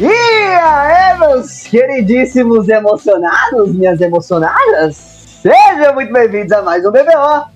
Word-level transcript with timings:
E 0.00 0.06
aí, 0.06 1.18
meus 1.20 1.62
queridíssimos 1.62 2.68
emocionados, 2.68 3.72
minhas 3.72 4.00
emocionadas, 4.00 4.96
sejam 4.96 5.94
muito 5.94 6.12
bem-vindos 6.12 6.50
a 6.50 6.62
mais 6.62 6.84
um 6.84 6.90
BBO. 6.90 7.48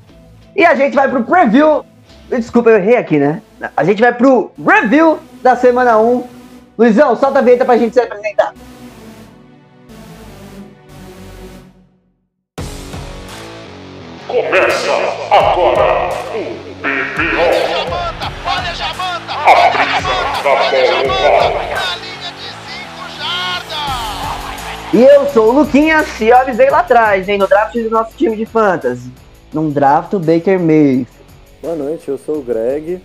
E 0.54 0.64
a 0.64 0.72
gente 0.76 0.94
vai 0.94 1.08
pro 1.08 1.24
preview. 1.24 1.84
Desculpa, 2.28 2.70
eu 2.70 2.76
errei 2.76 2.96
aqui, 2.96 3.18
né? 3.18 3.42
A 3.76 3.82
gente 3.82 4.00
vai 4.00 4.14
pro 4.14 4.52
review 4.64 5.18
da 5.42 5.56
semana 5.56 5.98
1. 5.98 6.28
Luizão, 6.78 7.16
solta 7.16 7.40
a 7.40 7.42
vinheta 7.42 7.64
pra 7.64 7.76
gente 7.76 7.94
se 7.94 8.00
apresentar. 8.00 8.54
Começa 14.28 14.92
agora 15.32 16.10
o 16.32 16.54
BBO. 16.82 17.98
Olha 18.46 18.70
a 18.70 18.74
Jamanta! 18.74 19.34
A 19.34 19.50
Olha 19.50 19.64
a 19.64 19.70
brisa 19.70 19.98
Jamanta! 20.04 20.42
da 20.42 20.50
Olha 20.50 20.78
a 20.78 20.84
Jamanta! 20.84 22.07
E 24.92 25.02
eu 25.02 25.26
sou 25.28 25.50
o 25.50 25.52
Luquinhas 25.52 26.18
e 26.18 26.32
avisei 26.32 26.70
lá 26.70 26.78
atrás, 26.78 27.28
hein, 27.28 27.36
no 27.36 27.46
draft 27.46 27.74
do 27.74 27.90
nosso 27.90 28.16
time 28.16 28.34
de 28.34 28.46
fantasy. 28.46 29.12
Num 29.52 29.68
draft 29.68 30.14
o 30.14 30.18
Baker 30.18 30.58
Mayfield. 30.58 31.06
Boa 31.60 31.76
noite, 31.76 32.08
eu 32.08 32.16
sou 32.16 32.38
o 32.38 32.42
Greg 32.42 32.98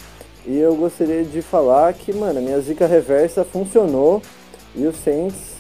e 0.48 0.58
eu 0.58 0.76
gostaria 0.76 1.26
de 1.26 1.42
falar 1.42 1.92
que, 1.94 2.14
mano, 2.14 2.40
a 2.40 2.42
minha 2.42 2.58
zica 2.62 2.88
reversa 2.88 3.44
funcionou 3.44 4.22
e 4.74 4.88
o 4.88 4.94
Saints 4.94 5.56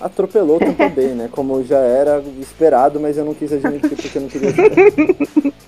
atropelou 0.00 0.58
Tampa 0.58 0.88
Bay, 0.88 1.08
né? 1.10 1.28
Como 1.30 1.62
já 1.62 1.78
era 1.78 2.20
esperado, 2.40 2.98
mas 2.98 3.16
eu 3.16 3.24
não 3.24 3.34
quis 3.34 3.52
admitir 3.52 3.90
porque 3.90 4.18
eu 4.18 4.22
não 4.22 4.28
queria. 4.28 4.50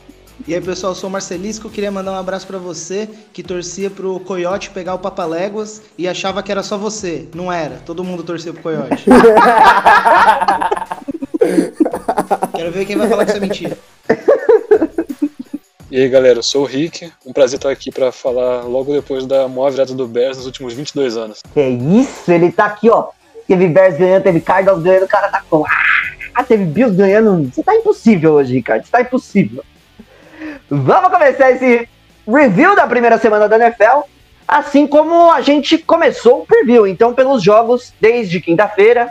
E 0.51 0.55
aí 0.55 0.61
pessoal, 0.61 0.91
eu 0.91 0.97
sou 0.97 1.09
o 1.09 1.13
Marcelisco, 1.13 1.71
queria 1.71 1.93
mandar 1.93 2.11
um 2.11 2.17
abraço 2.17 2.45
pra 2.45 2.59
você 2.59 3.09
que 3.33 3.41
torcia 3.41 3.89
pro 3.89 4.19
Coyote 4.19 4.71
pegar 4.71 4.95
o 4.95 4.99
Papaléguas 4.99 5.81
e 5.97 6.09
achava 6.09 6.43
que 6.43 6.51
era 6.51 6.61
só 6.61 6.77
você. 6.77 7.29
Não 7.33 7.53
era, 7.53 7.77
todo 7.87 8.03
mundo 8.03 8.25
torcia 8.25 8.53
pro 8.53 8.61
Coyote. 8.61 9.05
Quero 12.57 12.73
ver 12.73 12.85
quem 12.85 12.97
vai 12.97 13.09
falar 13.09 13.27
que 13.27 13.31
isso 13.31 13.39
é 13.39 13.41
mentira. 13.41 13.79
E 15.89 16.01
aí 16.01 16.09
galera, 16.09 16.41
eu 16.41 16.43
sou 16.43 16.63
o 16.63 16.67
Rick, 16.67 17.13
um 17.25 17.33
prazer 17.33 17.59
estar 17.59 17.71
aqui 17.71 17.93
para 17.93 18.11
falar 18.11 18.65
logo 18.65 18.93
depois 18.93 19.25
da 19.27 19.47
maior 19.47 19.71
virada 19.71 19.95
do 19.95 20.09
Bears 20.09 20.39
nos 20.39 20.47
últimos 20.47 20.75
22 20.75 21.17
anos. 21.17 21.43
Que 21.55 21.61
isso, 21.61 22.29
ele 22.29 22.51
tá 22.51 22.65
aqui, 22.65 22.91
ó. 22.91 23.11
Teve 23.47 23.69
Bears 23.69 23.97
ganhando, 23.97 24.25
teve 24.25 24.41
Cardinals 24.41 24.83
ganhando, 24.83 25.05
o 25.05 25.09
cara 25.09 25.29
tá 25.29 25.45
com. 25.49 25.65
Ah, 26.35 26.43
teve 26.43 26.65
Bills 26.65 26.97
ganhando. 26.97 27.53
Você 27.53 27.63
tá 27.63 27.77
impossível 27.77 28.33
hoje, 28.33 28.55
Ricardo. 28.55 28.85
Você 28.85 28.91
tá 28.91 29.01
impossível. 29.01 29.63
Vamos 30.69 31.11
começar 31.11 31.51
esse 31.51 31.89
review 32.27 32.75
da 32.77 32.87
primeira 32.87 33.19
semana 33.19 33.49
da 33.49 33.57
NFL. 33.57 34.03
Assim 34.47 34.87
como 34.87 35.31
a 35.31 35.41
gente 35.41 35.79
começou 35.79 36.43
o 36.43 36.47
preview. 36.47 36.87
Então, 36.87 37.15
pelos 37.15 37.43
jogos 37.43 37.93
desde 38.01 38.41
quinta-feira 38.41 39.09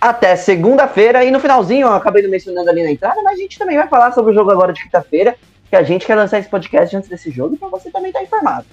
até 0.00 0.34
segunda-feira. 0.34 1.24
E 1.24 1.30
no 1.30 1.38
finalzinho, 1.38 1.86
eu 1.86 1.92
acabei 1.92 2.26
mencionando 2.26 2.68
ali 2.68 2.82
na 2.82 2.90
entrada, 2.90 3.22
mas 3.22 3.38
a 3.38 3.42
gente 3.42 3.58
também 3.58 3.76
vai 3.76 3.86
falar 3.86 4.12
sobre 4.12 4.32
o 4.32 4.34
jogo 4.34 4.50
agora 4.50 4.72
de 4.72 4.82
quinta-feira. 4.82 5.36
Que 5.70 5.76
a 5.76 5.82
gente 5.82 6.04
quer 6.04 6.16
lançar 6.16 6.38
esse 6.38 6.48
podcast 6.48 6.96
antes 6.96 7.08
desse 7.08 7.30
jogo 7.30 7.56
para 7.56 7.68
você 7.68 7.90
também 7.90 8.10
estar 8.10 8.22
informado. 8.22 8.66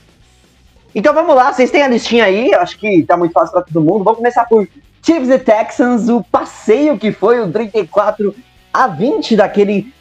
Então 0.94 1.14
vamos 1.14 1.36
lá, 1.36 1.54
vocês 1.54 1.70
têm 1.70 1.84
a 1.84 1.88
listinha 1.88 2.26
aí, 2.26 2.54
acho 2.56 2.78
que 2.78 3.04
tá 3.04 3.16
muito 3.16 3.32
fácil 3.32 3.54
para 3.54 3.62
todo 3.62 3.80
mundo. 3.80 4.04
Vamos 4.04 4.18
começar 4.18 4.46
por 4.46 4.68
Chiefs 5.06 5.30
e 5.30 5.40
Texans, 5.40 6.10
o 6.10 6.24
passeio 6.24 6.98
que 6.98 7.12
foi 7.12 7.40
o 7.40 7.52
34 7.52 8.36
a 8.74 8.88
20 8.88 9.36
daquele 9.36 9.94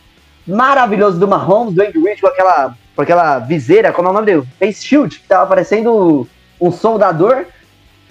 maravilhoso 0.49 1.19
do 1.19 1.29
Mahomes, 1.29 1.75
do 1.75 1.83
Andy 1.83 1.99
Reid 2.01 2.21
com 2.21 2.27
aquela, 2.29 2.75
com 2.97 3.03
aquela 3.03 3.39
viseira, 3.39 3.93
como 3.93 4.09
é 4.09 4.11
o 4.11 4.15
nome 4.15 4.27
dele? 4.27 4.43
Face 4.59 4.85
Shield, 4.85 5.21
que 5.21 5.29
tava 5.29 5.47
parecendo 5.47 6.27
um 6.61 6.73
soldador, 6.73 7.45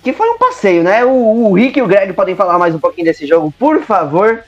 que 0.03 0.13
foi 0.13 0.29
um 0.29 0.37
passeio, 0.37 0.83
né? 0.83 1.03
O, 1.03 1.09
o 1.49 1.53
Rick 1.53 1.77
e 1.79 1.81
o 1.81 1.87
Greg 1.87 2.13
podem 2.13 2.35
falar 2.35 2.57
mais 2.57 2.73
um 2.73 2.79
pouquinho 2.79 3.05
desse 3.05 3.25
jogo, 3.25 3.53
por 3.57 3.81
favor. 3.81 4.43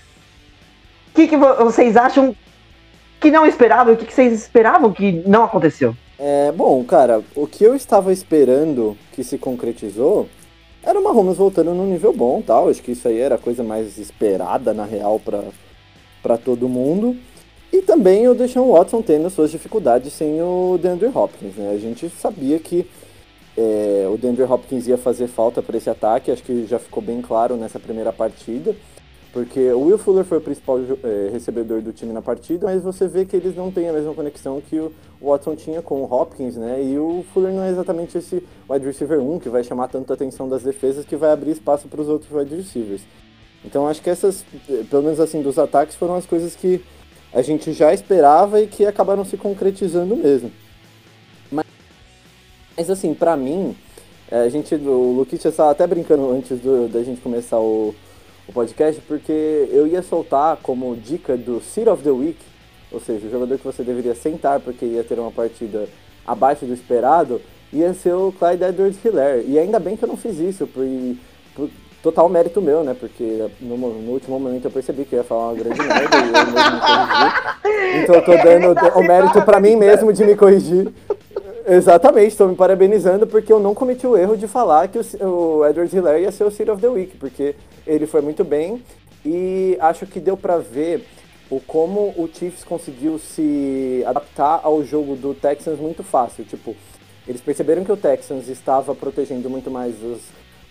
O 1.12 1.16
que, 1.16 1.28
que 1.28 1.36
vo- 1.36 1.56
vocês 1.56 1.98
acham 1.98 2.36
que 3.20 3.30
não 3.32 3.46
esperavam? 3.46 3.94
O 3.94 3.98
que, 3.98 4.06
que 4.06 4.14
vocês 4.14 4.32
esperavam 4.32 4.94
que 4.94 5.12
não 5.28 5.44
aconteceu? 5.44 5.96
É, 6.18 6.52
bom, 6.52 6.84
cara, 6.84 7.22
o 7.36 7.48
que 7.48 7.64
eu 7.64 7.76
estava 7.76 8.14
esperando 8.14 8.96
que 9.14 9.24
se 9.24 9.38
concretizou 9.38 10.30
era 10.84 10.98
o 11.00 11.04
Mahomes 11.04 11.38
voltando 11.38 11.74
num 11.74 11.88
nível 11.88 12.14
bom 12.14 12.42
tal. 12.42 12.70
Acho 12.70 12.82
que 12.82 12.92
isso 12.92 13.08
aí 13.08 13.20
era 13.20 13.36
a 13.36 13.40
coisa 13.40 13.64
mais 13.64 13.98
esperada, 13.98 14.74
na 14.74 14.86
real, 14.86 15.20
pra 16.22 16.38
todo 16.38 16.70
mundo. 16.70 17.18
E 17.72 17.82
também 17.82 18.28
o 18.28 18.34
Deshaun 18.34 18.72
Watson 18.72 19.02
tendo 19.02 19.30
suas 19.30 19.52
dificuldades 19.52 20.14
sem 20.14 20.42
o 20.42 20.80
DeAndre 20.82 21.12
Hopkins, 21.14 21.56
né? 21.56 21.72
A 21.72 21.78
gente 21.78 22.10
sabia 22.10 22.58
que 22.60 22.88
é, 23.56 24.08
o 24.12 24.18
DeAndre 24.18 24.44
Hopkins 24.44 24.88
ia 24.88 24.98
fazer 24.98 25.28
falta 25.28 25.62
para 25.62 25.78
esse 25.78 25.90
ataque, 25.90 26.32
acho 26.32 26.44
que 26.44 26.66
já 26.66 26.80
ficou 26.80 27.04
bem 27.04 27.22
claro 27.22 27.56
nessa 27.56 27.80
primeira 27.80 28.12
partida. 28.12 28.76
Porque 29.32 29.60
o 29.72 29.82
Will 29.82 29.98
Fuller 30.00 30.26
foi 30.26 30.40
o 30.40 30.42
principal 30.42 30.80
eh, 30.80 31.30
recebedor 31.32 31.82
do 31.82 31.94
time 31.94 32.12
na 32.12 32.22
partida, 32.22 32.66
mas 32.66 32.82
você 32.82 33.08
vê 33.08 33.26
que 33.26 33.36
eles 33.36 33.56
não 33.56 33.72
têm 33.72 33.88
a 33.88 33.94
mesma 33.94 34.12
conexão 34.16 34.60
que 34.60 34.80
o 34.80 34.92
Watson 35.22 35.56
tinha 35.56 35.84
com 35.84 36.02
o 36.02 36.12
Hopkins, 36.12 36.56
né? 36.56 36.84
E 36.84 36.98
o 36.98 37.24
Fuller 37.32 37.54
não 37.54 37.64
é 37.64 37.70
exatamente 37.70 38.18
esse 38.18 38.44
wide 38.68 38.84
receiver 38.84 39.20
1 39.20 39.38
que 39.38 39.48
vai 39.48 39.64
chamar 39.64 39.88
tanto 39.88 40.12
a 40.12 40.16
atenção 40.16 40.50
das 40.50 40.64
defesas 40.64 41.06
que 41.06 41.16
vai 41.16 41.32
abrir 41.32 41.52
espaço 41.52 41.88
para 41.88 42.02
os 42.02 42.08
outros 42.08 42.32
wide 42.32 42.56
receivers. 42.56 43.04
Então 43.64 43.88
acho 43.88 44.02
que 44.02 44.10
essas, 44.10 44.44
pelo 44.90 45.04
menos 45.04 45.20
assim, 45.20 45.44
dos 45.44 45.60
ataques 45.60 45.96
foram 45.96 46.16
as 46.16 46.26
coisas 46.26 46.56
que 46.56 46.82
a 47.34 47.42
gente 47.42 47.74
já 47.74 47.94
esperava 47.94 48.62
e 48.62 48.68
que 48.68 48.86
acabaram 48.86 49.24
se 49.24 49.38
concretizando 49.38 50.16
mesmo. 50.16 50.52
Mas, 51.52 51.66
mas 52.76 52.90
assim, 52.90 53.14
pra 53.14 53.36
mim, 53.38 53.76
eh, 54.32 54.40
a 54.44 54.50
gente, 54.50 54.74
o 54.76 55.14
Luquic 55.14 55.46
estava 55.48 55.72
até 55.72 55.86
brincando 55.86 56.32
antes 56.32 56.60
do- 56.60 56.88
da 56.88 57.04
gente 57.04 57.22
começar 57.22 57.60
o, 57.60 57.94
o 58.48 58.54
podcast, 58.54 59.00
porque 59.02 59.68
eu 59.72 59.86
ia 59.88 60.02
soltar 60.02 60.58
como 60.58 60.96
dica 60.96 61.38
do 61.38 61.62
Seat 61.62 61.88
of 61.90 62.04
the 62.04 62.12
Week, 62.12 62.40
ou 62.92 63.00
seja, 63.00 63.28
o 63.28 63.32
jogador 63.32 63.58
que 63.58 63.64
você 63.66 63.84
deveria 63.84 64.16
sentar 64.16 64.60
porque 64.60 64.86
ia 64.86 65.04
ter 65.04 65.20
uma 65.20 65.32
partida 65.32 65.88
abaixo 66.26 66.66
do 66.66 66.74
esperado, 66.74 67.40
ia 67.72 67.94
ser 67.94 68.14
o 68.14 68.32
Clyde 68.32 68.64
Edwards-Helaire. 68.64 69.46
E 69.48 69.60
ainda 69.60 69.80
bem 69.80 69.96
que 69.96 70.04
eu 70.04 70.10
não 70.10 70.18
fiz 70.18 70.40
isso, 70.40 70.66
por, 70.66 70.84
por 70.84 71.29
total 72.02 72.30
mérito 72.30 72.62
meu, 72.62 72.84
né? 72.84 72.96
Porque 72.98 73.48
no, 73.60 73.78
no 73.78 74.12
último 74.12 74.40
momento 74.40 74.66
eu 74.66 74.72
percebi 74.72 75.06
que 75.06 75.16
eu 75.16 75.18
ia 75.18 75.24
falar 75.24 75.50
uma 75.50 75.56
grande 75.56 75.82
merda 75.82 76.18
e 76.18 76.28
eu 76.28 76.34
mesmo 76.34 76.72
me 76.72 76.80
corrigi. 76.80 78.04
Então 78.04 78.16
eu 78.16 78.26
tô 78.26 78.38
dando 78.38 79.00
o 79.00 79.04
mérito 79.04 79.42
pra 79.42 79.60
mim 79.60 79.76
mesmo 79.76 80.14
de 80.14 80.24
me 80.24 80.36
corrigir. 80.36 80.92
Exatamente, 81.68 82.30
estou 82.30 82.48
me 82.48 82.56
parabenizando 82.56 83.28
porque 83.28 83.54
eu 83.54 83.60
não 83.60 83.76
cometi 83.76 84.08
o 84.08 84.18
erro 84.18 84.36
de 84.36 84.48
falar 84.48 84.88
que 84.88 84.98
o, 84.98 85.26
o 85.26 85.66
Edwards 85.68 85.94
Hiller 85.94 86.22
ia 86.22 86.32
ser 86.32 86.44
o 86.44 86.52
City 86.52 86.72
of 86.72 86.82
the 86.82 86.88
Week, 86.88 87.16
porque 87.18 87.56
ele 87.86 88.08
foi 88.08 88.22
muito 88.22 88.44
bem 88.44 88.84
e 89.24 89.78
acho 89.80 90.08
que 90.08 90.20
deu 90.20 90.36
pra 90.36 90.58
ver 90.58 91.06
o 91.50 91.60
como 91.60 92.14
o 92.18 92.30
Chiefs 92.32 92.64
conseguiu 92.64 93.20
se 93.20 94.04
adaptar 94.06 94.62
ao 94.64 94.84
jogo 94.84 95.16
do 95.16 95.34
Texans 95.34 95.80
muito 95.80 96.04
fácil. 96.04 96.44
Tipo, 96.44 96.76
eles 97.28 97.42
perceberam 97.42 97.84
que 97.84 97.92
o 97.92 97.98
Texans 97.98 98.48
estava 98.48 98.96
protegendo 98.96 99.50
muito 99.50 99.70
mais 99.70 99.96
os, 100.04 100.22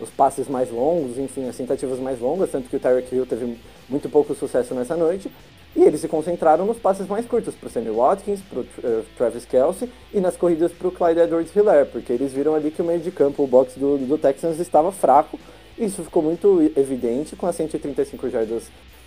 os 0.00 0.10
passes 0.10 0.48
mais 0.48 0.70
longos, 0.70 1.18
enfim, 1.18 1.48
as 1.48 1.56
tentativas 1.56 1.98
mais 1.98 2.20
longas, 2.20 2.50
tanto 2.50 2.68
que 2.68 2.76
o 2.76 2.80
Tyreek 2.80 3.14
Hill 3.14 3.26
teve 3.26 3.58
muito 3.88 4.08
pouco 4.08 4.34
sucesso 4.34 4.74
nessa 4.74 4.96
noite. 4.96 5.30
E 5.76 5.82
eles 5.82 6.00
se 6.00 6.08
concentraram 6.08 6.64
nos 6.64 6.78
passes 6.78 7.06
mais 7.06 7.26
curtos 7.26 7.54
para 7.54 7.66
o 7.66 7.70
Sammy 7.70 7.90
Watkins, 7.90 8.40
para 8.40 8.60
o 8.60 9.04
Travis 9.16 9.44
Kelsey 9.44 9.90
e 10.12 10.20
nas 10.20 10.36
corridas 10.36 10.72
para 10.72 10.88
o 10.88 10.92
Clyde 10.92 11.20
Edwards-Helaire, 11.20 11.88
porque 11.90 12.12
eles 12.12 12.32
viram 12.32 12.54
ali 12.54 12.70
que 12.70 12.80
o 12.82 12.84
meio 12.84 13.00
de 13.00 13.10
campo, 13.10 13.42
o 13.42 13.46
box 13.46 13.78
do, 13.78 13.98
do 13.98 14.18
Texans 14.18 14.58
estava 14.58 14.90
fraco. 14.90 15.38
Isso 15.78 16.02
ficou 16.02 16.22
muito 16.22 16.72
evidente 16.76 17.36
com 17.36 17.46
as 17.46 17.54
135 17.54 18.28
jardas 18.30 18.64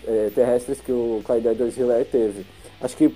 eh, 0.07 0.31
terrestres 0.33 0.79
que 0.79 0.91
o 0.91 1.21
Clyde 1.25 1.47
Edwards-Helaire 1.49 2.05
teve. 2.05 2.45
Acho 2.79 2.95
que 2.95 3.09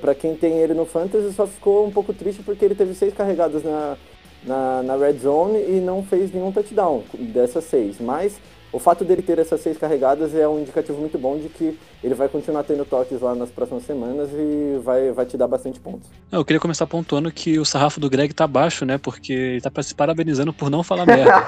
para 0.00 0.14
quem 0.14 0.34
tem 0.34 0.58
ele 0.58 0.72
no 0.72 0.86
Fantasy 0.86 1.32
só 1.34 1.46
ficou 1.46 1.86
um 1.86 1.90
pouco 1.90 2.14
triste 2.14 2.42
porque 2.42 2.64
ele 2.64 2.74
teve 2.74 2.94
seis 2.94 3.12
carregadas 3.12 3.62
na, 3.62 3.96
na, 4.44 4.82
na 4.82 4.96
Red 4.96 5.18
Zone 5.18 5.58
e 5.58 5.80
não 5.80 6.02
fez 6.02 6.32
nenhum 6.32 6.52
touchdown 6.52 7.02
dessas 7.14 7.64
seis. 7.64 7.96
Mas 8.00 8.40
o 8.72 8.78
fato 8.78 9.04
dele 9.04 9.20
ter 9.20 9.38
essas 9.38 9.60
seis 9.60 9.76
carregadas 9.76 10.34
é 10.34 10.48
um 10.48 10.60
indicativo 10.60 10.98
muito 10.98 11.18
bom 11.18 11.36
de 11.36 11.48
que 11.48 11.78
ele 12.02 12.14
vai 12.14 12.28
continuar 12.28 12.62
tendo 12.62 12.84
toques 12.84 13.20
lá 13.20 13.34
nas 13.34 13.50
próximas 13.50 13.84
semanas 13.84 14.30
e 14.32 14.80
vai, 14.82 15.12
vai 15.12 15.26
te 15.26 15.36
dar 15.36 15.46
bastante 15.46 15.78
pontos. 15.78 16.08
Não, 16.30 16.40
Eu 16.40 16.44
queria 16.44 16.60
começar 16.60 16.86
pontuando 16.86 17.30
que 17.30 17.58
o 17.58 17.64
sarrafo 17.64 18.00
do 18.00 18.08
Greg 18.08 18.32
tá 18.32 18.46
baixo, 18.46 18.86
né? 18.86 18.96
Porque 18.96 19.32
ele 19.32 19.60
tá 19.60 19.70
se 19.82 19.94
parabenizando 19.94 20.52
por 20.52 20.70
não 20.70 20.82
falar 20.82 21.06
merda. 21.06 21.32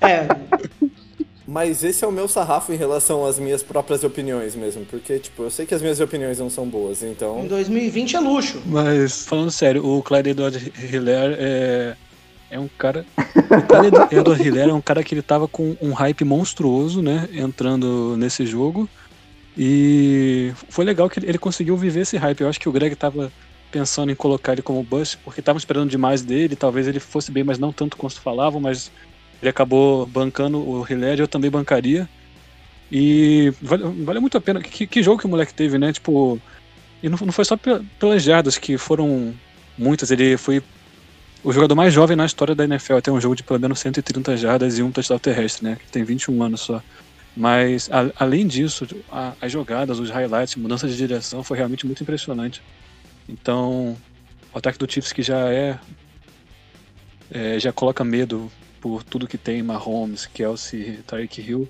É, 0.00 0.28
Mas 1.56 1.82
esse 1.82 2.04
é 2.04 2.06
o 2.06 2.12
meu 2.12 2.28
sarrafo 2.28 2.70
em 2.70 2.76
relação 2.76 3.24
às 3.24 3.38
minhas 3.38 3.62
próprias 3.62 4.04
opiniões 4.04 4.54
mesmo, 4.54 4.84
porque, 4.84 5.18
tipo, 5.18 5.44
eu 5.44 5.50
sei 5.50 5.64
que 5.64 5.74
as 5.74 5.80
minhas 5.80 5.98
opiniões 6.00 6.38
não 6.38 6.50
são 6.50 6.68
boas, 6.68 7.02
em 7.02 7.12
então... 7.12 7.46
2020 7.46 8.14
é 8.14 8.20
luxo. 8.20 8.60
Mas, 8.66 9.24
falando 9.24 9.50
sério, 9.50 9.82
o 9.82 10.02
Clyde 10.02 10.28
Edward 10.28 10.72
Hiller 10.78 11.34
é, 11.38 11.96
é 12.50 12.60
um 12.60 12.68
cara. 12.68 13.06
O 13.16 13.62
Clyde 13.66 14.14
Edward 14.14 14.46
Hiller 14.46 14.68
é 14.68 14.72
um 14.74 14.82
cara 14.82 15.02
que 15.02 15.14
ele 15.14 15.22
tava 15.22 15.48
com 15.48 15.74
um 15.80 15.94
hype 15.94 16.26
monstruoso, 16.26 17.00
né? 17.00 17.26
Entrando 17.32 18.18
nesse 18.18 18.44
jogo. 18.44 18.86
E 19.56 20.52
foi 20.68 20.84
legal 20.84 21.08
que 21.08 21.18
ele, 21.24 21.38
conseguiu 21.38 21.74
viver 21.74 22.00
esse 22.00 22.18
hype. 22.18 22.42
Eu 22.42 22.50
acho 22.50 22.60
que 22.60 22.68
o 22.68 22.72
Greg 22.72 22.94
tava 22.96 23.32
pensando 23.72 24.12
em 24.12 24.14
colocar 24.14 24.52
ele 24.52 24.60
como 24.60 24.82
bust, 24.82 25.16
porque 25.24 25.40
estavam 25.40 25.56
esperando 25.56 25.88
demais 25.88 26.20
dele. 26.20 26.54
Talvez 26.54 26.86
ele 26.86 27.00
fosse 27.00 27.32
bem, 27.32 27.44
mas 27.44 27.58
não 27.58 27.72
tanto 27.72 27.96
quanto 27.96 28.20
falavam, 28.20 28.60
mas 28.60 28.92
ele 29.42 29.48
acabou 29.50 30.06
bancando 30.06 30.58
o 30.58 30.84
Hilliard, 30.88 31.20
eu 31.20 31.28
também 31.28 31.50
bancaria. 31.50 32.08
E 32.90 33.52
vale, 33.60 33.82
vale 34.04 34.20
muito 34.20 34.38
a 34.38 34.40
pena. 34.40 34.60
Que, 34.60 34.86
que 34.86 35.02
jogo 35.02 35.18
que 35.20 35.26
o 35.26 35.28
moleque 35.28 35.52
teve, 35.52 35.78
né? 35.78 35.92
Tipo, 35.92 36.40
e 37.02 37.08
não, 37.08 37.18
não 37.18 37.32
foi 37.32 37.44
só 37.44 37.56
pe- 37.56 37.82
pelas 37.98 38.22
jardas, 38.22 38.56
que 38.58 38.78
foram 38.78 39.34
muitas. 39.76 40.10
Ele 40.10 40.36
foi 40.36 40.62
o 41.42 41.52
jogador 41.52 41.74
mais 41.74 41.92
jovem 41.92 42.16
na 42.16 42.24
história 42.26 42.54
da 42.54 42.64
NFL 42.64 42.94
a 42.96 43.00
ter 43.02 43.10
um 43.10 43.20
jogo 43.20 43.34
de 43.36 43.42
pelo 43.42 43.58
menos 43.60 43.78
130 43.80 44.36
jardas 44.36 44.78
e 44.78 44.82
um 44.82 44.90
touchdown 44.92 45.18
terrestre, 45.18 45.64
né? 45.64 45.76
Que 45.76 45.90
tem 45.90 46.04
21 46.04 46.42
anos 46.42 46.60
só. 46.60 46.82
Mas, 47.36 47.90
a- 47.92 48.10
além 48.18 48.46
disso, 48.46 48.86
a- 49.12 49.34
as 49.40 49.52
jogadas, 49.52 49.98
os 49.98 50.08
highlights, 50.10 50.56
mudança 50.56 50.88
de 50.88 50.96
direção 50.96 51.42
foi 51.42 51.56
realmente 51.58 51.84
muito 51.84 52.02
impressionante. 52.02 52.62
Então, 53.28 53.96
o 54.54 54.58
ataque 54.58 54.78
do 54.78 54.90
Chiefs 54.90 55.12
que 55.12 55.22
já 55.22 55.52
é, 55.52 55.78
é, 57.30 57.58
já 57.58 57.72
coloca 57.72 58.04
medo 58.04 58.50
por 58.88 59.02
tudo 59.02 59.26
que 59.26 59.36
tem, 59.36 59.62
Mahomes, 59.62 60.26
Kelsey, 60.26 61.00
Tyreek 61.06 61.40
Hill, 61.40 61.68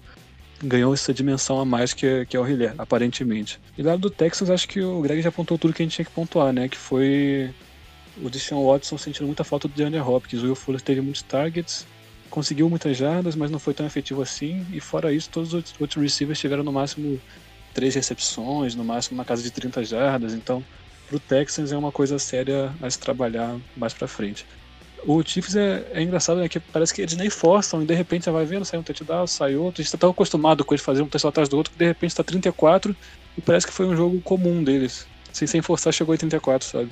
ganhou 0.63 0.93
essa 0.93 1.13
dimensão 1.15 1.59
a 1.61 1.65
mais 1.65 1.93
que, 1.95 2.07
é- 2.07 2.25
que 2.27 2.37
é 2.37 2.41
o 2.41 2.47
Hiller, 2.47 2.75
aparentemente. 2.79 3.59
E 3.77 3.83
lá 3.83 3.97
do 3.97 4.11
Texans, 4.11 4.51
acho 4.51 4.69
que 4.69 4.81
o 4.81 5.01
Greg 5.01 5.23
já 5.23 5.29
apontou 5.31 5.59
tudo 5.59 5.73
que 5.75 5.83
a 5.83 5.85
gente 5.87 5.95
tinha 5.95 6.05
que 6.05 6.11
pontuar, 6.11 6.53
né? 6.53 6.69
Que 6.69 6.77
foi 6.77 7.51
o 8.23 8.29
Deshaun 8.31 8.65
Watson 8.67 8.97
sentindo 8.99 9.27
muita 9.27 9.45
falta 9.45 9.67
do 9.69 9.75
DeAndre 9.75 10.01
Hopkins. 10.01 10.43
O 10.43 10.47
Will 10.47 10.55
Fuller 10.55 10.81
teve 10.81 11.01
muitos 11.01 11.23
targets, 11.23 11.87
conseguiu 12.31 12.69
muitas 12.71 12.97
jardas, 12.97 13.35
mas 13.37 13.51
não 13.51 13.59
foi 13.59 13.75
tão 13.75 13.87
efetivo 13.87 14.23
assim. 14.23 14.65
E 14.73 14.81
fora 14.81 15.12
isso, 15.12 15.29
todos 15.31 15.53
os 15.55 15.75
outros 15.81 16.03
receivers 16.03 16.39
tiveram 16.39 16.62
no 16.65 16.73
máximo 16.73 17.21
três 17.75 17.95
recepções, 17.95 18.75
no 18.75 18.85
máximo 18.85 19.19
uma 19.19 19.25
casa 19.25 19.43
de 19.43 19.51
30 19.51 19.85
jardas. 19.85 20.33
Então, 20.33 20.65
pro 21.09 21.21
Texans 21.21 21.71
é 21.73 21.77
uma 21.77 21.93
coisa 21.93 22.19
séria 22.19 22.75
a 22.81 22.91
se 22.91 22.99
trabalhar 22.99 23.57
mais 23.77 23.93
pra 23.93 24.09
frente. 24.09 24.47
O 25.06 25.23
Chiefs 25.23 25.55
é, 25.55 25.87
é 25.93 26.03
engraçado, 26.03 26.41
né? 26.41 26.49
Que 26.49 26.58
parece 26.58 26.93
que 26.93 27.00
eles 27.00 27.17
nem 27.17 27.31
forçam 27.31 27.81
e 27.81 27.87
de 27.87 27.94
repente 27.94 28.25
você 28.25 28.31
vai 28.31 28.44
vendo, 28.44 28.64
sai 28.64 28.81
um 28.81 28.82
touchdown, 28.82 29.26
sai 29.26 29.55
outro. 29.55 29.81
A 29.81 29.85
gente 29.85 29.93
tá 29.93 29.99
tão 29.99 30.11
acostumado 30.11 30.64
com 30.64 30.75
eles 30.75 30.85
fazer 30.85 31.03
um 31.03 31.08
touchdown 31.08 31.29
atrás 31.29 31.49
do 31.49 31.56
outro 31.56 31.73
que 31.73 31.79
de 31.79 31.87
repente 31.87 32.14
tá 32.14 32.25
34 32.25 32.94
e 33.38 33.41
parece 33.41 33.67
que 33.67 33.73
foi 33.73 33.87
um 33.87 33.97
jogo 33.97 34.20
comum 34.23 34.64
deles. 34.64 35.06
Sem, 35.32 35.47
sem 35.47 35.62
forçar, 35.62 35.93
chegou 35.93 36.12
a 36.12 36.14
84, 36.14 36.67
sabe? 36.67 36.91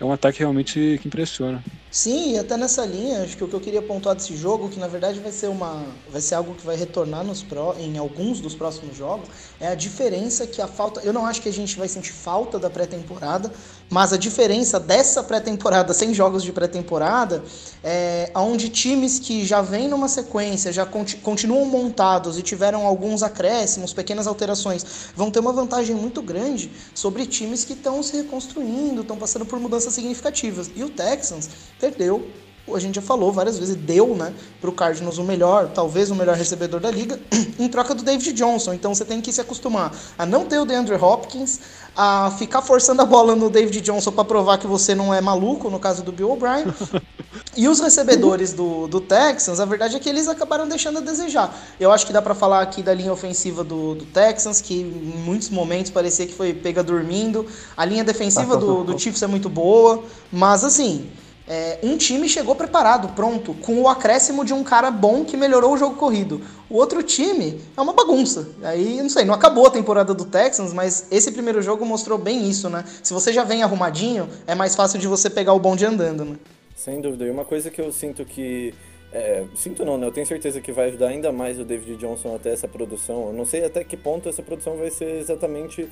É 0.00 0.04
um 0.04 0.12
ataque 0.12 0.38
realmente 0.38 0.98
que 1.02 1.08
impressiona. 1.08 1.62
Sim, 1.90 2.34
e 2.34 2.38
até 2.38 2.56
nessa 2.56 2.84
linha, 2.84 3.22
acho 3.22 3.36
que 3.36 3.42
o 3.42 3.48
que 3.48 3.54
eu 3.54 3.60
queria 3.60 3.82
pontuar 3.82 4.14
desse 4.14 4.36
jogo, 4.36 4.68
que 4.68 4.78
na 4.78 4.86
verdade 4.86 5.18
vai 5.18 5.32
ser 5.32 5.48
uma, 5.48 5.86
vai 6.08 6.20
ser 6.20 6.36
algo 6.36 6.54
que 6.54 6.64
vai 6.64 6.76
retornar 6.76 7.24
nos 7.24 7.42
pró, 7.42 7.74
em 7.76 7.98
alguns 7.98 8.40
dos 8.40 8.54
próximos 8.54 8.96
jogos, 8.96 9.28
é 9.58 9.66
a 9.66 9.74
diferença 9.74 10.46
que 10.46 10.62
a 10.62 10.68
falta, 10.68 11.00
eu 11.00 11.12
não 11.12 11.26
acho 11.26 11.42
que 11.42 11.48
a 11.48 11.52
gente 11.52 11.76
vai 11.76 11.88
sentir 11.88 12.12
falta 12.12 12.60
da 12.60 12.70
pré-temporada, 12.70 13.50
mas 13.90 14.12
a 14.12 14.16
diferença 14.16 14.78
dessa 14.78 15.22
pré-temporada 15.22 15.94
sem 15.94 16.12
jogos 16.12 16.42
de 16.42 16.52
pré-temporada 16.52 17.42
é 17.82 18.30
onde 18.34 18.68
times 18.68 19.18
que 19.18 19.44
já 19.44 19.62
vêm 19.62 19.88
numa 19.88 20.08
sequência, 20.08 20.72
já 20.72 20.84
conti- 20.84 21.16
continuam 21.16 21.64
montados 21.64 22.38
e 22.38 22.42
tiveram 22.42 22.86
alguns 22.86 23.22
acréscimos, 23.22 23.92
pequenas 23.92 24.26
alterações, 24.26 24.84
vão 25.14 25.30
ter 25.30 25.40
uma 25.40 25.52
vantagem 25.52 25.94
muito 25.94 26.20
grande 26.20 26.70
sobre 26.94 27.26
times 27.26 27.64
que 27.64 27.72
estão 27.72 28.02
se 28.02 28.16
reconstruindo, 28.16 29.00
estão 29.00 29.16
passando 29.16 29.46
por 29.46 29.58
mudanças 29.58 29.94
significativas. 29.94 30.70
E 30.74 30.84
o 30.84 30.90
Texans 30.90 31.48
perdeu, 31.80 32.28
a 32.74 32.80
gente 32.80 32.96
já 32.96 33.02
falou 33.02 33.32
várias 33.32 33.58
vezes, 33.58 33.76
deu 33.76 34.14
né, 34.14 34.32
para 34.60 34.70
o 34.70 34.72
Cardinals 34.72 35.18
o 35.18 35.24
melhor, 35.24 35.70
talvez 35.74 36.10
o 36.10 36.14
melhor 36.14 36.36
recebedor 36.36 36.80
da 36.80 36.90
liga, 36.90 37.18
em 37.58 37.68
troca 37.68 37.94
do 37.94 38.02
David 38.02 38.32
Johnson. 38.32 38.72
Então 38.72 38.94
você 38.94 39.04
tem 39.04 39.20
que 39.20 39.32
se 39.32 39.40
acostumar 39.40 39.94
a 40.18 40.26
não 40.26 40.44
ter 40.44 40.58
o 40.58 40.64
DeAndre 40.64 40.96
Hopkins, 40.96 41.60
a 41.96 42.30
ficar 42.38 42.62
forçando 42.62 43.02
a 43.02 43.04
bola 43.04 43.34
no 43.34 43.50
David 43.50 43.80
Johnson 43.80 44.12
para 44.12 44.24
provar 44.24 44.58
que 44.58 44.66
você 44.66 44.94
não 44.94 45.12
é 45.12 45.20
maluco, 45.20 45.68
no 45.68 45.80
caso 45.80 46.02
do 46.02 46.12
Bill 46.12 46.30
O'Brien. 46.30 46.64
E 47.56 47.66
os 47.66 47.80
recebedores 47.80 48.52
do, 48.52 48.86
do 48.86 49.00
Texans, 49.00 49.58
a 49.58 49.64
verdade 49.64 49.96
é 49.96 49.98
que 49.98 50.08
eles 50.08 50.28
acabaram 50.28 50.68
deixando 50.68 50.98
a 50.98 51.00
desejar. 51.00 51.56
Eu 51.78 51.90
acho 51.90 52.06
que 52.06 52.12
dá 52.12 52.22
pra 52.22 52.34
falar 52.34 52.62
aqui 52.62 52.82
da 52.82 52.94
linha 52.94 53.12
ofensiva 53.12 53.64
do, 53.64 53.96
do 53.96 54.06
Texans, 54.06 54.60
que 54.60 54.74
em 54.80 54.84
muitos 54.84 55.50
momentos 55.50 55.90
parecia 55.90 56.24
que 56.26 56.32
foi 56.32 56.54
pega 56.54 56.82
dormindo. 56.82 57.44
A 57.76 57.84
linha 57.84 58.04
defensiva 58.04 58.56
do, 58.56 58.84
do 58.84 58.98
Chiefs 58.98 59.22
é 59.22 59.26
muito 59.26 59.48
boa, 59.48 60.04
mas 60.30 60.62
assim, 60.62 61.10
é, 61.48 61.78
um 61.82 61.96
time 61.96 62.28
chegou 62.28 62.54
preparado, 62.54 63.08
pronto, 63.14 63.54
com 63.54 63.80
o 63.80 63.88
acréscimo 63.88 64.44
de 64.44 64.52
um 64.52 64.62
cara 64.62 64.90
bom 64.90 65.24
que 65.24 65.36
melhorou 65.36 65.72
o 65.72 65.78
jogo 65.78 65.96
corrido. 65.96 66.42
O 66.68 66.76
outro 66.76 67.02
time 67.02 67.58
é 67.74 67.80
uma 67.80 67.94
bagunça. 67.94 68.50
Aí, 68.62 69.00
não 69.00 69.08
sei, 69.08 69.24
não 69.24 69.32
acabou 69.32 69.66
a 69.66 69.70
temporada 69.70 70.12
do 70.12 70.26
Texans, 70.26 70.74
mas 70.74 71.06
esse 71.10 71.32
primeiro 71.32 71.62
jogo 71.62 71.86
mostrou 71.86 72.18
bem 72.18 72.48
isso, 72.48 72.68
né? 72.68 72.84
Se 73.02 73.14
você 73.14 73.32
já 73.32 73.44
vem 73.44 73.62
arrumadinho, 73.62 74.28
é 74.46 74.54
mais 74.54 74.76
fácil 74.76 74.98
de 74.98 75.08
você 75.08 75.30
pegar 75.30 75.54
o 75.54 75.58
bonde 75.58 75.86
andando, 75.86 76.24
né? 76.24 76.36
Sem 76.76 77.00
dúvida. 77.00 77.24
E 77.24 77.30
uma 77.30 77.46
coisa 77.46 77.70
que 77.70 77.80
eu 77.80 77.90
sinto 77.90 78.26
que. 78.26 78.74
é, 79.10 79.44
sinto 79.54 79.86
não, 79.86 79.96
né? 79.96 80.06
Eu 80.06 80.12
tenho 80.12 80.26
certeza 80.26 80.60
que 80.60 80.70
vai 80.70 80.88
ajudar 80.88 81.08
ainda 81.08 81.32
mais 81.32 81.58
o 81.58 81.64
David 81.64 81.96
Johnson 81.96 82.36
até 82.36 82.52
essa 82.52 82.68
produção. 82.68 83.28
Eu 83.28 83.32
não 83.32 83.46
sei 83.46 83.64
até 83.64 83.82
que 83.82 83.96
ponto 83.96 84.28
essa 84.28 84.42
produção 84.42 84.76
vai 84.76 84.90
ser 84.90 85.18
exatamente 85.18 85.88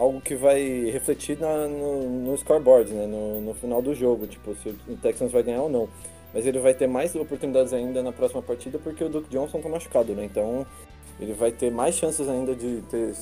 algo 0.00 0.20
que 0.20 0.34
vai 0.34 0.90
refletir 0.90 1.38
na- 1.38 1.68
no, 1.68 2.08
no 2.08 2.36
scoreboard, 2.38 2.92
né? 2.92 3.06
No, 3.06 3.40
no 3.40 3.54
final 3.54 3.82
do 3.82 3.94
jogo, 3.94 4.26
tipo, 4.26 4.54
se 4.56 4.70
o 4.88 4.96
Texans 4.96 5.30
vai 5.30 5.42
ganhar 5.42 5.62
ou 5.62 5.68
não. 5.68 5.88
Mas 6.32 6.46
ele 6.46 6.58
vai 6.58 6.72
ter 6.72 6.86
mais 6.86 7.14
oportunidades 7.14 7.72
ainda 7.72 8.02
na 8.02 8.12
próxima 8.12 8.40
partida 8.40 8.78
porque 8.78 9.04
o 9.04 9.08
Duke 9.08 9.28
Johnson 9.28 9.60
tá 9.60 9.68
machucado, 9.68 10.14
né? 10.14 10.24
Então 10.24 10.66
ele 11.20 11.34
vai 11.34 11.52
ter 11.52 11.70
mais 11.70 11.94
chances 11.96 12.28
ainda 12.28 12.54
de 12.54 12.82
ter 12.90 13.14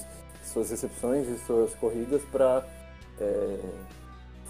suas 0.44 0.70
recepções 0.70 1.26
e 1.28 1.38
suas 1.46 1.74
corridas 1.74 2.22
para 2.30 2.64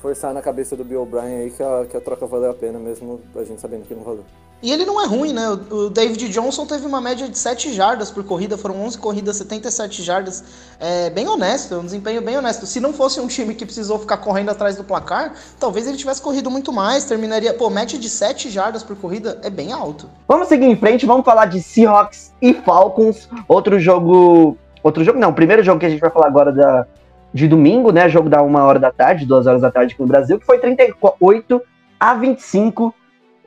forçar 0.02 0.34
na 0.34 0.42
cabeça 0.42 0.76
do 0.76 0.84
Bill 0.84 1.02
O'Brien 1.02 1.40
aí 1.42 1.50
que 1.50 1.62
a, 1.62 1.86
que 1.86 1.96
a 1.96 2.00
troca 2.00 2.26
valeu 2.26 2.50
a 2.50 2.54
pena, 2.54 2.78
mesmo 2.78 3.20
a 3.34 3.44
gente 3.44 3.60
sabendo 3.60 3.86
que 3.86 3.94
não 3.94 4.02
valeu. 4.02 4.24
E 4.60 4.72
ele 4.72 4.84
não 4.84 5.00
é 5.00 5.06
ruim, 5.06 5.32
né? 5.32 5.48
O 5.70 5.88
David 5.88 6.28
Johnson 6.30 6.66
teve 6.66 6.84
uma 6.84 7.00
média 7.00 7.28
de 7.28 7.38
7 7.38 7.72
jardas 7.72 8.10
por 8.10 8.24
corrida, 8.24 8.58
foram 8.58 8.82
11 8.82 8.98
corridas, 8.98 9.36
77 9.36 10.02
jardas. 10.02 10.42
É 10.80 11.10
bem 11.10 11.28
honesto, 11.28 11.74
é 11.74 11.78
um 11.78 11.84
desempenho 11.84 12.20
bem 12.20 12.36
honesto. 12.36 12.66
Se 12.66 12.80
não 12.80 12.92
fosse 12.92 13.20
um 13.20 13.28
time 13.28 13.54
que 13.54 13.64
precisou 13.64 14.00
ficar 14.00 14.16
correndo 14.16 14.50
atrás 14.50 14.74
do 14.74 14.82
placar, 14.82 15.34
talvez 15.60 15.86
ele 15.86 15.96
tivesse 15.96 16.20
corrido 16.20 16.50
muito 16.50 16.72
mais, 16.72 17.04
terminaria. 17.04 17.54
Pô, 17.54 17.70
média 17.70 17.96
de 17.96 18.08
7 18.08 18.50
jardas 18.50 18.82
por 18.82 18.96
corrida 18.96 19.38
é 19.44 19.50
bem 19.50 19.72
alto. 19.72 20.10
Vamos 20.26 20.48
seguir 20.48 20.66
em 20.66 20.76
frente, 20.76 21.06
vamos 21.06 21.24
falar 21.24 21.46
de 21.46 21.62
Seahawks 21.62 22.34
e 22.42 22.52
Falcons. 22.52 23.28
Outro 23.46 23.78
jogo. 23.78 24.56
Outro 24.82 25.04
jogo, 25.04 25.20
não. 25.20 25.30
O 25.30 25.34
primeiro 25.34 25.62
jogo 25.62 25.78
que 25.78 25.86
a 25.86 25.90
gente 25.90 26.00
vai 26.00 26.10
falar 26.10 26.26
agora 26.26 26.50
da, 26.50 26.84
de 27.32 27.46
domingo, 27.46 27.92
né? 27.92 28.08
Jogo 28.08 28.28
da 28.28 28.42
uma 28.42 28.64
hora 28.64 28.80
da 28.80 28.90
tarde, 28.90 29.24
duas 29.24 29.46
horas 29.46 29.62
da 29.62 29.70
tarde 29.70 29.94
aqui 29.94 30.02
no 30.02 30.08
Brasil, 30.08 30.40
que 30.40 30.46
foi 30.46 30.58
38 30.58 31.62
a 32.00 32.14
25 32.14 32.92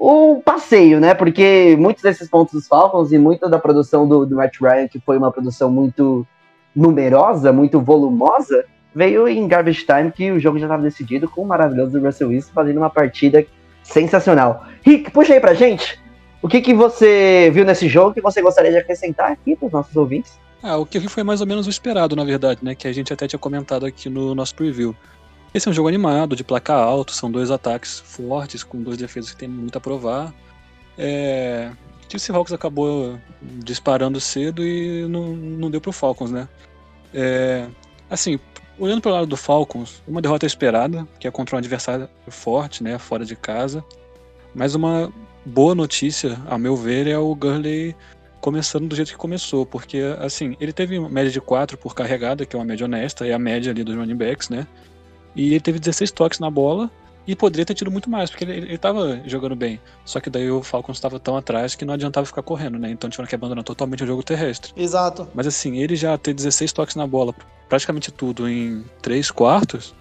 o 0.03 0.41
passeio, 0.41 0.99
né? 0.99 1.13
Porque 1.13 1.75
muitos 1.77 2.01
desses 2.01 2.27
pontos 2.27 2.55
dos 2.55 2.67
Falcons 2.67 3.11
e 3.11 3.19
muita 3.19 3.47
da 3.47 3.59
produção 3.59 4.07
do, 4.07 4.25
do 4.25 4.35
Matt 4.35 4.59
Ryan, 4.59 4.87
que 4.87 4.99
foi 4.99 5.15
uma 5.15 5.31
produção 5.31 5.69
muito 5.69 6.25
numerosa, 6.75 7.53
muito 7.53 7.79
volumosa, 7.79 8.65
veio 8.95 9.27
em 9.27 9.47
garbage 9.47 9.85
time 9.85 10.11
que 10.11 10.31
o 10.31 10.39
jogo 10.39 10.57
já 10.57 10.65
estava 10.65 10.81
decidido 10.81 11.29
com 11.29 11.43
o 11.43 11.47
maravilhoso 11.47 11.99
Russell 11.99 12.29
Wilson 12.29 12.51
fazendo 12.51 12.77
uma 12.77 12.89
partida 12.89 13.45
sensacional. 13.83 14.65
Rick, 14.81 15.11
puxa 15.11 15.35
aí 15.35 15.39
pra 15.39 15.53
gente. 15.53 16.01
O 16.41 16.47
que, 16.47 16.61
que 16.61 16.73
você 16.73 17.51
viu 17.53 17.63
nesse 17.63 17.87
jogo 17.87 18.15
que 18.15 18.21
você 18.21 18.41
gostaria 18.41 18.71
de 18.71 18.77
acrescentar 18.77 19.31
aqui 19.31 19.55
para 19.55 19.67
os 19.67 19.71
nossos 19.71 19.95
ouvintes? 19.95 20.39
Ah, 20.63 20.77
o 20.77 20.85
que 20.85 20.97
eu 20.97 21.01
vi 21.01 21.09
foi 21.09 21.21
mais 21.21 21.41
ou 21.41 21.47
menos 21.47 21.67
o 21.67 21.69
esperado, 21.69 22.15
na 22.15 22.23
verdade, 22.23 22.61
né? 22.63 22.73
Que 22.73 22.87
a 22.87 22.91
gente 22.91 23.13
até 23.13 23.27
tinha 23.27 23.39
comentado 23.39 23.85
aqui 23.85 24.09
no 24.09 24.33
nosso 24.33 24.55
preview. 24.55 24.95
Esse 25.53 25.67
é 25.67 25.71
um 25.71 25.73
jogo 25.73 25.89
animado, 25.89 26.35
de 26.35 26.43
placar 26.43 26.79
alto, 26.79 27.11
são 27.11 27.29
dois 27.29 27.51
ataques 27.51 27.99
fortes, 27.99 28.63
com 28.63 28.81
duas 28.81 28.97
defesas 28.97 29.31
que 29.31 29.37
tem 29.37 29.49
muito 29.49 29.77
a 29.77 29.81
provar. 29.81 30.33
É... 30.97 31.71
O 32.13 32.19
Seahawks 32.19 32.51
acabou 32.51 33.17
disparando 33.41 34.19
cedo 34.19 34.63
e 34.63 35.07
não, 35.07 35.33
não 35.33 35.71
deu 35.71 35.79
pro 35.79 35.91
Falcons, 35.91 36.31
né? 36.31 36.47
É... 37.13 37.67
Assim, 38.09 38.39
olhando 38.77 39.01
pelo 39.01 39.15
lado 39.15 39.27
do 39.27 39.37
Falcons, 39.37 40.01
uma 40.07 40.21
derrota 40.21 40.45
esperada, 40.45 41.07
que 41.19 41.27
é 41.27 41.31
contra 41.31 41.55
um 41.55 41.59
adversário 41.59 42.09
forte, 42.27 42.83
né? 42.83 42.97
Fora 42.97 43.23
de 43.23 43.35
casa. 43.35 43.83
Mas 44.53 44.75
uma 44.75 45.11
boa 45.45 45.73
notícia, 45.73 46.37
a 46.47 46.57
meu 46.57 46.75
ver, 46.75 47.07
é 47.07 47.17
o 47.17 47.33
Gurley 47.33 47.95
começando 48.41 48.87
do 48.87 48.95
jeito 48.95 49.11
que 49.11 49.17
começou, 49.17 49.65
porque 49.65 50.01
assim, 50.19 50.57
ele 50.59 50.73
teve 50.73 50.99
média 50.99 51.31
de 51.31 51.39
4 51.39 51.77
por 51.77 51.93
carregada, 51.93 52.45
que 52.45 52.55
é 52.55 52.59
uma 52.59 52.65
média 52.65 52.85
honesta, 52.85 53.25
é 53.25 53.33
a 53.33 53.39
média 53.39 53.71
ali 53.71 53.83
dos 53.83 53.95
running 53.95 54.15
backs, 54.15 54.49
né? 54.49 54.67
E 55.35 55.51
ele 55.51 55.59
teve 55.59 55.79
16 55.79 56.11
toques 56.11 56.39
na 56.39 56.49
bola 56.49 56.89
e 57.25 57.35
poderia 57.35 57.65
ter 57.65 57.73
tido 57.73 57.91
muito 57.91 58.09
mais, 58.09 58.29
porque 58.29 58.43
ele, 58.43 58.53
ele 58.53 58.77
tava 58.77 59.21
jogando 59.25 59.55
bem. 59.55 59.79
Só 60.03 60.19
que 60.19 60.29
daí 60.29 60.49
o 60.49 60.63
Falcons 60.63 60.97
estava 60.97 61.19
tão 61.19 61.37
atrás 61.37 61.75
que 61.75 61.85
não 61.85 61.93
adiantava 61.93 62.25
ficar 62.25 62.41
correndo, 62.41 62.77
né? 62.77 62.89
Então 62.89 63.09
tiveram 63.09 63.27
que 63.27 63.35
abandonar 63.35 63.63
totalmente 63.63 64.03
o 64.03 64.07
jogo 64.07 64.23
terrestre. 64.23 64.73
Exato. 64.75 65.27
Mas 65.33 65.47
assim, 65.47 65.77
ele 65.77 65.95
já 65.95 66.17
ter 66.17 66.33
16 66.33 66.73
toques 66.73 66.95
na 66.95 67.05
bola, 67.05 67.33
praticamente 67.69 68.11
tudo 68.11 68.49
em 68.49 68.83
3 69.01 69.29
quartos, 69.31 69.93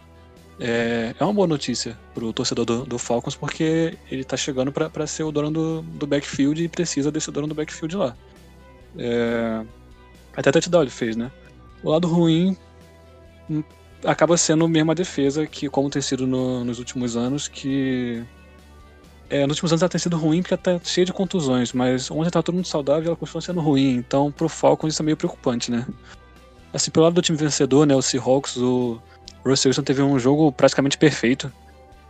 é, 0.59 1.15
é 1.19 1.25
uma 1.25 1.33
boa 1.33 1.47
notícia 1.47 1.99
pro 2.15 2.33
torcedor 2.33 2.67
do, 2.67 2.85
do 2.85 2.99
Falcons, 2.99 3.35
porque 3.35 3.97
ele 4.11 4.25
tá 4.25 4.37
chegando 4.37 4.71
para 4.71 5.07
ser 5.07 5.23
o 5.23 5.33
dono 5.33 5.51
do, 5.51 5.83
do 5.83 6.07
backfield 6.07 6.63
e 6.63 6.69
precisa 6.69 7.11
desse 7.11 7.31
dono 7.31 7.47
do 7.47 7.55
backfield 7.55 7.97
lá. 7.97 8.17
É, 8.99 9.65
até 10.37 10.51
touchdown 10.51 10.83
ele 10.83 10.91
fez, 10.91 11.17
né? 11.17 11.31
O 11.83 11.91
lado 11.91 12.09
ruim 12.09 12.57
acaba 14.05 14.37
sendo 14.37 14.67
mesmo 14.69 14.91
a 14.91 14.95
defesa, 14.95 15.47
que 15.47 15.69
como 15.69 15.91
tem 15.91 16.01
sido 16.03 16.27
no- 16.27 16.65
nos 16.65 16.79
últimos 16.79 17.17
anos, 17.17 17.49
que 17.49 18.25
é, 19.29 19.47
nos 19.47 19.57
últimos 19.57 19.73
anos 19.73 19.83
ela 19.83 19.89
tem 19.89 20.01
sido 20.01 20.17
ruim 20.17 20.43
porque 20.43 20.55
ela 20.55 20.79
tá 20.79 20.81
cheia 20.85 21.05
de 21.05 21.13
contusões, 21.13 21.73
mas 21.73 22.11
ontem 22.11 22.31
tá 22.31 22.43
todo 22.43 22.55
mundo 22.55 22.67
saudável 22.67 23.07
ela 23.09 23.17
continua 23.17 23.41
sendo 23.41 23.61
ruim. 23.61 23.95
Então, 23.95 24.33
pro 24.33 24.49
Falcons 24.49 24.93
isso 24.95 25.03
é 25.03 25.05
meio 25.05 25.17
preocupante, 25.17 25.71
né? 25.71 25.87
Assim, 26.73 26.91
pelo 26.91 27.05
lado 27.05 27.15
do 27.15 27.23
time 27.23 27.37
vencedor, 27.39 27.87
né, 27.87 27.95
o 27.95 28.03
Seahawks, 28.03 28.57
o 28.57 29.01
Russell 29.45 29.71
Wilson 29.71 29.83
teve 29.83 30.03
um 30.03 30.19
jogo 30.19 30.51
praticamente 30.53 30.97
perfeito. 30.99 31.53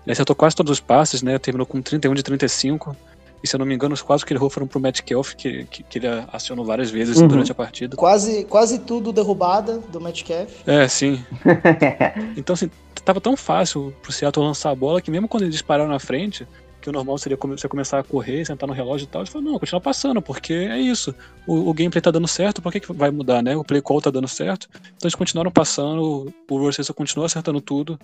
Ele 0.07 0.13
acertou 0.13 0.35
quase 0.35 0.57
todos 0.57 0.73
os 0.73 0.81
passes, 0.81 1.23
né? 1.23 1.39
Terminou 1.39 1.67
com 1.67 1.81
31 1.81 2.15
de 2.15 2.23
35. 2.23 2.97
E 3.43 3.49
se 3.49 3.57
eu 3.57 3.59
não 3.59 3.65
me 3.67 3.75
engano, 3.75 3.95
os 3.95 4.03
quase 4.03 4.25
que 4.25 4.33
ele 4.33 4.39
errou 4.39 4.51
foram 4.51 4.67
pro 4.67 4.79
Matt 4.81 5.01
Kelf, 5.03 5.35
que, 5.35 5.65
que, 5.65 5.83
que 5.83 5.99
ele 5.99 6.07
acionou 6.33 6.65
várias 6.65 6.91
vezes 6.91 7.17
Uhum. 7.19 7.29
durante 7.29 7.51
a 7.51 7.55
partida. 7.55 7.97
Quase, 7.97 8.45
quase 8.45 8.81
tudo 8.81 9.13
derrubada 9.13 9.79
do 9.79 10.01
Metcalf. 10.01 10.51
É, 10.67 10.87
sim. 10.89 11.25
Então, 12.37 12.55
assim, 12.55 12.71
tava 13.05 13.21
tão 13.21 13.37
fácil 13.37 13.95
pro 14.03 14.13
Seattle 14.13 14.45
lançar 14.45 14.71
a 14.71 14.75
bola 14.75 15.01
que 15.01 15.11
mesmo 15.11 15.27
quando 15.29 15.45
eles 15.45 15.55
dispararam 15.55 15.89
na 15.91 15.99
frente, 15.99 16.47
que 16.81 16.89
o 16.89 16.93
normal 16.93 17.19
seria 17.19 17.37
você 17.41 17.69
começar 17.69 17.99
a 17.99 18.03
correr, 18.03 18.45
sentar 18.45 18.67
no 18.67 18.75
relógio 18.75 19.05
e 19.05 19.09
tal, 19.09 19.23
eles 19.23 19.31
falaram, 19.33 19.53
não, 19.53 19.59
continua 19.59 19.81
passando, 19.81 20.23
porque 20.23 20.53
é 20.53 20.79
isso. 20.79 21.15
O, 21.47 21.69
o 21.69 21.75
gameplay 21.75 22.01
tá 22.01 22.11
dando 22.11 22.27
certo, 22.29 22.63
por 22.63 22.73
que, 22.73 22.81
que 22.81 22.93
vai 22.93 23.11
mudar, 23.11 23.43
né? 23.43 23.57
O 23.57 23.65
play 23.65 23.83
call 23.83 24.01
tá 24.01 24.11
dando 24.11 24.29
certo. 24.29 24.69
Então 24.75 25.07
eles 25.07 25.15
continuaram 25.15 25.51
passando, 25.51 26.33
o 26.51 26.57
Russell 26.57 26.81
Wilson 26.83 26.93
continuou 26.95 27.27
acertando 27.27 27.61
tudo. 27.61 27.99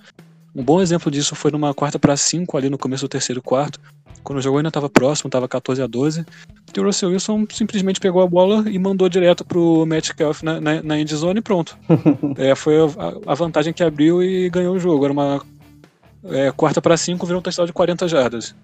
Um 0.56 0.64
bom 0.64 0.80
exemplo 0.80 1.10
disso 1.10 1.34
foi 1.34 1.50
numa 1.50 1.74
quarta 1.74 1.98
para 1.98 2.16
5 2.16 2.56
ali 2.56 2.70
no 2.70 2.78
começo 2.78 3.04
do 3.04 3.10
terceiro 3.10 3.42
quarto, 3.42 3.78
quando 4.24 4.38
o 4.38 4.42
jogo 4.42 4.56
ainda 4.56 4.68
estava 4.68 4.88
próximo, 4.88 5.28
estava 5.28 5.46
14 5.46 5.82
a 5.82 5.86
12. 5.86 6.24
E 6.74 6.80
o 6.80 6.82
Russell 6.82 7.10
Wilson 7.10 7.46
simplesmente 7.50 8.00
pegou 8.00 8.22
a 8.22 8.26
bola 8.26 8.64
e 8.68 8.78
mandou 8.78 9.06
direto 9.06 9.44
pro 9.44 9.84
Metcalf 9.84 10.42
na, 10.42 10.58
na, 10.58 10.82
na 10.82 10.98
end 10.98 11.14
zone 11.14 11.40
e 11.40 11.42
pronto. 11.42 11.76
É, 12.38 12.54
foi 12.54 12.74
a, 12.78 13.32
a 13.32 13.34
vantagem 13.34 13.72
que 13.72 13.84
abriu 13.84 14.22
e 14.22 14.48
ganhou 14.48 14.74
o 14.74 14.78
jogo. 14.78 15.04
Era 15.04 15.12
uma 15.12 15.42
é, 16.24 16.50
quarta 16.52 16.80
para 16.80 16.96
5, 16.96 17.24
virou 17.26 17.40
um 17.40 17.42
touchdown 17.42 17.66
de 17.66 17.72
40 17.74 18.08
jardas. 18.08 18.54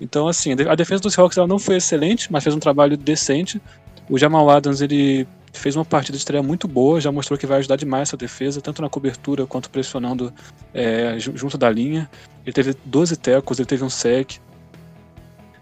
Então, 0.00 0.26
assim, 0.26 0.52
a 0.52 0.74
defesa 0.74 1.02
dos 1.02 1.18
Hawks 1.18 1.36
ela 1.36 1.46
não 1.46 1.58
foi 1.58 1.76
excelente, 1.76 2.32
mas 2.32 2.42
fez 2.42 2.56
um 2.56 2.58
trabalho 2.58 2.96
decente. 2.96 3.60
O 4.08 4.18
Jamal 4.18 4.48
Adams 4.48 4.80
ele 4.80 5.28
fez 5.52 5.74
uma 5.76 5.84
partida 5.84 6.16
de 6.16 6.20
estreia 6.20 6.42
muito 6.42 6.66
boa, 6.68 7.00
já 7.00 7.10
mostrou 7.10 7.38
que 7.38 7.46
vai 7.46 7.58
ajudar 7.58 7.76
demais 7.76 8.08
essa 8.08 8.16
defesa, 8.16 8.60
tanto 8.60 8.80
na 8.82 8.88
cobertura 8.88 9.46
quanto 9.46 9.68
pressionando 9.70 10.32
é, 10.72 11.18
ju- 11.18 11.36
junto 11.36 11.58
da 11.58 11.68
linha. 11.70 12.08
Ele 12.46 12.52
teve 12.52 12.74
12 12.84 13.16
tecos, 13.16 13.58
ele 13.58 13.66
teve 13.66 13.84
um 13.84 13.90
sec. 13.90 14.38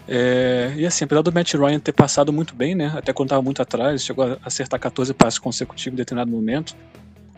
É, 0.07 0.73
e 0.77 0.87
assim, 0.87 1.05
apesar 1.05 1.21
do 1.23 1.33
Matt 1.33 1.53
Ryan 1.55 1.79
ter 1.81 1.93
passado 1.93 2.33
muito 2.33 2.55
bem, 2.55 2.75
né? 2.75 2.93
Até 2.97 3.13
quando 3.13 3.27
estava 3.29 3.43
muito 3.43 3.61
atrás, 3.61 4.03
chegou 4.03 4.25
a 4.25 4.39
acertar 4.43 4.81
14 4.81 5.13
passes 5.13 5.39
consecutivos 5.39 5.95
em 5.95 5.97
determinado 5.97 6.31
momento. 6.31 6.75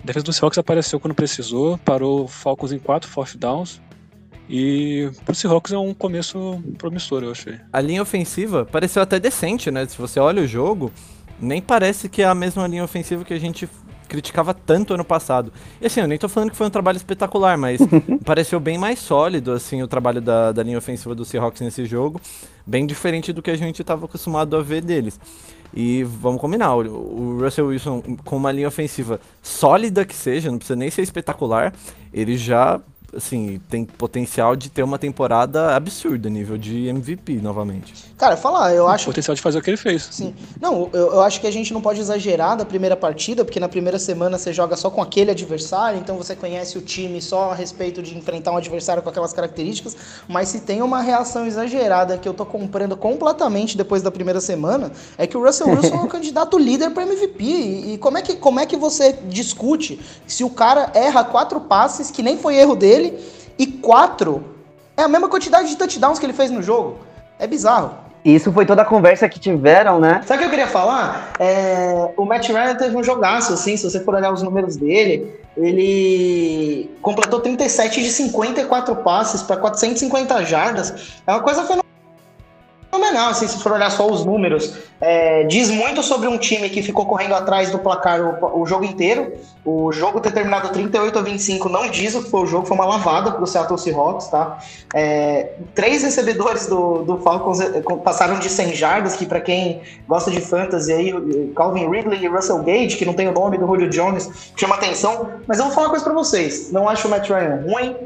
A 0.02 0.06
defesa 0.06 0.24
dos 0.24 0.36
Seahawks 0.36 0.58
apareceu 0.58 0.98
quando 1.00 1.14
precisou, 1.14 1.78
parou 1.78 2.24
o 2.24 2.28
Falcons 2.28 2.72
em 2.72 2.78
4 2.78 3.10
fourth 3.10 3.36
downs. 3.36 3.80
E 4.48 5.10
pro 5.24 5.34
Seahawks 5.34 5.72
é 5.72 5.78
um 5.78 5.92
começo 5.94 6.62
promissor, 6.78 7.22
eu 7.22 7.30
achei. 7.32 7.58
A 7.72 7.80
linha 7.80 8.02
ofensiva 8.02 8.64
pareceu 8.64 9.02
até 9.02 9.18
decente, 9.20 9.70
né? 9.70 9.86
Se 9.86 9.96
você 9.96 10.18
olha 10.18 10.42
o 10.42 10.46
jogo, 10.46 10.92
nem 11.40 11.60
parece 11.60 12.08
que 12.08 12.22
é 12.22 12.26
a 12.26 12.34
mesma 12.34 12.66
linha 12.66 12.84
ofensiva 12.84 13.24
que 13.24 13.34
a 13.34 13.38
gente 13.38 13.68
criticava 14.08 14.52
tanto 14.52 14.92
ano 14.92 15.04
passado. 15.04 15.52
E 15.80 15.86
assim, 15.86 16.00
eu 16.00 16.08
nem 16.08 16.18
tô 16.18 16.28
falando 16.28 16.50
que 16.50 16.56
foi 16.56 16.66
um 16.66 16.70
trabalho 16.70 16.96
espetacular, 16.96 17.56
mas 17.56 17.80
pareceu 18.26 18.58
bem 18.58 18.76
mais 18.76 18.98
sólido, 18.98 19.52
assim, 19.52 19.82
o 19.82 19.88
trabalho 19.88 20.20
da, 20.20 20.50
da 20.50 20.62
linha 20.62 20.76
ofensiva 20.76 21.14
do 21.14 21.24
Seahawks 21.24 21.60
nesse 21.60 21.86
jogo. 21.86 22.20
Bem 22.66 22.86
diferente 22.86 23.32
do 23.32 23.40
que 23.40 23.50
a 23.50 23.56
gente 23.56 23.82
tava 23.84 24.06
acostumado 24.06 24.56
a 24.56 24.62
ver 24.62 24.82
deles. 24.82 25.18
E 25.72 26.02
vamos 26.02 26.40
combinar, 26.40 26.74
o 26.74 27.38
Russell 27.40 27.68
Wilson, 27.68 28.02
com 28.24 28.36
uma 28.36 28.50
linha 28.50 28.66
ofensiva 28.66 29.20
sólida 29.40 30.04
que 30.04 30.14
seja, 30.14 30.50
não 30.50 30.58
precisa 30.58 30.76
nem 30.76 30.90
ser 30.90 31.02
espetacular, 31.02 31.72
ele 32.12 32.36
já, 32.36 32.80
assim, 33.16 33.60
tem 33.68 33.84
potencial 33.84 34.54
de 34.54 34.70
ter 34.70 34.82
uma 34.82 34.98
temporada 34.98 35.74
absurda, 35.74 36.28
nível 36.28 36.56
de 36.56 36.88
MVP 36.88 37.34
novamente. 37.34 37.92
Cara, 38.16 38.36
falar, 38.36 38.74
eu 38.74 38.86
acho 38.88 39.06
Potencial 39.06 39.34
de 39.34 39.40
fazer 39.40 39.58
o 39.58 39.62
que 39.62 39.70
ele 39.70 39.76
fez. 39.76 40.08
Sim. 40.10 40.34
Não, 40.60 40.88
eu, 40.92 41.14
eu 41.14 41.20
acho 41.22 41.40
que 41.40 41.46
a 41.46 41.50
gente 41.50 41.72
não 41.72 41.80
pode 41.80 42.00
exagerar 42.00 42.56
da 42.56 42.64
primeira 42.64 42.96
partida, 42.96 43.44
porque 43.44 43.58
na 43.58 43.68
primeira 43.68 43.98
semana 43.98 44.38
você 44.38 44.52
joga 44.52 44.76
só 44.76 44.90
com 44.90 45.02
aquele 45.02 45.30
adversário, 45.30 45.98
então 45.98 46.16
você 46.16 46.36
conhece 46.36 46.76
o 46.78 46.80
time 46.80 47.20
só 47.20 47.50
a 47.50 47.54
respeito 47.54 48.02
de 48.02 48.16
enfrentar 48.16 48.52
um 48.52 48.56
adversário 48.56 49.02
com 49.02 49.08
aquelas 49.08 49.32
características, 49.32 49.96
mas 50.28 50.48
se 50.48 50.60
tem 50.60 50.82
uma 50.82 51.00
reação 51.00 51.46
exagerada 51.46 52.18
que 52.18 52.28
eu 52.28 52.34
tô 52.34 52.44
comprando 52.44 52.96
completamente 52.96 53.76
depois 53.76 54.02
da 54.02 54.10
primeira 54.10 54.40
semana, 54.40 54.92
é 55.16 55.26
que 55.26 55.36
o 55.36 55.44
Russell 55.44 55.68
Wilson 55.74 55.96
é 55.96 56.00
o 56.00 56.08
candidato 56.08 56.58
líder 56.58 56.90
para 56.90 57.04
MVP. 57.04 57.44
E, 57.44 57.94
e 57.94 57.98
como, 57.98 58.18
é 58.18 58.22
que, 58.22 58.36
como 58.36 58.60
é 58.60 58.66
que 58.66 58.76
você 58.76 59.18
discute 59.28 59.98
se 60.26 60.44
o 60.44 60.50
cara 60.50 60.90
erra 60.94 61.24
quatro 61.24 61.60
passes, 61.60 62.10
que 62.10 62.22
nem 62.22 62.36
foi 62.36 62.56
erro 62.56 62.76
dele, 62.76 62.99
e 63.58 63.66
quatro 63.66 64.44
é 64.96 65.02
a 65.02 65.08
mesma 65.08 65.28
quantidade 65.28 65.68
de 65.68 65.76
touchdowns 65.76 66.18
que 66.18 66.26
ele 66.26 66.32
fez 66.32 66.50
no 66.50 66.62
jogo? 66.62 66.98
É 67.38 67.46
bizarro. 67.46 67.94
Isso 68.24 68.52
foi 68.52 68.66
toda 68.66 68.82
a 68.82 68.84
conversa 68.84 69.28
que 69.28 69.38
tiveram, 69.38 69.98
né? 69.98 70.22
Sabe 70.26 70.36
o 70.36 70.38
que 70.40 70.44
eu 70.46 70.50
queria 70.50 70.66
falar? 70.66 71.32
É, 71.38 72.10
o 72.16 72.24
Matt 72.26 72.48
Ryan 72.48 72.74
teve 72.74 72.94
um 72.94 73.02
jogaço, 73.02 73.54
assim, 73.54 73.76
se 73.76 73.90
você 73.90 74.00
for 74.00 74.14
olhar 74.14 74.30
os 74.30 74.42
números 74.42 74.76
dele, 74.76 75.40
ele 75.56 76.90
completou 77.00 77.40
37 77.40 78.02
de 78.02 78.10
54 78.10 78.94
passes 78.96 79.42
para 79.42 79.56
450 79.56 80.44
jardas. 80.44 81.14
É 81.26 81.32
uma 81.32 81.40
coisa 81.40 81.62
fenomenal, 81.62 81.84
assim, 83.30 83.46
se 83.46 83.62
for 83.62 83.72
olhar 83.72 83.90
só 83.90 84.06
os 84.10 84.24
números. 84.24 84.74
É, 85.00 85.44
diz 85.44 85.70
muito 85.70 86.02
sobre 86.02 86.28
um 86.28 86.36
time 86.36 86.68
que 86.68 86.82
ficou 86.82 87.06
correndo 87.06 87.34
atrás 87.34 87.70
do 87.70 87.78
placar 87.78 88.20
o, 88.20 88.62
o 88.62 88.66
jogo 88.66 88.84
inteiro. 88.84 89.32
O 89.64 89.92
jogo 89.92 90.20
ter 90.20 90.32
terminado 90.32 90.70
38 90.70 91.18
a 91.18 91.22
25 91.22 91.68
não 91.68 91.88
diz 91.88 92.14
o 92.14 92.22
que 92.22 92.30
foi 92.30 92.42
o 92.42 92.46
jogo, 92.46 92.66
foi 92.66 92.76
uma 92.76 92.86
lavada 92.86 93.32
pro 93.32 93.46
Seattle 93.46 93.78
Seahawks, 93.78 94.28
tá? 94.28 94.58
É, 94.94 95.52
três 95.74 96.02
recebedores 96.02 96.66
do, 96.66 97.02
do 97.02 97.18
Falcons 97.18 97.60
eh, 97.60 97.82
passaram 98.02 98.38
de 98.38 98.48
100 98.48 98.74
jardas, 98.74 99.16
que 99.16 99.26
para 99.26 99.40
quem 99.40 99.82
gosta 100.08 100.30
de 100.30 100.40
fantasy 100.40 100.92
aí, 100.92 101.12
o 101.12 101.52
Calvin 101.54 101.90
Ridley 101.90 102.24
e 102.24 102.26
Russell 102.26 102.62
Gage, 102.62 102.96
que 102.96 103.04
não 103.04 103.12
tem 103.12 103.28
o 103.28 103.32
nome 103.32 103.58
do 103.58 103.66
Julio 103.66 103.88
Jones, 103.90 104.52
chama 104.56 104.76
atenção. 104.76 105.28
Mas 105.46 105.58
eu 105.58 105.66
vou 105.66 105.74
falar 105.74 105.86
uma 105.86 105.90
coisa 105.90 106.04
pra 106.04 106.14
vocês. 106.14 106.72
Não 106.72 106.88
acho 106.88 107.06
o 107.06 107.10
Matt 107.10 107.28
Ryan 107.28 107.62
ruim, 107.66 107.96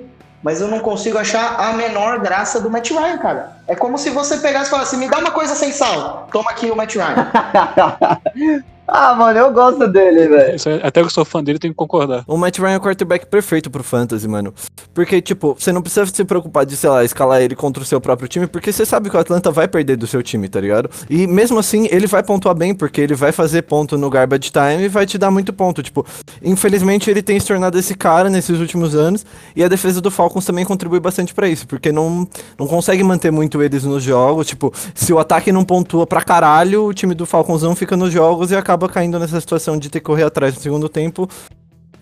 mas 0.44 0.60
eu 0.60 0.68
não 0.68 0.78
consigo 0.78 1.16
achar 1.16 1.58
a 1.58 1.72
menor 1.72 2.20
graça 2.20 2.60
do 2.60 2.70
Matt 2.70 2.90
Ryan, 2.90 3.16
cara. 3.16 3.56
É 3.66 3.74
como 3.74 3.96
se 3.96 4.10
você 4.10 4.36
pegasse 4.36 4.66
e 4.66 4.70
falasse, 4.70 4.94
me 4.98 5.08
dá 5.08 5.18
uma 5.18 5.30
coisa 5.30 5.54
sem 5.54 5.72
sal. 5.72 6.28
Toma 6.30 6.50
aqui 6.50 6.70
o 6.70 6.76
Matt 6.76 6.96
Ryan. 6.96 8.64
ah, 8.86 9.14
mano, 9.14 9.38
eu 9.38 9.52
gosto 9.52 9.88
dele, 9.88 10.28
velho. 10.28 10.56
É- 10.66 10.86
até 10.86 11.00
que 11.00 11.06
eu 11.06 11.10
sou 11.10 11.24
fã 11.24 11.42
dele, 11.42 11.58
tenho 11.58 11.72
que 11.72 11.78
concordar. 11.78 12.22
O 12.26 12.36
Matt 12.36 12.58
Ryan 12.58 12.74
é 12.74 12.76
o 12.76 12.80
quarterback 12.80 13.26
perfeito 13.26 13.70
pro 13.70 13.82
fantasy, 13.82 14.28
mano. 14.28 14.52
Porque, 14.92 15.22
tipo, 15.22 15.56
você 15.58 15.72
não 15.72 15.80
precisa 15.80 16.06
se 16.06 16.24
preocupar 16.24 16.66
de, 16.66 16.76
sei 16.76 16.90
lá, 16.90 17.02
escalar 17.02 17.40
ele 17.40 17.56
contra 17.56 17.82
o 17.82 17.86
seu 17.86 18.00
próprio 18.00 18.28
time, 18.28 18.46
porque 18.46 18.70
você 18.70 18.84
sabe 18.84 19.08
que 19.08 19.16
o 19.16 19.20
Atlanta 19.20 19.50
vai 19.50 19.66
perder 19.66 19.96
do 19.96 20.06
seu 20.06 20.22
time, 20.22 20.48
tá 20.48 20.60
ligado? 20.60 20.90
E 21.08 21.26
mesmo 21.26 21.58
assim, 21.58 21.88
ele 21.90 22.06
vai 22.06 22.22
pontuar 22.22 22.54
bem, 22.54 22.74
porque 22.74 23.00
ele 23.00 23.14
vai 23.14 23.32
fazer 23.32 23.62
ponto 23.62 23.96
no 23.96 24.10
garbage 24.10 24.50
time 24.50 24.84
e 24.84 24.88
vai 24.88 25.06
te 25.06 25.16
dar 25.16 25.30
muito 25.30 25.52
ponto. 25.52 25.82
Tipo, 25.82 26.06
infelizmente 26.42 27.10
ele 27.10 27.22
tem 27.22 27.40
se 27.40 27.46
tornado 27.46 27.78
esse 27.78 27.94
cara 27.94 28.28
nesses 28.28 28.60
últimos 28.60 28.94
anos, 28.94 29.24
e 29.56 29.64
a 29.64 29.68
defesa 29.68 30.00
do 30.00 30.10
Falcons 30.10 30.44
também 30.44 30.64
contribui 30.64 31.00
bastante 31.00 31.32
pra 31.32 31.48
isso, 31.48 31.66
porque 31.66 31.90
não, 31.90 32.28
não 32.58 32.66
consegue 32.66 33.02
manter 33.02 33.30
muito 33.30 33.62
eles 33.62 33.82
nos 33.84 34.02
jogos. 34.02 34.46
Tipo, 34.46 34.72
se 34.94 35.12
o 35.12 35.18
ataque 35.18 35.50
não 35.50 35.64
pontua 35.64 36.06
pra 36.06 36.20
caralho, 36.20 36.84
o 36.84 36.94
time 36.94 37.14
do 37.14 37.24
Falcons 37.24 37.62
não 37.62 37.74
fica 37.74 37.96
nos 37.96 38.12
jogos 38.12 38.50
e 38.50 38.56
acaba 38.56 38.73
caindo 38.88 39.18
nessa 39.18 39.40
situação 39.40 39.78
de 39.78 39.88
ter 39.88 40.00
que 40.00 40.06
correr 40.06 40.24
atrás 40.24 40.54
no 40.54 40.60
segundo 40.60 40.88
tempo 40.88 41.28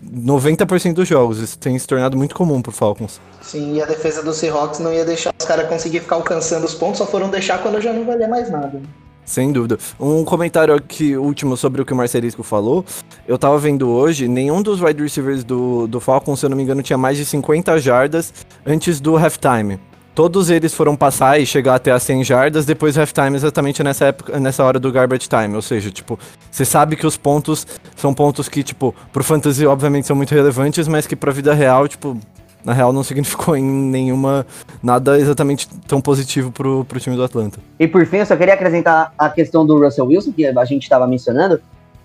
90% 0.03 0.93
dos 0.93 1.07
jogos. 1.07 1.39
Isso 1.39 1.57
tem 1.57 1.77
se 1.77 1.87
tornado 1.87 2.17
muito 2.17 2.35
comum 2.35 2.61
pro 2.61 2.71
Falcons. 2.71 3.21
Sim, 3.41 3.75
e 3.75 3.81
a 3.81 3.85
defesa 3.85 4.21
do 4.21 4.33
Seahawks 4.33 4.79
não 4.79 4.93
ia 4.93 5.05
deixar 5.05 5.33
os 5.39 5.45
caras 5.45 5.67
conseguir 5.67 6.01
ficar 6.01 6.15
alcançando 6.15 6.65
os 6.65 6.73
pontos, 6.73 6.97
só 6.97 7.05
foram 7.05 7.29
deixar 7.29 7.59
quando 7.59 7.79
já 7.81 7.93
não 7.93 8.05
valia 8.05 8.27
mais 8.27 8.49
nada. 8.49 8.81
Sem 9.25 9.53
dúvida. 9.53 9.77
Um 9.97 10.25
comentário 10.25 10.73
aqui 10.73 11.15
último 11.15 11.55
sobre 11.55 11.81
o 11.81 11.85
que 11.85 11.93
o 11.93 11.95
Marcelisco 11.95 12.43
falou. 12.43 12.83
Eu 13.25 13.37
tava 13.37 13.57
vendo 13.57 13.89
hoje, 13.89 14.27
nenhum 14.27 14.61
dos 14.61 14.81
wide 14.81 15.01
receivers 15.01 15.45
do, 15.45 15.87
do 15.87 16.01
Falcons, 16.01 16.41
se 16.41 16.45
eu 16.45 16.49
não 16.49 16.57
me 16.57 16.63
engano, 16.63 16.83
tinha 16.83 16.97
mais 16.97 17.17
de 17.17 17.23
50 17.25 17.79
jardas 17.79 18.33
antes 18.65 18.99
do 18.99 19.15
halftime. 19.15 19.79
Todos 20.15 20.51
eles 20.51 20.73
foram 20.75 20.95
passar 20.95 21.39
e 21.41 21.45
chegar 21.45 21.73
até 21.75 21.91
as 21.91 22.03
100 22.03 22.23
jardas 22.23 22.65
depois 22.65 22.93
do 22.93 22.99
halftime, 22.99 23.35
exatamente 23.35 23.83
nessa 23.83 24.05
época, 24.05 24.39
nessa 24.39 24.63
hora 24.63 24.79
do 24.79 24.91
garbage 24.91 25.27
time. 25.27 25.55
Ou 25.55 25.61
seja, 25.61 25.89
tipo, 25.89 26.19
você 26.51 26.63
sabe 26.63 26.95
que 26.95 27.07
os 27.07 27.17
pontos 27.17 27.65
são 27.95 28.13
pontos 28.13 28.47
que, 28.47 28.61
tipo, 28.61 28.93
pro 29.11 29.23
fantasy 29.23 29.65
obviamente 29.65 30.05
são 30.05 30.15
muito 30.15 30.33
relevantes, 30.33 30.87
mas 30.87 31.07
que 31.07 31.15
pra 31.15 31.31
vida 31.31 31.51
real, 31.53 31.87
tipo, 31.87 32.15
na 32.63 32.73
real 32.73 32.93
não 32.93 33.01
significou 33.03 33.57
em 33.57 33.63
nenhuma 33.63 34.45
nada 34.83 35.19
exatamente 35.19 35.67
tão 35.87 35.99
positivo 35.99 36.51
pro, 36.51 36.85
pro 36.85 36.99
time 36.99 37.15
do 37.15 37.23
Atlanta. 37.23 37.59
E 37.79 37.87
por 37.87 38.05
fim, 38.05 38.17
eu 38.17 38.25
só 38.27 38.35
queria 38.35 38.53
acrescentar 38.53 39.11
a 39.17 39.29
questão 39.29 39.65
do 39.65 39.83
Russell 39.83 40.05
Wilson, 40.05 40.31
que 40.31 40.45
a 40.45 40.65
gente 40.65 40.83
estava 40.83 41.07
mencionando, 41.07 41.59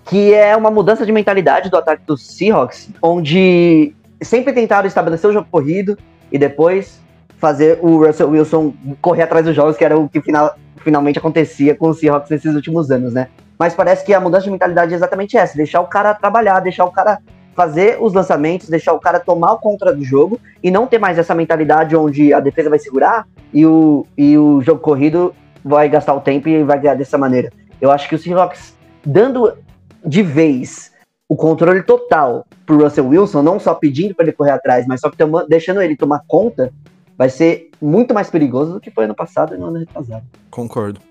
que 0.05 0.33
é 0.33 0.57
uma 0.57 0.71
mudança 0.71 1.05
de 1.05 1.11
mentalidade 1.11 1.69
do 1.69 1.77
ataque 1.77 2.01
dos 2.07 2.25
Seahawks, 2.25 2.89
onde 3.03 3.93
sempre 4.19 4.51
tentaram 4.51 4.87
estabelecer 4.87 5.29
o 5.29 5.33
jogo 5.33 5.47
corrido 5.51 5.95
e 6.31 6.39
depois 6.39 6.99
fazer 7.39 7.79
o 7.81 8.05
Russell 8.05 8.29
Wilson 8.29 8.73
correr 9.01 9.23
atrás 9.23 9.45
dos 9.45 9.55
jogos, 9.55 9.77
que 9.77 9.85
era 9.85 9.97
o 9.97 10.07
que 10.07 10.21
final, 10.21 10.55
finalmente 10.77 11.17
acontecia 11.19 11.73
com 11.73 11.89
os 11.89 11.99
Seahawks 11.99 12.29
nesses 12.29 12.53
últimos 12.53 12.91
anos, 12.91 13.13
né? 13.13 13.27
Mas 13.57 13.73
parece 13.73 14.05
que 14.05 14.13
a 14.13 14.19
mudança 14.19 14.43
de 14.45 14.51
mentalidade 14.51 14.93
é 14.93 14.95
exatamente 14.95 15.37
essa, 15.37 15.55
deixar 15.55 15.81
o 15.81 15.87
cara 15.87 16.13
trabalhar, 16.13 16.59
deixar 16.59 16.85
o 16.85 16.91
cara 16.91 17.19
fazer 17.55 17.97
os 17.99 18.13
lançamentos, 18.13 18.69
deixar 18.69 18.93
o 18.93 18.99
cara 18.99 19.19
tomar 19.19 19.53
o 19.53 19.57
contra 19.57 19.93
do 19.93 20.03
jogo 20.03 20.39
e 20.63 20.71
não 20.71 20.87
ter 20.87 20.97
mais 20.97 21.17
essa 21.17 21.35
mentalidade 21.35 21.95
onde 21.95 22.33
a 22.33 22.39
defesa 22.39 22.69
vai 22.69 22.79
segurar 22.79 23.27
e 23.53 23.65
o, 23.65 24.05
e 24.17 24.37
o 24.37 24.61
jogo 24.61 24.79
corrido 24.79 25.33
vai 25.63 25.89
gastar 25.89 26.13
o 26.13 26.21
tempo 26.21 26.47
e 26.47 26.63
vai 26.63 26.79
ganhar 26.79 26.95
dessa 26.95 27.17
maneira. 27.17 27.51
Eu 27.81 27.91
acho 27.91 28.07
que 28.07 28.15
o 28.15 28.17
Seahawks 28.17 28.77
dando 29.05 29.53
de 30.05 30.23
vez 30.23 30.91
o 31.27 31.35
controle 31.35 31.83
total 31.83 32.45
pro 32.65 32.81
Russell 32.81 33.07
Wilson, 33.07 33.41
não 33.41 33.59
só 33.59 33.73
pedindo 33.73 34.15
para 34.15 34.25
ele 34.25 34.31
correr 34.31 34.51
atrás, 34.51 34.87
mas 34.87 35.01
só 35.01 35.09
toma- 35.09 35.45
deixando 35.47 35.81
ele 35.81 35.95
tomar 35.97 36.21
conta, 36.27 36.71
vai 37.19 37.27
ser 37.27 37.69
muito 37.81 38.13
mais 38.13 38.29
perigoso 38.29 38.71
do 38.71 38.79
que 38.79 38.89
foi 38.89 39.03
ano 39.03 39.13
passado 39.13 39.53
e 39.53 39.57
no 39.57 39.65
ano 39.65 39.79
retrasado. 39.79 40.23
Concordo. 40.49 41.01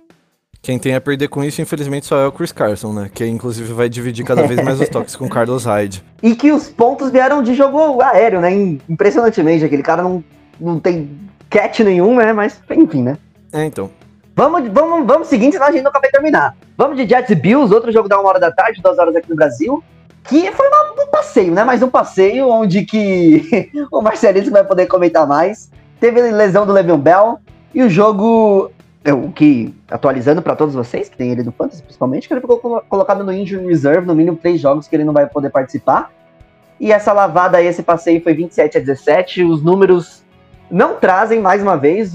Quem 0.62 0.79
tem 0.79 0.95
a 0.95 1.00
perder 1.00 1.29
com 1.29 1.45
isso, 1.45 1.61
infelizmente, 1.61 2.07
só 2.07 2.19
é 2.19 2.27
o 2.27 2.33
Chris 2.33 2.50
Carson, 2.50 2.95
né? 2.95 3.11
Que 3.12 3.27
inclusive 3.27 3.75
vai 3.75 3.91
dividir 3.91 4.25
cada 4.25 4.47
vez 4.47 4.65
mais 4.65 4.81
os 4.81 4.88
toques 4.88 5.15
com 5.15 5.27
o 5.27 5.29
Carlos 5.29 5.67
Hyde. 5.67 6.03
E 6.21 6.35
que 6.35 6.50
os 6.50 6.69
pontos 6.69 7.11
vieram 7.11 7.43
de 7.43 7.55
jogo 7.55 8.00
aéreo, 8.00 8.41
né? 8.41 8.50
Impressionantemente, 8.88 9.65
aquele 9.65 9.83
cara 9.83 10.03
não, 10.03 10.25
não 10.59 10.81
tem 10.81 11.11
catch 11.50 11.81
nenhum, 11.81 12.17
né? 12.17 12.33
Mas, 12.33 12.61
enfim, 12.71 13.03
né? 13.03 13.19
É, 13.53 13.65
então. 13.65 13.91
Vamos, 14.35 14.69
vamos, 14.73 15.07
vamos 15.07 15.29
seguinte, 15.29 15.53
senão 15.53 15.67
a 15.69 15.71
gente 15.71 15.83
não 15.83 15.91
acabei 15.91 16.11
de 16.11 16.17
terminar. 16.17 16.57
Vamos 16.77 16.97
de 16.97 17.07
Jets 17.07 17.31
e 17.31 17.35
Bills, 17.35 17.73
outro 17.73 17.93
jogo 17.93 18.09
da 18.09 18.19
uma 18.19 18.31
hora 18.31 18.41
da 18.41 18.50
tarde, 18.50 18.81
duas 18.83 18.99
horas 18.99 19.15
aqui 19.15 19.29
no 19.29 19.37
Brasil. 19.37 19.85
Que 20.25 20.50
foi 20.53 20.67
um 20.67 21.11
passeio, 21.11 21.53
né? 21.53 21.65
Mais 21.65 21.83
um 21.83 21.88
passeio 21.88 22.49
onde 22.49 22.85
que 22.85 23.71
o 23.93 24.00
Marcelisco 24.00 24.50
vai 24.50 24.65
poder 24.65 24.87
comentar 24.87 25.27
mais. 25.27 25.71
Teve 26.00 26.21
lesão 26.31 26.64
do 26.67 26.73
Le'Veon 26.73 26.99
Bell. 26.99 27.38
E 27.75 27.83
o 27.83 27.88
jogo, 27.90 28.71
é, 29.05 29.12
o 29.12 29.31
que, 29.31 29.75
atualizando 29.90 30.40
para 30.40 30.57
todos 30.57 30.75
vocês, 30.75 31.09
que 31.09 31.17
tem 31.17 31.31
ele 31.31 31.43
no 31.43 31.52
Fantasy 31.52 31.83
principalmente, 31.83 32.26
que 32.26 32.35
ele 32.35 32.40
ficou 32.40 32.59
colo- 32.59 32.83
colocado 32.88 33.23
no 33.23 33.33
Injury 33.33 33.67
Reserve, 33.67 34.07
no 34.07 34.14
mínimo 34.14 34.37
três 34.37 34.61
jogos 34.61 34.88
que 34.88 34.97
ele 34.97 35.05
não 35.05 35.12
vai 35.12 35.26
poder 35.26 35.50
participar. 35.50 36.11
E 36.81 36.93
essa 36.93 37.12
lavada 37.12 37.59
aí, 37.59 37.67
esse 37.67 37.83
passeio 37.83 38.23
foi 38.23 38.35
27 38.35 38.78
a 38.78 38.81
17. 38.81 39.43
Os 39.45 39.62
números 39.62 40.23
não 40.71 40.95
trazem, 40.97 41.40
mais 41.40 41.61
uma 41.62 41.76
vez, 41.76 42.14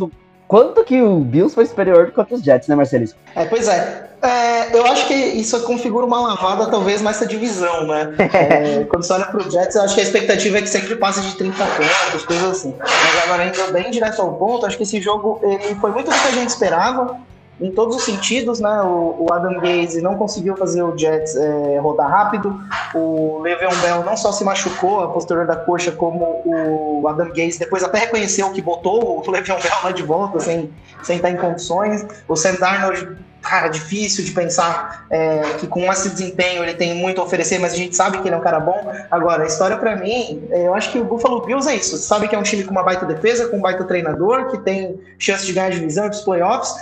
quanto 0.54 0.84
que 0.84 1.02
o 1.02 1.18
Bills 1.22 1.56
foi 1.56 1.66
superior 1.66 2.12
contra 2.12 2.36
os 2.36 2.44
Jets, 2.44 2.68
né, 2.68 2.76
Marcelisco? 2.76 3.18
É, 3.36 3.44
pois 3.44 3.68
é. 3.68 4.08
É, 4.22 4.78
eu 4.78 4.86
acho 4.86 5.08
que 5.08 5.16
isso 5.16 5.60
configura 5.64 6.06
uma 6.06 6.22
lavada 6.22 6.68
talvez 6.68 7.02
nessa 7.02 7.26
divisão, 7.26 7.88
né? 7.88 8.14
É, 8.20 8.84
quando 8.88 9.04
você 9.04 9.14
olha 9.14 9.26
pro 9.26 9.50
Jets, 9.50 9.76
eu 9.76 9.82
acho 9.82 9.96
que 9.96 10.02
a 10.02 10.04
expectativa 10.04 10.60
é 10.60 10.62
que 10.62 10.70
sempre 10.70 10.96
passe 10.96 11.22
de 11.22 11.36
30 11.38 11.58
pontos, 11.58 12.26
coisas 12.28 12.52
assim. 12.52 12.76
Mas 12.78 13.24
agora, 13.24 13.46
indo 13.48 13.74
bem 13.74 13.90
direto 13.90 14.22
ao 14.22 14.36
ponto, 14.36 14.68
acho 14.68 14.78
que 14.78 14.84
esse 14.84 15.02
jogo 15.02 15.40
ele 15.42 15.74
foi 15.82 15.90
muito 15.90 16.12
do 16.12 16.16
que 16.16 16.28
a 16.28 16.32
gente 16.32 16.50
esperava, 16.50 17.18
em 17.64 17.72
todos 17.72 17.96
os 17.96 18.04
sentidos, 18.04 18.60
né? 18.60 18.82
O, 18.82 19.16
o 19.20 19.34
Adam 19.34 19.60
Gaze 19.60 20.02
não 20.02 20.16
conseguiu 20.16 20.56
fazer 20.58 20.84
o 20.84 20.98
Jets 20.98 21.36
é, 21.36 21.80
rodar 21.80 22.10
rápido, 22.10 22.60
o 22.94 23.40
Le'Veon 23.40 23.76
Bell 23.82 24.04
não 24.04 24.18
só 24.18 24.32
se 24.32 24.44
machucou 24.44 25.02
a 25.02 25.08
posterior 25.08 25.48
da 25.48 25.56
coxa, 25.56 25.92
como 25.92 26.42
o 26.46 27.08
Adam 27.08 27.30
Gaze 27.30 27.58
depois 27.58 27.84
até 27.84 28.00
reconheceu 28.00 28.52
que 28.52 28.62
botou 28.62 29.20
o 29.20 29.24
Le'Veon 29.32 29.60
Bell 29.62 29.78
lá 29.84 29.92
de 29.92 30.04
volta, 30.04 30.40
sem, 30.40 30.72
sem 31.02 31.16
estar 31.16 31.30
em 31.30 31.38
condições. 31.38 32.06
O 32.28 32.36
Sam 32.36 32.56
Darnold 32.56 33.18
cara, 33.44 33.68
difícil 33.68 34.24
de 34.24 34.32
pensar 34.32 35.06
é, 35.10 35.42
que 35.60 35.68
com 35.68 35.92
esse 35.92 36.10
desempenho 36.10 36.64
ele 36.64 36.74
tem 36.74 36.96
muito 36.96 37.20
a 37.20 37.24
oferecer, 37.24 37.60
mas 37.60 37.74
a 37.74 37.76
gente 37.76 37.96
sabe 37.96 38.20
que 38.20 38.28
ele 38.28 38.34
é 38.34 38.38
um 38.38 38.42
cara 38.42 38.60
bom. 38.60 38.92
Agora, 39.12 39.44
a 39.44 39.46
história 39.46 39.78
pra 39.78 39.98
mim, 39.98 40.48
é, 40.50 40.68
eu 40.68 40.74
acho 40.74 40.92
que 40.92 40.98
o 40.98 41.04
Buffalo 41.04 41.42
Bills 41.46 41.70
é 41.70 41.76
isso. 41.76 41.98
Sabe 41.98 42.28
que 42.28 42.36
é 42.36 42.40
um 42.40 42.44
time 42.44 42.64
com 42.64 42.72
uma 42.72 42.84
baita 42.84 43.06
defesa, 43.06 43.50
com 43.50 43.58
um 43.58 43.62
baita 43.62 43.84
treinador, 43.84 44.50
que 44.50 44.58
tem 44.60 45.00
chance 45.20 45.46
de 45.46 45.52
ganhar 45.52 45.68
a 45.68 45.72
divisão 45.72 46.10
dos 46.10 46.22
playoffs, 46.22 46.74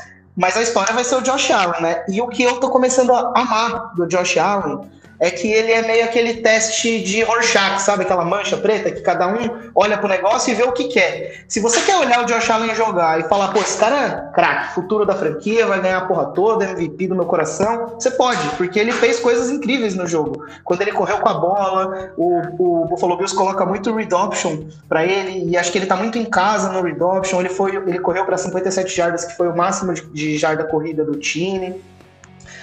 mas 0.41 0.57
a 0.57 0.62
história 0.63 0.91
vai 0.91 1.03
ser 1.03 1.17
o 1.17 1.21
Josh 1.21 1.51
Allen, 1.51 1.81
né? 1.83 2.03
E 2.10 2.19
o 2.19 2.27
que 2.27 2.41
eu 2.41 2.60
tô 2.60 2.71
começando 2.71 3.13
a 3.13 3.31
amar 3.39 3.93
do 3.93 4.07
Josh 4.07 4.38
Allen 4.38 4.89
é 5.21 5.29
que 5.29 5.47
ele 5.47 5.71
é 5.71 5.83
meio 5.83 6.03
aquele 6.03 6.41
teste 6.41 6.99
de 7.03 7.21
Rorschach, 7.21 7.79
sabe? 7.79 8.01
Aquela 8.01 8.25
mancha 8.25 8.57
preta 8.57 8.89
que 8.89 9.01
cada 9.01 9.27
um 9.27 9.71
olha 9.75 9.95
pro 9.95 10.07
negócio 10.07 10.51
e 10.51 10.55
vê 10.55 10.63
o 10.63 10.71
que 10.71 10.85
quer. 10.85 11.45
Se 11.47 11.59
você 11.59 11.79
quer 11.81 11.95
olhar 11.97 12.23
o 12.23 12.25
Josh 12.25 12.49
Allen 12.49 12.73
jogar 12.73 13.19
e 13.19 13.23
falar, 13.29 13.49
pô, 13.49 13.59
esse 13.59 13.77
cara 13.77 13.95
é 13.95 14.33
craque, 14.33 14.73
futuro 14.73 15.05
da 15.05 15.13
franquia, 15.13 15.67
vai 15.67 15.79
ganhar 15.79 15.99
a 15.99 16.05
porra 16.05 16.25
toda, 16.34 16.65
MVP 16.71 17.05
do 17.05 17.13
meu 17.13 17.27
coração, 17.27 17.99
você 17.99 18.10
pode, 18.10 18.41
porque 18.57 18.79
ele 18.79 18.91
fez 18.91 19.19
coisas 19.19 19.51
incríveis 19.51 19.93
no 19.93 20.07
jogo. 20.07 20.43
Quando 20.63 20.81
ele 20.81 20.91
correu 20.91 21.19
com 21.19 21.29
a 21.29 21.36
bola, 21.36 22.13
o, 22.17 22.41
o 22.57 22.86
Buffalo 22.86 23.15
Bills 23.15 23.36
coloca 23.36 23.63
muito 23.63 23.93
read 23.93 24.12
option 24.15 24.63
pra 24.89 25.05
ele, 25.05 25.51
e 25.51 25.55
acho 25.55 25.71
que 25.71 25.77
ele 25.77 25.86
tá 25.86 25.95
muito 25.95 26.17
em 26.17 26.25
casa 26.25 26.71
no 26.71 26.81
read 26.81 26.99
option. 26.99 27.41
Ele, 27.41 27.49
foi, 27.49 27.75
ele 27.75 27.99
correu 27.99 28.25
para 28.25 28.39
57 28.39 28.91
jardas, 28.95 29.23
que 29.23 29.38
foi 29.38 29.47
o 29.47 29.55
máximo 29.55 29.93
de, 29.93 30.01
de 30.01 30.38
jarda 30.39 30.63
corrida 30.63 31.05
do 31.05 31.15
time. 31.15 31.79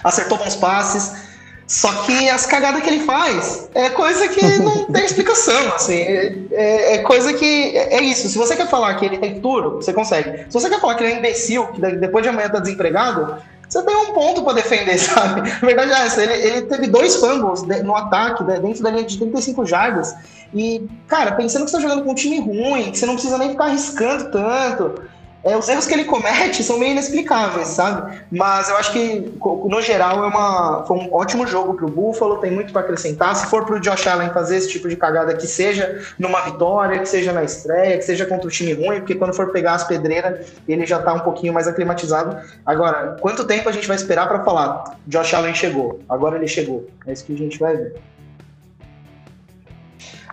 Acertou 0.03 0.38
bons 0.38 0.57
passes. 0.57 1.28
Só 1.69 1.93
que 2.05 2.31
as 2.31 2.47
cagadas 2.47 2.83
que 2.83 2.89
ele 2.89 3.05
faz 3.05 3.69
é 3.75 3.91
coisa 3.91 4.27
que 4.29 4.43
não 4.61 4.87
tem 4.91 5.05
explicação, 5.05 5.75
assim. 5.75 5.99
É, 6.01 6.35
é- 6.51 6.95
é 6.95 6.99
coisa 6.99 7.33
que. 7.35 7.77
É 7.77 7.99
é 7.99 8.03
isso. 8.03 8.27
Se 8.29 8.39
você 8.39 8.57
quer 8.57 8.67
falar 8.69 8.95
que 8.95 9.05
ele 9.05 9.19
tem 9.19 9.35
futuro, 9.35 9.77
você 9.77 9.93
consegue. 9.93 10.45
Se 10.49 10.55
você 10.55 10.71
quer 10.71 10.81
falar 10.81 10.95
que 10.95 11.05
ele 11.05 11.13
é 11.13 11.17
imbecil, 11.19 11.67
que 11.69 11.81
de- 11.81 11.97
depois 11.99 12.23
de 12.23 12.31
amanhã 12.31 12.49
tá 12.49 12.59
desempregado, 12.59 13.37
você 13.69 13.83
tem 13.83 13.95
um 13.95 14.15
ponto 14.15 14.43
pra 14.45 14.55
defender, 14.55 14.97
sabe? 14.99 15.43
A 15.51 15.67
verdade 15.67 15.93
é 15.93 16.07
essa. 16.07 16.23
Ele, 16.23 16.33
ele 16.33 16.63
teve 16.63 16.87
dois 16.87 17.17
fumbles 17.17 17.63
no 17.85 17.95
ataque, 17.95 18.43
dentro 18.45 18.83
da 18.83 18.91
linha 18.91 19.05
de 19.05 19.19
35 19.19 19.67
jardas. 19.67 20.15
E, 20.55 20.89
cara, 21.07 21.33
pensando 21.33 21.67
que 21.67 21.71
você 21.71 21.77
tá 21.77 21.83
jogando 21.83 22.03
com 22.03 22.13
um 22.13 22.15
time 22.15 22.41
ruim, 22.41 22.91
que 22.91 22.99
você 22.99 23.05
não 23.05 23.13
precisa 23.13 23.37
nem 23.37 23.51
ficar 23.51 23.67
arriscando 23.67 24.31
tanto. 24.31 25.03
É, 25.44 25.57
os 25.57 25.68
erros 25.68 25.87
que 25.87 25.94
ele 25.94 26.05
comete 26.05 26.64
são 26.64 26.79
meio 26.79 26.92
inexplicáveis, 26.92 27.68
sabe? 27.68 28.20
Mas 28.31 28.68
eu 28.68 28.77
acho 28.77 28.92
que, 28.92 29.33
no 29.40 29.81
geral, 29.81 30.24
é 30.24 30.27
uma, 30.27 30.85
foi 30.85 30.96
um 30.96 31.14
ótimo 31.14 31.46
jogo 31.46 31.74
pro 31.74 31.88
Buffalo, 31.88 32.38
tem 32.38 32.51
muito 32.51 32.72
para 32.72 32.83
acrescentar. 32.83 33.37
Se 33.37 33.46
for 33.46 33.64
pro 33.64 33.81
Josh 33.81 34.07
Allen 34.07 34.31
fazer 34.31 34.57
esse 34.57 34.68
tipo 34.68 34.88
de 34.88 34.96
cagada, 34.96 35.35
que 35.35 35.46
seja 35.46 36.03
numa 36.18 36.40
vitória, 36.42 36.98
que 36.98 37.09
seja 37.09 37.33
na 37.33 37.44
estreia, 37.44 37.96
que 37.96 38.03
seja 38.05 38.27
contra 38.27 38.48
o 38.48 38.51
time 38.51 38.72
ruim, 38.72 38.98
porque 38.98 39.14
quando 39.14 39.33
for 39.33 39.53
pegar 39.53 39.74
as 39.74 39.85
pedreiras, 39.85 40.48
ele 40.66 40.85
já 40.85 41.01
tá 41.01 41.12
um 41.14 41.20
pouquinho 41.20 41.53
mais 41.53 41.68
aclimatizado. 41.68 42.37
Agora, 42.66 43.16
quanto 43.20 43.44
tempo 43.44 43.68
a 43.68 43.72
gente 43.72 43.87
vai 43.87 43.96
esperar 43.96 44.27
para 44.27 44.42
falar? 44.42 44.96
Josh 45.07 45.35
Allen 45.35 45.55
chegou, 45.55 46.01
agora 46.09 46.37
ele 46.37 46.48
chegou. 46.48 46.88
É 47.07 47.12
isso 47.12 47.24
que 47.24 47.35
a 47.35 47.38
gente 47.38 47.59
vai 47.59 47.77
ver. 47.77 47.94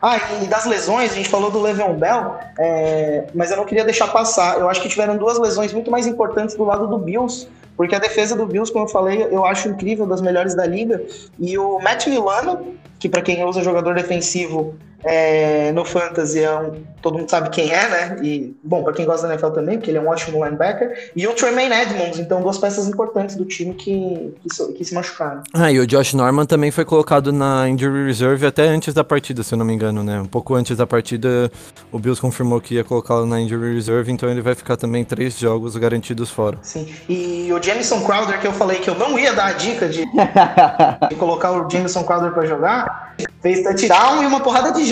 Ah, 0.01 0.17
e 0.41 0.47
das 0.47 0.65
lesões, 0.65 1.11
a 1.11 1.15
gente 1.15 1.29
falou 1.29 1.49
do 1.49 1.61
Le'Veon 1.61 1.93
Bell, 1.93 2.35
é, 2.59 3.25
mas 3.33 3.51
eu 3.51 3.57
não 3.57 3.65
queria 3.65 3.83
deixar 3.83 4.07
passar. 4.07 4.59
Eu 4.59 4.69
acho 4.69 4.81
que 4.81 4.89
tiveram 4.89 5.17
duas 5.17 5.39
lesões 5.39 5.73
muito 5.73 5.89
mais 5.89 6.05
importantes 6.05 6.55
do 6.55 6.63
lado 6.63 6.87
do 6.87 6.97
Bills, 6.97 7.47
porque 7.77 7.95
a 7.95 7.99
defesa 7.99 8.35
do 8.35 8.45
Bills, 8.45 8.71
como 8.71 8.85
eu 8.85 8.89
falei, 8.89 9.27
eu 9.31 9.45
acho 9.45 9.67
incrível, 9.67 10.05
das 10.05 10.21
melhores 10.21 10.55
da 10.55 10.65
liga. 10.65 11.01
E 11.39 11.57
o 11.57 11.79
Matt 11.79 12.07
Milano, 12.07 12.75
que 12.99 13.09
para 13.09 13.21
quem 13.21 13.43
usa 13.43 13.61
jogador 13.61 13.95
defensivo 13.95 14.75
é, 15.03 15.71
no 15.71 15.83
Fantasy, 15.85 16.41
é 16.43 16.55
um- 16.59 16.83
todo 17.01 17.17
mundo 17.19 17.29
sabe 17.29 17.49
quem 17.49 17.71
é, 17.71 17.87
né? 17.89 18.17
E, 18.23 18.55
bom, 18.63 18.83
para 18.83 18.93
quem 18.93 19.05
gosta 19.05 19.27
da 19.27 19.33
NFL 19.35 19.49
também, 19.51 19.77
porque 19.77 19.91
ele 19.91 19.97
é 19.99 20.01
um 20.01 20.07
ótimo 20.07 20.43
linebacker. 20.43 21.11
E 21.15 21.27
o 21.27 21.33
Tremaine 21.33 21.73
Edmonds, 21.73 22.17
então 22.19 22.41
duas 22.41 22.57
peças 22.57 22.87
importantes 22.87 23.35
do 23.35 23.45
time 23.45 23.73
que, 23.75 24.33
que, 24.41 24.73
que 24.73 24.83
se 24.85 24.93
machucaram. 24.93 25.41
Ah, 25.53 25.71
e 25.71 25.79
o 25.79 25.85
Josh 25.85 26.13
Norman 26.13 26.45
também 26.45 26.71
foi 26.71 26.83
colocado 26.85 27.31
na 27.31 27.69
Injury 27.69 28.05
Reserve 28.07 28.45
até 28.47 28.63
antes 28.67 28.93
da 28.93 29.03
partida, 29.03 29.43
se 29.43 29.53
eu 29.53 29.57
não 29.57 29.65
me 29.65 29.73
engano, 29.73 30.03
né? 30.03 30.19
Um 30.19 30.25
pouco 30.25 30.55
antes 30.55 30.75
da 30.75 30.87
partida, 30.87 31.51
o 31.91 31.99
Bills 31.99 32.19
confirmou 32.19 32.59
que 32.59 32.75
ia 32.75 32.83
colocá-lo 32.83 33.25
na 33.25 33.39
Injury 33.39 33.75
Reserve, 33.75 34.11
então 34.11 34.29
ele 34.29 34.41
vai 34.41 34.55
ficar 34.55 34.75
também 34.77 35.03
três 35.03 35.37
jogos 35.37 35.75
garantidos 35.75 36.31
fora. 36.31 36.57
Sim. 36.63 36.87
E 37.07 37.51
o 37.53 37.61
Jameson 37.61 38.01
Crowder, 38.03 38.39
que 38.39 38.47
eu 38.47 38.53
falei 38.53 38.79
que 38.79 38.89
eu 38.89 38.95
não 38.95 39.19
ia 39.19 39.33
dar 39.33 39.47
a 39.47 39.53
dica 39.53 39.87
de, 39.87 40.03
de 41.09 41.15
colocar 41.15 41.51
o 41.51 41.69
Jameson 41.69 42.03
Crowder 42.03 42.31
pra 42.31 42.45
jogar, 42.45 43.15
fez 43.41 43.61
touchdown 43.63 44.23
e 44.23 44.25
uma 44.25 44.39
porrada 44.39 44.71
de 44.71 44.83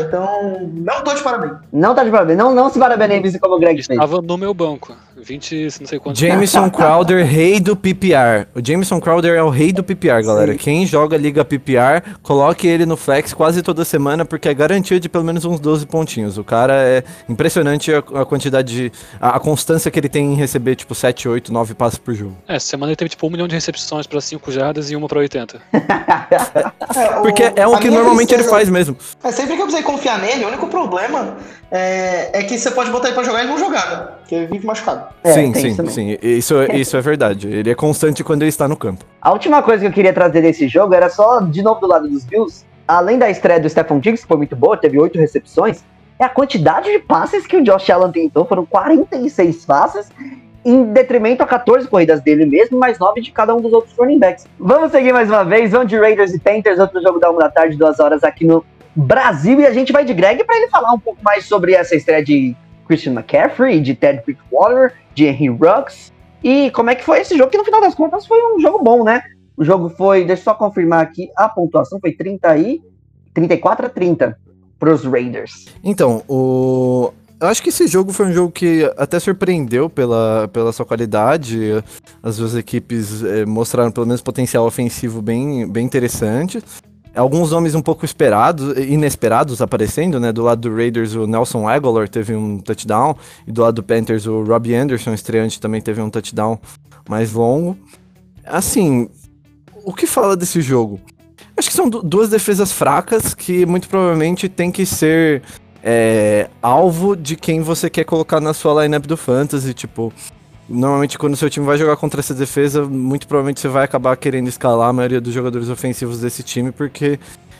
Então, 0.00 0.70
não 0.72 1.02
tô 1.04 1.14
de 1.14 1.22
parabéns. 1.22 1.52
Não 1.72 1.94
tá 1.94 2.04
de 2.04 2.10
parabéns. 2.10 2.38
Não, 2.38 2.54
não 2.54 2.70
se 2.70 2.78
parabenize 2.78 3.38
como 3.38 3.56
o 3.56 3.58
Greg 3.58 3.82
fez. 3.82 3.98
Estava 3.98 4.20
no 4.22 4.38
meu 4.38 4.54
banco. 4.54 4.94
20, 5.24 5.68
não 5.80 5.86
sei 5.86 5.98
quantos. 5.98 6.20
Jameson 6.20 6.68
Crowder, 6.70 7.24
rei 7.24 7.60
do 7.60 7.76
PPR. 7.76 8.46
O 8.54 8.60
Jameson 8.64 9.00
Crowder 9.00 9.36
é 9.36 9.42
o 9.42 9.48
rei 9.48 9.72
do 9.72 9.82
PPR, 9.82 10.24
galera. 10.24 10.54
Quem 10.54 10.86
joga 10.86 11.16
Liga 11.16 11.44
PPR, 11.44 12.02
coloque 12.22 12.66
ele 12.66 12.86
no 12.86 12.96
flex 12.96 13.32
quase 13.32 13.62
toda 13.62 13.84
semana, 13.84 14.24
porque 14.24 14.48
é 14.48 14.54
garantia 14.54 14.98
de 14.98 15.08
pelo 15.08 15.24
menos 15.24 15.44
uns 15.44 15.60
12 15.60 15.86
pontinhos. 15.86 16.38
O 16.38 16.44
cara 16.44 16.74
é 16.74 17.04
impressionante 17.28 17.92
a, 17.92 17.98
a 17.98 18.24
quantidade 18.24 18.72
de. 18.72 18.92
A, 19.20 19.36
a 19.36 19.40
constância 19.40 19.90
que 19.90 19.98
ele 19.98 20.08
tem 20.08 20.32
em 20.32 20.36
receber, 20.36 20.76
tipo, 20.76 20.94
7, 20.94 21.28
8, 21.28 21.52
9 21.52 21.74
passes 21.74 21.98
por 21.98 22.14
jogo. 22.14 22.36
É, 22.48 22.56
essa 22.56 22.66
semana 22.66 22.90
ele 22.90 22.96
teve 22.96 23.10
tipo 23.10 23.26
um 23.26 23.30
milhão 23.30 23.48
de 23.48 23.54
recepções 23.54 24.06
pra 24.06 24.20
5 24.20 24.50
jardas 24.52 24.90
e 24.90 24.96
uma 24.96 25.08
pra 25.08 25.18
80. 25.18 25.60
Porque 27.22 27.52
é 27.56 27.66
o 27.66 27.74
a 27.74 27.78
que 27.78 27.88
minha 27.88 27.98
normalmente 28.00 28.34
ele 28.34 28.44
faz 28.44 28.68
mesmo. 28.68 28.96
É, 29.22 29.30
sempre 29.30 29.56
que 29.56 29.62
eu 29.62 29.66
precisei 29.66 29.82
confiar 29.82 30.18
nele, 30.18 30.44
o 30.44 30.48
único 30.48 30.66
problema 30.66 31.36
é, 31.70 32.40
é 32.40 32.42
que 32.42 32.58
você 32.58 32.70
pode 32.70 32.90
botar 32.90 33.08
ele 33.08 33.14
pra 33.14 33.24
jogar 33.24 33.40
e 33.40 33.42
ele 33.42 33.50
não 33.50 33.58
jogar, 33.58 33.90
né? 33.90 34.08
Porque 34.18 34.34
ele 34.34 34.46
vive 34.46 34.66
machucado. 34.66 35.09
É, 35.22 35.32
sim, 35.32 35.52
tem 35.52 35.62
sim, 35.62 35.68
isso 35.68 35.86
sim. 35.88 36.18
Isso, 36.22 36.54
isso 36.74 36.96
é 36.96 37.00
verdade. 37.00 37.48
Ele 37.48 37.70
é 37.70 37.74
constante 37.74 38.24
quando 38.24 38.42
ele 38.42 38.48
está 38.48 38.66
no 38.66 38.76
campo. 38.76 39.04
A 39.20 39.32
última 39.32 39.62
coisa 39.62 39.80
que 39.82 39.86
eu 39.86 39.92
queria 39.92 40.12
trazer 40.12 40.42
desse 40.42 40.66
jogo 40.68 40.94
era 40.94 41.08
só, 41.10 41.40
de 41.40 41.62
novo, 41.62 41.80
do 41.80 41.86
lado 41.86 42.08
dos 42.08 42.24
Bills. 42.24 42.64
Além 42.86 43.18
da 43.18 43.30
estreia 43.30 43.60
do 43.60 43.68
Stephon 43.68 44.00
Diggs, 44.00 44.22
que 44.22 44.28
foi 44.28 44.36
muito 44.36 44.56
boa, 44.56 44.76
teve 44.76 44.98
oito 44.98 45.18
recepções, 45.18 45.84
é 46.18 46.24
a 46.24 46.28
quantidade 46.28 46.90
de 46.90 46.98
passes 46.98 47.46
que 47.46 47.56
o 47.56 47.62
Josh 47.62 47.88
Allen 47.90 48.10
tentou. 48.10 48.44
Foram 48.44 48.66
46 48.66 49.64
passes, 49.64 50.08
em 50.64 50.84
detrimento 50.84 51.42
a 51.42 51.46
14 51.46 51.86
corridas 51.86 52.20
dele 52.20 52.44
mesmo, 52.46 52.78
mais 52.78 52.98
9 52.98 53.20
de 53.20 53.30
cada 53.30 53.54
um 53.54 53.60
dos 53.60 53.72
outros 53.72 53.94
running 53.96 54.18
backs. 54.18 54.46
Vamos 54.58 54.90
seguir 54.90 55.12
mais 55.12 55.28
uma 55.28 55.44
vez. 55.44 55.70
Vamos 55.70 55.88
de 55.88 55.98
Raiders 55.98 56.34
e 56.34 56.38
Panthers, 56.38 56.78
outro 56.78 57.00
jogo 57.00 57.18
da 57.18 57.30
1 57.30 57.38
da 57.38 57.48
tarde, 57.48 57.76
duas 57.76 58.00
horas 58.00 58.24
aqui 58.24 58.44
no 58.44 58.64
Brasil 58.94 59.60
e 59.60 59.66
a 59.66 59.72
gente 59.72 59.92
vai 59.92 60.04
de 60.04 60.12
Greg 60.12 60.44
para 60.44 60.56
ele 60.56 60.68
falar 60.68 60.92
um 60.92 60.98
pouco 60.98 61.22
mais 61.22 61.44
sobre 61.44 61.74
essa 61.74 61.94
estreia 61.94 62.24
de 62.24 62.56
Christian 62.90 63.12
McCaffrey, 63.12 63.80
de 63.80 63.94
Ted 63.94 64.20
Bridgewater, 64.26 64.94
de 65.14 65.26
Henry 65.26 65.48
Ruggs 65.48 66.12
e 66.42 66.70
como 66.72 66.90
é 66.90 66.96
que 66.96 67.04
foi 67.04 67.20
esse 67.20 67.36
jogo, 67.36 67.50
que 67.50 67.58
no 67.58 67.64
final 67.64 67.80
das 67.80 67.94
contas 67.94 68.26
foi 68.26 68.38
um 68.52 68.58
jogo 68.60 68.82
bom, 68.82 69.04
né? 69.04 69.22
O 69.56 69.64
jogo 69.64 69.90
foi, 69.90 70.24
deixa 70.24 70.40
eu 70.40 70.44
só 70.44 70.54
confirmar 70.54 71.00
aqui, 71.00 71.28
a 71.36 71.48
pontuação 71.48 72.00
foi 72.00 72.12
30 72.12 72.56
e 72.58 72.82
34 73.32 73.86
a 73.86 73.88
30 73.88 74.36
para 74.78 74.92
os 74.92 75.04
Raiders. 75.04 75.66
Então, 75.84 76.24
o. 76.28 77.12
Eu 77.38 77.48
acho 77.48 77.62
que 77.62 77.70
esse 77.70 77.86
jogo 77.86 78.12
foi 78.12 78.26
um 78.26 78.32
jogo 78.32 78.52
que 78.52 78.90
até 78.98 79.18
surpreendeu 79.18 79.88
pela, 79.88 80.48
pela 80.52 80.72
sua 80.72 80.84
qualidade. 80.84 81.82
As 82.22 82.36
duas 82.36 82.54
equipes 82.54 83.22
eh, 83.22 83.46
mostraram 83.46 83.90
pelo 83.90 84.04
menos 84.04 84.20
potencial 84.20 84.66
ofensivo 84.66 85.22
bem, 85.22 85.66
bem 85.66 85.86
interessante. 85.86 86.62
Alguns 87.20 87.50
nomes 87.50 87.74
um 87.74 87.82
pouco 87.82 88.04
esperados, 88.04 88.76
inesperados 88.78 89.60
aparecendo, 89.60 90.18
né? 90.18 90.32
Do 90.32 90.42
lado 90.42 90.68
do 90.68 90.74
Raiders, 90.74 91.14
o 91.14 91.26
Nelson 91.26 91.68
Aguilar 91.68 92.08
teve 92.08 92.34
um 92.34 92.58
touchdown. 92.58 93.14
E 93.46 93.52
do 93.52 93.60
lado 93.60 93.74
do 93.74 93.82
Panthers, 93.82 94.26
o 94.26 94.42
Robbie 94.42 94.74
Anderson, 94.74 95.12
estreante, 95.12 95.60
também 95.60 95.80
teve 95.82 96.00
um 96.00 96.08
touchdown 96.08 96.58
mais 97.08 97.32
longo. 97.32 97.76
Assim, 98.44 99.08
o 99.84 99.92
que 99.92 100.06
fala 100.06 100.34
desse 100.36 100.62
jogo? 100.62 100.98
Acho 101.56 101.68
que 101.68 101.74
são 101.74 101.90
du- 101.90 102.02
duas 102.02 102.30
defesas 102.30 102.72
fracas 102.72 103.34
que 103.34 103.66
muito 103.66 103.86
provavelmente 103.88 104.48
tem 104.48 104.70
que 104.70 104.86
ser 104.86 105.42
é, 105.82 106.48
alvo 106.62 107.14
de 107.14 107.36
quem 107.36 107.60
você 107.60 107.90
quer 107.90 108.04
colocar 108.04 108.40
na 108.40 108.54
sua 108.54 108.82
lineup 108.82 109.06
do 109.06 109.16
Fantasy. 109.16 109.74
Tipo, 109.74 110.10
normalmente 110.70 111.18
quando 111.18 111.34
o 111.34 111.36
seu 111.36 111.50
time 111.50 111.66
vai 111.66 111.76
jogar 111.76 111.96
contra 111.96 112.20
essa 112.20 112.32
defesa, 112.32 112.84
muito 112.84 113.26
provavelmente 113.26 113.60
você 113.60 113.68
vai 113.68 113.84
acabar 113.84 114.16
querendo 114.16 114.48
escalar 114.48 114.88
a 114.88 114.92
maioria 114.92 115.20
dos 115.20 115.34
jogadores 115.34 115.68
ofensivos 115.68 116.20
desse 116.20 116.42
time, 116.42 116.70
porque 116.70 117.18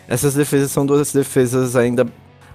essas 0.09 0.35
defesas 0.35 0.71
são 0.71 0.87
duas 0.87 1.13
defesas 1.13 1.75
ainda 1.75 2.07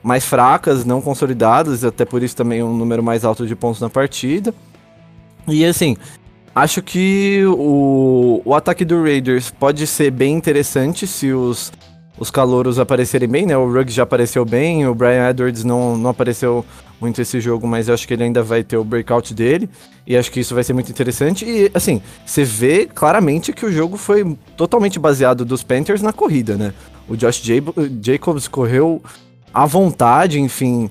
mais 0.01 0.23
fracas, 0.23 0.85
não 0.85 1.01
consolidadas, 1.01 1.83
até 1.83 2.05
por 2.05 2.23
isso 2.23 2.35
também 2.35 2.63
um 2.63 2.75
número 2.75 3.03
mais 3.03 3.25
alto 3.25 3.45
de 3.45 3.55
pontos 3.55 3.81
na 3.81 3.89
partida. 3.89 4.53
E 5.47 5.65
assim, 5.65 5.97
acho 6.53 6.81
que 6.81 7.43
o, 7.47 8.41
o 8.45 8.53
ataque 8.55 8.85
do 8.85 9.01
Raiders 9.01 9.51
pode 9.51 9.85
ser 9.85 10.11
bem 10.11 10.35
interessante 10.35 11.05
se 11.05 11.33
os, 11.33 11.71
os 12.17 12.31
calouros 12.31 12.79
aparecerem 12.79 13.27
bem, 13.27 13.45
né? 13.45 13.57
O 13.57 13.71
Ruggs 13.71 13.95
já 13.95 14.03
apareceu 14.03 14.45
bem, 14.45 14.87
o 14.87 14.95
Brian 14.95 15.29
Edwards 15.29 15.63
não, 15.63 15.97
não 15.97 16.11
apareceu 16.11 16.63
muito 16.99 17.21
esse 17.21 17.39
jogo, 17.39 17.67
mas 17.67 17.87
eu 17.87 17.93
acho 17.93 18.07
que 18.07 18.13
ele 18.13 18.23
ainda 18.23 18.41
vai 18.41 18.63
ter 18.63 18.77
o 18.77 18.83
breakout 18.83 19.33
dele. 19.33 19.69
E 20.07 20.15
acho 20.15 20.31
que 20.31 20.39
isso 20.39 20.53
vai 20.53 20.63
ser 20.63 20.73
muito 20.73 20.89
interessante. 20.89 21.45
E, 21.45 21.71
assim, 21.73 22.01
você 22.25 22.43
vê 22.43 22.85
claramente 22.85 23.51
que 23.53 23.65
o 23.65 23.71
jogo 23.71 23.97
foi 23.97 24.37
totalmente 24.55 24.99
baseado 24.99 25.43
dos 25.43 25.63
Panthers 25.63 26.01
na 26.01 26.13
corrida, 26.13 26.55
né? 26.55 26.73
O 27.07 27.15
Josh 27.15 27.41
Jacobs 28.01 28.47
correu 28.47 29.01
à 29.53 29.65
vontade, 29.65 30.39
enfim. 30.39 30.89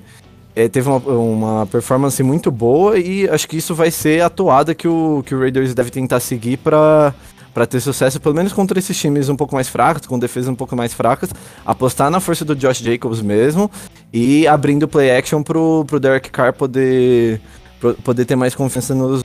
É, 0.55 0.67
teve 0.69 0.87
uma, 0.87 0.97
uma 0.97 1.65
performance 1.65 2.21
muito 2.23 2.49
boa 2.49 2.97
e 2.97 3.27
acho 3.29 3.47
que 3.47 3.57
isso 3.57 3.75
vai 3.75 3.91
ser 3.91 4.21
a 4.21 4.29
toada 4.29 4.73
que 4.73 4.87
o, 4.87 5.21
que 5.25 5.35
o 5.35 5.39
Raiders 5.39 5.73
deve 5.73 5.89
tentar 5.89 6.19
seguir 6.19 6.57
para 6.57 7.13
para 7.53 7.65
ter 7.65 7.79
sucesso, 7.79 8.19
pelo 8.19 8.35
menos 8.35 8.51
contra 8.51 8.77
esses 8.77 8.97
times 8.97 9.29
um 9.29 9.35
pouco 9.37 9.55
mais 9.55 9.69
fracos, 9.69 10.05
com 10.05 10.19
defesas 10.19 10.49
um 10.49 10.55
pouco 10.55 10.75
mais 10.75 10.93
fracas, 10.93 11.29
apostar 11.65 12.11
na 12.11 12.19
força 12.19 12.43
do 12.43 12.53
Josh 12.53 12.79
Jacobs 12.79 13.21
mesmo 13.21 13.71
e 14.11 14.45
abrindo 14.45 14.89
play 14.89 15.09
action 15.15 15.41
pro, 15.41 15.85
pro 15.87 15.97
Derek 15.97 16.29
Carr 16.31 16.51
poder, 16.51 17.39
pro- 17.79 17.93
poder 17.93 18.25
ter 18.25 18.35
mais 18.35 18.53
confiança 18.53 18.93
nos, 18.93 19.23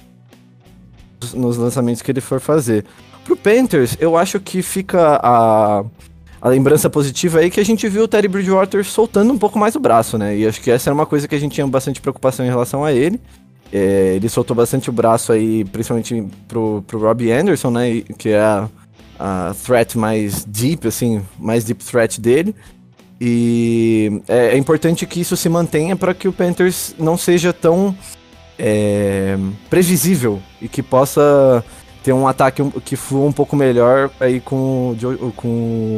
nos 1.34 1.56
lançamentos 1.56 2.02
que 2.02 2.12
ele 2.12 2.20
for 2.20 2.38
fazer. 2.38 2.84
Pro 3.24 3.36
Panthers, 3.36 3.96
eu 3.98 4.16
acho 4.16 4.38
que 4.38 4.62
fica 4.62 5.18
a, 5.20 5.84
a 6.40 6.48
lembrança 6.48 6.88
positiva 6.88 7.40
aí 7.40 7.50
que 7.50 7.60
a 7.60 7.64
gente 7.64 7.86
viu 7.88 8.04
o 8.04 8.08
Terry 8.08 8.28
Bridgewater 8.28 8.84
soltando 8.84 9.32
um 9.32 9.38
pouco 9.38 9.58
mais 9.58 9.74
o 9.74 9.80
braço, 9.80 10.16
né? 10.16 10.36
E 10.36 10.46
acho 10.46 10.60
que 10.60 10.70
essa 10.70 10.88
era 10.88 10.94
uma 10.94 11.06
coisa 11.06 11.28
que 11.28 11.34
a 11.34 11.38
gente 11.38 11.52
tinha 11.52 11.66
bastante 11.66 12.00
preocupação 12.00 12.44
em 12.44 12.48
relação 12.48 12.84
a 12.84 12.92
ele. 12.92 13.20
É, 13.72 14.14
ele 14.16 14.28
soltou 14.28 14.56
bastante 14.56 14.88
o 14.88 14.92
braço 14.92 15.32
aí, 15.32 15.64
principalmente 15.64 16.26
pro, 16.48 16.82
pro 16.86 16.98
Robbie 16.98 17.30
Anderson, 17.30 17.70
né? 17.70 18.00
Que 18.16 18.30
é 18.30 18.40
a, 18.40 18.68
a 19.18 19.54
threat 19.64 19.98
mais 19.98 20.44
deep, 20.44 20.88
assim, 20.88 21.22
mais 21.38 21.64
deep 21.64 21.84
threat 21.84 22.20
dele. 22.20 22.54
E 23.20 24.22
é, 24.26 24.54
é 24.54 24.56
importante 24.56 25.04
que 25.04 25.20
isso 25.20 25.36
se 25.36 25.48
mantenha 25.48 25.94
para 25.94 26.14
que 26.14 26.26
o 26.26 26.32
Panthers 26.32 26.94
não 26.98 27.18
seja 27.18 27.52
tão 27.52 27.94
é, 28.58 29.36
previsível 29.68 30.40
e 30.60 30.68
que 30.68 30.82
possa 30.82 31.62
ter 32.02 32.12
um 32.12 32.26
ataque 32.26 32.62
que 32.84 32.96
flua 32.96 33.26
um 33.26 33.32
pouco 33.32 33.56
melhor 33.56 34.10
aí 34.20 34.40
com 34.40 34.96
com 35.36 35.48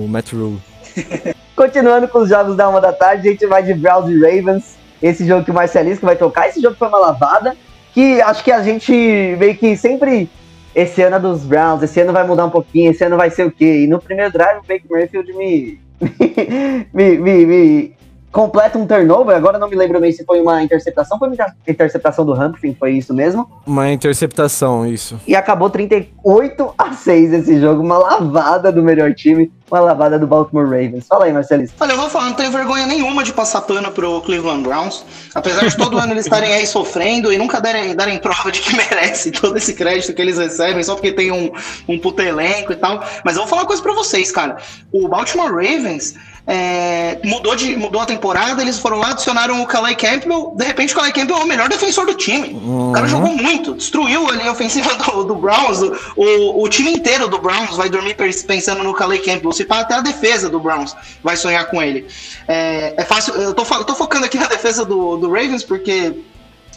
o 0.04 0.08
Matt 0.08 0.32
Rule. 0.32 0.60
Continuando 1.54 2.08
com 2.08 2.18
os 2.20 2.28
jogos 2.28 2.56
da 2.56 2.68
uma 2.68 2.80
da 2.80 2.92
tarde, 2.92 3.28
a 3.28 3.30
gente 3.30 3.46
vai 3.46 3.62
de 3.62 3.74
Browns 3.74 4.08
e 4.10 4.18
Ravens. 4.18 4.76
Esse 5.02 5.26
jogo 5.26 5.44
que 5.44 5.50
o 5.50 5.54
Marcelisco 5.54 6.06
vai 6.06 6.16
tocar. 6.16 6.48
Esse 6.48 6.60
jogo 6.60 6.76
foi 6.76 6.88
uma 6.88 6.98
lavada. 6.98 7.56
Que 7.92 8.20
acho 8.22 8.42
que 8.42 8.50
a 8.50 8.62
gente 8.62 8.92
meio 9.38 9.56
que 9.56 9.76
sempre. 9.76 10.30
Esse 10.74 11.02
ano 11.02 11.16
é 11.16 11.20
dos 11.20 11.44
Browns, 11.44 11.82
esse 11.82 12.00
ano 12.00 12.14
vai 12.14 12.26
mudar 12.26 12.46
um 12.46 12.50
pouquinho, 12.50 12.90
esse 12.90 13.04
ano 13.04 13.18
vai 13.18 13.28
ser 13.28 13.46
o 13.46 13.52
quê? 13.52 13.82
E 13.84 13.86
no 13.86 14.00
primeiro 14.00 14.32
drive 14.32 14.56
o 14.56 14.62
Baker 14.62 14.90
Mayfield 14.90 15.32
me. 15.34 15.78
me, 16.94 17.18
me, 17.18 17.46
me 17.46 17.96
completa 18.32 18.78
um 18.78 18.86
turnover. 18.86 19.36
Agora 19.36 19.56
eu 19.56 19.60
não 19.60 19.68
me 19.68 19.76
lembro 19.76 20.00
bem 20.00 20.10
se 20.10 20.24
foi 20.24 20.40
uma 20.40 20.62
interceptação. 20.62 21.18
Foi 21.18 21.28
uma 21.28 21.34
inter- 21.34 21.54
interceptação 21.68 22.24
do 22.24 22.32
Humphrey, 22.32 22.74
foi 22.78 22.92
isso 22.92 23.12
mesmo. 23.14 23.48
Uma 23.66 23.90
interceptação, 23.92 24.86
isso. 24.86 25.20
E 25.26 25.36
acabou 25.36 25.68
38 25.70 26.74
a 26.78 26.92
6 26.92 27.32
esse 27.34 27.60
jogo. 27.60 27.82
Uma 27.82 27.98
lavada 27.98 28.72
do 28.72 28.82
melhor 28.82 29.12
time, 29.14 29.52
uma 29.70 29.80
lavada 29.80 30.18
do 30.18 30.26
Baltimore 30.26 30.64
Ravens. 30.64 31.06
Fala 31.06 31.26
aí, 31.26 31.32
Marcelisco. 31.32 31.76
Olha, 31.78 31.92
eu 31.92 31.96
vou 31.98 32.08
falar, 32.08 32.26
não 32.26 32.32
tenho 32.34 32.50
vergonha 32.50 32.86
nenhuma 32.86 33.22
de 33.22 33.32
passar 33.32 33.60
pano 33.62 33.90
pro 33.92 34.20
Cleveland 34.22 34.62
Browns. 34.62 35.04
Apesar 35.34 35.66
de 35.66 35.76
todo 35.76 35.98
ano 35.98 36.12
eles 36.12 36.24
estarem 36.24 36.52
aí 36.54 36.66
sofrendo 36.66 37.32
e 37.32 37.38
nunca 37.38 37.60
darem, 37.60 37.94
darem 37.94 38.18
prova 38.18 38.50
de 38.50 38.60
que 38.60 38.74
merece 38.76 39.30
todo 39.30 39.56
esse 39.56 39.74
crédito 39.74 40.14
que 40.14 40.22
eles 40.22 40.38
recebem, 40.38 40.82
só 40.82 40.94
porque 40.94 41.12
tem 41.12 41.30
um, 41.30 41.50
um 41.88 41.98
puto 41.98 42.22
elenco 42.22 42.72
e 42.72 42.76
tal. 42.76 43.02
Mas 43.24 43.34
eu 43.36 43.42
vou 43.42 43.48
falar 43.48 43.62
uma 43.62 43.66
coisa 43.68 43.82
pra 43.82 43.92
vocês, 43.92 44.30
cara. 44.32 44.56
O 44.90 45.06
Baltimore 45.08 45.50
Ravens 45.50 46.14
é, 46.44 47.20
mudou, 47.24 47.54
de, 47.54 47.76
mudou 47.76 48.00
a 48.00 48.06
temporada, 48.06 48.60
eles 48.60 48.78
foram 48.78 48.98
lá, 48.98 49.10
adicionaram 49.10 49.62
o 49.62 49.66
Calais 49.66 49.96
Campbell. 49.96 50.54
De 50.56 50.64
repente, 50.64 50.92
o 50.92 50.96
Calais 50.96 51.12
Campbell 51.12 51.36
é 51.36 51.44
o 51.44 51.46
melhor 51.46 51.68
defensor 51.68 52.04
do 52.04 52.14
time. 52.14 52.60
O 52.64 52.92
cara 52.92 53.06
jogou 53.06 53.32
muito, 53.32 53.74
destruiu 53.74 54.28
ali 54.28 54.46
a 54.48 54.52
ofensiva 54.52 54.92
do, 54.98 55.24
do 55.24 55.34
Browns. 55.36 55.80
O, 56.16 56.64
o, 56.64 56.68
time 56.68 56.92
inteiro 56.92 57.28
do 57.28 57.38
Browns 57.38 57.76
vai 57.76 57.88
dormir 57.88 58.16
pensando 58.46 58.82
no 58.82 58.92
Calais 58.92 59.24
Campbell. 59.24 59.52
Se 59.52 59.64
pá, 59.64 59.80
até 59.80 59.94
a 59.94 60.00
defesa 60.00 60.48
do 60.48 60.58
Browns 60.58 60.96
vai 61.22 61.36
sonhar 61.36 61.66
com 61.66 61.80
ele. 61.80 62.06
É, 62.48 62.94
é 62.96 63.04
fácil, 63.04 63.34
eu 63.34 63.54
tô, 63.54 63.62
eu 63.62 63.84
tô 63.84 63.94
focando 63.94 64.24
aqui 64.24 64.36
na 64.36 64.46
defesa 64.46 64.84
do, 64.84 65.16
do 65.16 65.30
Ravens 65.30 65.62
porque 65.62 66.12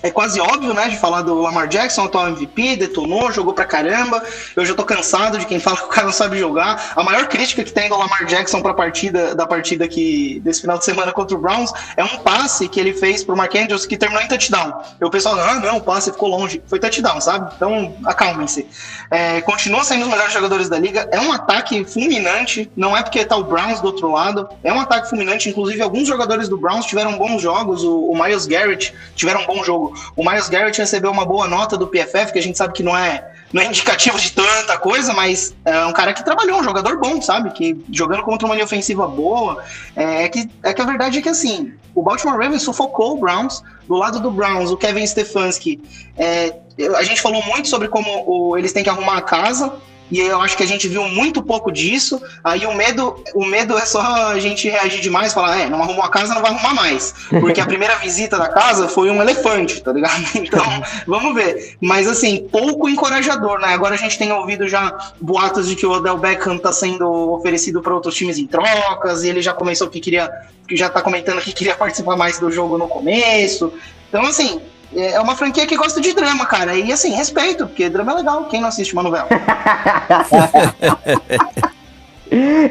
é 0.03 0.11
quase 0.11 0.39
óbvio, 0.39 0.73
né, 0.73 0.87
de 0.87 0.97
falar 0.97 1.21
do 1.21 1.41
Lamar 1.41 1.67
Jackson, 1.67 2.03
atual 2.03 2.27
MVP, 2.29 2.75
detonou, 2.75 3.31
jogou 3.31 3.53
pra 3.53 3.65
caramba. 3.65 4.23
Eu 4.55 4.65
já 4.65 4.73
tô 4.73 4.83
cansado 4.83 5.37
de 5.37 5.45
quem 5.45 5.59
fala 5.59 5.77
que 5.77 5.83
o 5.83 5.87
cara 5.87 6.05
não 6.05 6.13
sabe 6.13 6.37
jogar. 6.37 6.93
A 6.95 7.03
maior 7.03 7.27
crítica 7.27 7.63
que 7.63 7.71
tem 7.71 7.89
do 7.89 7.97
Lamar 7.97 8.25
Jackson 8.25 8.61
pra 8.61 8.73
partida, 8.73 9.35
da 9.35 9.47
partida 9.47 9.87
que, 9.87 10.39
desse 10.41 10.61
final 10.61 10.77
de 10.77 10.85
semana 10.85 11.11
contra 11.11 11.35
o 11.35 11.39
Browns 11.39 11.71
é 11.97 12.03
um 12.03 12.17
passe 12.19 12.67
que 12.67 12.79
ele 12.79 12.93
fez 12.93 13.23
pro 13.23 13.35
Mark 13.35 13.53
Andrews 13.55 13.85
que 13.85 13.97
terminou 13.97 14.23
em 14.23 14.27
touchdown. 14.27 14.73
E 14.99 15.05
o 15.05 15.09
pessoal, 15.09 15.39
ah, 15.39 15.55
não, 15.55 15.77
o 15.77 15.81
passe 15.81 16.11
ficou 16.11 16.29
longe. 16.29 16.61
Foi 16.67 16.79
touchdown, 16.79 17.19
sabe? 17.21 17.51
Então, 17.55 17.95
acalmem-se. 18.05 18.67
É, 19.09 19.41
continua 19.41 19.83
sendo 19.83 20.03
os 20.03 20.07
melhores 20.07 20.33
jogadores 20.33 20.69
da 20.69 20.77
liga. 20.77 21.07
É 21.11 21.19
um 21.19 21.31
ataque 21.31 21.85
fulminante. 21.85 22.69
Não 22.75 22.95
é 22.95 23.01
porque 23.01 23.23
tá 23.25 23.35
o 23.35 23.43
Browns 23.43 23.81
do 23.81 23.87
outro 23.87 24.11
lado. 24.11 24.47
É 24.63 24.71
um 24.71 24.79
ataque 24.79 25.09
fulminante. 25.09 25.49
Inclusive, 25.49 25.81
alguns 25.81 26.07
jogadores 26.07 26.49
do 26.49 26.57
Browns 26.57 26.85
tiveram 26.85 27.17
bons 27.17 27.41
jogos. 27.41 27.83
O, 27.83 28.11
o 28.11 28.23
Miles 28.23 28.45
Garrett 28.45 28.93
tiveram 29.15 29.41
um 29.41 29.45
bom 29.45 29.63
jogo. 29.63 29.84
O 30.15 30.23
Miles 30.27 30.49
Garrett 30.49 30.77
recebeu 30.79 31.11
uma 31.11 31.25
boa 31.25 31.47
nota 31.47 31.77
do 31.77 31.87
PFF, 31.87 32.31
que 32.33 32.39
a 32.39 32.41
gente 32.41 32.57
sabe 32.57 32.73
que 32.73 32.83
não 32.83 32.95
é, 32.95 33.31
não 33.51 33.61
é 33.61 33.65
indicativo 33.65 34.17
de 34.19 34.31
tanta 34.31 34.77
coisa, 34.77 35.13
mas 35.13 35.55
é 35.65 35.85
um 35.85 35.93
cara 35.93 36.13
que 36.13 36.23
trabalhou, 36.23 36.59
um 36.59 36.63
jogador 36.63 36.97
bom, 36.99 37.21
sabe? 37.21 37.51
Que 37.51 37.83
jogando 37.91 38.23
contra 38.23 38.45
uma 38.47 38.55
linha 38.55 38.65
ofensiva 38.65 39.07
boa. 39.07 39.63
É, 39.95 40.27
que, 40.29 40.49
é 40.63 40.73
que 40.73 40.81
a 40.81 40.85
verdade 40.85 41.19
é 41.19 41.21
que 41.21 41.29
assim, 41.29 41.73
o 41.93 42.01
Baltimore 42.01 42.37
Ravens 42.37 42.63
sufocou 42.63 43.13
o 43.13 43.19
Browns. 43.19 43.63
Do 43.87 43.95
lado 43.95 44.19
do 44.19 44.31
Browns, 44.31 44.71
o 44.71 44.77
Kevin 44.77 45.05
Stefanski. 45.05 45.79
É, 46.17 46.55
a 46.97 47.03
gente 47.03 47.21
falou 47.21 47.41
muito 47.45 47.67
sobre 47.67 47.87
como 47.87 48.23
o- 48.25 48.57
eles 48.57 48.73
têm 48.73 48.83
que 48.83 48.89
arrumar 48.89 49.17
a 49.17 49.21
casa. 49.21 49.71
E 50.11 50.19
eu 50.19 50.39
acho 50.39 50.55
que 50.55 50.63
a 50.63 50.67
gente 50.67 50.87
viu 50.87 51.03
muito 51.07 51.41
pouco 51.41 51.71
disso. 51.71 52.21
Aí 52.43 52.65
o 52.65 52.75
medo, 52.75 53.23
o 53.33 53.45
medo 53.45 53.77
é 53.77 53.85
só 53.85 54.01
a 54.01 54.39
gente 54.39 54.69
reagir 54.69 55.01
demais, 55.01 55.33
falar, 55.33 55.59
é, 55.59 55.69
não 55.69 55.81
arrumou 55.81 56.03
a 56.03 56.09
casa, 56.09 56.33
não 56.33 56.41
vai 56.41 56.51
arrumar 56.51 56.73
mais. 56.73 57.13
Porque 57.29 57.59
a 57.59 57.65
primeira 57.65 57.95
visita 57.95 58.37
da 58.37 58.47
casa 58.49 58.87
foi 58.87 59.09
um 59.09 59.21
elefante, 59.21 59.81
tá 59.81 59.91
ligado? 59.91 60.15
Então, 60.45 60.65
vamos 61.07 61.33
ver. 61.33 61.75
Mas 61.81 62.07
assim, 62.07 62.47
pouco 62.51 62.87
encorajador, 62.87 63.59
né? 63.59 63.69
Agora 63.73 63.95
a 63.95 63.97
gente 63.97 64.17
tem 64.17 64.31
ouvido 64.31 64.67
já 64.67 64.95
boatos 65.19 65.67
de 65.67 65.75
que 65.75 65.85
o 65.85 65.91
Odell 65.91 66.17
Beckham 66.17 66.57
tá 66.57 66.71
sendo 66.71 67.33
oferecido 67.33 67.81
para 67.81 67.93
outros 67.93 68.13
times 68.13 68.37
em 68.37 68.45
trocas, 68.45 69.23
e 69.23 69.29
ele 69.29 69.41
já 69.41 69.53
começou 69.53 69.89
que 69.89 69.99
queria, 69.99 70.31
que 70.67 70.77
já 70.77 70.87
tá 70.87 71.01
comentando 71.01 71.41
que 71.41 71.51
queria 71.51 71.73
participar 71.75 72.15
mais 72.15 72.37
do 72.37 72.51
jogo 72.51 72.77
no 72.77 72.87
começo. 72.87 73.73
Então, 74.07 74.23
assim, 74.23 74.61
é 74.95 75.19
uma 75.19 75.35
franquia 75.35 75.65
que 75.67 75.75
gosta 75.75 75.99
de 76.01 76.13
drama, 76.13 76.45
cara. 76.45 76.75
E 76.75 76.91
assim, 76.91 77.11
respeito, 77.11 77.67
porque 77.67 77.89
drama 77.89 78.13
é 78.13 78.15
legal. 78.15 78.45
Quem 78.45 78.61
não 78.61 78.69
assiste 78.69 78.93
uma 78.93 79.03
novela? 79.03 79.27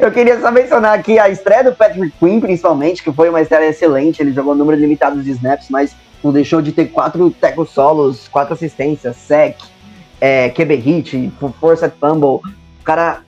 Eu 0.01 0.11
queria 0.11 0.39
só 0.39 0.51
mencionar 0.51 0.97
aqui 0.99 1.17
a 1.17 1.29
estreia 1.29 1.63
do 1.63 1.73
Patrick 1.73 2.13
Quinn, 2.19 2.39
principalmente, 2.41 3.01
que 3.01 3.11
foi 3.11 3.29
uma 3.29 3.41
estreia 3.41 3.69
excelente. 3.69 4.21
Ele 4.21 4.33
jogou 4.33 4.53
número 4.53 4.79
limitado 4.79 5.21
de 5.21 5.31
snaps, 5.31 5.67
mas 5.69 5.95
não 6.23 6.31
deixou 6.31 6.61
de 6.61 6.71
ter 6.71 6.85
quatro 6.87 7.29
tackles 7.31 7.69
solos, 7.69 8.27
quatro 8.27 8.53
assistências, 8.53 9.15
sec, 9.15 9.57
é, 10.19 10.49
QB 10.49 10.75
hit, 10.75 11.33
força 11.59 11.91
fumble. 11.99 12.41
O 12.81 12.83
cara 12.83 13.21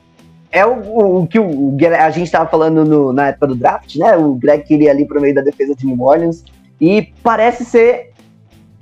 é 0.52 0.66
o, 0.66 0.74
o, 0.82 1.22
o 1.24 1.28
que 1.28 1.40
o, 1.40 1.46
o- 1.46 1.78
a 2.00 2.10
gente 2.10 2.26
estava 2.26 2.50
falando 2.50 2.84
no- 2.84 3.14
na 3.14 3.30
época 3.30 3.48
do 3.48 3.56
draft, 3.56 3.96
né? 3.96 4.16
O 4.18 4.34
Greg 4.36 4.64
queria 4.64 4.92
ali 4.92 5.06
pro 5.06 5.22
meio 5.22 5.34
da 5.34 5.42
defesa 5.42 5.74
de 5.76 5.86
New 5.86 6.02
Orleans. 6.02 6.44
E 6.80 7.14
parece 7.24 7.64
ser, 7.66 8.12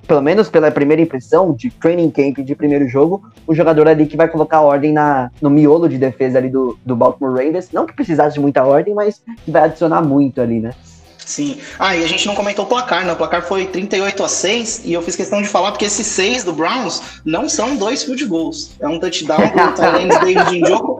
pelo 0.07 0.21
menos 0.21 0.49
pela 0.49 0.71
primeira 0.71 1.01
impressão 1.01 1.53
de 1.53 1.69
training 1.69 2.11
camp 2.11 2.39
de 2.39 2.55
primeiro 2.55 2.87
jogo, 2.87 3.23
o 3.47 3.53
jogador 3.53 3.87
ali 3.87 4.05
que 4.05 4.17
vai 4.17 4.27
colocar 4.27 4.61
ordem 4.61 4.93
na, 4.93 5.31
no 5.41 5.49
miolo 5.49 5.89
de 5.89 5.97
defesa 5.97 6.37
ali 6.37 6.49
do, 6.49 6.77
do 6.85 6.95
Baltimore 6.95 7.31
Ravens. 7.33 7.69
Não 7.71 7.85
que 7.85 7.93
precisasse 7.93 8.35
de 8.35 8.39
muita 8.39 8.63
ordem, 8.63 8.93
mas 8.93 9.21
que 9.43 9.51
vai 9.51 9.63
adicionar 9.63 10.01
muito 10.01 10.41
ali, 10.41 10.59
né? 10.59 10.71
Sim. 11.25 11.57
Ah, 11.79 11.97
e 11.97 12.03
a 12.03 12.07
gente 12.07 12.27
não 12.27 12.35
comentou 12.35 12.65
o 12.65 12.67
placar, 12.67 13.03
né? 13.03 13.11
O 13.11 13.15
placar 13.15 13.41
foi 13.41 13.65
38 13.65 14.23
a 14.23 14.27
6 14.27 14.81
e 14.85 14.93
eu 14.93 15.01
fiz 15.01 15.15
questão 15.15 15.41
de 15.41 15.47
falar 15.47 15.71
porque 15.71 15.85
esses 15.85 16.05
seis 16.05 16.43
do 16.43 16.53
Browns 16.53 17.01
não 17.25 17.49
são 17.49 17.75
dois 17.75 18.03
field 18.03 18.23
goals. 18.25 18.75
É 18.79 18.87
um 18.87 18.99
touchdown 18.99 19.49
pro 19.49 19.73
Tyrande 19.73 20.19
David 20.19 20.61
Njoku 20.61 20.94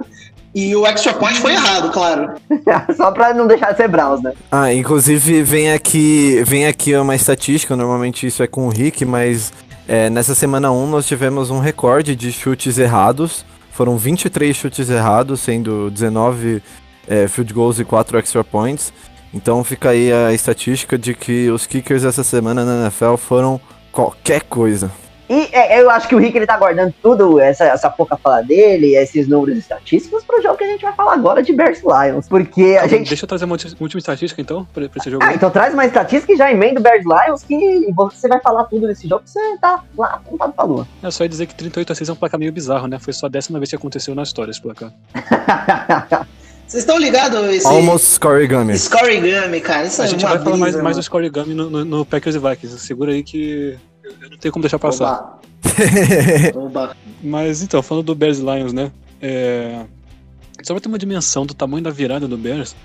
e 0.56 0.74
o 0.74 0.88
extra 0.88 1.14
point 1.14 1.38
foi 1.42 1.52
errado, 1.52 1.92
claro. 1.92 2.32
Só 2.96 3.12
pra 3.12 3.34
não 3.34 3.46
deixar 3.46 3.72
de 3.72 3.78
ser 3.78 3.90
Browns, 3.90 4.24
né? 4.24 4.32
Ah, 4.50 4.74
inclusive 4.74 5.44
vem 5.44 5.74
aqui, 5.74 6.42
vem 6.46 6.66
aqui 6.66 6.96
uma 6.96 7.14
estatística, 7.14 7.76
normalmente 7.76 8.26
isso 8.26 8.42
é 8.42 8.48
com 8.48 8.66
o 8.66 8.70
Rick, 8.70 9.04
mas 9.04 9.52
é, 9.86 10.10
nessa 10.10 10.34
semana 10.34 10.72
1 10.72 10.88
nós 10.88 11.06
tivemos 11.06 11.50
um 11.50 11.60
recorde 11.60 12.16
de 12.16 12.32
chutes 12.32 12.78
errados. 12.78 13.46
Foram 13.74 13.98
23 13.98 14.56
chutes 14.56 14.90
errados, 14.90 15.42
sendo 15.42 15.92
19 15.92 16.64
é, 17.06 17.28
field 17.28 17.54
goals 17.54 17.78
e 17.80 17.84
4 17.84 18.18
extra 18.18 18.42
points. 18.42 18.94
Então 19.34 19.62
fica 19.62 19.90
aí 19.90 20.14
a 20.14 20.32
estatística 20.32 20.98
de 20.98 21.14
que 21.14 21.50
os 21.50 21.68
kickers 21.68 22.06
essa 22.06 22.24
semana 22.24 22.64
na 22.64 22.84
NFL 22.84 23.16
foram 23.18 23.60
qualquer 23.92 24.44
coisa. 24.44 24.90
E 25.30 25.50
é, 25.52 25.82
eu 25.82 25.90
acho 25.90 26.08
que 26.08 26.16
o 26.16 26.20
Rick 26.20 26.38
ele 26.38 26.46
tá 26.46 26.58
guardando 26.58 26.94
tudo, 27.02 27.40
essa, 27.40 27.66
essa 27.66 27.90
pouca 27.90 28.16
fala 28.16 28.42
dele, 28.42 28.96
esses 28.96 29.28
números 29.28 29.58
estatísticos, 29.58 30.24
pro 30.24 30.42
jogo 30.42 30.58
que 30.58 30.64
a 30.64 30.68
gente 30.68 30.82
vai 30.82 30.94
falar 30.94 31.14
agora 31.14 31.42
de 31.42 31.52
Bears 31.52 31.82
Lions. 31.82 32.28
Porque 32.28 32.78
a 32.80 32.88
gente. 32.88 33.08
Deixa 33.08 33.26
eu 33.26 33.28
trazer 33.28 33.46
uma 33.46 33.58
última 33.80 34.00
estatística 34.00 34.40
então, 34.40 34.66
pra, 34.74 34.88
pra 34.88 35.00
esse 35.00 35.10
jogo. 35.10 35.24
Ah, 35.24 35.30
aí. 35.30 35.36
então 35.36 35.50
traz 35.50 35.74
uma 35.74 35.86
estatística 35.86 36.32
e 36.32 36.38
já 36.38 36.52
emenda 36.52 36.80
o 36.80 36.84
Bears 36.84 37.04
Lions 37.04 37.44
que 37.44 37.92
você 37.96 38.28
vai 38.28 38.40
falar 38.40 38.66
tudo 38.66 38.88
desse 38.88 39.08
jogo 39.08 39.24
que 39.24 39.32
você 39.32 39.58
tá 39.58 39.84
lá 39.98 40.08
apontado 40.16 40.54
pra 40.54 40.64
lua. 40.64 40.88
É 41.02 41.10
só 41.10 41.26
dizer 41.26 41.48
que 41.48 41.56
38 41.56 41.92
a 41.92 41.96
6 41.96 42.10
é 42.10 42.14
um 42.14 42.16
placar 42.16 42.40
meio 42.40 42.52
bizarro, 42.52 42.88
né? 42.88 43.00
Foi 43.00 43.14
só 43.14 43.26
a 43.26 43.30
décima 43.30 43.60
vez 43.60 43.70
que 43.70 43.76
aconteceu 43.76 44.14
na 44.14 44.24
história 44.24 44.52
esse 44.52 44.62
placar. 44.62 44.92
Vocês 46.68 46.82
estão 46.82 46.98
ligados 46.98 47.40
esse 47.52 47.68
Almost 47.68 48.14
scoregami. 48.14 48.78
Scorigami, 48.78 49.62
cara? 49.62 49.86
Isso 49.86 50.02
A 50.02 50.06
é 50.06 50.08
gente 50.08 50.26
vai 50.26 50.40
falar 50.40 50.58
mais, 50.58 50.74
brisa, 50.74 50.84
mais 50.84 50.98
do. 50.98 51.04
Scorigami 51.04 51.54
no, 51.54 51.70
no, 51.70 51.86
no 51.86 52.06
Packers 52.06 52.36
e 52.36 52.40
Vikings. 52.40 52.80
Segura 52.80 53.12
aí 53.12 53.22
que 53.22 53.78
eu 54.22 54.30
não 54.30 54.38
tenho 54.38 54.52
como 54.52 54.64
deixar 54.64 54.80
passar. 54.80 55.40
Oba. 56.56 56.60
Oba. 56.60 56.98
Mas 57.24 57.62
então, 57.62 57.82
falando 57.82 58.06
do 58.06 58.16
Bears 58.16 58.40
e 58.40 58.42
Lions, 58.42 58.74
né? 58.74 58.92
É... 59.22 59.86
Só 60.64 60.74
pra 60.74 60.82
ter 60.82 60.88
uma 60.88 60.98
dimensão 60.98 61.46
do 61.46 61.54
tamanho 61.54 61.84
da 61.84 61.92
virada 61.92 62.28
do 62.28 62.38
Bears, 62.38 62.76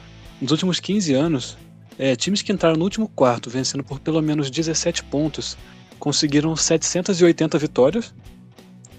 nos 0.41 0.51
últimos 0.51 0.81
15 0.81 1.15
anos, 1.15 1.57
é, 1.99 2.17
times 2.17 2.43
que 2.43 2.53
entraram 2.53 2.77
no 2.77 2.85
último 2.85 3.09
quarto 3.09 3.51
vencendo 3.51 3.85
por 3.85 4.01
pelo 4.01 4.21
menos 4.23 4.51
17 4.51 5.05
pontos 5.05 5.57
conseguiram 5.99 6.57
780 6.57 7.59
vitórias 7.59 8.15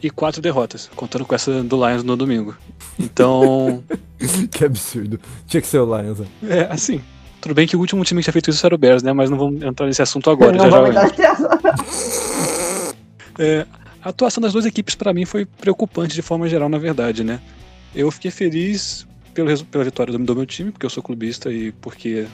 e 0.01 0.09
4 0.09 0.41
derrotas, 0.41 0.89
contando 0.95 1.25
com 1.25 1.35
essa 1.35 1.63
do 1.63 1.75
Lions 1.87 2.03
no 2.03 2.15
domingo. 2.15 2.55
Então, 2.99 3.83
que 4.51 4.65
absurdo. 4.65 5.19
Tinha 5.47 5.61
que 5.61 5.67
ser 5.67 5.79
o 5.79 5.97
Lions. 5.97 6.19
né? 6.19 6.27
é 6.43 6.71
assim. 6.71 7.01
Tudo 7.41 7.55
bem 7.55 7.67
que 7.67 7.75
o 7.75 7.79
último 7.79 8.03
time 8.05 8.19
que 8.21 8.25
tinha 8.25 8.33
feito 8.33 8.49
isso 8.51 8.63
era 8.65 8.75
o 8.75 8.77
Bears, 8.77 9.01
né? 9.01 9.11
Mas 9.13 9.29
não 9.29 9.37
vamos 9.37 9.61
entrar 9.63 9.87
nesse 9.87 10.01
assunto 10.01 10.29
agora. 10.29 10.51
não 10.51 10.69
já 10.69 10.91
já 10.91 11.07
entro. 11.07 11.23
nessa- 11.63 12.95
É, 13.39 13.65
a 14.03 14.09
atuação 14.09 14.41
das 14.41 14.53
duas 14.53 14.65
equipes 14.65 14.93
pra 14.95 15.13
mim 15.13 15.25
foi 15.25 15.45
preocupante 15.45 16.13
de 16.13 16.21
forma 16.21 16.47
geral, 16.47 16.69
na 16.69 16.77
verdade, 16.77 17.23
né? 17.23 17.39
Eu 17.95 18.11
fiquei 18.11 18.29
feliz 18.29 19.07
pelo, 19.33 19.65
pela 19.65 19.83
vitória 19.83 20.13
do, 20.13 20.19
do 20.23 20.35
meu 20.35 20.45
time, 20.45 20.71
porque 20.71 20.85
eu 20.85 20.89
sou 20.89 21.01
clubista 21.01 21.51
e 21.51 21.71
porque 21.73 22.27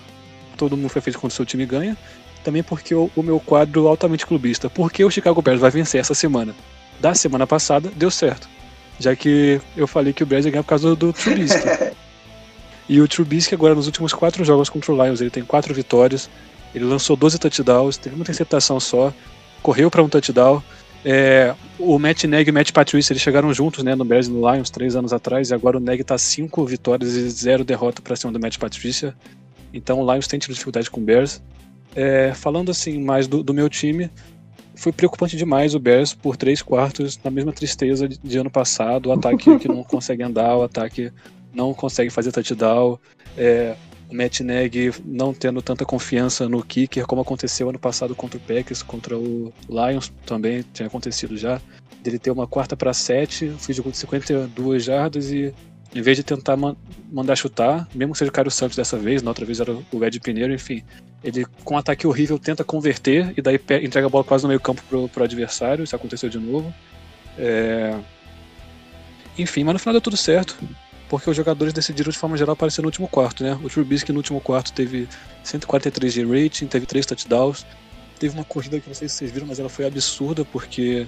todo 0.58 0.76
mundo 0.76 0.90
foi 0.90 1.02
feito 1.02 1.20
quando 1.20 1.32
o 1.32 1.36
seu 1.36 1.46
time 1.46 1.66
ganha. 1.66 1.96
Também 2.44 2.62
porque 2.64 2.94
o, 2.94 3.10
o 3.16 3.24
meu 3.24 3.40
quadro 3.40 3.88
altamente 3.88 4.26
clubista. 4.26 4.70
Porque 4.70 5.04
o 5.04 5.10
Chicago 5.12 5.42
Bears 5.42 5.60
vai 5.62 5.72
vencer 5.72 6.00
essa 6.02 6.14
semana. 6.14 6.54
Da 7.00 7.14
semana 7.14 7.46
passada, 7.48 7.90
deu 7.96 8.10
certo. 8.12 8.48
Já 9.00 9.16
que 9.16 9.62
eu 9.76 9.88
falei 9.88 10.12
que 10.12 10.24
o 10.24 10.26
Bears 10.26 10.46
ia 10.46 10.52
ganhar 10.52 10.64
por 10.64 10.70
causa 10.70 10.90
do, 10.90 10.96
do 10.96 11.14
Trubisky. 11.14 11.60
e 12.90 13.02
o 13.02 13.08
Trubisky 13.08 13.54
agora 13.54 13.76
nos 13.76 13.86
últimos 13.86 14.14
quatro 14.14 14.44
jogos 14.46 14.70
contra 14.70 14.92
o 14.92 15.04
Lions, 15.04 15.20
ele 15.20 15.30
tem 15.30 15.44
quatro 15.44 15.74
vitórias. 15.74 16.30
Ele 16.74 16.86
lançou 16.86 17.16
12 17.16 17.40
touchdowns, 17.40 17.98
teve 17.98 18.16
uma 18.16 18.22
interceptação 18.22 18.80
só, 18.80 19.14
correu 19.62 19.90
para 19.90 20.04
um 20.04 20.10
touchdown. 20.10 20.62
É, 21.04 21.56
o 21.80 21.98
Matt 21.98 22.24
Neg 22.26 22.48
e 22.48 22.52
o 22.52 22.54
Matt 22.54 22.72
Patrice 22.72 23.12
eles 23.12 23.22
chegaram 23.22 23.54
juntos 23.54 23.84
né, 23.84 23.96
no 23.96 24.04
Bears 24.04 24.28
e 24.28 24.32
no 24.32 24.52
Lions 24.52 24.70
três 24.70 24.96
anos 24.96 25.14
atrás, 25.14 25.50
e 25.50 25.54
agora 25.54 25.78
o 25.78 25.80
Neg 25.80 26.04
tá 26.04 26.18
cinco 26.18 26.66
vitórias 26.66 27.14
e 27.14 27.30
zero 27.30 27.64
derrota 27.64 28.02
para 28.02 28.16
cima 28.16 28.32
do 28.32 28.40
Matt 28.40 28.58
Patricia. 28.58 29.16
Então 29.74 30.00
o 30.00 30.12
Lions 30.12 30.28
tem 30.28 30.40
tido 30.40 30.54
dificuldade 30.54 30.90
com 30.90 31.02
o 31.02 31.04
Bears. 31.04 31.42
É, 31.96 32.34
falando 32.34 32.70
assim 32.70 33.02
mais 33.02 33.28
do, 33.28 33.42
do 33.42 33.54
meu 33.54 33.70
time, 33.70 34.10
foi 34.76 34.92
preocupante 34.92 35.36
demais 35.36 35.74
o 35.74 35.80
Bears 35.80 36.14
por 36.14 36.38
três 36.38 36.62
quartos, 36.62 37.20
na 37.24 37.32
mesma 37.32 37.52
tristeza 37.52 38.08
de, 38.08 38.18
de 38.18 38.38
ano 38.38 38.52
passado, 38.52 39.08
o 39.08 39.12
ataque 39.12 39.58
que 39.58 39.68
não 39.68 39.84
consegue 39.86 40.24
andar, 40.24 40.56
o 40.56 40.64
ataque 40.64 41.12
não 41.54 41.74
consegue 41.74 42.10
fazer 42.10 42.32
touchdown. 42.32 43.00
É, 43.38 43.76
o 44.10 44.16
Matt 44.16 44.40
Neg 44.40 44.94
não 45.06 45.34
tendo 45.34 45.62
tanta 45.62 45.86
confiança 45.86 46.48
no 46.48 46.64
kicker, 46.64 47.06
como 47.06 47.22
aconteceu 47.22 47.70
ano 47.70 47.80
passado 47.80 48.16
contra 48.16 48.38
o 48.38 48.42
Packers, 48.42 48.82
contra 48.82 49.18
o 49.18 49.52
Lions 49.70 50.12
também 50.26 50.64
tinha 50.74 50.88
acontecido 50.88 51.36
já. 51.36 51.62
Dele 52.02 52.18
ter 52.18 52.32
uma 52.32 52.48
quarta 52.48 52.78
para 52.78 52.94
sete, 52.94 53.54
fiz 53.60 53.76
de 53.76 53.84
52 53.96 54.84
jardas 54.84 55.32
e 55.32 55.54
em 55.94 56.02
vez 56.02 56.16
de 56.16 56.24
tentar 56.24 56.56
man- 56.56 56.76
mandar 57.12 57.36
chutar, 57.36 57.88
mesmo 57.94 58.14
que 58.14 58.20
seja 58.20 58.30
o 58.30 58.34
Caio 58.34 58.52
Santos 58.52 58.78
dessa 58.78 58.98
vez, 58.98 59.22
na 59.22 59.32
outra 59.32 59.46
vez 59.46 59.60
era 59.60 59.74
o 59.74 60.06
Ed 60.06 60.20
Pineiro, 60.20 60.54
enfim, 60.54 60.84
ele 61.24 61.46
com 61.64 61.74
um 61.74 61.78
ataque 61.78 62.06
horrível 62.06 62.38
tenta 62.38 62.64
converter 62.64 63.34
e 63.36 63.42
daí 63.42 63.56
entrega 63.82 64.08
a 64.08 64.10
bola 64.10 64.24
quase 64.24 64.44
no 64.44 64.50
meio 64.50 64.60
campo 64.60 64.82
pro, 64.88 65.10
pro 65.10 65.24
adversário, 65.24 65.84
isso 65.84 65.96
aconteceu 65.96 66.30
de 66.30 66.38
novo. 66.40 66.74
É, 67.38 67.98
Enfim, 69.38 69.64
mas 69.64 69.74
no 69.74 69.80
final 69.80 69.94
deu 69.94 70.02
tudo 70.02 70.18
certo 70.18 70.58
porque 71.10 71.30
os 71.30 71.36
jogadores 71.36 71.74
decidiram 71.74 72.12
de 72.12 72.18
forma 72.18 72.38
geral 72.38 72.54
aparecer 72.54 72.82
no 72.82 72.88
último 72.88 73.08
quarto, 73.08 73.44
né? 73.44 73.60
O 73.64 73.70
Trubisky 73.70 74.12
no 74.12 74.20
último 74.20 74.42
quarto 74.42 74.74
teve 74.74 75.08
143 75.44 76.14
de 76.14 76.26
rating, 76.26 76.68
teve 76.68 76.86
três 76.86 77.06
touchdowns, 77.06 77.66
teve 78.20 78.34
uma 78.34 78.44
corrida 78.44 78.80
que 78.80 78.88
não 78.88 78.96
sei 78.96 79.08
se 79.08 79.16
vocês 79.16 79.32
viram, 79.32 79.48
mas 79.48 79.60
ela 79.60 79.70
foi 79.70 79.86
absurda 79.86 80.44
porque 80.44 81.08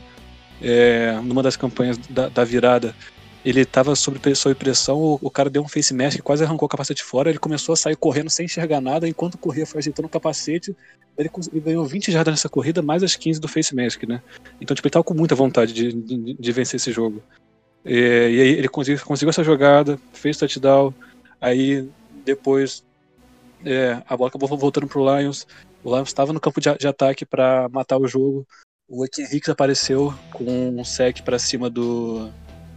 é, 0.61 1.19
numa 1.23 1.43
das 1.43 1.55
campanhas 1.57 1.97
da, 2.09 2.29
da 2.29 2.43
virada 2.43 2.95
ele 3.43 3.61
estava 3.61 3.95
sob, 3.95 4.19
pre- 4.19 4.35
sob 4.35 4.53
pressão, 4.55 4.97
o, 4.97 5.19
o 5.21 5.31
cara 5.31 5.49
deu 5.49 5.61
um 5.63 5.67
face 5.67 5.93
mask, 5.93 6.19
quase 6.19 6.43
arrancou 6.43 6.65
o 6.65 6.69
capacete 6.69 7.03
fora, 7.03 7.29
ele 7.29 7.39
começou 7.39 7.73
a 7.73 7.75
sair 7.75 7.95
correndo 7.95 8.29
sem 8.29 8.45
enxergar 8.45 8.81
nada, 8.81 9.07
enquanto 9.07 9.37
corria 9.37 9.65
foi 9.65 9.79
ajeitando 9.79 10.07
o 10.07 10.09
capacete, 10.09 10.75
ele, 11.17 11.29
ele 11.51 11.61
ganhou 11.61 11.85
20 11.85 12.11
jardas 12.11 12.33
nessa 12.33 12.49
corrida, 12.49 12.81
mais 12.81 13.01
as 13.01 13.15
15 13.15 13.39
do 13.39 13.47
face 13.47 13.73
mask, 13.73 14.03
né? 14.03 14.21
Então 14.59 14.75
tipo, 14.75 14.87
ele 14.87 14.91
tava 14.91 15.03
com 15.03 15.13
muita 15.13 15.35
vontade 15.35 15.73
de, 15.73 15.93
de, 15.93 16.33
de 16.33 16.51
vencer 16.51 16.77
esse 16.77 16.91
jogo. 16.91 17.23
É, 17.85 18.29
e 18.29 18.41
aí 18.41 18.49
ele 18.49 18.67
conseguiu, 18.67 19.03
conseguiu 19.05 19.29
essa 19.29 19.43
jogada, 19.43 19.99
fez 20.13 20.37
touchdown, 20.37 20.93
aí 21.39 21.87
depois 22.25 22.83
é, 23.65 24.01
a 24.07 24.15
bola 24.15 24.29
acabou 24.29 24.47
voltando 24.57 24.87
pro 24.87 25.03
Lions. 25.17 25.47
O 25.83 25.93
Lions 25.93 26.09
estava 26.09 26.33
no 26.33 26.39
campo 26.39 26.59
de, 26.59 26.73
de 26.77 26.87
ataque 26.87 27.25
para 27.25 27.69
matar 27.69 27.97
o 27.97 28.07
jogo. 28.07 28.45
O 28.87 29.05
Hicks 29.05 29.49
apareceu 29.49 30.13
com 30.33 30.69
um 30.69 30.83
sec 30.83 31.21
para 31.21 31.37
cima 31.39 31.69
do 31.69 32.29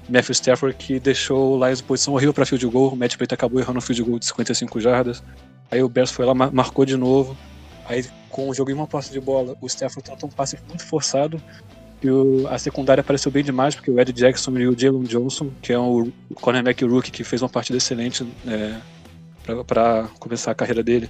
Matthew 0.08 0.32
Stafford 0.32 0.76
que 0.76 1.00
deixou 1.00 1.56
o 1.56 1.64
Lions 1.64 1.80
em 1.80 1.84
posição 1.84 2.14
horrível 2.14 2.34
para 2.34 2.46
field 2.46 2.66
goal. 2.66 2.92
O 2.92 2.96
Matt 2.96 3.16
Payton 3.16 3.34
acabou 3.34 3.60
errando 3.60 3.78
um 3.78 3.82
field 3.82 4.02
goal 4.02 4.18
de 4.18 4.26
55 4.26 4.80
jardas. 4.80 5.22
Aí 5.70 5.82
o 5.82 5.88
Bears 5.88 6.10
foi 6.10 6.26
lá, 6.26 6.34
ma- 6.34 6.50
marcou 6.50 6.84
de 6.84 6.96
novo. 6.96 7.36
Aí 7.86 8.04
com 8.28 8.48
o 8.48 8.54
jogo 8.54 8.70
em 8.70 8.74
uma 8.74 8.86
posse 8.86 9.10
de 9.10 9.20
bola, 9.20 9.56
o 9.60 9.66
Stafford 9.66 10.08
tentou 10.08 10.28
um 10.28 10.32
passe 10.32 10.58
muito 10.68 10.84
forçado 10.86 11.42
e 12.02 12.10
o- 12.10 12.46
a 12.48 12.58
secundária 12.58 13.00
apareceu 13.00 13.30
bem 13.30 13.44
demais, 13.44 13.74
porque 13.74 13.90
o 13.90 14.00
Ed 14.00 14.12
Jackson 14.12 14.50
e 14.58 14.66
o 14.66 14.78
Jalen 14.78 15.02
Johnson, 15.04 15.50
que 15.60 15.72
é 15.72 15.78
o 15.78 16.08
cornerback 16.34 16.84
rookie 16.84 17.10
que 17.10 17.22
fez 17.24 17.42
uma 17.42 17.48
partida 17.48 17.78
excelente 17.78 18.26
é, 18.46 18.74
para 19.66 20.08
começar 20.18 20.50
a 20.50 20.54
carreira 20.54 20.82
dele, 20.82 21.08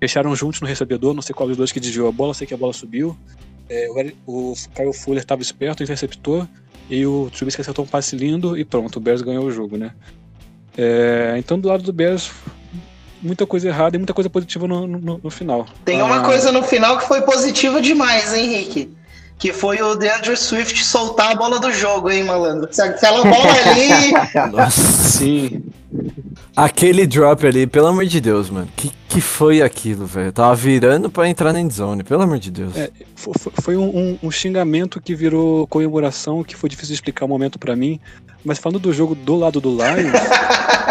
fecharam 0.00 0.34
juntos 0.36 0.60
no 0.60 0.66
recebedor, 0.66 1.12
não 1.14 1.22
sei 1.22 1.34
qual 1.34 1.48
dos 1.48 1.56
dois 1.56 1.72
que 1.72 1.80
desviou 1.80 2.08
a 2.08 2.12
bola, 2.12 2.34
sei 2.34 2.46
que 2.46 2.54
a 2.54 2.56
bola 2.56 2.72
subiu. 2.72 3.16
É, 3.68 3.88
o, 4.26 4.52
o 4.52 4.54
Kyle 4.74 4.92
Fuller 4.92 5.20
estava 5.22 5.42
esperto, 5.42 5.82
interceptou, 5.82 6.46
e 6.88 7.04
o 7.04 7.28
Trubisky 7.36 7.60
acertou 7.60 7.84
um 7.84 7.88
passe 7.88 8.16
lindo 8.16 8.56
e 8.56 8.64
pronto, 8.64 8.96
o 8.96 9.00
Bears 9.00 9.20
ganhou 9.22 9.44
o 9.44 9.50
jogo, 9.50 9.76
né? 9.76 9.92
É, 10.76 11.34
então 11.38 11.58
do 11.58 11.68
lado 11.68 11.82
do 11.82 11.92
Bears, 11.92 12.30
muita 13.20 13.44
coisa 13.44 13.68
errada 13.68 13.96
e 13.96 13.98
muita 13.98 14.14
coisa 14.14 14.30
positiva 14.30 14.66
no, 14.68 14.86
no- 14.86 15.20
no 15.22 15.30
final. 15.30 15.66
Tem 15.84 16.00
uma 16.00 16.20
Ah, 16.20 16.24
coisa 16.24 16.52
no 16.52 16.62
final 16.62 16.96
que 16.98 17.06
foi 17.06 17.20
positiva 17.22 17.80
demais, 17.80 18.32
hein, 18.32 18.54
Henrique? 18.54 18.96
Que 19.38 19.52
foi 19.52 19.80
o 19.80 19.94
DeAndre 19.94 20.36
Swift 20.36 20.84
soltar 20.84 21.30
a 21.32 21.34
bola 21.36 21.60
do 21.60 21.72
jogo, 21.72 22.10
hein, 22.10 22.24
malandro? 22.24 22.68
Se 22.72 22.82
aquela 22.82 23.22
bola 23.22 23.52
ali. 23.70 24.12
Nossa. 24.52 24.80
Sim, 24.82 25.62
Aquele 26.56 27.06
drop 27.06 27.46
ali, 27.46 27.66
pelo 27.66 27.86
amor 27.86 28.04
de 28.04 28.20
Deus, 28.20 28.50
mano. 28.50 28.68
Que, 28.76 28.90
que 29.08 29.20
foi 29.20 29.62
aquilo, 29.62 30.06
velho? 30.06 30.32
Tava 30.32 30.54
virando 30.56 31.08
pra 31.08 31.28
entrar 31.28 31.52
na 31.52 31.60
endzone, 31.60 32.02
pelo 32.02 32.22
amor 32.22 32.38
de 32.40 32.50
Deus. 32.50 32.76
É, 32.76 32.90
fo- 33.14 33.32
fo- 33.38 33.52
Foi 33.62 33.76
um, 33.76 33.84
um- 33.96 34.18
um 34.24 34.30
xingamento 34.30 35.00
que 35.00 35.14
virou 35.14 35.68
comemoração, 35.68 36.42
que 36.42 36.56
foi 36.56 36.68
difícil 36.68 36.88
de 36.88 36.94
explicar 36.94 37.24
o 37.24 37.28
momento 37.28 37.60
pra 37.60 37.76
mim. 37.76 38.00
Mas 38.44 38.58
falando 38.58 38.80
do 38.80 38.92
jogo 38.92 39.14
do 39.14 39.36
lado 39.36 39.60
do 39.60 39.70
Lions, 39.70 40.12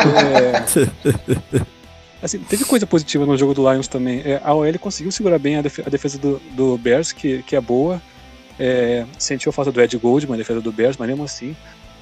é, 0.03 1.62
assim, 2.23 2.39
teve 2.39 2.63
coisa 2.65 2.86
positiva 2.88 3.25
no 3.25 3.38
jogo 3.38 3.53
do 3.53 3.69
Lions 3.69 3.88
também. 3.88 4.21
É, 4.23 4.41
a 4.43 4.53
OL 4.53 4.79
conseguiu 4.79 5.12
segurar 5.12 5.38
bem 5.39 5.57
a, 5.57 5.60
a 5.60 5.89
defesa 5.89 6.17
do, 6.17 6.39
do 6.55 6.77
Bears, 6.77 7.12
que, 7.12 7.43
que 7.43 7.55
é 7.55 7.62
boa. 7.62 8.01
É, 8.60 9.06
sentiu 9.20 9.50
a 9.50 9.54
falta 9.54 9.72
do 9.72 9.82
Ed 9.82 9.96
Goldman, 9.98 10.38
defesa 10.38 10.62
do 10.62 10.72
Bears, 10.72 10.98
mas 10.98 11.08
mesmo 11.08 11.24
assim. 11.24 11.56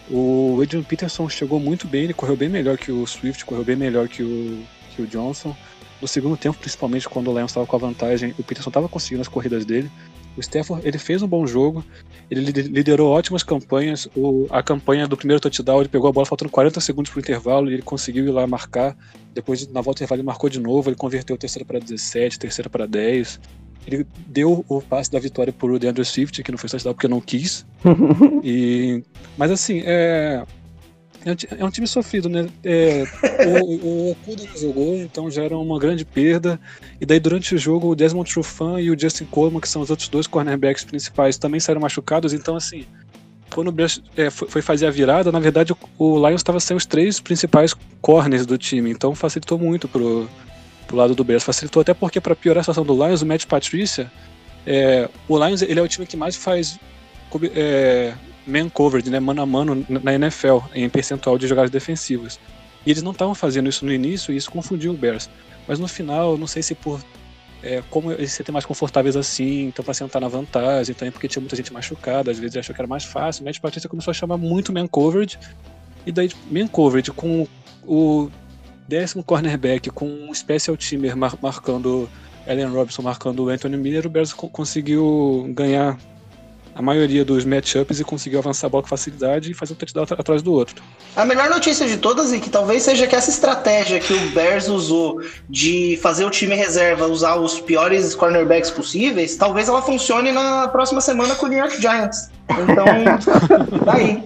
O 0.10 0.60
Adrian 0.62 0.84
Peterson 0.84 1.28
chegou 1.28 1.60
muito 1.60 1.88
bem, 1.88 2.04
ele 2.04 2.14
correu 2.14 2.36
bem 2.36 2.48
melhor 2.48 2.78
que 2.78 2.92
o 2.92 3.06
Swift, 3.08 3.44
correu 3.44 3.64
bem 3.64 3.76
melhor 3.76 4.08
que 4.08 4.22
o, 4.22 4.64
que 4.96 5.02
o 5.02 5.08
Johnson. 5.08 5.56
No 6.02 6.08
segundo 6.08 6.38
tempo, 6.38 6.58
principalmente 6.60 7.10
quando 7.10 7.32
o 7.32 7.34
Lions 7.34 7.52
estava 7.52 7.66
com 7.66 7.76
a 7.76 7.80
vantagem, 7.80 8.36
o 8.38 8.44
Peterson 8.44 8.70
estava 8.70 8.88
conseguindo 8.88 9.22
as 9.22 9.28
corridas 9.28 9.66
dele. 9.66 9.90
O 10.38 10.42
Stafford, 10.42 10.86
ele 10.86 10.98
fez 10.98 11.22
um 11.22 11.28
bom 11.28 11.48
jogo, 11.48 11.84
ele 12.30 12.42
lider- 12.42 12.68
liderou 12.68 13.10
ótimas 13.10 13.42
campanhas. 13.42 14.08
O- 14.16 14.46
a 14.50 14.62
campanha 14.62 15.08
do 15.08 15.16
primeiro 15.16 15.40
touchdown, 15.40 15.80
ele 15.80 15.90
pegou 15.90 16.10
a 16.10 16.12
bola 16.12 16.26
faltando 16.26 16.52
40 16.52 16.82
segundos 16.82 17.10
para 17.10 17.18
o 17.18 17.22
intervalo 17.22 17.72
e 17.72 17.74
ele 17.76 17.82
conseguiu 17.82 18.26
ir 18.26 18.32
lá 18.32 18.46
marcar. 18.46 18.96
Depois, 19.34 19.66
na 19.70 19.80
volta 19.82 20.00
do 20.00 20.04
intervalo, 20.04 20.20
ele 20.20 20.26
marcou 20.26 20.50
de 20.50 20.60
novo, 20.60 20.90
ele 20.90 20.98
converteu 20.98 21.38
terceira 21.38 21.66
para 21.66 21.80
17, 21.80 22.38
terceira 22.38 22.70
para 22.70 22.86
10. 22.86 23.40
Ele 23.88 24.06
deu 24.28 24.66
o 24.68 24.82
passe 24.82 25.12
da 25.12 25.20
vitória 25.20 25.54
para 25.54 25.68
o 25.68 25.78
DeAndre 25.78 26.04
Swift, 26.04 26.42
que 26.42 26.52
não 26.52 26.58
foi 26.58 26.70
touchdown 26.70 26.94
porque 26.94 27.08
não 27.08 27.22
quis. 27.22 27.66
E, 28.44 29.04
mas 29.38 29.50
assim, 29.50 29.82
é, 29.86 30.44
é, 31.26 31.32
um, 31.32 31.60
é 31.60 31.66
um 31.66 31.72
time 31.72 31.88
sofrido, 31.88 32.30
né? 32.30 32.48
É, 32.64 33.04
o, 33.48 33.88
o 33.88 34.12
Okuda 34.12 34.44
não 34.44 34.58
jogou, 34.58 34.96
então 34.96 35.32
já 35.32 35.44
era 35.44 35.58
uma 35.58 35.80
grande 35.80 36.06
perda. 36.06 36.60
E 37.02 37.06
daí 37.06 37.20
durante 37.20 37.56
o 37.56 37.58
jogo 37.58 37.90
o 37.90 37.96
Desmond 37.96 38.32
Trufant 38.32 38.80
e 38.80 38.92
o 38.92 39.00
Justin 39.00 39.26
Coleman, 39.26 39.60
que 39.60 39.70
são 39.70 39.82
os 39.82 39.90
outros 39.90 40.08
dois 40.08 40.28
cornerbacks 40.28 40.84
principais, 40.84 41.38
também 41.38 41.60
saíram 41.60 41.82
machucados. 41.82 42.34
Então 42.34 42.56
assim, 42.56 42.86
quando 43.54 43.70
o 43.70 43.72
Bears 43.72 44.02
é, 44.16 44.30
foi, 44.30 44.48
foi 44.48 44.62
fazer 44.62 44.86
a 44.86 44.92
virada, 44.92 45.32
na 45.32 45.40
verdade 45.40 45.74
o, 45.74 45.78
o 45.98 46.28
Lions 46.28 46.42
estava 46.42 46.60
sem 46.60 46.78
os 46.78 46.86
três 46.86 47.20
principais 47.20 47.74
corners 48.02 48.46
do 48.46 48.58
time, 48.58 48.92
então 48.92 49.16
facilitou 49.16 49.58
muito 49.58 49.88
pro, 49.88 50.30
pro 50.86 50.98
lado 50.98 51.16
do 51.16 51.24
Bears. 51.24 51.44
Facilitou 51.44 51.82
até 51.82 51.94
porque 51.94 52.20
para 52.22 52.36
piorar 52.36 52.62
a 52.62 52.64
situação 52.64 52.86
do 52.86 52.94
Lions, 52.94 53.22
o 53.22 53.26
Matt 53.26 53.46
Patricia, 53.46 54.12
é, 54.66 55.10
o 55.28 55.38
Lions 55.38 55.62
ele 55.62 55.80
é 55.80 55.84
o 55.84 55.88
time 55.88 56.06
que 56.06 56.18
mais 56.18 56.36
faz 56.36 56.80
é, 57.54 58.14
man 58.46 58.70
coverage, 58.70 59.10
né, 59.10 59.20
mano 59.20 59.42
a 59.42 59.46
mano 59.46 59.86
na 59.90 60.14
NFL, 60.14 60.60
em 60.74 60.90
percentual 60.90 61.38
de 61.38 61.48
jogadas 61.48 61.72
defensivas. 61.72 62.40
E 62.86 62.92
eles 62.92 63.04
não 63.04 63.12
estavam 63.12 63.34
fazendo 63.34 63.68
isso 63.68 63.86
no 63.86 63.92
início 63.92 64.34
e 64.34 64.38
isso 64.38 64.52
confundiu 64.52 64.92
o 64.92 64.98
Bears. 64.98 65.30
Mas 65.68 65.80
no 65.80 65.88
final, 65.88 66.38
não 66.38 66.48
sei 66.48 66.62
se 66.62 66.76
por 66.76 67.02
é, 67.64 67.82
como 67.90 68.12
eles 68.12 68.30
se 68.30 68.38
sentem 68.38 68.54
mais 68.54 68.64
confortáveis 68.64 69.16
assim, 69.16 69.64
então 69.64 69.84
para 69.84 69.94
sentar 69.94 70.22
na 70.22 70.28
vantagem, 70.28 70.94
também 70.94 71.12
porque 71.12 71.28
tinha 71.28 71.42
muita 71.42 71.56
gente 71.56 71.74
machucada, 71.74 72.30
às 72.30 72.38
vezes 72.38 72.56
achou 72.58 72.76
que 72.76 72.80
era 72.80 72.88
mais 72.88 73.04
fácil. 73.04 73.42
O 73.42 73.46
Matt 73.46 73.60
Patricia 73.60 73.90
começou 73.90 74.12
a 74.12 74.14
chamar 74.14 74.38
muito 74.38 74.72
man 74.72 74.88
coverage, 74.88 75.40
e 76.06 76.12
daí 76.12 76.30
man 76.52 76.68
coverage 76.68 77.12
com 77.12 77.48
o 77.84 78.30
décimo 78.88 79.24
cornerback, 79.24 79.90
com 79.90 80.06
um 80.08 80.34
special 80.34 80.78
teamer 80.78 81.16
mar- 81.16 81.38
marcando 81.42 82.10
Allen 82.48 82.68
Robinson, 82.72 83.02
marcando 83.02 83.50
Anthony 83.50 83.78
Miller, 83.78 84.06
o 84.06 84.10
Bears 84.10 84.34
co- 84.34 84.50
conseguiu 84.50 85.46
ganhar 85.56 85.98
a 86.76 86.82
maioria 86.82 87.24
dos 87.24 87.46
matchups 87.46 88.02
e 88.02 88.04
conseguiu 88.04 88.40
avançar 88.40 88.68
a 88.68 88.70
bola 88.70 88.84
com 88.84 88.90
facilidade 88.90 89.50
e 89.50 89.54
fazer 89.54 89.72
um 89.72 89.76
touchdown 89.78 90.04
atrás 90.04 90.42
do 90.42 90.52
outro. 90.52 90.84
A 91.16 91.24
melhor 91.24 91.50
notícia 91.50 91.88
de 91.88 91.96
todas 91.96 92.34
é 92.34 92.38
que 92.38 92.50
talvez 92.50 92.84
seja 92.84 93.08
que 93.08 93.16
essa 93.16 93.30
estratégia 93.30 93.98
que 93.98 94.14
o 94.14 94.30
Bears 94.32 94.68
usou 94.68 95.22
de 95.50 95.98
fazer 96.04 96.26
o 96.26 96.30
time 96.30 96.54
reserva 96.54 97.08
usar 97.08 97.38
os 97.38 97.62
piores 97.62 98.14
cornerbacks 98.14 98.70
possíveis, 98.70 99.38
talvez 99.38 99.70
ela 99.70 99.82
funcione 99.82 100.34
na 100.34 100.68
próxima 100.68 101.00
semana 101.00 101.34
com 101.36 101.46
o 101.46 101.50
New 101.50 101.60
York 101.60 101.82
Giants. 101.82 102.30
Então, 102.50 102.86
tá 103.86 103.94
aí. 103.94 104.22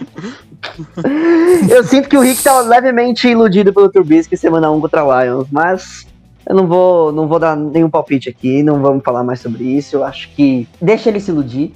Eu 1.70 1.84
sinto 1.84 2.10
que 2.10 2.18
o 2.18 2.22
Rick 2.22 2.42
tá 2.42 2.62
levemente 2.62 3.28
iludido 3.28 3.72
pelo 3.72 3.90
Trubisky 3.90 4.36
semana 4.36 4.72
1 4.72 4.82
contra 4.82 5.06
o 5.06 5.22
Lions, 5.22 5.48
mas 5.52 6.08
eu 6.48 6.56
não 6.56 6.66
vou, 6.66 7.12
não 7.12 7.28
vou 7.28 7.38
dar 7.38 7.56
nenhum 7.56 7.92
palpite 7.92 8.28
aqui, 8.28 8.64
não 8.64 8.82
vamos 8.82 9.04
falar 9.04 9.24
mais 9.24 9.40
sobre 9.40 9.64
isso. 9.64 9.98
Eu 9.98 10.04
acho 10.04 10.30
que 10.30 10.68
deixa 10.82 11.10
ele 11.10 11.20
se 11.20 11.30
iludir, 11.30 11.74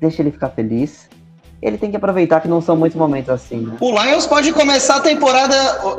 deixa 0.00 0.22
ele 0.22 0.30
ficar 0.30 0.48
feliz. 0.50 1.08
Ele 1.62 1.76
tem 1.76 1.90
que 1.90 1.96
aproveitar 1.98 2.40
que 2.40 2.48
não 2.48 2.62
são 2.62 2.74
muitos 2.74 2.96
momentos 2.98 3.28
assim, 3.28 3.58
né? 3.58 3.76
O 3.80 3.90
Lions 3.90 4.26
pode 4.26 4.50
começar 4.50 4.96
a 4.96 5.00
temporada. 5.00 5.54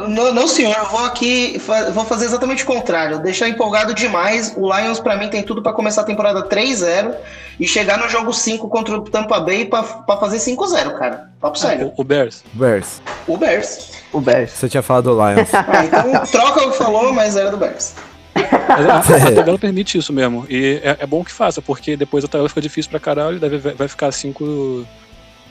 Não, 0.08 0.34
não, 0.34 0.48
senhor, 0.48 0.76
eu 0.76 0.86
vou 0.90 1.06
aqui. 1.06 1.60
fa- 1.60 1.92
Vou 1.92 2.04
fazer 2.04 2.26
exatamente 2.26 2.64
o 2.64 2.66
contrário. 2.66 3.20
Deixar 3.20 3.48
empolgado 3.48 3.94
demais. 3.94 4.56
O 4.58 4.76
Lions, 4.76 5.00
pra 5.00 5.16
mim, 5.18 5.30
tem 5.30 5.44
tudo 5.44 5.62
pra 5.62 5.72
começar 5.72 6.02
a 6.02 6.04
temporada 6.04 6.42
3-0 6.50 7.14
e 7.60 7.68
chegar 7.68 8.00
no 8.00 8.10
jogo 8.10 8.34
5 8.34 8.68
contra 8.70 8.98
o 8.98 9.02
Tampa 9.04 9.40
Bay 9.40 9.66
pra, 9.66 9.84
pra 9.84 10.18
fazer 10.18 10.38
5-0 10.38 10.98
cara. 10.98 11.30
Papo 11.40 11.60
sério. 11.60 11.92
O, 11.96 12.02
o 12.02 12.04
Bears. 12.04 12.44
Bears. 12.54 13.00
O 13.28 13.38
Bears. 13.38 13.92
O 14.12 14.20
Bears. 14.20 14.50
Você 14.54 14.68
tinha 14.68 14.82
falado 14.82 15.16
do 15.16 15.28
Lions. 15.30 15.54
Ah, 15.54 15.86
então 15.86 16.26
troca 16.26 16.66
o 16.66 16.72
que 16.72 16.78
falou, 16.80 17.14
mas 17.14 17.36
era 17.38 17.52
do 17.52 17.58
Bears. 17.58 17.94
Mas 18.36 18.86
A, 18.86 19.28
a 19.28 19.32
tabela 19.36 19.58
permite 19.60 19.98
isso 19.98 20.14
mesmo. 20.14 20.46
E 20.50 20.80
é, 20.84 20.98
é 21.02 21.06
bom 21.08 21.24
que 21.24 21.32
faça, 21.32 21.62
porque 21.62 21.96
depois 21.98 22.24
a 22.24 22.28
tabela 22.28 22.48
fica 22.50 22.62
difícil 22.62 22.90
pra 22.90 23.00
caralho, 23.00 23.40
deve, 23.40 23.58
vai 23.58 23.88
ficar 23.88 24.12
5 24.12 24.86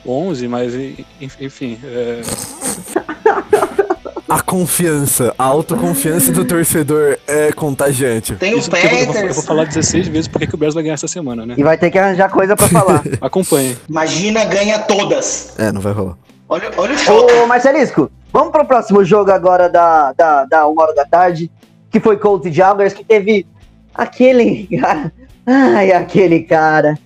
11, 0.05 0.47
mas 0.47 0.73
en- 0.73 1.05
enfim. 1.39 1.79
é, 1.83 2.21
A 4.27 4.41
confiança, 4.41 5.35
a 5.37 5.43
autoconfiança 5.43 6.31
do 6.31 6.45
torcedor 6.45 7.17
é 7.27 7.51
contagiante. 7.51 8.33
Tem 8.35 8.53
o 8.55 8.59
isso 8.59 8.69
porque 8.69 8.85
eu, 8.85 8.89
vou- 8.89 8.99
eu 8.99 9.05
vou, 9.05 9.13
eu 9.15 9.19
Panthers. 9.19 9.35
vou 9.35 9.43
falar 9.45 9.65
16 9.65 10.07
vezes 10.07 10.27
porque 10.29 10.47
que 10.47 10.55
o 10.55 10.57
Bears 10.57 10.73
vai 10.73 10.83
ganhar 10.83 10.93
essa 10.93 11.07
semana, 11.07 11.45
né? 11.45 11.55
E 11.57 11.63
vai 11.63 11.77
ter 11.77 11.91
que 11.91 11.97
arranjar 11.99 12.29
coisa 12.29 12.55
pra 12.55 12.67
falar. 12.69 13.03
Acompanhe. 13.19 13.77
Imagina, 13.89 14.45
ganha 14.45 14.79
todas. 14.79 15.53
É, 15.59 15.71
não 15.71 15.81
vai 15.81 15.91
rolar. 15.91 16.17
Olha, 16.47 16.71
olha 16.77 16.93
o 16.95 16.97
choque. 16.97 17.33
Ô, 17.33 17.45
Marcelisco, 17.47 18.09
vamos 18.31 18.51
pro 18.51 18.65
próximo 18.65 19.03
jogo 19.03 19.31
agora 19.31 19.69
da, 19.69 20.13
da, 20.13 20.45
da 20.45 20.65
uma 20.67 20.81
hora 20.83 20.95
da 20.95 21.05
tarde, 21.05 21.51
que 21.91 21.99
foi 21.99 22.17
Colts 22.17 22.47
e 22.47 22.51
Jaguars, 22.51 22.93
que 22.93 23.03
teve 23.03 23.45
aquele 23.93 24.67
cara, 24.79 25.11
ai, 25.45 25.91
aquele 25.91 26.43
cara, 26.43 26.97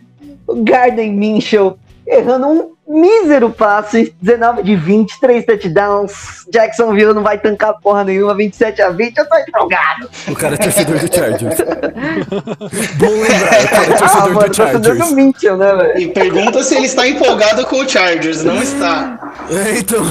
o 0.48 0.63
Garden 0.63 1.13
Minshew, 1.13 1.78
errando 2.08 2.48
um 2.48 2.76
mísero 2.88 3.50
passe, 3.50 4.13
19 4.21 4.62
de 4.62 4.76
20, 4.76 5.19
3 5.19 5.43
touchdowns, 5.43 6.45
Jacksonville 6.54 7.15
não 7.15 7.24
vai 7.24 7.39
tancar 7.39 7.74
porra 7.82 8.04
nenhuma, 8.04 8.36
27 8.36 8.80
a 8.80 8.89
20, 8.91 9.17
eu 9.17 9.28
tô 9.28 9.36
empolgado. 9.38 10.08
O 10.28 10.36
cara 10.36 10.54
é 10.54 10.58
torcedor 10.60 11.00
do 11.00 11.15
Chargers. 11.15 11.56
Bom 13.00 13.10
lembrar, 13.10 13.63
o 13.63 13.69
cara 13.69 13.86
é 13.86 13.93
Ah, 13.93 13.98
torcedor 13.98 14.34
mano, 14.36 14.50
do 14.50 14.56
torcedor 14.56 14.84
Chargers. 14.84 15.10
do 15.10 15.15
Mitchell, 15.15 15.58
né, 15.58 15.76
velho? 15.76 16.00
E 16.00 16.08
pergunta 16.10 16.62
se 16.62 16.76
ele 16.76 16.86
está 16.86 17.08
empolgado 17.08 17.65
com 17.65 17.78
o 17.78 17.89
Chargers. 17.89 18.43
Não 18.43 18.62
está. 18.62 19.34
É, 19.50 19.80
então. 19.80 20.04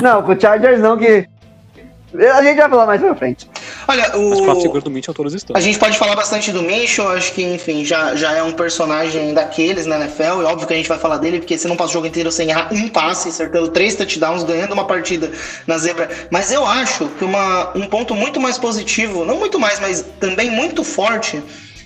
Não, 0.00 0.22
com 0.22 0.32
o 0.32 0.40
Chargers 0.40 0.80
não, 0.80 0.96
que 0.96 1.28
a 2.14 2.42
gente 2.42 2.56
vai 2.56 2.70
falar 2.70 2.86
mais 2.86 3.02
pra 3.02 3.14
frente. 3.14 3.50
Olha, 3.86 4.04
As 4.04 4.10
quatro 4.12 4.58
o. 4.58 4.60
figuras 4.60 4.84
do 4.84 4.90
Mitchell 4.90 5.14
todas 5.14 5.34
estão. 5.34 5.56
A 5.56 5.60
gente 5.60 5.78
pode 5.78 5.98
falar 5.98 6.14
bastante 6.14 6.52
do 6.52 6.62
Minshew, 6.62 7.08
acho 7.08 7.32
que, 7.32 7.42
enfim, 7.42 7.84
já, 7.84 8.14
já 8.14 8.32
é 8.32 8.42
um 8.42 8.52
personagem 8.52 9.34
daqueles 9.34 9.86
na 9.86 9.96
NFL, 9.96 10.42
e 10.42 10.44
óbvio 10.44 10.66
que 10.66 10.74
a 10.74 10.76
gente 10.76 10.88
vai 10.88 10.98
falar 10.98 11.18
dele, 11.18 11.38
porque 11.38 11.56
você 11.56 11.68
não 11.68 11.76
passa 11.76 11.90
o 11.90 11.92
jogo 11.94 12.06
inteiro 12.06 12.30
sem 12.30 12.50
errar 12.50 12.68
um 12.72 12.88
passe, 12.88 13.28
acertando 13.28 13.68
três 13.68 13.94
touchdowns, 13.94 14.44
ganhando 14.44 14.72
uma 14.72 14.86
partida 14.86 15.30
na 15.66 15.78
zebra. 15.78 16.08
Mas 16.30 16.52
eu 16.52 16.66
acho 16.66 17.08
que 17.18 17.24
uma, 17.24 17.76
um 17.76 17.86
ponto 17.86 18.14
muito 18.14 18.40
mais 18.40 18.58
positivo, 18.58 19.24
não 19.24 19.36
muito 19.38 19.58
mais, 19.58 19.80
mas 19.80 20.04
também 20.20 20.50
muito 20.50 20.84
forte, 20.84 21.42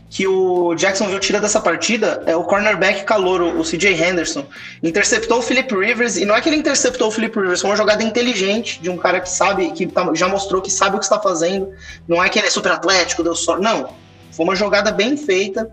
que 0.09 0.27
o 0.27 0.75
Jacksonville 0.75 1.19
tira 1.21 1.40
dessa 1.40 1.61
partida 1.61 2.23
é 2.27 2.37
o 2.37 2.45
cornerback 2.45 3.05
calouro, 3.05 3.59
o 3.59 3.64
CJ 3.64 3.92
Henderson. 3.92 4.47
Interceptou 4.83 5.38
o 5.38 5.42
Philip 5.42 5.75
Rivers, 5.75 6.16
e 6.16 6.25
não 6.25 6.37
é 6.37 6.40
que 6.40 6.49
ele 6.49 6.57
interceptou 6.57 7.09
o 7.09 7.11
Philip 7.11 7.38
Rivers, 7.38 7.61
foi 7.61 7.71
uma 7.71 7.77
jogada 7.77 8.03
inteligente 8.03 8.81
de 8.81 8.88
um 8.88 8.97
cara 8.97 9.21
que 9.21 9.29
sabe, 9.29 9.71
que 9.73 9.87
tá- 9.87 10.09
já 10.14 10.29
mostrou 10.29 10.62
que 10.62 10.71
sabe 10.71 10.97
o 10.97 10.99
que 10.99 11.05
está 11.05 11.19
fazendo. 11.19 11.71
Não 12.07 12.23
é 12.23 12.28
que 12.28 12.39
ele 12.39 12.47
é 12.47 12.51
super 12.51 12.72
atlético, 12.72 13.22
deu 13.22 13.35
sorte. 13.35 13.62
Não. 13.62 13.91
Foi 14.31 14.45
uma 14.45 14.55
jogada 14.55 14.93
bem 14.93 15.16
feita. 15.16 15.70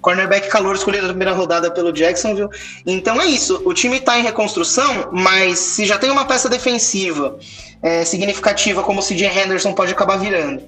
Cornerback 0.00 0.48
calor 0.48 0.76
escolhido 0.76 1.02
na 1.02 1.08
primeira 1.08 1.32
rodada 1.32 1.70
pelo 1.70 1.92
Jacksonville. 1.92 2.48
Então 2.86 3.20
é 3.20 3.26
isso. 3.26 3.60
O 3.64 3.74
time 3.74 3.96
está 3.98 4.16
em 4.18 4.22
reconstrução, 4.22 5.08
mas 5.12 5.58
se 5.58 5.84
já 5.84 5.98
tem 5.98 6.10
uma 6.10 6.24
peça 6.24 6.48
defensiva 6.48 7.38
é, 7.82 8.04
significativa 8.04 8.82
como 8.82 9.00
o 9.00 9.02
CJ 9.02 9.26
Henderson 9.26 9.72
pode 9.72 9.92
acabar 9.92 10.16
virando. 10.16 10.62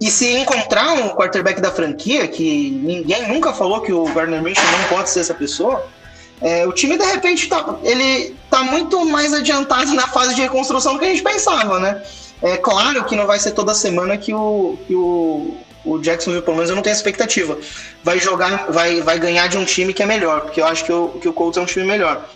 E 0.00 0.10
se 0.10 0.36
encontrar 0.36 0.92
um 0.92 1.10
quarterback 1.10 1.60
da 1.60 1.70
franquia, 1.70 2.26
que 2.26 2.70
ninguém 2.70 3.28
nunca 3.28 3.52
falou 3.52 3.80
que 3.80 3.92
o 3.92 4.04
Gardner 4.12 4.42
Minshew 4.42 4.64
não 4.72 4.88
pode 4.88 5.08
ser 5.08 5.20
essa 5.20 5.34
pessoa, 5.34 5.86
é, 6.40 6.66
o 6.66 6.72
time 6.72 6.98
de 6.98 7.04
repente 7.04 7.48
tá, 7.48 7.76
ele 7.82 8.34
tá 8.50 8.62
muito 8.62 9.04
mais 9.06 9.32
adiantado 9.32 9.94
na 9.94 10.06
fase 10.08 10.34
de 10.34 10.42
reconstrução 10.42 10.94
do 10.94 10.98
que 10.98 11.04
a 11.04 11.08
gente 11.08 11.22
pensava, 11.22 11.78
né? 11.78 12.02
É 12.42 12.56
claro 12.56 13.04
que 13.04 13.16
não 13.16 13.26
vai 13.26 13.38
ser 13.38 13.52
toda 13.52 13.72
semana 13.72 14.18
que 14.18 14.34
o, 14.34 14.76
que 14.86 14.94
o, 14.94 15.56
o 15.84 15.98
Jacksonville, 15.98 16.44
pelo 16.44 16.56
menos 16.56 16.70
eu 16.70 16.76
não 16.76 16.82
tenho 16.82 16.94
expectativa, 16.94 17.56
vai 18.02 18.18
jogar, 18.18 18.70
vai, 18.70 19.00
vai 19.00 19.18
ganhar 19.18 19.48
de 19.48 19.56
um 19.56 19.64
time 19.64 19.94
que 19.94 20.02
é 20.02 20.06
melhor, 20.06 20.42
porque 20.42 20.60
eu 20.60 20.66
acho 20.66 20.84
que 20.84 20.92
o, 20.92 21.08
que 21.20 21.28
o 21.28 21.32
Colts 21.32 21.56
é 21.56 21.60
um 21.60 21.66
time 21.66 21.86
melhor. 21.86 22.28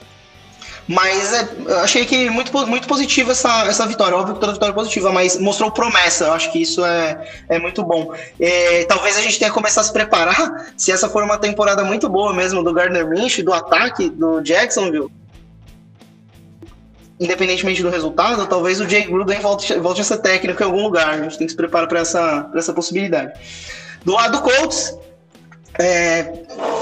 Mas 0.89 1.34
é, 1.34 1.49
eu 1.66 1.78
achei 1.80 2.07
que 2.07 2.30
muito, 2.30 2.51
muito 2.66 2.89
positiva 2.89 3.32
essa, 3.32 3.66
essa 3.66 3.86
vitória. 3.86 4.16
Óbvio 4.16 4.34
que 4.34 4.41
toda 4.41 4.55
vitória 4.55 4.72
é 4.72 4.74
positiva, 4.74 5.12
mas 5.12 5.39
mostrou 5.39 5.70
promessa. 5.70 6.24
Eu 6.24 6.32
acho 6.32 6.51
que 6.51 6.62
isso 6.62 6.82
é, 6.82 7.28
é 7.47 7.59
muito 7.59 7.84
bom. 7.84 8.14
É, 8.41 8.84
talvez 8.84 9.18
a 9.18 9.20
gente 9.20 9.39
tenha 9.39 9.51
que 9.51 9.55
começar 9.55 9.82
a 9.82 9.84
se 9.84 9.93
preparar. 9.93 10.72
Se 10.78 10.91
essa 10.91 11.09
for 11.09 11.22
uma 11.22 11.36
temporada 11.36 11.84
muito 11.84 12.09
boa 12.09 12.32
mesmo 12.32 12.64
do 12.64 12.72
Gardner 12.72 13.07
Minshew, 13.07 13.45
do 13.45 13.53
ataque 13.53 14.09
do 14.09 14.41
Jacksonville, 14.41 15.11
independentemente 17.20 17.82
do 17.82 17.91
resultado, 17.91 18.47
talvez 18.47 18.80
o 18.80 18.86
Jake 18.86 19.09
Gruden 19.09 19.41
volte, 19.41 19.74
volte 19.74 20.01
a 20.01 20.05
ser 20.05 20.18
técnico 20.18 20.62
em 20.62 20.66
algum 20.66 20.82
lugar. 20.82 21.11
A 21.11 21.22
gente 21.22 21.36
tem 21.36 21.47
que 21.47 21.51
se 21.51 21.57
preparar 21.57 21.86
para 21.86 22.01
essa, 22.01 22.51
essa 22.55 22.72
possibilidade. 22.72 23.32
Do 24.05 24.14
lado 24.14 24.39
do 24.39 24.43
Colts, 24.43 24.97
é, 25.78 26.32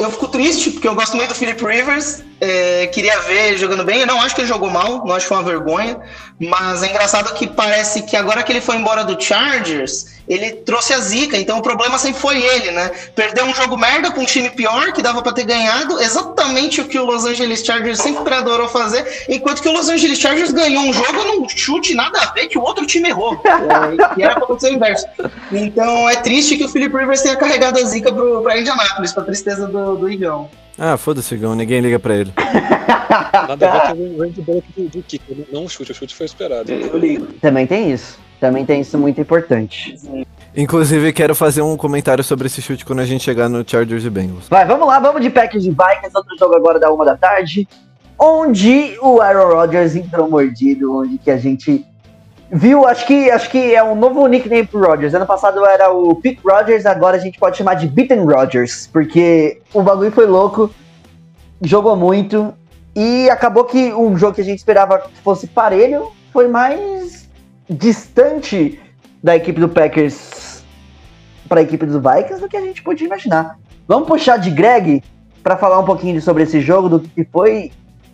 eu 0.00 0.11
fico 0.11 0.28
triste, 0.28 0.70
porque 0.70 0.86
eu 0.86 0.94
gosto 0.94 1.16
muito 1.16 1.30
do 1.30 1.34
Philip 1.34 1.62
Rivers. 1.64 2.22
É, 2.41 2.87
queria 2.89 3.18
ver 3.20 3.49
ele 3.49 3.59
jogando 3.59 3.84
bem. 3.84 4.01
Eu 4.01 4.07
não 4.07 4.20
acho 4.20 4.34
que 4.34 4.43
ele 4.43 4.49
jogou 4.49 4.70
mal, 4.70 5.05
não 5.07 5.14
acho 5.14 5.24
que 5.24 5.28
foi 5.28 5.37
uma 5.39 5.43
vergonha. 5.43 5.99
Mas 6.39 6.82
é 6.82 6.91
engraçado 6.91 7.32
que 7.34 7.47
parece 7.47 8.03
que 8.03 8.14
agora 8.14 8.43
que 8.43 8.53
ele 8.53 8.61
foi 8.61 8.76
embora 8.76 9.05
do 9.05 9.20
Chargers, 9.20 10.16
ele 10.28 10.53
trouxe 10.53 10.93
a 10.93 10.99
zica. 10.99 11.37
Então 11.39 11.59
o 11.59 11.62
problema 11.62 11.97
sempre 11.97 12.20
foi 12.20 12.43
ele, 12.43 12.72
né? 12.72 12.91
Perdeu 13.14 13.47
um 13.47 13.55
jogo 13.55 13.78
merda 13.78 14.11
com 14.11 14.20
um 14.20 14.26
time 14.26 14.51
pior, 14.51 14.93
que 14.93 15.01
dava 15.01 15.22
pra 15.22 15.32
ter 15.32 15.45
ganhado. 15.45 15.99
Exatamente 15.99 16.82
o 16.82 16.89
que 16.89 16.99
o 16.99 17.07
Los 17.07 17.24
Angeles 17.24 17.64
Chargers 17.64 18.01
sempre 18.01 18.34
adorou 18.34 18.68
fazer. 18.68 19.24
Enquanto 19.30 19.62
que 19.62 19.68
o 19.68 19.72
Los 19.72 19.89
Angeles 19.89 20.18
Chargers 20.18 20.53
ganhou 20.53 20.82
um 20.82 20.93
jogo 20.93 21.24
num 21.24 21.49
chute 21.49 21.95
nada 21.95 22.20
a 22.20 22.32
ver 22.32 22.49
que 22.49 22.59
o 22.59 22.62
outro 22.62 22.87
time 22.87 23.09
errou. 23.09 23.41
É, 23.66 24.18
e 24.18 24.22
era 24.22 24.34
pra 24.34 24.45
acontecer 24.45 24.70
o 24.70 24.74
inverso. 24.74 25.07
Então 25.51 26.09
é 26.09 26.16
triste 26.16 26.57
que 26.57 26.64
o 26.64 26.68
Philip 26.68 26.95
Rivers 26.95 27.22
tenha 27.22 27.37
carregado 27.37 27.78
a 27.78 27.84
zica 27.84 28.12
pro, 28.12 28.43
pra 28.43 28.59
Indianapolis, 28.59 29.12
pra 29.12 29.24
tristeza 29.24 29.66
do, 29.66 29.97
do 29.97 30.11
Igão. 30.11 30.49
Ah, 30.78 30.96
foda-se, 30.96 31.34
Igão, 31.34 31.54
ninguém 31.54 31.80
liga 31.80 31.98
pra 31.98 32.14
ele. 32.14 32.32
Nada 33.48 33.70
a 33.70 33.94
ver 33.94 33.96
com 33.96 34.22
o 34.22 34.30
do, 34.30 34.88
do 34.88 35.02
kick, 35.02 35.46
não 35.52 35.64
o 35.64 35.68
chute, 35.68 35.92
o 35.92 35.94
chute 35.94 36.14
foi 36.14 36.26
esperado. 36.26 36.70
Eu 36.70 36.98
ligo. 36.98 37.26
Também 37.40 37.66
tem 37.66 37.92
isso. 37.92 38.18
Também 38.40 38.66
tem 38.66 38.80
isso 38.80 38.98
muito 38.98 39.20
importante. 39.20 39.96
Inclusive, 40.54 41.12
quero 41.12 41.34
fazer 41.34 41.62
um 41.62 41.76
comentário 41.76 42.22
sobre 42.22 42.46
esse 42.46 42.60
chute 42.60 42.84
quando 42.84 43.00
a 43.00 43.04
gente 43.04 43.24
chegar 43.24 43.48
no 43.48 43.64
Chargers 43.66 44.04
e 44.04 44.10
Bengals. 44.10 44.48
Vai, 44.48 44.66
vamos 44.66 44.86
lá, 44.86 44.98
vamos 44.98 45.22
de 45.22 45.30
Packers 45.30 45.64
e 45.64 45.70
Vikings, 45.70 46.10
outro 46.14 46.36
jogo 46.38 46.54
agora 46.54 46.78
da 46.78 46.92
uma 46.92 47.04
da 47.04 47.16
tarde, 47.16 47.66
onde 48.18 48.96
o 49.00 49.20
Aaron 49.20 49.54
Rodgers 49.54 49.96
entrou 49.96 50.28
mordido, 50.28 50.98
onde 50.98 51.18
que 51.18 51.30
a 51.30 51.38
gente 51.38 51.84
viu, 52.51 52.86
acho 52.86 53.07
que 53.07 53.30
acho 53.30 53.51
que 53.51 53.74
é 53.74 53.82
um 53.82 53.94
novo 53.94 54.26
nickname 54.26 54.66
pro 54.66 54.80
Rodgers. 54.80 55.14
Ano 55.14 55.26
passado 55.26 55.64
era 55.64 55.90
o 55.90 56.14
Pick 56.14 56.40
Rodgers, 56.44 56.86
agora 56.86 57.16
a 57.16 57.20
gente 57.20 57.38
pode 57.38 57.57
chamar 57.57 57.74
de 57.74 57.86
Beaten 57.86 58.24
Rodgers, 58.24 58.88
porque 58.92 59.61
o 59.72 59.82
bagulho 59.82 60.12
foi 60.12 60.26
louco, 60.26 60.70
jogou 61.62 61.97
muito 61.97 62.55
e 62.94 63.28
acabou 63.30 63.64
que 63.64 63.92
um 63.92 64.16
jogo 64.16 64.34
que 64.34 64.40
a 64.40 64.44
gente 64.44 64.59
esperava 64.59 64.99
que 64.99 65.20
fosse 65.22 65.47
parelho 65.47 66.12
foi 66.32 66.49
mais 66.49 67.28
distante 67.68 68.80
da 69.22 69.36
equipe 69.36 69.59
do 69.59 69.68
Packers 69.68 70.64
para 71.49 71.61
a 71.61 71.62
equipe 71.62 71.86
dos 71.86 71.97
Vikings 71.97 72.40
do 72.40 72.49
que 72.49 72.57
a 72.57 72.61
gente 72.61 72.82
podia 72.82 73.07
imaginar. 73.07 73.59
Vamos 73.86 74.09
puxar 74.09 74.36
de 74.36 74.51
Greg 74.51 75.03
para 75.42 75.57
falar 75.57 75.78
um 75.78 75.84
pouquinho 75.84 76.20
sobre 76.20 76.42
esse 76.42 76.61
jogo, 76.61 76.88
do 76.88 77.01
que 77.01 77.24
foi 77.24 77.70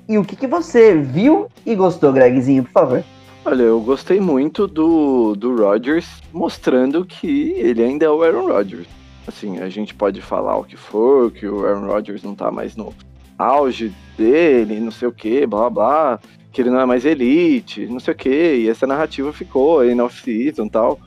e 0.09 0.19
o 0.19 0.25
que, 0.25 0.37
que 0.37 0.47
você 0.47 0.95
viu 0.95 1.49
e 1.65 1.75
gostou, 1.75 2.13
Gregzinho, 2.13 2.65
por 2.65 2.73
favor. 2.73 3.05
Olha, 3.45 3.63
eu 3.63 3.81
gostei 3.81 4.21
muito 4.21 4.69
do, 4.69 5.35
do 5.35 5.57
Rodgers 5.57 6.23
mostrando 6.33 7.05
que 7.05 7.53
ele 7.57 7.83
ainda 7.83 8.07
é 8.07 8.11
o 8.11 8.23
Aaron 8.23 8.47
Rodgers. 8.47 8.87
Assim, 9.27 9.59
a 9.59 9.69
gente 9.69 9.95
pode 9.95 10.23
falar 10.23 10.57
o 10.57 10.65
que 10.65 10.77
for, 10.77 11.31
que 11.31 11.47
o 11.47 11.67
Aaron 11.67 11.87
Rodgers 11.87 12.23
não 12.23 12.35
tá 12.35 12.51
mais 12.51 12.77
no 12.77 12.95
auge 13.37 13.93
dele, 14.17 14.79
não 14.79 14.93
sei 14.93 15.09
o 15.09 15.13
que, 15.13 15.45
blá 15.47 15.69
blá 15.69 16.21
que 16.53 16.61
ele 16.61 16.71
não 16.71 16.81
é 16.81 16.85
mais 16.85 17.05
elite, 17.05 17.87
não 17.87 17.99
sei 17.99 18.13
o 18.13 18.17
que, 18.17 18.57
e 18.57 18.69
essa 18.69 18.87
narrativa 18.87 19.33
ficou 19.33 19.81
aí 19.81 19.95
na 19.95 20.05
off-season 20.05 20.67
e 20.67 20.71
tal. 20.71 21.01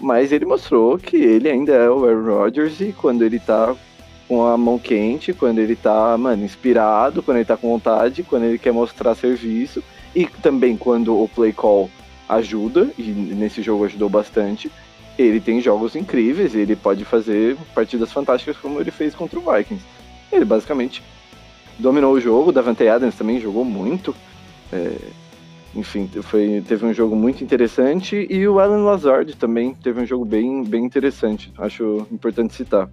Mas 0.00 0.32
ele 0.32 0.44
mostrou 0.44 0.96
que 0.96 1.16
ele 1.16 1.48
ainda 1.48 1.72
é 1.72 1.90
o 1.90 2.04
Aaron 2.04 2.24
Rodgers 2.24 2.80
e 2.80 2.92
quando 2.92 3.22
ele 3.22 3.40
tá 3.40 3.74
com 4.28 4.46
a 4.46 4.56
mão 4.56 4.78
quente, 4.78 5.32
quando 5.32 5.58
ele 5.58 5.74
tá, 5.74 6.16
mano, 6.16 6.44
inspirado, 6.44 7.22
quando 7.22 7.38
ele 7.38 7.44
tá 7.44 7.56
com 7.56 7.68
vontade, 7.68 8.22
quando 8.22 8.44
ele 8.44 8.58
quer 8.58 8.72
mostrar 8.72 9.14
serviço, 9.14 9.82
e 10.14 10.26
também 10.26 10.76
quando 10.76 11.20
o 11.20 11.28
play 11.28 11.52
call 11.52 11.90
ajuda, 12.28 12.90
e 12.98 13.02
nesse 13.02 13.62
jogo 13.62 13.84
ajudou 13.84 14.08
bastante, 14.08 14.70
ele 15.18 15.40
tem 15.40 15.60
jogos 15.60 15.94
incríveis, 15.94 16.54
ele 16.54 16.74
pode 16.74 17.04
fazer 17.04 17.56
partidas 17.74 18.12
fantásticas 18.12 18.56
como 18.56 18.80
ele 18.80 18.90
fez 18.90 19.14
contra 19.14 19.38
o 19.38 19.42
Vikings. 19.42 19.84
Ele 20.32 20.44
basicamente 20.44 21.02
dominou 21.78 22.14
o 22.14 22.20
jogo, 22.20 22.52
Davante 22.52 22.86
Adams 22.88 23.14
também 23.16 23.40
jogou 23.40 23.64
muito. 23.64 24.14
é, 24.72 24.96
enfim, 25.74 26.08
foi, 26.22 26.62
teve 26.66 26.86
um 26.86 26.94
jogo 26.94 27.16
muito 27.16 27.42
interessante 27.42 28.26
e 28.30 28.46
o 28.46 28.60
Alan 28.60 28.84
Lazard 28.84 29.34
também 29.36 29.74
teve 29.74 30.00
um 30.00 30.06
jogo 30.06 30.24
bem, 30.24 30.62
bem 30.62 30.84
interessante. 30.84 31.52
Acho 31.58 32.06
importante 32.12 32.54
citar. 32.54 32.88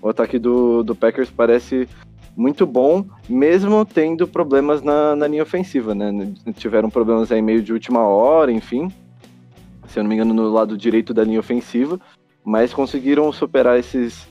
O 0.00 0.08
ataque 0.08 0.38
do, 0.38 0.82
do 0.82 0.94
Packers 0.94 1.30
parece 1.30 1.86
muito 2.36 2.66
bom, 2.66 3.04
mesmo 3.28 3.84
tendo 3.84 4.26
problemas 4.26 4.82
na, 4.82 5.14
na 5.14 5.26
linha 5.26 5.42
ofensiva, 5.42 5.94
né? 5.94 6.32
Tiveram 6.56 6.88
problemas 6.88 7.30
aí 7.30 7.42
meio 7.42 7.62
de 7.62 7.72
última 7.72 8.00
hora, 8.00 8.50
enfim. 8.50 8.92
Se 9.88 9.98
eu 9.98 10.02
não 10.02 10.08
me 10.08 10.14
engano, 10.14 10.32
no 10.32 10.48
lado 10.50 10.76
direito 10.76 11.12
da 11.12 11.22
linha 11.22 11.40
ofensiva, 11.40 12.00
mas 12.44 12.72
conseguiram 12.72 13.30
superar 13.30 13.78
esses, 13.78 14.26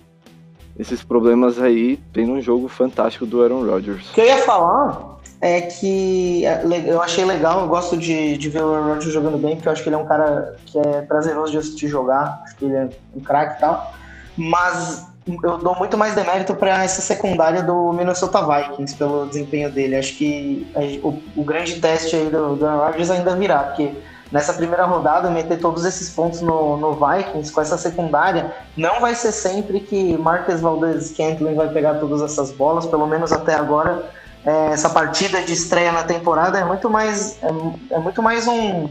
esses 0.78 1.04
problemas 1.04 1.62
aí, 1.62 1.98
tendo 2.12 2.34
um 2.34 2.42
jogo 2.42 2.68
fantástico 2.68 3.26
do 3.26 3.44
Aaron 3.44 3.66
Rodgers. 3.66 4.10
O 4.10 4.14
que 4.14 4.22
eu 4.22 4.26
ia 4.26 4.40
falar 4.40 5.20
é 5.40 5.62
que 5.62 6.46
é, 6.46 6.64
eu 6.88 7.02
achei 7.02 7.24
legal, 7.26 7.62
eu 7.62 7.68
gosto 7.68 7.96
de, 7.98 8.38
de 8.38 8.50
ver 8.50 8.64
o 8.64 8.74
Aaron 8.74 8.94
Rodgers 8.94 9.14
jogando 9.14 9.38
bem, 9.38 9.56
porque 9.56 9.68
eu 9.68 9.72
acho 9.72 9.84
que 9.84 9.90
ele 9.90 9.96
é 9.96 10.00
um 10.00 10.06
cara 10.06 10.56
que 10.66 10.80
é 10.80 11.02
prazeroso 11.02 11.52
de 11.52 11.60
assistir 11.60 11.88
jogar, 11.88 12.42
acho 12.44 12.56
que 12.56 12.66
ele 12.66 12.76
é 12.76 12.90
um 13.16 13.20
craque 13.20 13.58
e 13.58 13.60
tal, 13.60 13.94
mas 14.36 15.11
eu 15.28 15.58
dou 15.58 15.76
muito 15.76 15.98
mais 15.98 16.16
demérito 16.16 16.56
para 16.56 16.84
essa 16.84 17.02
secundária 17.02 17.62
do 17.62 17.94
Minnesota 17.94 18.42
Vikings 18.42 18.96
pelo 18.96 19.28
desempenho 19.28 19.72
dele. 19.72 19.96
Acho 19.96 20.16
que 20.16 20.68
o, 21.04 21.22
o 21.36 21.44
grande 21.44 21.80
teste 21.80 22.16
aí 22.16 22.30
do, 22.30 22.56
do 22.56 22.66
Rodgers 22.66 23.12
ainda 23.12 23.36
virá, 23.36 23.60
porque 23.60 23.92
nessa 24.32 24.54
primeira 24.54 24.86
rodada 24.86 25.30
meter 25.30 25.60
todos 25.60 25.86
esses 25.86 26.10
pontos 26.10 26.42
no, 26.42 26.78
no 26.78 26.94
Vikings 26.94 27.52
com 27.52 27.62
essa 27.62 27.78
secundária 27.78 28.52
não 28.76 29.00
vai 29.00 29.14
ser 29.14 29.32
sempre 29.32 29.80
que 29.82 30.18
Marcus 30.18 30.62
Valdez 30.62 31.08
Scantling 31.08 31.54
vai 31.54 31.70
pegar 31.70 31.96
todas 31.96 32.22
essas 32.22 32.52
bolas, 32.52 32.86
pelo 32.86 33.06
menos 33.06 33.32
até 33.32 33.54
agora 33.54 34.10
é, 34.46 34.68
essa 34.68 34.90
partida 34.90 35.42
de 35.44 35.54
estreia 35.54 35.92
na 35.92 36.04
temporada 36.04 36.58
é 36.58 36.64
muito 36.64 36.90
mais 36.90 37.38
é, 37.44 37.96
é 37.96 38.00
muito 38.00 38.24
mais 38.24 38.48
um 38.48 38.90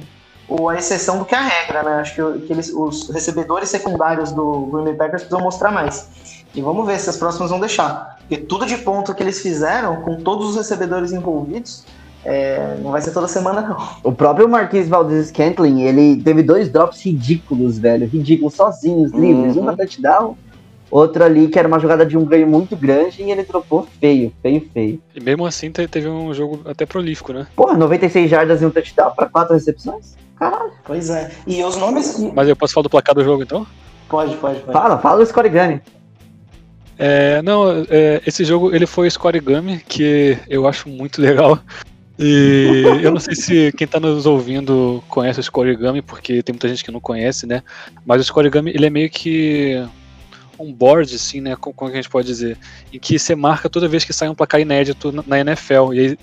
o- 0.50 0.68
a 0.68 0.76
exceção 0.76 1.18
do 1.18 1.24
que 1.24 1.34
a 1.34 1.40
regra, 1.40 1.82
né? 1.82 1.92
Acho 2.00 2.14
que, 2.34 2.46
que 2.46 2.52
eles, 2.52 2.70
os 2.74 3.08
recebedores 3.10 3.68
secundários 3.68 4.32
do 4.32 4.68
Green 4.72 4.84
Bay 4.84 4.94
Packers 4.94 5.22
precisam 5.22 5.40
mostrar 5.40 5.70
mais. 5.70 6.08
E 6.54 6.60
vamos 6.60 6.84
ver 6.86 6.98
se 6.98 7.08
as 7.08 7.16
próximas 7.16 7.50
vão 7.50 7.60
deixar. 7.60 8.18
Porque 8.20 8.36
tudo 8.36 8.66
de 8.66 8.76
ponto 8.78 9.14
que 9.14 9.22
eles 9.22 9.40
fizeram, 9.40 10.02
com 10.02 10.16
todos 10.16 10.50
os 10.50 10.56
recebedores 10.56 11.12
envolvidos, 11.12 11.84
é, 12.24 12.76
não 12.82 12.90
vai 12.90 13.00
ser 13.00 13.12
toda 13.12 13.26
semana, 13.28 13.62
não. 13.62 13.78
O 14.02 14.12
próprio 14.12 14.48
Marquis 14.48 14.88
Valdez 14.88 15.28
Scantling, 15.28 15.82
ele 15.82 16.20
teve 16.22 16.42
dois 16.42 16.68
drops 16.68 17.00
ridículos, 17.04 17.78
velho. 17.78 18.06
Ridículos, 18.06 18.54
sozinhos, 18.54 19.12
livres. 19.12 19.56
Uhum. 19.56 19.62
Uma 19.62 19.76
touchdown, 19.76 20.36
outra 20.90 21.24
ali 21.26 21.46
que 21.48 21.58
era 21.58 21.68
uma 21.68 21.78
jogada 21.78 22.04
de 22.04 22.18
um 22.18 22.24
ganho 22.24 22.46
muito 22.48 22.76
grande 22.76 23.22
e 23.22 23.30
ele 23.30 23.44
dropou 23.44 23.86
feio, 24.00 24.32
feio, 24.42 24.68
feio. 24.74 25.00
E 25.14 25.20
mesmo 25.20 25.46
assim 25.46 25.70
te- 25.70 25.86
teve 25.88 26.08
um 26.08 26.34
jogo 26.34 26.60
até 26.66 26.84
prolífico, 26.84 27.32
né? 27.32 27.46
Porra, 27.56 27.74
96 27.76 28.28
jardas 28.28 28.60
e 28.60 28.66
um 28.66 28.70
touchdown 28.70 29.12
pra 29.14 29.26
quatro 29.26 29.54
recepções? 29.54 30.16
Caralho. 30.40 30.72
Pois 30.84 31.10
é. 31.10 31.30
E 31.46 31.62
os 31.62 31.76
nomes. 31.76 32.18
Mas 32.34 32.48
eu 32.48 32.56
posso 32.56 32.72
falar 32.72 32.84
do 32.84 32.90
placar 32.90 33.14
do 33.14 33.22
jogo 33.22 33.42
então? 33.42 33.66
Pode, 34.08 34.34
pode, 34.38 34.60
pode. 34.60 34.72
Fala, 34.72 34.98
fala 34.98 35.22
o 35.22 35.26
Scorigami. 35.26 35.80
É, 36.98 37.40
não, 37.42 37.84
é, 37.88 38.22
esse 38.26 38.44
jogo 38.44 38.74
ele 38.74 38.86
foi 38.86 39.08
Scorigami, 39.10 39.80
que 39.86 40.38
eu 40.48 40.66
acho 40.66 40.88
muito 40.88 41.20
legal. 41.20 41.58
E 42.18 42.82
eu 43.02 43.10
não 43.12 43.20
sei 43.20 43.34
se 43.34 43.72
quem 43.72 43.86
tá 43.86 44.00
nos 44.00 44.24
ouvindo 44.26 45.02
conhece 45.08 45.40
o 45.40 45.42
Scorigami, 45.42 46.02
porque 46.02 46.42
tem 46.42 46.54
muita 46.54 46.68
gente 46.68 46.82
que 46.84 46.90
não 46.90 47.00
conhece, 47.00 47.46
né? 47.46 47.62
Mas 48.04 48.20
o 48.20 48.24
Scorigami 48.24 48.70
ele 48.70 48.86
é 48.86 48.90
meio 48.90 49.08
que 49.10 49.86
um 50.58 50.72
board, 50.72 51.14
assim, 51.14 51.40
né? 51.40 51.54
Como, 51.54 51.74
como 51.74 51.90
que 51.90 51.98
a 51.98 52.02
gente 52.02 52.10
pode 52.10 52.26
dizer? 52.26 52.58
Em 52.92 52.98
que 52.98 53.18
você 53.18 53.34
marca 53.34 53.68
toda 53.68 53.88
vez 53.88 54.04
que 54.04 54.12
sai 54.12 54.28
um 54.28 54.34
placar 54.34 54.60
inédito 54.60 55.12
na- 55.12 55.24
na 55.26 55.38
NFL. 55.40 55.92
E 55.94 55.98
aí 56.00 56.18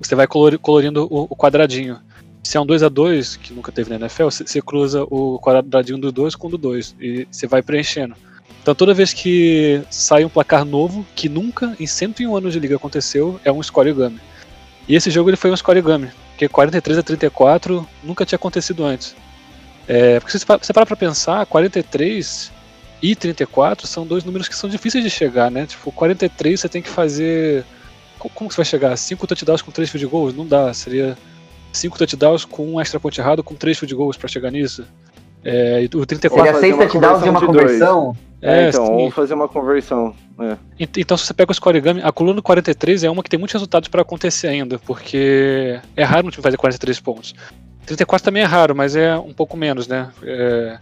você 0.00 0.14
vai 0.14 0.26
colori- 0.26 0.58
colorindo 0.58 1.06
o, 1.10 1.26
o 1.30 1.36
quadradinho. 1.36 1.98
Se 2.42 2.56
é 2.56 2.60
um 2.60 2.66
2 2.66 2.82
a 2.82 2.88
2 2.88 3.36
que 3.36 3.52
nunca 3.52 3.70
teve 3.70 3.90
na 3.90 3.96
NFL, 3.96 4.24
você, 4.24 4.62
cruza 4.62 5.04
o 5.04 5.38
quadradinho 5.38 5.98
do 5.98 6.10
2 6.10 6.34
com 6.34 6.48
o 6.48 6.50
do 6.50 6.58
2. 6.58 6.96
E 7.00 7.26
você 7.30 7.46
vai 7.46 7.62
preenchendo. 7.62 8.14
Então 8.62 8.74
toda 8.74 8.92
vez 8.94 9.12
que 9.12 9.82
sai 9.90 10.24
um 10.24 10.28
placar 10.28 10.64
novo, 10.64 11.06
que 11.14 11.28
nunca 11.28 11.74
em 11.78 11.86
101 11.86 12.36
anos 12.36 12.52
de 12.52 12.60
liga 12.60 12.76
aconteceu, 12.76 13.40
é 13.44 13.50
um 13.52 13.62
scorigami. 13.62 14.20
E 14.88 14.94
esse 14.94 15.10
jogo 15.10 15.30
ele 15.30 15.36
foi 15.36 15.50
um 15.50 15.56
scorigami, 15.56 16.10
porque 16.30 16.48
43 16.48 16.98
a 16.98 17.02
34 17.02 17.86
nunca 18.02 18.26
tinha 18.26 18.36
acontecido 18.36 18.84
antes. 18.84 19.14
É, 19.86 20.18
porque 20.20 20.32
se 20.32 20.40
você 20.40 20.46
pa- 20.46 20.58
você 20.58 20.72
parar 20.72 20.86
pra 20.86 20.96
pensar, 20.96 21.44
43 21.46 22.52
e 23.02 23.14
34 23.16 23.86
são 23.86 24.06
dois 24.06 24.24
números 24.24 24.46
que 24.48 24.54
são 24.56 24.68
difíceis 24.68 25.02
de 25.04 25.10
chegar, 25.10 25.50
né? 25.50 25.66
Tipo, 25.66 25.90
43 25.92 26.60
você 26.60 26.68
tem 26.68 26.82
que 26.82 26.88
fazer 26.90 27.64
co- 28.18 28.28
como 28.34 28.48
que 28.48 28.54
você 28.54 28.58
vai 28.60 28.66
chegar? 28.66 28.96
5 28.96 29.26
touchdowns 29.26 29.62
com 29.62 29.70
3 29.70 29.88
field 29.88 30.06
goals? 30.06 30.34
Não 30.34 30.46
dá, 30.46 30.72
seria 30.74 31.16
5 31.72 31.98
touchdowns 31.98 32.44
com 32.44 32.74
um 32.74 32.80
extra 32.80 32.98
point 33.00 33.18
errado 33.20 33.42
com 33.42 33.54
3 33.54 33.78
field 33.78 33.94
goals 33.94 34.16
pra 34.16 34.28
chegar 34.28 34.50
nisso. 34.50 34.84
É, 35.44 35.82
e 35.82 35.86
o 35.96 36.04
34 36.04 36.36
Seria 36.36 36.52
fazer 36.52 36.60
seis 36.60 36.74
uma 36.74 36.86
touchdowns 36.86 37.24
e 37.24 37.28
uma 37.30 37.40
conversão 37.40 38.04
dois. 38.04 38.16
É, 38.42 38.64
É, 38.66 38.68
então, 38.68 38.86
sim. 38.86 38.92
vamos 38.92 39.14
fazer 39.14 39.34
uma 39.34 39.48
conversão. 39.48 40.14
É. 40.38 40.56
Ent- 40.78 40.96
Então, 40.98 41.16
se 41.16 41.26
você 41.26 41.34
pega 41.34 41.50
o 41.50 41.54
Scorigami, 41.54 42.00
a 42.02 42.12
coluna 42.12 42.40
43 42.42 43.04
é 43.04 43.10
uma 43.10 43.22
que 43.22 43.30
tem 43.30 43.38
muitos 43.38 43.52
resultados 43.54 43.88
para 43.88 44.02
acontecer 44.02 44.48
ainda, 44.48 44.78
porque 44.78 45.78
é 45.96 46.04
raro 46.04 46.26
um 46.26 46.30
time 46.30 46.42
fazer 46.42 46.56
43 46.56 47.00
pontos. 47.00 47.34
34 47.86 48.24
também 48.24 48.42
é 48.42 48.46
raro, 48.46 48.74
mas 48.74 48.94
é 48.96 49.16
um 49.16 49.32
pouco 49.32 49.56
menos, 49.56 49.86
né? 49.88 50.10
É, 50.22 50.78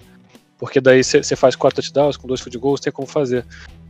porque 0.59 0.81
daí 0.81 1.03
você 1.05 1.37
faz 1.37 1.55
4 1.57 1.77
touchdowns 1.81 2.17
com 2.17 2.27
2 2.29 2.41
field 2.41 2.59
goals, 2.59 2.81
tem 2.81 2.93
como 2.93 3.07
fazer. 3.09 3.45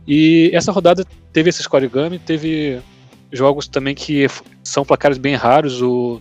E 0.07 0.49
essa 0.53 0.71
rodada 0.71 1.03
teve 1.33 1.49
esse 1.49 1.61
Scorigami, 1.63 2.17
teve 2.19 2.79
jogos 3.31 3.67
também 3.67 3.93
que 3.95 4.27
são 4.63 4.83
placares 4.85 5.17
bem 5.17 5.35
raros. 5.35 5.81
O 5.81 6.19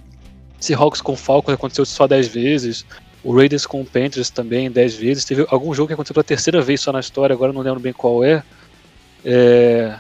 Seahawks 0.60 1.00
com 1.00 1.16
Falcons 1.16 1.54
aconteceu 1.54 1.84
só 1.84 2.06
10 2.06 2.28
vezes. 2.28 2.84
O 3.22 3.34
Raiders 3.34 3.66
com 3.66 3.80
o 3.80 3.84
Panthers 3.84 4.30
também 4.30 4.70
10 4.70 4.94
vezes. 4.96 5.24
Teve 5.24 5.44
algum 5.48 5.74
jogo 5.74 5.88
que 5.88 5.94
aconteceu 5.94 6.14
pela 6.14 6.24
terceira 6.24 6.62
vez 6.62 6.80
só 6.80 6.92
na 6.92 7.00
história, 7.00 7.34
agora 7.34 7.52
não 7.52 7.60
lembro 7.62 7.80
bem 7.80 7.92
qual 7.92 8.24
é. 8.24 8.42
É, 9.24 9.98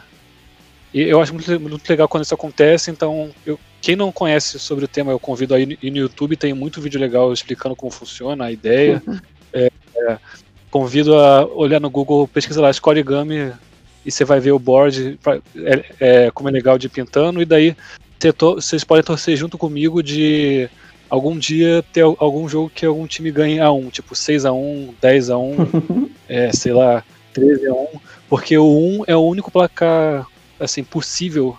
e 0.94 1.02
eu 1.02 1.20
acho 1.20 1.34
muito, 1.34 1.60
muito 1.60 1.88
legal 1.88 2.08
quando 2.08 2.24
isso 2.24 2.34
acontece, 2.34 2.90
então 2.90 3.30
eu- 3.44 3.58
quem 3.80 3.94
não 3.96 4.10
conhece 4.12 4.58
sobre 4.58 4.84
o 4.84 4.88
tema, 4.88 5.10
eu 5.12 5.18
convido 5.18 5.54
aí 5.54 5.66
no- 5.66 5.76
no 5.90 5.96
YouTube, 5.98 6.36
tem 6.36 6.54
muito 6.54 6.80
vídeo 6.80 7.00
legal 7.00 7.32
explicando 7.32 7.74
como 7.76 7.90
funciona, 7.92 8.44
a 8.46 8.52
ideia. 8.52 9.02
É, 9.50 9.70
é, 9.96 10.18
convido 10.70 11.18
a 11.18 11.42
olhar 11.46 11.80
no 11.80 11.88
Google, 11.88 12.28
pesquisa 12.28 12.60
lá 12.60 12.70
Scorigami 12.70 13.50
e 14.04 14.10
você 14.10 14.22
vai 14.26 14.38
ver 14.40 14.52
o 14.52 14.58
board, 14.58 15.18
pra- 15.22 15.40
é, 15.56 15.84
é, 16.26 16.30
como 16.30 16.50
é 16.50 16.52
legal 16.52 16.76
de 16.76 16.86
pintando, 16.90 17.40
e 17.40 17.46
daí 17.46 17.74
vocês 18.56 18.84
podem 18.84 19.04
torcer 19.04 19.36
junto 19.36 19.56
comigo 19.58 20.02
de 20.02 20.68
algum 21.08 21.38
dia 21.38 21.84
ter 21.92 22.02
al- 22.02 22.16
algum 22.18 22.48
jogo 22.48 22.70
que 22.74 22.84
algum 22.84 23.06
time 23.06 23.30
ganhe 23.30 23.60
a 23.60 23.70
1, 23.72 23.90
tipo 23.90 24.14
6 24.14 24.44
a 24.44 24.52
1 24.52 24.94
10 25.00 25.30
a 25.30 25.38
1 25.38 25.56
é, 26.28 26.52
sei 26.52 26.72
lá, 26.72 27.02
13 27.32 27.66
a 27.68 27.72
1 27.72 27.86
porque 28.28 28.58
o 28.58 28.66
1 29.00 29.04
é 29.06 29.16
o 29.16 29.20
único 29.20 29.50
placar 29.50 30.26
assim 30.60 30.82
possível 30.84 31.56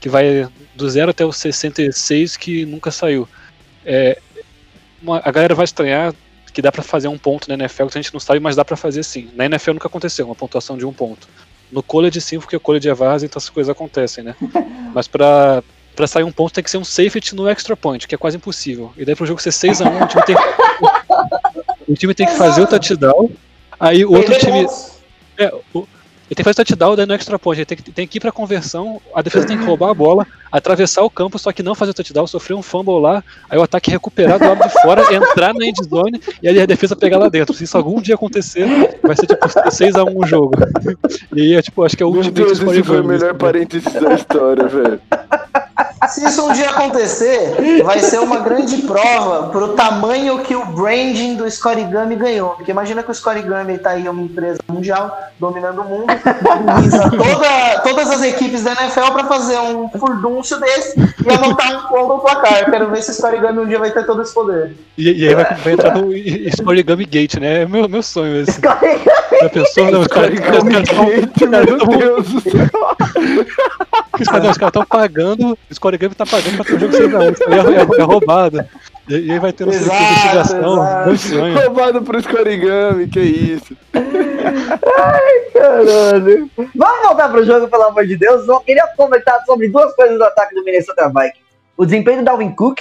que 0.00 0.08
vai 0.08 0.48
do 0.74 0.88
0 0.88 1.10
até 1.10 1.24
o 1.24 1.32
66 1.32 2.36
que 2.36 2.64
nunca 2.64 2.90
saiu. 2.90 3.28
É, 3.84 4.18
uma- 5.02 5.20
a 5.24 5.30
galera 5.30 5.54
vai 5.54 5.64
estranhar 5.64 6.14
que 6.52 6.62
dá 6.62 6.72
pra 6.72 6.82
fazer 6.82 7.08
um 7.08 7.18
ponto 7.18 7.48
na 7.48 7.54
NFL 7.54 7.86
que 7.86 7.98
a 7.98 8.02
gente 8.02 8.12
não 8.12 8.20
sabe, 8.20 8.40
mas 8.40 8.56
dá 8.56 8.64
pra 8.64 8.76
fazer 8.76 9.02
sim. 9.04 9.28
Na 9.34 9.44
NFL 9.44 9.74
nunca 9.74 9.86
aconteceu 9.88 10.26
uma 10.26 10.34
pontuação 10.34 10.76
de 10.78 10.84
um 10.86 10.92
ponto. 10.92 11.28
No 11.70 11.82
college 11.82 12.20
sim, 12.20 12.38
porque 12.40 12.56
o 12.56 12.60
college 12.60 12.88
é 12.88 12.94
vaza, 12.94 13.26
então 13.26 13.38
essas 13.38 13.50
coisas 13.50 13.70
acontecem, 13.70 14.24
né? 14.24 14.34
mas 14.94 15.06
pra 15.06 15.62
Pra 15.98 16.06
sair 16.06 16.22
um 16.22 16.30
ponto 16.30 16.52
tem 16.54 16.62
que 16.62 16.70
ser 16.70 16.78
um 16.78 16.84
safety 16.84 17.34
no 17.34 17.48
extra 17.48 17.76
point, 17.76 18.06
que 18.06 18.14
é 18.14 18.18
quase 18.18 18.36
impossível. 18.36 18.92
E 18.96 19.04
daí 19.04 19.16
pro 19.16 19.26
jogo 19.26 19.42
ser 19.42 19.50
6x1, 19.50 20.04
o 20.04 20.06
time 20.06 20.22
tem, 20.24 20.36
o 21.88 21.94
time 21.96 22.14
tem 22.14 22.24
que 22.28 22.36
fazer 22.36 22.62
o 22.62 22.66
touchdown. 22.68 23.28
Aí 23.80 24.04
o 24.04 24.12
outro 24.12 24.38
time. 24.38 24.64
É, 25.36 25.52
o- 25.74 25.88
ele 26.30 26.34
tem 26.36 26.36
que 26.36 26.44
fazer 26.44 26.54
touchdown 26.62 26.94
daí 26.94 27.04
no 27.04 27.14
extra 27.14 27.36
point. 27.36 27.58
Ele 27.58 27.66
tem 27.66 27.76
que, 27.78 27.90
tem 27.90 28.06
que 28.06 28.18
ir 28.18 28.20
pra 28.20 28.30
conversão, 28.30 29.00
a 29.12 29.20
defesa 29.22 29.44
tem 29.48 29.58
que 29.58 29.64
roubar 29.64 29.90
a 29.90 29.94
bola, 29.94 30.24
atravessar 30.52 31.02
o 31.02 31.10
campo, 31.10 31.36
só 31.36 31.50
que 31.50 31.64
não 31.64 31.74
fazer 31.74 31.90
o 31.90 31.94
touchdown, 31.94 32.28
sofrer 32.28 32.54
um 32.54 32.62
fumble 32.62 33.00
lá, 33.00 33.24
aí 33.50 33.58
o 33.58 33.62
ataque 33.64 33.90
recuperar 33.90 34.38
do 34.38 34.44
lado 34.46 34.62
de 34.62 34.80
fora, 34.80 35.02
entrar 35.12 35.52
na 35.52 35.66
end 35.66 35.82
zone 35.82 36.20
e 36.40 36.46
aí 36.48 36.60
a 36.60 36.66
defesa 36.66 36.94
pegar 36.94 37.18
lá 37.18 37.28
dentro. 37.28 37.52
Se 37.54 37.64
isso 37.64 37.76
algum 37.76 38.00
dia 38.00 38.14
acontecer, 38.14 38.66
vai 39.02 39.16
ser 39.16 39.26
tipo 39.26 39.48
6x1 39.48 40.14
o 40.14 40.24
jogo. 40.24 40.52
E 41.34 41.40
aí 41.42 41.54
é 41.56 41.62
tipo, 41.62 41.82
acho 41.84 41.96
que 41.96 42.02
é 42.02 42.06
o 42.06 42.10
Meu 42.10 42.18
último 42.18 42.34
Deus, 42.36 42.60
esse 42.60 42.82
foi 42.84 43.00
o 43.00 43.04
melhor 43.04 43.34
parênteses 43.34 43.92
da 43.92 44.14
história, 44.14 44.66
velho. 44.68 45.00
Se 46.08 46.24
isso 46.24 46.46
um 46.46 46.52
dia 46.52 46.70
acontecer, 46.70 47.82
vai 47.84 47.98
ser 48.00 48.18
uma 48.18 48.38
grande 48.38 48.78
prova 48.78 49.48
pro 49.48 49.74
tamanho 49.74 50.38
que 50.40 50.54
o 50.54 50.64
branding 50.66 51.36
do 51.36 51.48
Scorigami 51.50 52.16
ganhou. 52.16 52.50
Porque 52.50 52.70
imagina 52.70 53.02
que 53.02 53.10
o 53.10 53.14
Scorigami 53.14 53.78
tá 53.78 53.90
aí 53.90 54.08
uma 54.08 54.22
empresa 54.22 54.58
mundial, 54.68 55.16
dominando 55.38 55.82
o 55.82 55.84
mundo, 55.84 56.06
mobiliza 56.42 57.10
toda, 57.10 57.80
todas 57.82 58.10
as 58.10 58.22
equipes 58.22 58.64
da 58.64 58.72
NFL 58.72 59.12
pra 59.12 59.24
fazer 59.24 59.58
um 59.58 59.88
furdúncio 59.90 60.58
desse 60.60 60.98
e 60.98 61.30
anotar 61.30 61.76
um 61.76 61.88
ponto 61.88 62.14
no 62.14 62.20
placar. 62.20 62.70
Quero 62.70 62.90
ver 62.90 63.02
se 63.02 63.10
o 63.10 63.14
Scorigami 63.14 63.58
um 63.58 63.66
dia 63.66 63.78
vai 63.78 63.90
ter 63.90 64.06
todo 64.06 64.22
esse 64.22 64.32
poder. 64.32 64.74
E, 64.96 65.24
e 65.24 65.28
aí 65.28 65.34
vai, 65.34 65.54
vai 65.56 65.72
entrar 65.74 65.94
no 65.94 66.08
Origami 66.66 67.04
Gate, 67.04 67.34
né? 67.34 67.62
É 67.62 67.66
meu, 67.66 67.88
meu 67.88 68.02
sonho 68.02 68.40
esse. 68.40 68.52
Scorigami. 68.52 69.18
A 69.42 69.48
pessoa, 69.48 69.90
não, 69.90 70.00
os 70.00 70.06
caras 70.08 70.30
Meu 70.30 71.98
Deus 71.98 72.28
do 72.28 72.40
céu. 72.40 72.96
Os 74.22 74.28
caras 74.28 74.56
estão 74.56 74.84
pagando, 74.84 75.58
o 75.70 75.74
Scorigami 75.74 76.14
tá 76.14 76.24
pagando 76.26 76.56
pra 76.56 76.64
ter 76.64 76.74
um 76.74 76.78
jogo 76.80 76.92
sem 76.92 77.06
isso 77.06 77.44
aí 77.48 77.74
é, 77.74 77.78
é, 77.78 78.00
é 78.00 78.02
roubado. 78.04 78.64
E, 79.08 79.14
e 79.26 79.32
aí 79.32 79.38
vai 79.38 79.52
ter 79.52 79.64
uma 79.64 79.72
Exato, 79.74 80.02
investigação, 80.02 80.74
exato. 80.74 81.08
meu 81.08 81.16
sonho. 81.18 81.58
Roubado 81.60 82.02
pro 82.02 82.20
Scorigami, 82.22 83.08
que 83.08 83.20
isso. 83.20 83.76
Caralho. 85.52 86.50
Vamos 86.74 87.02
voltar 87.02 87.28
pro 87.28 87.44
jogo, 87.44 87.68
pelo 87.68 87.82
amor 87.84 88.06
de 88.06 88.16
Deus. 88.16 88.44
Só 88.46 88.60
queria 88.60 88.86
comentar 88.96 89.42
sobre 89.44 89.68
duas 89.68 89.94
coisas 89.94 90.18
do 90.18 90.24
ataque 90.24 90.54
do 90.54 90.64
Minnesota 90.64 91.08
Vikings. 91.08 91.40
O 91.76 91.84
desempenho 91.84 92.18
do 92.18 92.24
Dalvin 92.24 92.50
Cook, 92.50 92.80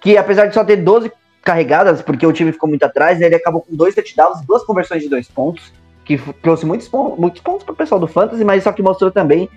que 0.00 0.16
apesar 0.16 0.46
de 0.46 0.54
só 0.54 0.64
ter 0.64 0.76
12 0.76 1.10
carregadas, 1.42 2.02
porque 2.02 2.26
o 2.26 2.32
time 2.32 2.52
ficou 2.52 2.68
muito 2.68 2.82
atrás, 2.84 3.20
ele 3.20 3.34
acabou 3.34 3.60
com 3.62 3.74
dois 3.74 3.94
touchdowns, 3.94 4.40
duas 4.46 4.64
conversões 4.64 5.02
de 5.02 5.08
dois 5.08 5.28
pontos, 5.28 5.72
que 6.04 6.18
trouxe 6.42 6.66
muitos, 6.66 6.88
pon- 6.88 7.14
muitos 7.18 7.40
pontos 7.40 7.64
pro 7.64 7.74
pessoal 7.74 8.00
do 8.00 8.06
Fantasy, 8.08 8.44
mas 8.44 8.64
só 8.64 8.72
que 8.72 8.82
mostrou 8.82 9.10
também 9.10 9.48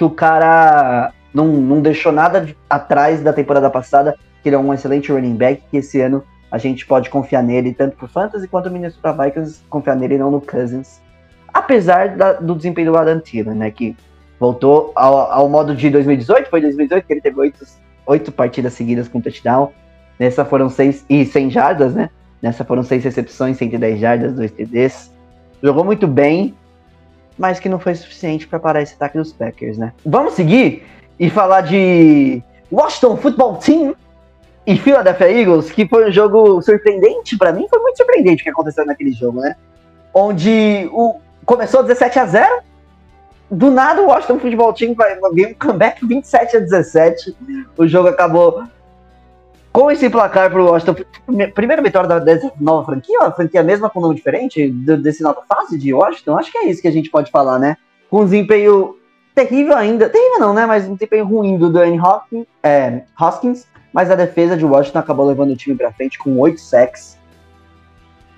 que 0.00 0.04
o 0.04 0.08
cara 0.08 1.12
não, 1.34 1.46
não 1.46 1.82
deixou 1.82 2.10
nada 2.10 2.40
de- 2.40 2.56
atrás 2.70 3.22
da 3.22 3.34
temporada 3.34 3.68
passada, 3.68 4.16
que 4.42 4.48
ele 4.48 4.56
é 4.56 4.58
um 4.58 4.72
excelente 4.72 5.12
running 5.12 5.36
back, 5.36 5.62
que 5.70 5.76
esse 5.76 6.00
ano 6.00 6.24
a 6.50 6.56
gente 6.56 6.86
pode 6.86 7.10
confiar 7.10 7.42
nele, 7.42 7.74
tanto 7.74 7.98
pro 7.98 8.08
Fantasy 8.08 8.48
quanto 8.48 8.70
o 8.70 8.72
Minnesota 8.72 9.12
Vikings 9.12 9.60
confiar 9.68 9.96
nele 9.96 10.14
e 10.14 10.18
não 10.18 10.30
no 10.30 10.40
Cousins. 10.40 11.02
Apesar 11.52 12.16
da- 12.16 12.32
do 12.32 12.54
desempenho 12.54 12.92
do 12.92 12.96
Adam 12.98 13.20
Thielen, 13.20 13.54
né, 13.54 13.70
que 13.70 13.94
voltou 14.38 14.90
ao, 14.96 15.30
ao 15.30 15.48
modo 15.50 15.76
de 15.76 15.90
2018, 15.90 16.48
foi 16.48 16.62
2018 16.62 17.06
que 17.06 17.12
ele 17.12 17.20
teve 17.20 17.38
oito, 17.38 17.62
oito 18.06 18.32
partidas 18.32 18.72
seguidas 18.72 19.06
com 19.06 19.20
touchdown, 19.20 19.70
nessa 20.18 20.46
foram 20.46 20.70
seis, 20.70 21.04
e 21.10 21.26
100 21.26 21.50
jardas, 21.50 21.94
né, 21.94 22.08
nessa 22.40 22.64
foram 22.64 22.82
seis 22.82 23.04
recepções, 23.04 23.58
110 23.58 24.00
jardas, 24.00 24.32
dois 24.32 24.50
TDs, 24.50 25.12
jogou 25.62 25.84
muito 25.84 26.06
bem, 26.08 26.54
mas 27.40 27.58
que 27.58 27.70
não 27.70 27.78
foi 27.78 27.94
suficiente 27.94 28.46
para 28.46 28.58
parar 28.58 28.82
esse 28.82 28.92
ataque 28.92 29.16
dos 29.16 29.32
Packers, 29.32 29.78
né. 29.78 29.94
Vamos 30.04 30.34
seguir 30.34 30.86
e 31.18 31.30
falar 31.30 31.62
de 31.62 32.42
Washington 32.70 33.16
Football 33.16 33.56
Team 33.56 33.96
e 34.66 34.76
Philadelphia 34.76 35.32
Eagles, 35.32 35.70
que 35.70 35.88
foi 35.88 36.10
um 36.10 36.12
jogo 36.12 36.60
surpreendente 36.60 37.38
para 37.38 37.50
mim, 37.50 37.66
foi 37.66 37.78
muito 37.80 37.96
surpreendente 37.96 38.42
o 38.42 38.44
que 38.44 38.50
aconteceu 38.50 38.84
naquele 38.84 39.12
jogo, 39.12 39.40
né, 39.40 39.56
onde 40.12 40.86
o 40.92 41.18
começou 41.46 41.82
17 41.82 42.18
a 42.18 42.26
0 42.26 42.62
do 43.50 43.70
nada 43.70 44.02
o 44.02 44.08
Washington 44.08 44.38
Football 44.38 44.74
Team 44.74 44.94
vai 44.94 45.18
um 45.18 45.54
comeback 45.54 46.06
27 46.06 46.58
a 46.58 46.60
17 46.60 47.36
o 47.76 47.88
jogo 47.88 48.08
acabou 48.08 48.62
com 49.72 49.90
esse 49.90 50.10
placar 50.10 50.50
pro 50.50 50.64
Washington 50.64 50.96
primeira 51.54 51.80
vitória 51.82 52.08
da 52.08 52.18
dessa 52.18 52.50
nova 52.60 52.84
franquia 52.86 53.18
uma 53.20 53.30
franquia 53.30 53.62
mesma 53.62 53.88
com 53.88 54.00
nome 54.00 54.14
diferente 54.14 54.68
do- 54.68 54.96
desse 54.96 55.22
nova 55.22 55.42
fase 55.48 55.78
de 55.78 55.92
Washington 55.94 56.36
acho 56.38 56.50
que 56.50 56.58
é 56.58 56.68
isso 56.68 56.82
que 56.82 56.88
a 56.88 56.92
gente 56.92 57.10
pode 57.10 57.30
falar 57.30 57.58
né 57.58 57.76
com 58.08 58.20
um 58.20 58.24
desempenho 58.24 58.96
terrível 59.34 59.76
ainda 59.76 60.08
terrível 60.08 60.40
não 60.40 60.52
né 60.52 60.66
mas 60.66 60.88
um 60.88 60.94
desempenho 60.94 61.24
ruim 61.24 61.56
do 61.56 61.70
Dwayne 61.70 62.00
Hopkins, 62.00 62.46
é, 62.62 63.02
Hoskins 63.18 63.66
mas 63.92 64.10
a 64.10 64.14
defesa 64.14 64.56
de 64.56 64.64
Washington 64.64 64.98
acabou 64.98 65.26
levando 65.26 65.52
o 65.52 65.56
time 65.56 65.76
pra 65.76 65.92
frente 65.92 66.18
com 66.18 66.38
oito 66.38 66.60
sacks 66.60 67.16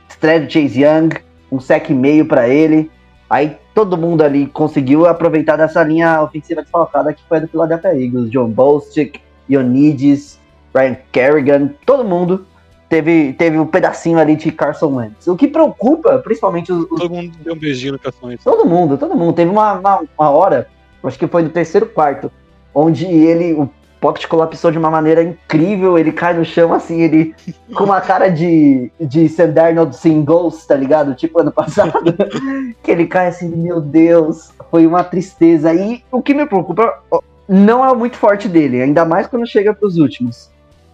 estreia 0.08 0.40
do 0.40 0.50
Chase 0.50 0.82
Young 0.82 1.10
um 1.50 1.60
sec 1.60 1.90
e 1.90 1.94
meio 1.94 2.24
para 2.24 2.48
ele. 2.48 2.90
Aí 3.28 3.58
todo 3.74 3.96
mundo 3.96 4.22
ali 4.22 4.46
conseguiu 4.46 5.06
aproveitar 5.06 5.56
dessa 5.56 5.82
linha 5.82 6.22
ofensiva 6.22 6.62
desfalcada 6.62 7.12
que 7.12 7.22
foi 7.28 7.36
a 7.36 7.40
do 7.40 7.48
Philadelphia 7.48 7.94
Eagles. 7.94 8.30
John 8.30 8.48
Bostic, 8.48 9.20
Ionidis, 9.50 10.38
Ryan 10.74 10.96
Kerrigan, 11.10 11.70
todo 11.84 12.04
mundo 12.04 12.46
teve, 12.92 13.32
teve 13.32 13.58
um 13.58 13.66
pedacinho 13.66 14.18
ali 14.18 14.36
de 14.36 14.52
Carson 14.52 14.96
Wentz. 14.96 15.26
O 15.26 15.34
que 15.34 15.48
preocupa, 15.48 16.18
principalmente 16.18 16.70
os, 16.70 16.86
Todo 16.88 17.08
mundo 17.08 17.32
deu 17.42 17.54
um 17.54 17.58
beijinho 17.58 17.92
no 17.92 17.98
cartão. 17.98 18.30
todo 18.44 18.66
mundo, 18.66 18.98
todo 18.98 19.14
mundo. 19.14 19.32
Teve 19.32 19.50
uma, 19.50 19.72
uma, 19.72 20.02
uma 20.18 20.30
hora, 20.30 20.68
acho 21.02 21.18
que 21.18 21.26
foi 21.26 21.42
no 21.42 21.48
terceiro 21.48 21.86
quarto, 21.86 22.30
onde 22.74 23.06
ele, 23.06 23.54
o 23.54 23.70
pocket 23.98 24.26
colapsou 24.26 24.70
de 24.70 24.76
uma 24.76 24.90
maneira 24.90 25.22
incrível, 25.22 25.96
ele 25.96 26.12
cai 26.12 26.34
no 26.34 26.44
chão 26.44 26.74
assim, 26.74 27.00
ele 27.00 27.34
com 27.74 27.84
uma 27.84 28.00
cara 28.00 28.28
de, 28.28 28.90
de 29.00 29.26
Sam 29.26 29.50
Darnold 29.50 29.96
sem 29.96 30.22
goals, 30.22 30.66
tá 30.66 30.74
ligado? 30.74 31.14
Tipo 31.14 31.40
ano 31.40 31.52
passado, 31.52 32.02
que 32.82 32.90
ele 32.90 33.06
cai 33.06 33.28
assim, 33.28 33.48
meu 33.48 33.80
Deus, 33.80 34.52
foi 34.70 34.86
uma 34.86 35.02
tristeza. 35.02 35.72
E 35.72 36.04
o 36.10 36.20
que 36.20 36.34
me 36.34 36.44
preocupa 36.44 37.00
não 37.48 37.88
é 37.88 37.94
muito 37.94 38.18
forte 38.18 38.48
dele, 38.48 38.82
ainda 38.82 39.04
mais 39.06 39.26
quando 39.26 39.46
chega 39.46 39.72
pros 39.72 39.96
últimos. 39.96 40.50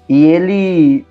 E 0.08 0.24
ele 0.24 1.06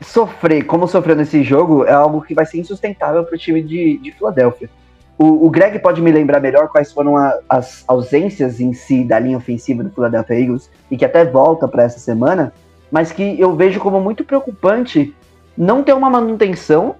sofrer, 0.00 0.64
como 0.64 0.86
sofreu 0.88 1.16
nesse 1.16 1.42
jogo, 1.42 1.84
é 1.84 1.92
algo 1.92 2.22
que 2.22 2.34
vai 2.34 2.46
ser 2.46 2.58
insustentável 2.58 3.24
pro 3.24 3.38
time 3.38 3.62
de, 3.62 3.98
de 3.98 4.12
Filadélfia. 4.12 4.70
O, 5.18 5.46
o 5.46 5.50
Greg 5.50 5.78
pode 5.80 6.00
me 6.00 6.10
lembrar 6.10 6.40
melhor 6.40 6.68
quais 6.68 6.92
foram 6.92 7.16
a- 7.16 7.38
as 7.48 7.84
ausências 7.86 8.58
em 8.60 8.72
si 8.72 9.04
da 9.04 9.18
linha 9.18 9.36
ofensiva 9.36 9.82
do 9.84 9.90
Philadelphia 9.90 10.40
Eagles 10.40 10.70
e 10.90 10.96
que 10.96 11.04
até 11.04 11.24
volta 11.24 11.68
para 11.68 11.82
essa 11.82 11.98
semana, 11.98 12.52
mas 12.90 13.12
que 13.12 13.38
eu 13.38 13.54
vejo 13.54 13.78
como 13.80 14.00
muito 14.00 14.24
preocupante 14.24 15.14
não 15.56 15.82
ter 15.82 15.92
uma 15.92 16.08
manutenção 16.08 16.96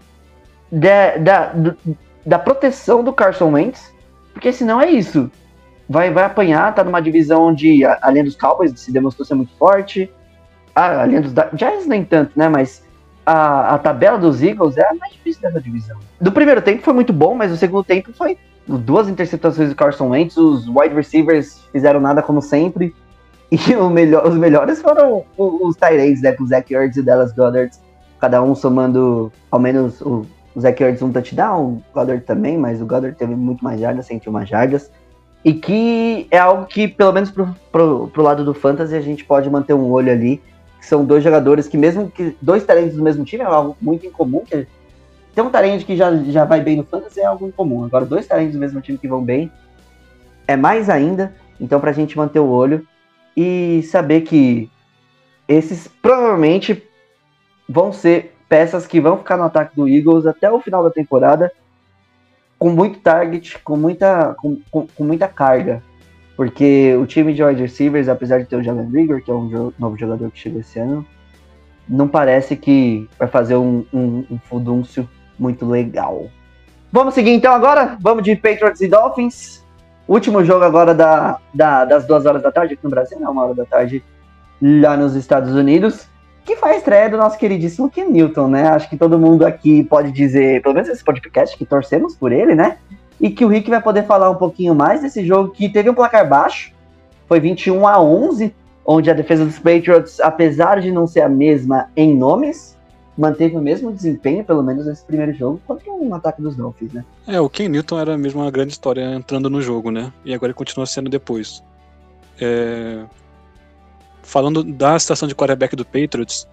da, 0.71 1.17
da, 1.17 1.53
da 2.27 2.39
proteção 2.39 3.03
do 3.03 3.13
Carson 3.13 3.53
Wentz, 3.53 3.91
porque 4.35 4.53
senão 4.53 4.81
é 4.81 4.91
isso. 4.91 5.31
Vai, 5.89 6.11
vai 6.11 6.25
apanhar, 6.25 6.75
tá 6.75 6.85
numa 6.85 7.01
divisão 7.01 7.45
onde 7.45 7.85
a, 7.85 7.99
a 8.03 8.11
linha 8.11 8.25
dos 8.25 8.37
Cowboys 8.37 8.79
se 8.79 8.93
demonstrou 8.93 9.25
ser 9.27 9.35
muito 9.35 9.53
forte, 9.57 10.13
a, 10.75 11.03
a 11.03 11.07
linha 11.07 11.23
dos 11.23 11.33
Giants 11.55 11.87
nem 11.87 12.05
tanto, 12.05 12.33
né, 12.37 12.49
mas 12.49 12.83
a, 13.25 13.75
a 13.75 13.79
tabela 13.79 14.19
dos 14.19 14.43
Eagles 14.43 14.77
é 14.77 14.83
a 14.83 14.95
mais 14.95 15.13
difícil 15.13 15.43
dessa 15.43 15.61
divisão. 15.61 15.99
Do 16.21 16.33
primeiro 16.33 16.61
tempo 16.63 16.83
foi 16.83 16.93
muito 16.93 17.13
bom, 17.13 17.35
mas 17.35 17.53
o 17.53 17.57
segundo 17.57 17.85
tempo 17.85 18.13
foi 18.13 18.37
duas 18.67 19.09
interceptações 19.09 19.69
do 19.71 19.75
Carson 19.75 20.09
Wentz, 20.09 20.37
os 20.37 20.69
wide 20.69 20.95
receivers 20.95 21.61
fizeram 21.73 22.01
nada 22.01 22.23
como 22.23 22.41
sempre, 22.41 22.95
e 23.51 23.75
o 23.77 23.91
melhor, 23.91 24.27
os 24.27 24.35
melhores 24.37 24.81
foram 24.81 25.25
os 25.37 25.77
Tyrants, 25.77 26.23
né, 26.23 26.33
com 26.33 26.45
o 26.45 26.47
Zach 26.47 26.73
Ertz 26.73 26.97
e 26.97 27.01
o 27.01 27.03
Dallas 27.03 27.33
Goddard, 27.33 27.75
cada 28.21 28.43
um 28.43 28.55
somando 28.55 29.33
ao 29.51 29.59
menos 29.59 30.01
o, 30.01 30.27
o 30.55 30.61
Zach 30.61 30.83
Ertz 30.83 31.03
um 31.03 31.13
touchdown, 31.13 31.65
o 31.65 31.83
Goddard 31.93 32.25
também, 32.25 32.57
mas 32.57 32.81
o 32.81 32.87
Goddard 32.87 33.17
teve 33.17 33.35
muito 33.35 33.65
mais 33.65 33.81
jardas, 33.81 34.07
101 34.07 34.47
jardas, 34.47 34.91
e 35.45 35.55
que 35.55 36.29
é 36.31 36.39
algo 36.39 36.67
que, 36.67 36.87
pelo 36.87 37.13
menos 37.13 37.31
pro, 37.31 37.55
pro, 37.73 38.09
pro 38.09 38.23
lado 38.23 38.45
do 38.45 38.53
Fantasy, 38.53 38.95
a 38.95 39.01
gente 39.01 39.25
pode 39.25 39.49
manter 39.49 39.73
um 39.73 39.91
olho 39.91 40.13
ali, 40.13 40.41
que 40.81 40.87
são 40.87 41.05
dois 41.05 41.23
jogadores 41.23 41.69
que 41.69 41.77
mesmo 41.77 42.11
que 42.11 42.37
dois 42.41 42.65
talentos 42.65 42.97
do 42.97 43.03
mesmo 43.03 43.25
time 43.25 43.45
é 43.45 43.47
algo 43.47 43.77
muito 43.81 44.07
incomum, 44.07 44.41
que 44.45 44.67
ter 45.35 45.43
um 45.43 45.51
talento 45.51 45.85
que 45.85 45.97
já, 45.97 46.15
já 46.25 46.45
vai 46.45 46.61
bem 46.61 46.77
no 46.77 46.85
Fantasy 46.85 47.21
é 47.21 47.27
algo 47.27 47.47
incomum, 47.47 47.85
agora 47.85 48.05
dois 48.05 48.27
talentos 48.27 48.55
do 48.55 48.59
mesmo 48.59 48.81
time 48.81 48.99
que 48.99 49.07
vão 49.07 49.23
bem 49.23 49.53
é 50.49 50.57
mais 50.57 50.91
ainda, 50.91 51.35
então 51.61 51.79
pra 51.79 51.93
gente 51.93 52.17
manter 52.17 52.41
o 52.41 52.49
olho 52.49 52.85
e 53.37 53.83
saber 53.85 54.23
que 54.23 54.69
esses 55.47 55.87
provavelmente 55.87 56.83
vão 57.69 57.93
ser 57.93 58.35
peças 58.49 58.87
que 58.87 59.01
vão 59.01 59.19
ficar 59.19 59.37
no 59.37 59.45
ataque 59.45 59.77
do 59.77 59.87
Eagles 59.87 60.27
até 60.27 60.51
o 60.51 60.61
final 60.61 60.83
da 60.83 60.91
temporada 60.91 61.53
com 62.59 62.69
muito 62.69 63.01
target, 63.01 63.59
com 63.61 63.77
muita, 63.77 64.35
com, 64.35 64.61
com, 64.71 64.87
com 64.87 65.05
muita 65.05 65.27
carga. 65.27 65.83
Porque 66.41 66.97
o 66.97 67.05
time 67.05 67.35
de 67.35 67.45
wide 67.45 67.61
receivers, 67.61 68.09
apesar 68.09 68.39
de 68.39 68.47
ter 68.47 68.57
o 68.57 68.63
Jalen 68.63 68.89
Rigor, 68.91 69.21
que 69.21 69.31
é 69.31 69.35
um 69.35 69.47
jo- 69.47 69.75
novo 69.79 69.95
jogador 69.99 70.31
que 70.31 70.39
chegou 70.39 70.61
esse 70.61 70.79
ano, 70.79 71.05
não 71.87 72.09
parece 72.09 72.57
que 72.57 73.07
vai 73.19 73.29
fazer 73.29 73.57
um, 73.57 73.85
um, 73.93 74.25
um 74.31 74.39
fudúncio 74.49 75.07
muito 75.39 75.67
legal. 75.67 76.31
Vamos 76.91 77.13
seguir 77.13 77.33
então 77.33 77.53
agora? 77.53 77.99
Vamos 78.01 78.25
de 78.25 78.35
Patriots 78.37 78.81
e 78.81 78.89
Dolphins. 78.89 79.63
Último 80.09 80.43
jogo 80.43 80.65
agora 80.65 80.95
da, 80.95 81.39
da- 81.53 81.85
das 81.85 82.07
duas 82.07 82.25
horas 82.25 82.43
da 82.43 82.51
tarde 82.51 82.73
aqui 82.73 82.85
no 82.85 82.89
Brasil, 82.91 83.21
né? 83.21 83.29
Uma 83.29 83.45
hora 83.45 83.55
da 83.55 83.67
tarde 83.67 84.03
lá 84.63 84.97
nos 84.97 85.15
Estados 85.15 85.55
Unidos. 85.55 86.07
Que 86.47 86.57
faz 86.57 86.79
estreia 86.79 87.11
do 87.11 87.19
nosso 87.19 87.37
queridíssimo 87.37 87.91
Ken 87.91 88.07
Newton, 88.09 88.49
né? 88.49 88.67
Acho 88.71 88.89
que 88.89 88.97
todo 88.97 89.19
mundo 89.19 89.45
aqui 89.47 89.85
pode 89.85 90.11
dizer, 90.11 90.63
pelo 90.63 90.73
menos 90.75 90.89
esse 90.89 91.05
podcast, 91.05 91.55
que 91.59 91.67
torcemos 91.67 92.17
por 92.17 92.33
ele, 92.33 92.55
né? 92.55 92.79
E 93.21 93.31
que 93.31 93.45
o 93.45 93.49
Rick 93.49 93.69
vai 93.69 93.83
poder 93.83 94.05
falar 94.05 94.31
um 94.31 94.37
pouquinho 94.37 94.75
mais 94.75 95.03
desse 95.03 95.25
jogo 95.27 95.51
que 95.51 95.69
teve 95.69 95.91
um 95.91 95.95
placar 95.95 96.29
baixo. 96.29 96.73
Foi 97.29 97.39
21 97.39 97.87
a 97.87 98.01
11, 98.01 98.55
onde 98.85 99.11
a 99.11 99.15
defesa 99.15 99.45
dos 99.45 99.59
Patriots, 99.59 100.21
apesar 100.21 100.81
de 100.81 100.91
não 100.91 101.07
ser 101.07 101.21
a 101.21 101.29
mesma 101.29 101.91
em 101.97 102.17
nomes, 102.17 102.77
manteve 103.17 103.57
o 103.57 103.61
mesmo 103.61 103.93
desempenho, 103.93 104.43
pelo 104.43 104.63
menos 104.63 104.87
nesse 104.87 105.05
primeiro 105.05 105.33
jogo, 105.35 105.61
contra 105.67 105.93
um 105.93 106.15
ataque 106.15 106.41
dos 106.41 106.57
Dolphins, 106.57 106.93
né? 106.93 107.05
É, 107.27 107.41
o 107.41 107.49
Ken 107.49 107.69
Newton 107.69 108.01
era 108.01 108.17
mesmo 108.17 108.41
uma 108.41 108.51
grande 108.51 108.73
história 108.73 109.15
entrando 109.15 109.51
no 109.51 109.61
jogo, 109.61 109.91
né? 109.91 110.13
E 110.25 110.33
agora 110.33 110.51
ele 110.51 110.57
continua 110.57 110.87
sendo 110.87 111.11
depois. 111.11 111.63
É, 112.41 113.05
Falando 114.23 114.63
da 114.63 114.99
situação 114.99 115.27
de 115.27 115.35
quarterback 115.35 115.75
do 115.75 115.85
Patriots, 115.85 116.47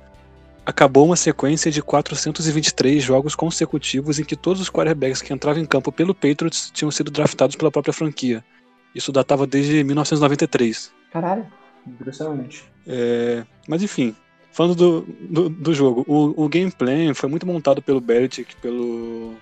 acabou 0.68 1.06
uma 1.06 1.16
sequência 1.16 1.72
de 1.72 1.82
423 1.82 3.02
jogos 3.02 3.34
consecutivos 3.34 4.20
em 4.20 4.26
que 4.26 4.36
todos 4.36 4.62
os 4.62 4.70
quarterbacks 4.70 5.22
que 5.22 5.34
entravam 5.34 5.64
em 5.64 5.66
campo 5.66 5.94
pelo 5.94 6.14
Patriots 6.14 6.70
tinham 6.74 6.92
sido 6.92 7.10
draftados 7.10 7.56
pela 7.56 7.72
própria 7.72 7.94
franquia. 7.94 8.44
Isso 8.94 9.10
datava 9.10 9.48
desde 9.48 9.82
1993. 9.86 10.92
Caralho. 11.10 11.48
Impressionante. 11.88 12.66
É, 12.86 13.46
mas 13.66 13.82
enfim, 13.82 14.14
falando 14.52 14.76
do, 14.76 15.02
do, 15.30 15.50
do 15.50 15.74
jogo, 15.74 16.04
o, 16.06 16.44
o 16.44 16.50
game 16.50 16.70
plan 16.70 17.14
foi 17.14 17.30
muito 17.30 17.48
montado 17.48 17.82
pelo 17.82 18.02
Belichick, 18.02 18.54
pelo. 18.58 19.36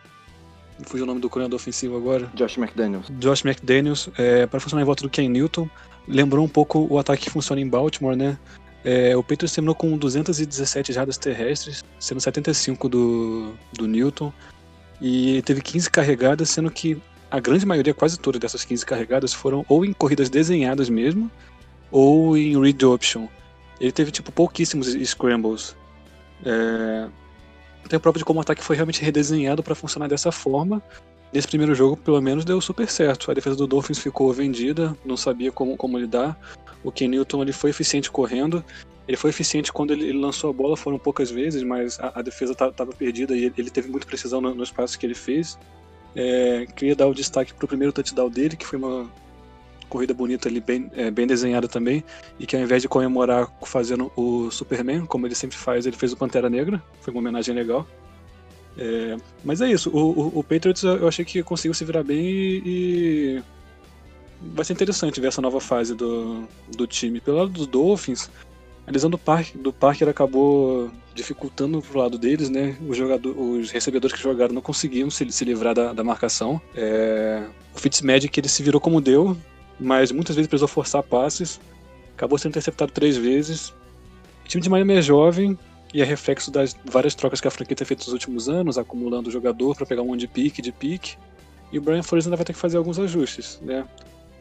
Me 0.78 0.86
fugiu 0.86 1.06
o 1.06 1.08
nome 1.08 1.22
do 1.22 1.30
coordenador 1.30 1.60
ofensivo 1.60 1.98
agora. 1.98 2.30
Josh 2.36 2.58
McDaniels. 2.58 3.08
Josh 3.18 3.44
McDaniels, 3.44 4.10
é, 4.16 4.46
para 4.46 4.60
funcionar 4.60 4.84
em 4.84 4.86
volta 4.86 5.02
do 5.02 5.10
Ken 5.10 5.28
Newton. 5.28 5.68
Lembrou 6.08 6.46
um 6.46 6.50
pouco 6.50 6.86
o 6.88 7.00
ataque 7.00 7.24
que 7.24 7.30
funciona 7.32 7.60
em 7.60 7.68
Baltimore, 7.68 8.16
né? 8.16 8.38
É, 8.86 9.18
o 9.18 9.24
Patriots 9.24 9.52
terminou 9.52 9.74
com 9.74 9.98
217 9.98 10.94
jardas 10.94 11.18
terrestres, 11.18 11.84
sendo 12.00 12.22
75 12.22 12.88
do, 12.88 13.54
do 13.74 13.88
Newton. 13.88 14.32
E 15.02 15.42
teve 15.42 15.60
15 15.60 15.90
carregadas, 15.90 16.52
sendo 16.52 16.70
que 16.70 17.02
a 17.32 17.40
grande 17.40 17.66
maioria, 17.66 17.96
quase 17.96 18.20
todas 18.20 18.40
dessas 18.40 18.64
15 18.64 18.86
carregadas, 18.86 19.34
foram 19.34 19.66
ou 19.68 19.84
em 19.84 19.92
corridas 19.92 20.30
desenhadas 20.30 20.88
mesmo, 20.88 21.32
ou 21.90 22.38
em 22.38 22.62
read 22.62 22.86
option. 22.86 23.28
Ele 23.82 23.92
teve, 23.92 24.12
tipo, 24.12 24.32
pouquíssimos 24.32 24.94
scrambles. 24.94 25.76
É... 26.46 27.08
Tem 27.90 28.00
prova 28.00 28.20
de 28.20 28.26
como 28.26 28.40
o 28.40 28.42
ataque 28.42 28.64
foi 28.64 28.76
realmente 28.76 29.02
redesenhado 29.02 29.64
para 29.64 29.74
funcionar 29.74 30.08
dessa 30.08 30.32
forma. 30.32 30.82
Nesse 31.34 31.48
primeiro 31.48 31.74
jogo, 31.74 31.98
pelo 31.98 32.22
menos, 32.22 32.46
deu 32.46 32.62
super 32.62 32.88
certo. 32.88 33.32
A 33.32 33.34
defesa 33.34 33.56
do 33.56 33.66
Dolphins 33.66 33.98
ficou 33.98 34.32
vendida, 34.32 34.96
não 35.04 35.18
sabia 35.18 35.52
como, 35.52 35.76
como 35.76 35.98
lidar. 35.98 36.38
O 36.86 36.92
Ken 36.92 37.08
Newton 37.08 37.42
ele 37.42 37.52
foi 37.52 37.72
eficiente 37.72 38.12
correndo. 38.12 38.64
Ele 39.08 39.18
foi 39.18 39.32
eficiente 39.32 39.74
quando 39.74 39.92
ele, 39.92 40.14
lançou 40.14 40.52
a 40.52 40.54
bola, 40.54 40.78
foram 40.78 41.00
poucas 41.00 41.32
vezes, 41.32 41.64
mas 41.64 42.00
a, 42.00 42.20
a 42.20 42.22
defesa 42.22 42.54
estava 42.54 42.92
perdida 42.94 43.36
e 43.36 43.46
ele, 43.46 43.54
ele 43.58 43.70
teve 43.72 43.90
muita 43.90 44.06
precisão 44.06 44.40
no, 44.40 44.54
nos 44.54 44.72
passos 44.72 44.96
que 44.96 45.06
ele 45.06 45.16
fez. 45.16 45.58
É, 46.16 46.68
queria 46.76 46.96
dar 46.96 47.08
o 47.08 47.14
destaque 47.14 47.54
para 47.54 47.66
o 47.66 47.68
primeiro 47.68 47.92
touchdown 47.92 48.30
dele, 48.30 48.56
que 48.56 48.66
foi 48.66 48.78
uma 48.78 49.10
corrida 49.90 50.14
bonita 50.14 50.48
ali, 50.48 50.60
bem, 50.60 50.90
é, 50.96 51.12
bem 51.12 51.28
desenhada 51.28 51.68
também, 51.68 52.04
e 52.40 52.46
que 52.46 52.56
ao 52.56 52.62
invés 52.62 52.82
de 52.82 52.88
comemorar 52.88 53.52
fazendo 53.64 54.12
o 54.16 54.50
Superman, 54.52 55.06
como 55.06 55.28
ele 55.28 55.36
sempre 55.36 55.58
faz, 55.58 55.86
ele 55.86 55.96
fez 55.96 56.14
o 56.14 56.18
Pantera 56.18 56.50
Negra, 56.50 56.82
foi 57.02 57.14
uma 57.14 57.20
homenagem 57.20 57.54
legal. 57.54 57.86
É, 58.78 59.18
mas 59.44 59.62
é 59.62 59.72
isso, 59.72 59.90
o, 59.90 60.38
o, 60.38 60.40
o 60.40 60.44
Patriots 60.44 60.84
eu 60.84 61.08
achei 61.08 61.24
que 61.24 61.42
conseguiu 61.44 61.74
se 61.74 61.86
virar 61.86 62.04
bem 62.04 62.20
e 62.66 63.42
vai 64.42 64.66
ser 64.66 64.74
interessante 64.74 65.20
ver 65.20 65.28
essa 65.28 65.42
nova 65.42 65.60
fase 65.60 65.96
do, 65.96 66.48
do 66.76 66.86
time. 66.88 67.20
Pelo 67.20 67.38
lado 67.38 67.50
dos 67.50 67.68
Dolphins, 67.68 68.30
a 68.88 68.92
lesão 68.92 69.10
do, 69.10 69.18
Park, 69.18 69.56
do 69.56 69.74
Parker 69.74 70.08
acabou 70.10 70.92
dificultando 71.14 71.82
pro 71.82 72.00
lado 72.00 72.18
deles, 72.18 72.50
né? 72.50 72.78
Os, 72.88 72.96
jogador, 72.96 73.38
os 73.38 73.72
recebedores 73.72 74.16
que 74.16 74.22
jogaram 74.22 74.54
não 74.54 74.62
conseguiam 74.62 75.10
se, 75.10 75.30
se 75.32 75.46
livrar 75.46 75.74
da, 75.74 75.94
da 75.94 76.04
marcação. 76.04 76.62
É, 76.76 77.44
o 77.74 77.80
Fitzmagic 77.80 78.40
ele 78.40 78.50
se 78.50 78.62
virou 78.62 78.80
como 78.80 79.02
deu, 79.02 79.36
mas 79.80 80.12
muitas 80.12 80.36
vezes 80.36 80.48
precisou 80.48 80.68
forçar 80.68 81.02
passes. 81.02 81.60
Acabou 82.14 82.38
sendo 82.38 82.52
interceptado 82.52 82.92
três 82.92 83.18
vezes. 83.18 83.70
O 84.44 84.48
time 84.48 84.62
de 84.62 84.70
Miami 84.70 84.94
é 84.94 85.02
jovem 85.02 85.58
e 85.94 86.02
é 86.02 86.06
reflexo 86.06 86.52
das 86.52 86.76
várias 86.86 87.16
trocas 87.16 87.42
que 87.42 87.48
a 87.48 87.52
franquia 87.52 87.76
tem 87.76 87.88
feito 87.88 88.02
nos 88.02 88.14
últimos 88.14 88.48
anos, 88.48 88.78
acumulando 88.78 89.32
jogador 89.32 89.76
para 89.76 89.86
pegar 89.86 90.04
um 90.04 90.16
de 90.16 90.28
pique, 90.28 90.62
de 90.62 90.72
pique. 90.72 91.18
E 91.72 91.80
o 91.80 91.82
Brian 91.82 92.04
Flores 92.04 92.28
ainda 92.28 92.38
vai 92.38 92.46
ter 92.46 92.54
que 92.54 92.60
fazer 92.60 92.78
alguns 92.78 93.00
ajustes, 93.00 93.60
né? 93.64 93.86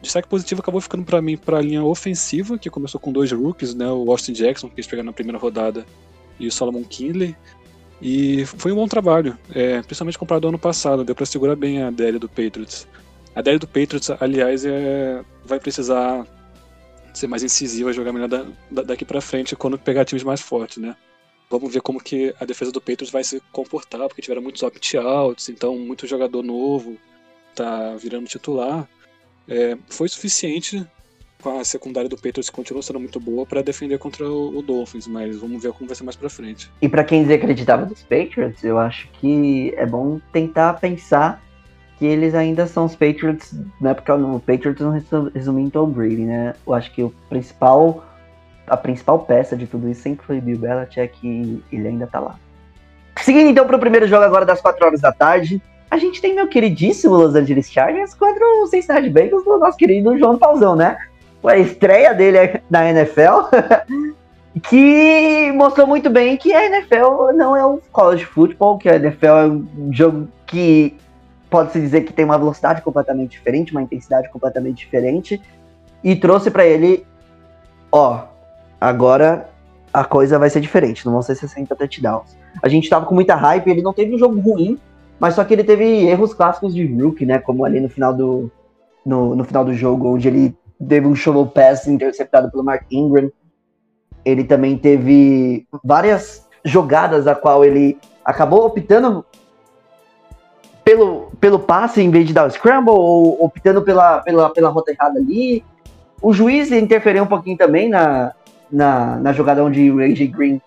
Destaque 0.05 0.27
positivo 0.27 0.61
acabou 0.61 0.79
ficando 0.79 1.03
para 1.03 1.19
mim 1.19 1.35
para 1.35 1.57
a 1.57 1.61
linha 1.61 1.83
ofensiva, 1.83 2.59
que 2.59 2.69
começou 2.69 3.01
com 3.01 3.11
dois 3.11 3.31
rookies, 3.31 3.73
né? 3.73 3.89
O 3.89 4.11
Austin 4.11 4.33
Jackson, 4.33 4.69
que 4.69 4.75
eles 4.75 4.85
pegaram 4.85 5.07
na 5.07 5.13
primeira 5.13 5.39
rodada, 5.39 5.83
e 6.39 6.47
o 6.47 6.51
Solomon 6.51 6.83
Kinley. 6.83 7.35
E 7.99 8.45
foi 8.45 8.71
um 8.71 8.75
bom 8.75 8.87
trabalho, 8.87 9.35
é, 9.51 9.81
principalmente 9.81 10.19
comparado 10.19 10.45
ao 10.45 10.49
ano 10.49 10.59
passado, 10.59 11.03
deu 11.03 11.15
para 11.15 11.25
segurar 11.25 11.55
bem 11.55 11.81
a 11.81 11.89
DL 11.89 12.19
do 12.19 12.29
Patriots. 12.29 12.87
A 13.33 13.41
DL 13.41 13.57
do 13.57 13.67
Patriots, 13.67 14.11
aliás, 14.19 14.63
é, 14.63 15.23
vai 15.43 15.59
precisar 15.59 16.27
ser 17.11 17.25
mais 17.25 17.41
incisiva, 17.41 17.91
jogar 17.91 18.13
melhor 18.13 18.27
da, 18.27 18.45
da, 18.69 18.83
daqui 18.83 19.05
para 19.05 19.21
frente 19.21 19.55
quando 19.55 19.75
pegar 19.79 20.05
times 20.05 20.23
mais 20.23 20.39
fortes, 20.39 20.77
né? 20.77 20.95
Vamos 21.49 21.73
ver 21.73 21.81
como 21.81 21.99
que 21.99 22.31
a 22.39 22.45
defesa 22.45 22.71
do 22.71 22.79
Patriots 22.79 23.09
vai 23.09 23.23
se 23.23 23.41
comportar, 23.51 24.07
porque 24.07 24.21
tiveram 24.21 24.43
muitos 24.43 24.61
opt-outs, 24.61 25.49
então 25.49 25.75
muito 25.79 26.05
jogador 26.05 26.43
novo 26.43 26.95
tá 27.55 27.95
virando 27.95 28.27
titular. 28.27 28.87
É, 29.47 29.77
foi 29.89 30.07
suficiente 30.07 30.85
a 31.43 31.63
secundária 31.63 32.09
do 32.09 32.15
Patriots 32.15 32.49
que 32.49 32.55
continua 32.55 32.81
sendo 32.81 32.99
muito 32.99 33.19
boa 33.19 33.45
para 33.45 33.61
defender 33.61 33.97
contra 33.99 34.27
o, 34.27 34.61
Dolphins, 34.61 35.07
mas 35.07 35.37
vamos 35.37 35.61
ver 35.61 35.71
como 35.73 35.87
vai 35.87 35.95
ser 35.95 36.03
mais 36.03 36.15
para 36.15 36.29
frente. 36.29 36.71
E 36.81 36.89
para 36.89 37.03
quem 37.03 37.23
desacreditava 37.23 37.85
dos 37.85 38.01
Patriots, 38.01 38.63
eu 38.63 38.79
acho 38.79 39.07
que 39.19 39.73
é 39.77 39.85
bom 39.85 40.19
tentar 40.31 40.73
pensar 40.73 41.41
que 41.97 42.05
eles 42.05 42.33
ainda 42.33 42.67
são 42.67 42.85
os 42.85 42.95
Patriots, 42.95 43.53
não 43.79 43.91
é 43.91 43.93
porque 43.93 44.11
o 44.11 44.39
Patriots 44.39 44.81
não 44.81 44.91
resume 45.29 45.61
em 45.61 45.69
Tom 45.69 45.89
Brady, 45.89 46.23
né? 46.23 46.53
Eu 46.65 46.73
acho 46.73 46.91
que 46.91 47.01
o 47.01 47.09
principal, 47.29 48.03
a 48.67 48.75
principal 48.75 49.19
peça 49.19 49.55
de 49.55 49.65
tudo 49.65 49.89
isso 49.89 50.01
sempre 50.01 50.25
foi 50.25 50.41
Bill 50.41 50.57
Belichick 50.57 51.15
e 51.23 51.63
ele 51.71 51.87
ainda 51.87 52.07
tá 52.07 52.19
lá. 52.19 52.37
Seguindo 53.21 53.49
então 53.49 53.65
para 53.65 53.77
o 53.77 53.79
primeiro 53.79 54.07
jogo 54.07 54.23
agora 54.23 54.45
das 54.45 54.59
4 54.59 54.85
horas 54.85 54.99
da 54.99 55.11
tarde, 55.11 55.61
a 55.95 55.97
gente 55.97 56.21
tem 56.21 56.35
meu 56.35 56.47
queridíssimo 56.47 57.15
Los 57.15 57.35
Angeles 57.35 57.71
Chargers 57.71 58.13
contra 58.13 58.45
o 58.45 58.67
Cincinnati 58.67 59.09
Bengals 59.09 59.45
do 59.45 59.57
nosso 59.57 59.77
querido 59.77 60.17
João 60.17 60.37
Pauzão, 60.37 60.75
né? 60.75 60.97
A 61.41 61.57
estreia 61.57 62.13
dele 62.13 62.59
na 62.69 62.89
NFL, 62.89 63.47
que 64.67 65.53
mostrou 65.53 65.87
muito 65.87 66.09
bem 66.09 66.35
que 66.35 66.53
a 66.53 66.65
NFL 66.65 67.31
não 67.33 67.55
é 67.55 67.65
um 67.65 67.79
college 67.93 68.25
football, 68.25 68.77
que 68.77 68.89
a 68.89 68.97
NFL 68.97 69.25
é 69.25 69.47
um 69.47 69.67
jogo 69.91 70.27
que 70.45 70.97
pode-se 71.49 71.79
dizer 71.79 72.01
que 72.01 72.11
tem 72.11 72.25
uma 72.25 72.37
velocidade 72.37 72.81
completamente 72.81 73.31
diferente, 73.31 73.71
uma 73.71 73.81
intensidade 73.81 74.29
completamente 74.29 74.79
diferente, 74.79 75.41
e 76.03 76.13
trouxe 76.13 76.51
para 76.51 76.65
ele, 76.65 77.05
ó, 77.89 78.23
agora 78.81 79.49
a 79.93 80.03
coisa 80.03 80.37
vai 80.37 80.49
ser 80.49 80.59
diferente, 80.59 81.05
não 81.05 81.13
vão 81.13 81.21
ser 81.21 81.35
60 81.35 81.73
touchdowns. 81.73 82.35
A 82.61 82.67
gente 82.67 82.89
tava 82.89 83.05
com 83.05 83.15
muita 83.15 83.35
hype, 83.35 83.69
ele 83.69 83.81
não 83.81 83.93
teve 83.93 84.13
um 84.13 84.17
jogo 84.17 84.37
ruim, 84.41 84.77
mas 85.19 85.35
só 85.35 85.43
que 85.43 85.53
ele 85.53 85.63
teve 85.63 86.05
erros 86.05 86.33
clássicos 86.33 86.73
de 86.73 86.85
rookie, 86.85 87.25
né, 87.25 87.39
como 87.39 87.65
ali 87.65 87.79
no 87.79 87.89
final 87.89 88.13
do 88.13 88.51
no, 89.05 89.35
no 89.35 89.43
final 89.43 89.63
do 89.63 89.73
jogo, 89.73 90.13
onde 90.13 90.27
ele 90.27 90.57
teve 90.87 91.07
um 91.07 91.15
shovel 91.15 91.45
pass 91.45 91.87
interceptado 91.87 92.49
pelo 92.49 92.63
Mark 92.63 92.85
Ingram. 92.91 93.31
Ele 94.23 94.43
também 94.43 94.77
teve 94.77 95.67
várias 95.83 96.47
jogadas 96.63 97.27
a 97.27 97.35
qual 97.35 97.63
ele 97.63 97.97
acabou 98.23 98.65
optando 98.65 99.23
pelo, 100.83 101.31
pelo 101.39 101.59
passe 101.59 102.01
em 102.01 102.09
vez 102.09 102.27
de 102.27 102.33
dar 102.33 102.47
o 102.47 102.51
scramble, 102.51 102.91
ou 102.91 103.43
optando 103.43 103.83
pela, 103.83 104.21
pela, 104.21 104.49
pela 104.49 104.69
rota 104.69 104.91
errada 104.91 105.19
ali. 105.19 105.63
O 106.21 106.33
juiz 106.33 106.71
interferiu 106.71 107.23
um 107.23 107.27
pouquinho 107.27 107.57
também 107.57 107.89
na, 107.89 108.33
na, 108.71 109.17
na 109.17 109.31
jogada 109.31 109.63
onde 109.63 109.91
o 109.91 109.99
AJ 109.99 110.27
Green 110.27 110.61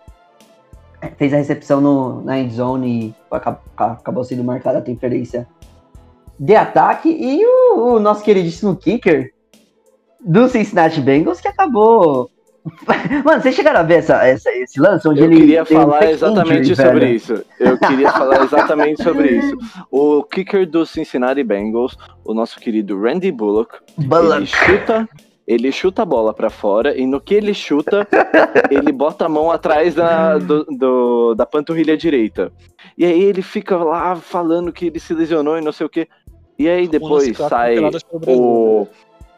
fez 1.17 1.33
a 1.33 1.37
recepção 1.37 1.81
no, 1.81 2.23
na 2.23 2.39
end 2.41 2.55
zone 2.55 3.15
e 3.31 3.35
acabou, 3.35 3.61
acabou 3.77 4.25
sendo 4.25 4.45
marcada 4.45 4.79
a 4.79 4.81
interferência 4.81 5.47
de 6.39 6.55
ataque. 6.55 7.09
E 7.09 7.45
o, 7.45 7.95
o 7.95 8.01
nosso 8.01 8.23
queridíssimo 8.23 8.77
kicker 8.77 9.33
do 10.21 10.49
Cincinnati 10.49 11.01
Bengals 11.01 11.41
que 11.41 11.49
acabou. 11.49 12.31
Mano, 13.25 13.41
vocês 13.41 13.55
chegaram 13.55 13.81
a 13.81 13.83
ver 13.83 13.95
essa, 14.01 14.27
essa, 14.27 14.51
esse 14.53 14.79
lance 14.79 15.09
onde 15.09 15.21
Eu 15.21 15.27
ele. 15.27 15.37
queria 15.37 15.63
um 15.63 15.67
falar 15.67 15.99
fake 16.01 16.13
exatamente 16.13 16.61
injury, 16.73 16.77
sobre 16.77 17.01
velho? 17.01 17.15
isso. 17.17 17.45
Eu 17.59 17.79
queria 17.79 18.13
falar 18.13 18.43
exatamente 18.45 19.03
sobre 19.03 19.31
isso. 19.39 19.57
O 19.91 20.23
kicker 20.25 20.69
do 20.69 20.85
Cincinnati 20.85 21.43
Bengals, 21.43 21.97
o 22.25 22.35
nosso 22.35 22.59
querido 22.61 23.01
Randy 23.01 23.33
Bullock, 23.33 23.77
ele 23.97 24.07
Bullock. 24.09 24.47
chuta, 24.47 25.09
ele 25.49 25.73
chuta 25.73 26.03
a 26.03 26.05
bola 26.05 26.35
pra 26.35 26.51
fora 26.51 26.95
e 26.95 27.07
no 27.07 27.19
que 27.21 27.35
ele 27.35 27.55
chuta, 27.55 28.07
ele 28.71 28.93
bota 28.93 29.25
a 29.25 29.29
mão 29.31 29.51
atrás 29.51 29.95
da, 29.95 30.37
do, 30.37 30.65
do- 30.65 31.35
da 31.35 31.47
panturrilha 31.47 31.97
direita. 31.97 32.53
E 32.99 33.05
aí 33.07 33.23
ele 33.23 33.41
fica 33.41 33.77
lá 33.79 34.15
falando 34.15 34.71
que 34.71 34.87
ele 34.89 35.01
se 35.01 35.15
lesionou 35.15 35.57
e 35.57 35.63
não 35.63 35.73
sei 35.73 35.87
o 35.87 35.89
que. 35.89 36.07
E 36.59 36.69
aí 36.69 36.87
depois 36.87 37.25
sai 37.49 37.77
o 38.27 38.87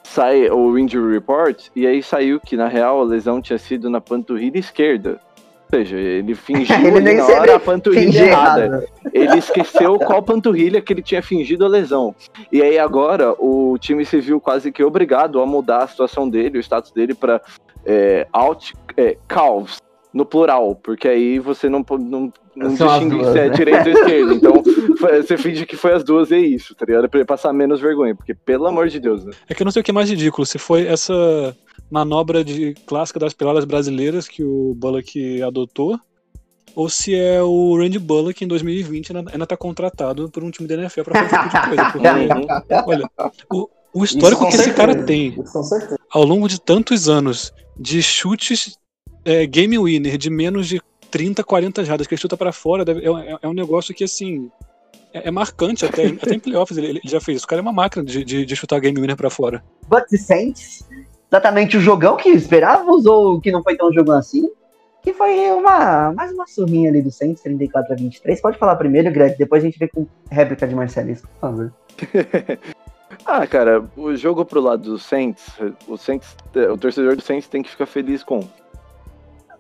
sai 0.03 0.51
o 0.51 0.77
injury 0.77 1.13
report 1.13 1.69
e 1.77 1.87
aí 1.87 2.03
saiu 2.03 2.41
que 2.41 2.57
na 2.57 2.67
real 2.67 3.01
a 3.01 3.05
lesão 3.05 3.41
tinha 3.41 3.59
sido 3.59 3.89
na 3.89 4.01
panturrilha 4.01 4.59
esquerda. 4.59 5.21
Ou 5.73 5.79
seja, 5.79 5.97
ele 5.97 6.35
fingiu 6.35 6.75
Ele 6.85 7.01
nem 7.01 7.17
na 7.17 7.27
hora 7.27 7.57
a 7.57 7.61
panturrilha 7.61 8.25
errada. 8.27 8.65
errado. 8.65 8.85
Ele 9.13 9.39
esqueceu 9.39 9.99
qual 9.99 10.23
panturrilha 10.23 10.81
que 10.81 10.93
ele 10.93 11.03
tinha 11.03 11.23
fingido 11.23 11.65
a 11.65 11.69
lesão. 11.69 12.15
E 12.51 12.61
aí 12.63 12.79
agora 12.79 13.35
o 13.39 13.77
time 13.79 14.05
se 14.05 14.21
viu 14.21 14.41
quase 14.41 14.73
que 14.73 14.83
obrigado 14.83 15.41
a 15.41 15.47
mudar 15.47 15.85
a 15.85 15.87
situação 15.89 16.29
dele, 16.29 16.59
o 16.59 16.61
status 16.61 16.91
dele 16.91 17.15
para 17.15 17.41
é, 17.87 18.27
out 18.33 18.75
é, 18.97 19.17
calves 19.29 19.79
no 20.13 20.27
plural, 20.27 20.75
porque 20.75 21.07
aí 21.07 21.39
você 21.39 21.69
não 21.69 21.85
não, 22.01 22.33
não 22.57 22.77
São 22.77 22.89
distingue 22.89 23.17
duas, 23.19 23.33
se 23.33 23.39
é 23.39 23.49
né? 23.49 23.51
direito 23.51 23.87
ou 23.87 23.93
esquerdo. 23.93 24.33
Então 24.35 24.63
foi- 24.99 25.23
você 25.23 25.37
finge 25.39 25.65
que 25.65 25.77
foi 25.77 25.93
as 25.93 26.03
duas 26.03 26.33
e 26.33 26.35
é 26.35 26.39
isso, 26.41 26.75
tá 26.75 26.85
ligado? 26.85 27.09
Pra 27.09 27.21
ele 27.21 27.27
passar 27.27 27.53
menos 27.53 27.81
vergonha, 27.81 28.15
porque 28.15 28.35
pelo 28.35 28.67
amor 28.67 28.89
de 28.89 28.99
Deus, 28.99 29.25
né? 29.25 29.33
É 29.49 29.55
que 29.55 29.63
eu 29.63 29.65
não 29.65 29.71
sei 29.71 29.81
o 29.81 29.85
que 29.85 29.93
é 29.93 29.95
mais 29.95 30.11
ridículo, 30.11 30.45
se 30.45 30.59
foi 30.59 30.85
essa 30.87 31.57
manobra 31.91 32.45
de 32.45 32.75
clássica 32.87 33.19
das 33.19 33.33
peladas 33.35 33.65
brasileiras 33.65 34.29
que 34.29 34.43
o 34.45 34.75
Bullock 34.77 35.43
adotou, 35.43 35.99
ou 36.75 36.89
se 36.89 37.15
é 37.15 37.43
o 37.43 37.77
Randy 37.77 37.99
Bullock 37.99 38.45
em 38.45 38.49
2020 38.49 39.17
ainda, 39.17 39.33
ainda 39.33 39.47
tá 39.47 39.57
contratado 39.57 40.31
por 40.31 40.45
um 40.45 40.51
time 40.51 40.69
da 40.69 40.75
NFL 40.77 41.03
pra 41.03 41.29
fazer 41.29 41.47
esse 41.47 41.51
tipo 41.51 41.71
de 41.71 41.77
coisa. 41.77 41.93
Porque, 41.93 42.75
olha, 42.87 43.11
o, 43.53 43.69
o 43.93 44.05
histórico 44.05 44.43
que 44.47 44.55
esse 44.55 44.65
certeza. 44.65 44.77
cara 44.77 45.03
tem 45.05 45.35
ao 46.13 46.25
longo 46.25 46.49
de 46.49 46.61
tantos 46.61 47.09
anos 47.09 47.53
de 47.79 48.01
chutes 48.03 48.79
é, 49.25 49.47
game 49.47 49.77
winner 49.79 50.17
de 50.17 50.31
menos 50.31 50.69
de 50.69 50.81
30, 51.11 51.43
40 51.43 51.85
jardas 51.85 52.07
que 52.07 52.15
ele 52.15 52.21
chuta 52.21 52.37
pra 52.37 52.53
fora, 52.53 52.85
deve- 52.85 53.01
é, 53.05 53.11
é- 53.33 53.39
é 53.43 53.49
um 53.49 53.53
negócio 53.53 53.93
que 53.95 54.05
assim. 54.05 54.49
É, 55.13 55.27
é 55.27 55.31
marcante 55.33 55.85
até, 55.85 56.07
até 56.07 56.35
em 56.37 56.39
playoffs 56.41 56.79
ele, 56.79 56.87
ele 56.87 57.01
já 57.05 57.21
fez 57.21 57.39
isso. 57.39 57.45
O 57.45 57.49
cara 57.49 57.61
é 57.61 57.65
uma 57.65 57.73
máquina 57.73 58.05
de, 58.05 58.25
de, 58.25 58.47
de 58.47 58.57
chutar 58.57 58.79
game 58.79 59.01
winner 59.01 59.17
pra 59.17 59.29
fora. 59.29 59.61
Bucks 59.89 60.13
e 60.13 60.19
Saints, 60.19 60.89
exatamente 61.31 61.77
o 61.77 61.81
jogão 61.81 62.17
que 62.17 62.29
esperávamos 62.31 63.07
ou 63.07 63.41
que 63.41 63.53
não 63.53 63.63
foi 63.63 63.77
tão 63.77 63.93
jogão 63.93 64.17
assim. 64.17 64.51
Que 65.03 65.15
foi 65.15 65.51
uma 65.53 66.13
mais 66.13 66.31
uma 66.31 66.47
surrinha 66.47 66.91
ali 66.91 67.01
do 67.01 67.11
Saints, 67.11 67.43
34 67.43 67.95
a 67.95 67.97
23. 67.97 68.41
Pode 68.41 68.59
falar 68.59 68.77
primeiro, 68.77 69.11
Greg, 69.11 69.37
depois 69.39 69.63
a 69.63 69.67
gente 69.67 69.79
vê 69.79 69.89
com 69.89 70.07
réplica 70.31 70.69
de 70.69 70.75
Marcelisco, 70.75 71.27
por 71.29 71.41
favor. 71.41 71.73
Ah, 73.27 73.47
cara, 73.47 73.85
o 73.97 74.15
jogo 74.17 74.45
pro 74.45 74.61
lado 74.61 74.85
do 74.85 74.99
Saints, 74.99 75.47
o 75.87 75.97
Saints, 75.97 76.37
o 76.73 76.79
torcedor 76.79 77.17
do 77.17 77.23
Saints 77.23 77.49
tem 77.49 77.63
que 77.63 77.71
ficar 77.71 77.87
feliz 77.87 78.23
com. 78.23 78.41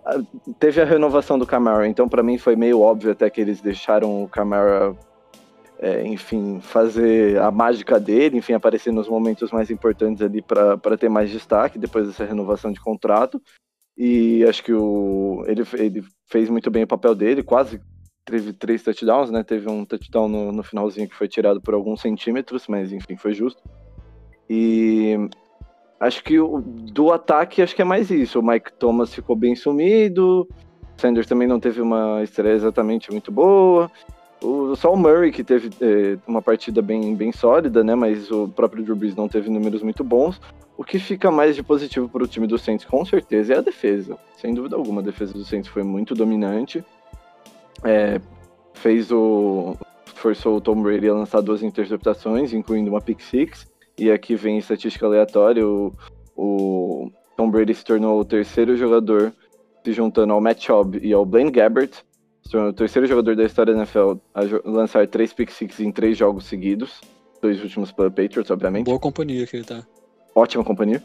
Ah, 0.05 0.21
Teve 0.59 0.81
a 0.81 0.85
renovação 0.85 1.39
do 1.39 1.47
Camara, 1.47 1.87
então 1.87 2.09
pra 2.09 2.23
mim 2.23 2.39
foi 2.39 2.57
meio 2.57 2.81
óbvio 2.81 3.13
até 3.13 3.29
que 3.29 3.41
eles 3.41 3.61
deixaram 3.61 4.23
o 4.23 4.29
Camara, 4.29 4.95
é, 5.81 6.07
enfim, 6.07 6.61
fazer 6.61 7.41
a 7.41 7.51
mágica 7.51 7.99
dele, 7.99 8.37
enfim, 8.37 8.53
aparecer 8.53 8.93
nos 8.93 9.09
momentos 9.09 9.51
mais 9.51 9.71
importantes 9.71 10.23
ali 10.23 10.43
pra 10.43 10.97
ter 10.99 11.09
mais 11.09 11.31
destaque 11.31 11.79
depois 11.79 12.07
dessa 12.07 12.25
renovação 12.25 12.71
de 12.71 12.79
contrato. 12.79 13.41
E 13.97 14.45
acho 14.45 14.63
que 14.63 14.75
o, 14.75 15.43
ele, 15.47 15.63
ele 15.75 16.05
fez 16.27 16.51
muito 16.51 16.71
bem 16.71 16.83
o 16.83 16.87
papel 16.87 17.15
dele, 17.15 17.43
quase 17.43 17.81
teve 18.27 18.53
três 18.53 18.83
touchdowns, 18.83 19.31
né? 19.31 19.43
Teve 19.43 19.69
um 19.71 19.85
touchdown 19.85 20.29
no, 20.29 20.53
no 20.53 20.63
finalzinho 20.63 21.09
que 21.09 21.17
foi 21.17 21.27
tirado 21.27 21.61
por 21.61 21.73
alguns 21.73 22.01
centímetros, 22.03 22.67
mas 22.69 22.93
enfim, 22.93 23.17
foi 23.17 23.33
justo. 23.33 23.63
E 24.49 25.17
acho 25.99 26.23
que 26.23 26.39
o, 26.39 26.61
do 26.61 27.11
ataque, 27.11 27.63
acho 27.63 27.75
que 27.75 27.83
é 27.83 27.87
mais 27.87 28.11
isso. 28.11 28.39
O 28.39 28.43
Mike 28.43 28.73
Thomas 28.75 29.15
ficou 29.15 29.35
bem 29.35 29.57
sumido, 29.57 30.47
Sanders 30.99 31.27
também 31.27 31.49
não 31.49 31.59
teve 31.59 31.81
uma 31.81 32.23
estreia 32.23 32.55
exatamente 32.55 33.11
muito 33.11 33.33
boa. 33.33 33.91
O, 34.43 34.75
só 34.75 34.93
o 34.93 34.97
Murray 34.97 35.31
que 35.31 35.45
teve 35.45 35.71
eh, 35.81 36.17
uma 36.27 36.41
partida 36.41 36.81
bem, 36.81 37.15
bem 37.15 37.31
sólida, 37.31 37.85
né? 37.85 37.95
Mas 37.95 38.31
o 38.31 38.49
próprio 38.49 38.83
Drew 38.83 38.97
Brees 38.97 39.15
não 39.15 39.29
teve 39.29 39.51
números 39.51 39.83
muito 39.83 40.03
bons. 40.03 40.41
O 40.77 40.85
que 40.85 40.99
fica 40.99 41.31
mais 41.31 41.55
de 41.55 41.63
positivo 41.63 42.09
para 42.09 42.25
o 42.25 42.27
time 42.27 42.47
do 42.47 42.59
Saints, 42.59 42.87
com 42.87 43.05
certeza, 43.05 43.53
é 43.53 43.59
a 43.59 43.61
defesa. 43.61 44.17
Sem 44.39 44.55
dúvida 44.55 44.77
alguma, 44.77 45.03
a 45.03 45.05
defesa 45.05 45.35
do 45.35 45.45
Saints 45.45 45.69
foi 45.69 45.83
muito 45.83 46.15
dominante. 46.15 46.83
É, 47.85 48.21
fez 48.75 49.13
o. 49.13 49.77
Forçou 50.15 50.57
o 50.57 50.61
Tom 50.61 50.83
Brady 50.83 51.09
a 51.09 51.15
lançar 51.15 51.41
duas 51.41 51.63
interceptações, 51.63 52.53
incluindo 52.53 52.91
uma 52.91 53.01
pick 53.01 53.21
six. 53.21 53.67
E 53.99 54.11
aqui 54.11 54.35
vem 54.35 54.57
estatística 54.57 55.05
aleatória: 55.05 55.67
o, 55.67 55.93
o 56.35 57.11
Tom 57.37 57.51
Brady 57.51 57.75
se 57.75 57.85
tornou 57.85 58.19
o 58.19 58.25
terceiro 58.25 58.77
jogador, 58.77 59.33
se 59.85 59.93
juntando 59.93 60.33
ao 60.33 60.41
Matt 60.41 60.65
Schaub 60.65 60.99
e 61.03 61.13
ao 61.13 61.27
Blaine 61.27 61.51
Gabbert, 61.51 62.03
se 62.43 62.51
tornou 62.51 62.71
o 62.71 62.73
terceiro 62.73 63.07
jogador 63.07 63.37
da 63.37 63.45
história 63.45 63.73
da 63.73 63.81
NFL 63.81 64.15
a 64.35 64.41
lançar 64.65 65.07
três 65.07 65.33
pick 65.33 65.51
six 65.51 65.81
em 65.81 65.93
três 65.93 66.17
jogos 66.17 66.47
seguidos. 66.47 67.01
Dois 67.41 67.63
últimos 67.63 67.91
pela 67.91 68.11
Patriots, 68.11 68.51
obviamente 68.51 68.85
Boa 68.85 68.99
companhia 68.99 69.47
que 69.47 69.57
ele 69.57 69.65
tá. 69.65 69.83
ótima 70.35 70.63
companhia. 70.63 71.03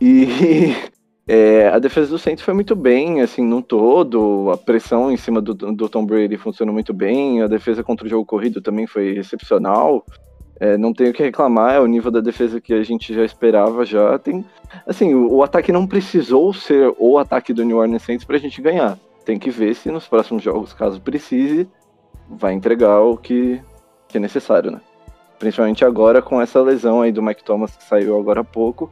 E 0.00 0.74
é, 1.26 1.68
a 1.68 1.78
defesa 1.78 2.10
do 2.10 2.18
Saints 2.18 2.44
foi 2.44 2.54
muito 2.54 2.74
bem, 2.74 3.20
assim, 3.20 3.42
num 3.42 3.62
todo. 3.62 4.50
A 4.50 4.56
pressão 4.56 5.10
em 5.10 5.16
cima 5.16 5.40
do, 5.40 5.54
do 5.54 5.88
Tom 5.88 6.04
Brady 6.04 6.36
funcionou 6.36 6.72
muito 6.72 6.92
bem. 6.92 7.42
A 7.42 7.46
defesa 7.46 7.84
contra 7.84 8.06
o 8.06 8.10
jogo 8.10 8.26
corrido 8.26 8.60
também 8.60 8.86
foi 8.86 9.18
excepcional. 9.18 10.04
É, 10.60 10.76
não 10.76 10.92
tenho 10.92 11.10
o 11.10 11.12
que 11.12 11.22
reclamar, 11.22 11.74
é 11.74 11.80
o 11.80 11.86
nível 11.86 12.10
da 12.10 12.20
defesa 12.20 12.60
que 12.60 12.74
a 12.74 12.82
gente 12.82 13.14
já 13.14 13.24
esperava 13.24 13.84
já. 13.84 14.18
Tem, 14.18 14.44
assim, 14.84 15.14
o, 15.14 15.34
o 15.34 15.42
ataque 15.44 15.70
não 15.70 15.86
precisou 15.86 16.52
ser 16.52 16.92
o 16.98 17.16
ataque 17.16 17.52
do 17.52 17.64
New 17.64 17.76
Orleans 17.76 18.02
Saints 18.02 18.24
pra 18.24 18.38
gente 18.38 18.60
ganhar. 18.60 18.98
Tem 19.28 19.38
que 19.38 19.50
ver 19.50 19.74
se 19.74 19.90
nos 19.90 20.08
próximos 20.08 20.42
jogos, 20.42 20.72
caso 20.72 21.02
precise, 21.02 21.68
vai 22.30 22.54
entregar 22.54 23.02
o 23.02 23.14
que, 23.14 23.62
que 24.08 24.16
é 24.16 24.20
necessário, 24.20 24.70
né? 24.70 24.80
Principalmente 25.38 25.84
agora 25.84 26.22
com 26.22 26.40
essa 26.40 26.62
lesão 26.62 27.02
aí 27.02 27.12
do 27.12 27.22
Mike 27.22 27.44
Thomas 27.44 27.76
que 27.76 27.84
saiu 27.84 28.18
agora 28.18 28.40
há 28.40 28.44
pouco. 28.44 28.90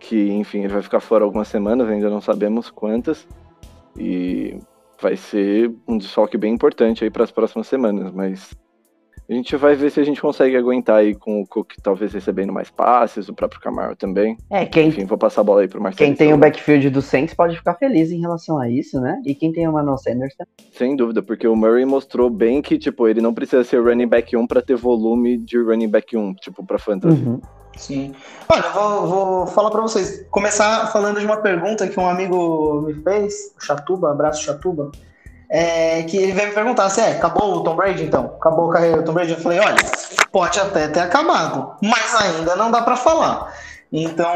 Que, 0.00 0.30
enfim, 0.30 0.60
ele 0.60 0.72
vai 0.72 0.80
ficar 0.80 1.00
fora 1.00 1.22
algumas 1.22 1.48
semanas, 1.48 1.86
ainda 1.86 2.08
não 2.08 2.22
sabemos 2.22 2.70
quantas. 2.70 3.28
E 3.94 4.58
vai 4.98 5.18
ser 5.18 5.70
um 5.86 5.98
desfalque 5.98 6.38
bem 6.38 6.54
importante 6.54 7.04
aí 7.04 7.10
para 7.10 7.24
as 7.24 7.30
próximas 7.30 7.66
semanas. 7.66 8.10
Mas 8.10 8.56
A 9.28 9.34
gente 9.34 9.54
vai 9.56 9.74
ver 9.74 9.90
se 9.90 10.00
a 10.00 10.04
gente 10.04 10.22
consegue 10.22 10.56
aguentar 10.56 10.96
aí 10.96 11.14
com 11.14 11.42
o 11.42 11.46
Cook 11.46 11.74
talvez 11.82 12.14
recebendo 12.14 12.50
mais 12.50 12.70
passes, 12.70 13.28
o 13.28 13.34
próprio 13.34 13.60
Camaro 13.60 13.94
também. 13.94 14.38
É, 14.48 14.64
quem, 14.64 14.88
Enfim, 14.88 15.04
vou 15.04 15.18
passar 15.18 15.42
a 15.42 15.44
bola 15.44 15.60
aí 15.60 15.68
pro 15.68 15.82
Marcelo. 15.82 16.08
quem 16.08 16.16
tem 16.16 16.32
o 16.32 16.38
backfield 16.38 16.88
do 16.88 17.02
Saints 17.02 17.34
pode 17.34 17.54
ficar 17.54 17.74
feliz 17.74 18.10
em 18.10 18.20
relação 18.20 18.58
a 18.58 18.70
isso, 18.70 18.98
né? 18.98 19.20
E 19.26 19.34
quem 19.34 19.52
tem 19.52 19.68
o 19.68 19.72
Manuel 19.72 19.98
Sanders 19.98 20.34
também. 20.34 20.72
Sem 20.72 20.96
dúvida, 20.96 21.22
porque 21.22 21.46
o 21.46 21.54
Murray 21.54 21.84
mostrou 21.84 22.30
bem 22.30 22.62
que, 22.62 22.78
tipo, 22.78 23.06
ele 23.06 23.20
não 23.20 23.34
precisa 23.34 23.62
ser 23.64 23.82
running 23.82 24.08
back 24.08 24.34
1 24.34 24.46
pra 24.46 24.62
ter 24.62 24.76
volume 24.76 25.36
de 25.36 25.58
running 25.58 25.88
back 25.88 26.16
1, 26.16 26.34
tipo, 26.36 26.64
pra 26.64 26.78
fantasy. 26.78 27.22
Uhum. 27.22 27.38
Sim. 27.76 28.12
Olha, 28.48 28.64
eu 28.64 28.72
vou, 28.72 29.06
vou 29.06 29.46
falar 29.46 29.70
pra 29.70 29.82
vocês. 29.82 30.26
Começar 30.30 30.90
falando 30.90 31.20
de 31.20 31.26
uma 31.26 31.36
pergunta 31.36 31.86
que 31.86 32.00
um 32.00 32.08
amigo 32.08 32.80
me 32.80 32.94
fez, 32.94 33.54
o 33.58 33.62
Chatuba, 33.62 34.10
abraço 34.10 34.42
Chatuba. 34.42 34.90
É, 35.50 36.02
que 36.02 36.16
ele 36.16 36.32
veio 36.32 36.48
me 36.48 36.54
perguntar 36.54 36.90
se 36.90 37.00
é, 37.00 37.12
acabou 37.12 37.54
o 37.54 37.62
Tom 37.62 37.74
Brady 37.74 38.04
então? 38.04 38.34
Acabou 38.38 38.70
a 38.70 38.74
carreira 38.74 38.98
do 38.98 39.04
Tom 39.04 39.14
Brady? 39.14 39.32
Eu 39.32 39.40
falei, 39.40 39.60
olha, 39.60 39.76
pode 40.30 40.60
até 40.60 40.88
ter 40.88 41.00
acabado, 41.00 41.74
mas 41.82 42.14
ainda 42.14 42.54
não 42.54 42.70
dá 42.70 42.82
pra 42.82 42.96
falar. 42.96 43.54
Então, 43.90 44.30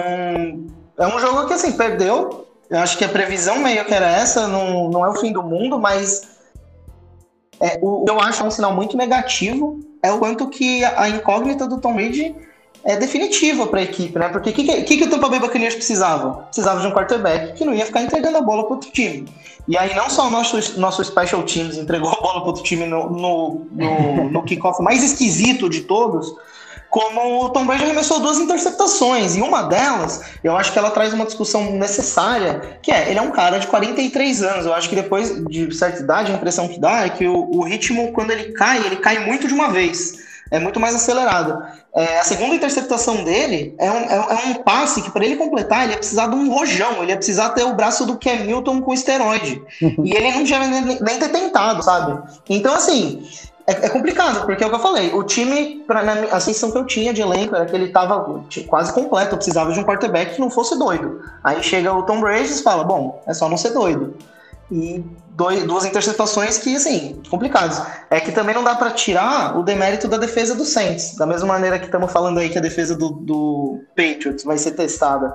é 0.98 1.06
um 1.06 1.18
jogo 1.18 1.46
que 1.46 1.52
assim, 1.52 1.72
perdeu. 1.72 2.46
Eu 2.70 2.78
acho 2.78 2.96
que 2.96 3.04
a 3.04 3.08
previsão 3.08 3.58
meio 3.58 3.84
que 3.84 3.92
era 3.92 4.06
essa, 4.06 4.48
não, 4.48 4.88
não 4.88 5.04
é 5.04 5.10
o 5.10 5.14
fim 5.14 5.32
do 5.32 5.42
mundo, 5.42 5.78
mas 5.78 6.22
é, 7.60 7.78
o, 7.82 8.04
eu 8.08 8.18
acho 8.18 8.42
um 8.44 8.50
sinal 8.50 8.74
muito 8.74 8.96
negativo 8.96 9.78
é 10.02 10.10
o 10.10 10.18
quanto 10.18 10.48
que 10.48 10.84
a 10.84 11.08
incógnita 11.08 11.66
do 11.68 11.78
Tom 11.78 11.94
Brady 11.94 12.34
é 12.84 12.96
definitiva 12.96 13.66
para 13.66 13.80
a 13.80 13.82
equipe, 13.82 14.18
né? 14.18 14.28
Porque 14.28 14.50
o 14.50 14.52
que, 14.52 14.82
que, 14.82 14.96
que 14.96 15.04
o 15.04 15.10
Tampa 15.10 15.28
Bay 15.28 15.40
Buccaneers 15.40 15.74
precisava? 15.74 16.42
Precisava 16.44 16.80
de 16.80 16.86
um 16.86 16.92
quarterback 16.92 17.54
que 17.54 17.64
não 17.64 17.74
ia 17.74 17.86
ficar 17.86 18.02
entregando 18.02 18.38
a 18.38 18.42
bola 18.42 18.64
para 18.64 18.74
outro 18.74 18.90
time. 18.90 19.28
E 19.68 19.78
aí 19.78 19.94
não 19.94 20.10
só 20.10 20.26
o 20.26 20.30
nosso, 20.30 20.80
nosso 20.80 21.04
Special 21.04 21.42
Teams 21.44 21.76
entregou 21.76 22.10
a 22.10 22.20
bola 22.20 22.40
para 22.40 22.48
outro 22.48 22.64
time 22.64 22.84
no, 22.84 23.08
no, 23.10 23.66
no, 23.70 24.30
no 24.30 24.42
kickoff 24.44 24.82
mais 24.82 25.02
esquisito 25.02 25.68
de 25.68 25.82
todos, 25.82 26.34
como 26.90 27.46
o 27.46 27.48
Tom 27.48 27.64
Brady 27.64 27.84
arremessou 27.84 28.20
duas 28.20 28.38
interceptações, 28.38 29.34
e 29.34 29.40
uma 29.40 29.62
delas, 29.62 30.20
eu 30.44 30.54
acho 30.54 30.70
que 30.72 30.78
ela 30.78 30.90
traz 30.90 31.14
uma 31.14 31.24
discussão 31.24 31.72
necessária, 31.72 32.78
que 32.82 32.92
é, 32.92 33.08
ele 33.08 33.18
é 33.18 33.22
um 33.22 33.30
cara 33.30 33.58
de 33.58 33.66
43 33.66 34.42
anos, 34.42 34.66
eu 34.66 34.74
acho 34.74 34.90
que 34.90 34.94
depois 34.94 35.42
de 35.46 35.74
certa 35.74 36.02
idade, 36.02 36.30
a 36.30 36.34
impressão 36.34 36.68
que 36.68 36.78
dá 36.78 37.06
é 37.06 37.08
que 37.08 37.26
o, 37.26 37.50
o 37.50 37.62
ritmo, 37.62 38.12
quando 38.12 38.32
ele 38.32 38.52
cai, 38.52 38.84
ele 38.84 38.96
cai 38.96 39.24
muito 39.24 39.48
de 39.48 39.54
uma 39.54 39.70
vez, 39.70 40.18
é 40.52 40.58
muito 40.58 40.78
mais 40.78 40.94
acelerado. 40.94 41.62
É, 41.94 42.20
a 42.20 42.24
segunda 42.24 42.54
interceptação 42.54 43.24
dele 43.24 43.74
é 43.78 43.90
um, 43.90 43.96
é, 43.96 44.14
é 44.14 44.48
um 44.50 44.54
passe 44.62 45.00
que, 45.00 45.10
para 45.10 45.24
ele 45.24 45.36
completar, 45.36 45.84
ele 45.84 45.92
ia 45.92 45.98
precisar 45.98 46.26
de 46.26 46.36
um 46.36 46.52
rojão, 46.52 47.02
ele 47.02 47.10
ia 47.10 47.16
precisar 47.16 47.48
ter 47.50 47.64
o 47.64 47.74
braço 47.74 48.04
do 48.04 48.18
Cam 48.18 48.44
Newton 48.44 48.82
com 48.82 48.92
esteroide. 48.92 49.62
e 49.80 50.14
ele 50.14 50.30
não 50.30 50.44
tinha 50.44 50.60
nem, 50.60 51.00
nem 51.00 51.18
ter 51.18 51.30
tentado, 51.30 51.82
sabe? 51.82 52.22
Então, 52.50 52.74
assim, 52.74 53.26
é, 53.66 53.86
é 53.86 53.88
complicado, 53.88 54.44
porque 54.44 54.62
é 54.62 54.66
o 54.66 54.70
que 54.70 54.76
eu 54.76 54.80
falei. 54.80 55.14
O 55.14 55.22
time, 55.22 55.82
pra, 55.86 56.02
na, 56.02 56.12
a 56.36 56.38
sensação 56.38 56.70
que 56.70 56.78
eu 56.78 56.84
tinha 56.86 57.14
de 57.14 57.22
elenco 57.22 57.56
era 57.56 57.64
que 57.64 57.74
ele 57.74 57.88
tava 57.88 58.44
t- 58.50 58.64
quase 58.64 58.92
completo. 58.92 59.32
Eu 59.32 59.38
precisava 59.38 59.72
de 59.72 59.80
um 59.80 59.84
quarterback 59.84 60.34
que 60.34 60.40
não 60.40 60.50
fosse 60.50 60.78
doido. 60.78 61.22
Aí 61.42 61.62
chega 61.62 61.94
o 61.94 62.02
Tom 62.02 62.20
Brady 62.20 62.52
e 62.52 62.62
fala: 62.62 62.84
Bom, 62.84 63.22
é 63.26 63.32
só 63.32 63.48
não 63.48 63.56
ser 63.56 63.70
doido. 63.70 64.14
E 64.70 65.02
dois, 65.32 65.64
duas 65.64 65.84
interceptações 65.84 66.58
que, 66.58 66.76
assim, 66.76 67.20
complicados. 67.28 67.80
É 68.10 68.20
que 68.20 68.32
também 68.32 68.54
não 68.54 68.62
dá 68.62 68.74
pra 68.74 68.90
tirar 68.90 69.58
o 69.58 69.62
demérito 69.62 70.06
da 70.08 70.16
defesa 70.16 70.54
do 70.54 70.64
Saints. 70.64 71.16
Da 71.16 71.26
mesma 71.26 71.46
maneira 71.46 71.78
que 71.78 71.86
estamos 71.86 72.12
falando 72.12 72.38
aí 72.38 72.48
que 72.48 72.58
a 72.58 72.62
defesa 72.62 72.94
do, 72.96 73.10
do 73.10 73.80
Patriots 73.96 74.44
vai 74.44 74.58
ser 74.58 74.72
testada 74.72 75.34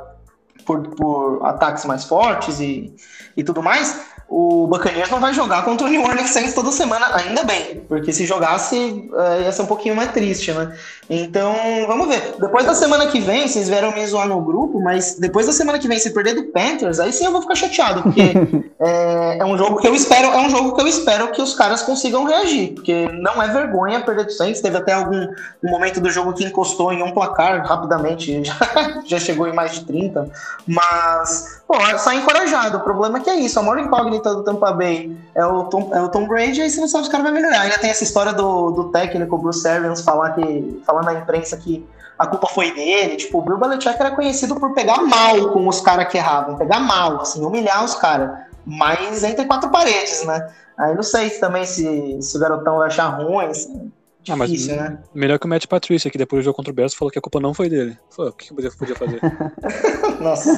por, 0.65 0.89
por 0.95 1.45
ataques 1.45 1.85
mais 1.85 2.03
fortes 2.03 2.59
e, 2.59 2.93
e 3.35 3.43
tudo 3.43 3.63
mais, 3.63 3.99
o 4.29 4.67
Buccaneers 4.67 5.09
não 5.09 5.21
vai 5.21 5.33
jogar 5.33 5.63
contra 5.63 5.87
o 5.87 5.89
New 5.89 6.03
Orleans 6.03 6.29
Saints 6.31 6.53
toda 6.53 6.69
semana, 6.71 7.15
ainda 7.15 7.43
bem, 7.43 7.81
porque 7.87 8.11
se 8.11 8.25
jogasse 8.25 9.09
eh, 9.13 9.41
ia 9.43 9.51
ser 9.53 9.61
um 9.61 9.67
pouquinho 9.67 9.95
mais 9.95 10.11
triste, 10.11 10.51
né? 10.51 10.75
Então, 11.09 11.55
vamos 11.87 12.09
ver. 12.09 12.35
Depois 12.37 12.65
da 12.65 12.75
semana 12.75 13.07
que 13.07 13.21
vem, 13.21 13.47
vocês 13.47 13.69
vieram 13.69 13.93
me 13.93 14.05
zoar 14.05 14.27
no 14.27 14.41
grupo, 14.41 14.81
mas 14.81 15.17
depois 15.17 15.45
da 15.45 15.53
semana 15.53 15.79
que 15.79 15.87
vem, 15.87 15.97
se 15.97 16.13
perder 16.13 16.35
do 16.35 16.43
Panthers, 16.51 16.99
aí 16.99 17.13
sim 17.13 17.25
eu 17.25 17.31
vou 17.31 17.41
ficar 17.41 17.55
chateado, 17.55 18.03
porque 18.03 18.33
é, 18.79 19.37
é 19.39 19.45
um 19.45 19.57
jogo 19.57 19.77
que 19.77 19.87
eu 19.87 19.95
espero, 19.95 20.27
é 20.27 20.39
um 20.39 20.49
jogo 20.49 20.75
que 20.75 20.81
eu 20.81 20.87
espero 20.87 21.31
que 21.31 21.41
os 21.41 21.53
caras 21.53 21.81
consigam 21.81 22.25
reagir, 22.25 22.73
porque 22.73 23.07
não 23.13 23.41
é 23.41 23.47
vergonha 23.47 24.01
perder 24.01 24.25
do 24.25 24.33
Saints. 24.33 24.59
Teve 24.59 24.75
até 24.75 24.91
algum 24.91 25.27
um 25.63 25.69
momento 25.69 26.01
do 26.01 26.09
jogo 26.09 26.33
que 26.33 26.43
encostou 26.43 26.91
em 26.91 27.01
um 27.01 27.13
placar 27.13 27.65
rapidamente, 27.65 28.43
já, 28.43 28.55
já 29.05 29.19
chegou 29.19 29.47
em 29.47 29.53
mais 29.53 29.71
de 29.71 29.85
30, 29.85 30.29
mas 30.67 31.61
pô, 31.67 31.75
é 31.75 31.97
só 31.97 32.13
encorajado. 32.13 32.77
O 32.77 32.81
problema 32.81 33.17
é 33.17 33.21
que 33.21 33.29
é 33.29 33.35
isso, 33.35 33.59
a 33.59 33.61
maior 33.61 33.79
incógnita 33.79 34.33
do 34.33 34.43
Tampa 34.43 34.71
Bay 34.71 35.15
é 35.35 35.45
o 35.45 35.65
Tom, 35.65 35.91
é 35.93 36.01
o 36.01 36.09
Tom 36.09 36.27
Brady, 36.27 36.61
aí 36.61 36.69
você 36.69 36.79
não 36.79 36.87
sabe 36.87 37.03
se 37.03 37.09
o 37.09 37.11
cara 37.11 37.23
vai 37.23 37.33
melhorar. 37.33 37.61
Ainda 37.61 37.77
tem 37.77 37.89
essa 37.89 38.03
história 38.03 38.33
do, 38.33 38.71
do 38.71 38.91
técnico 38.91 39.37
Bruce 39.37 39.67
Arians 39.67 40.01
falar 40.01 40.31
que 40.31 40.81
falar 40.85 41.03
na 41.03 41.13
imprensa 41.13 41.57
que 41.57 41.85
a 42.17 42.25
culpa 42.25 42.47
foi 42.47 42.73
dele. 42.73 43.17
Tipo, 43.17 43.39
o 43.39 43.41
Bill 43.41 43.57
Belichick 43.57 43.99
era 43.99 44.11
conhecido 44.11 44.55
por 44.55 44.73
pegar 44.73 45.01
mal 45.03 45.51
com 45.51 45.67
os 45.67 45.81
caras 45.81 46.07
que 46.07 46.17
erravam, 46.17 46.55
pegar 46.55 46.79
mal, 46.79 47.21
assim, 47.21 47.45
humilhar 47.45 47.83
os 47.83 47.95
caras. 47.95 48.39
Mas 48.65 49.23
entre 49.23 49.45
quatro 49.45 49.69
paredes, 49.69 50.25
né? 50.25 50.49
Aí 50.77 50.95
não 50.95 51.03
sei 51.03 51.29
se 51.29 51.39
também 51.39 51.65
se, 51.65 52.21
se 52.21 52.37
o 52.37 52.39
garotão 52.39 52.77
vai 52.77 52.87
achar 52.87 53.07
ruim, 53.07 53.45
assim, 53.45 53.91
Ah, 54.29 54.35
mas 54.35 54.49
difícil, 54.51 54.75
né? 54.75 54.97
melhor 55.13 55.39
que 55.39 55.45
o 55.45 55.49
Matt 55.49 55.65
Patrícia, 55.67 56.09
que 56.11 56.17
depois 56.17 56.41
do 56.41 56.45
jogo 56.45 56.55
contra 56.57 56.71
o 56.71 56.75
Bears 56.75 56.93
falou 56.93 57.11
que 57.11 57.19
a 57.19 57.21
culpa 57.21 57.39
não 57.39 57.53
foi 57.53 57.69
dele. 57.69 57.97
Falou, 58.09 58.31
o 58.31 58.33
que 58.35 58.49
eu 58.51 58.71
podia 58.77 58.95
fazer? 58.95 59.19
Nossa, 60.19 60.49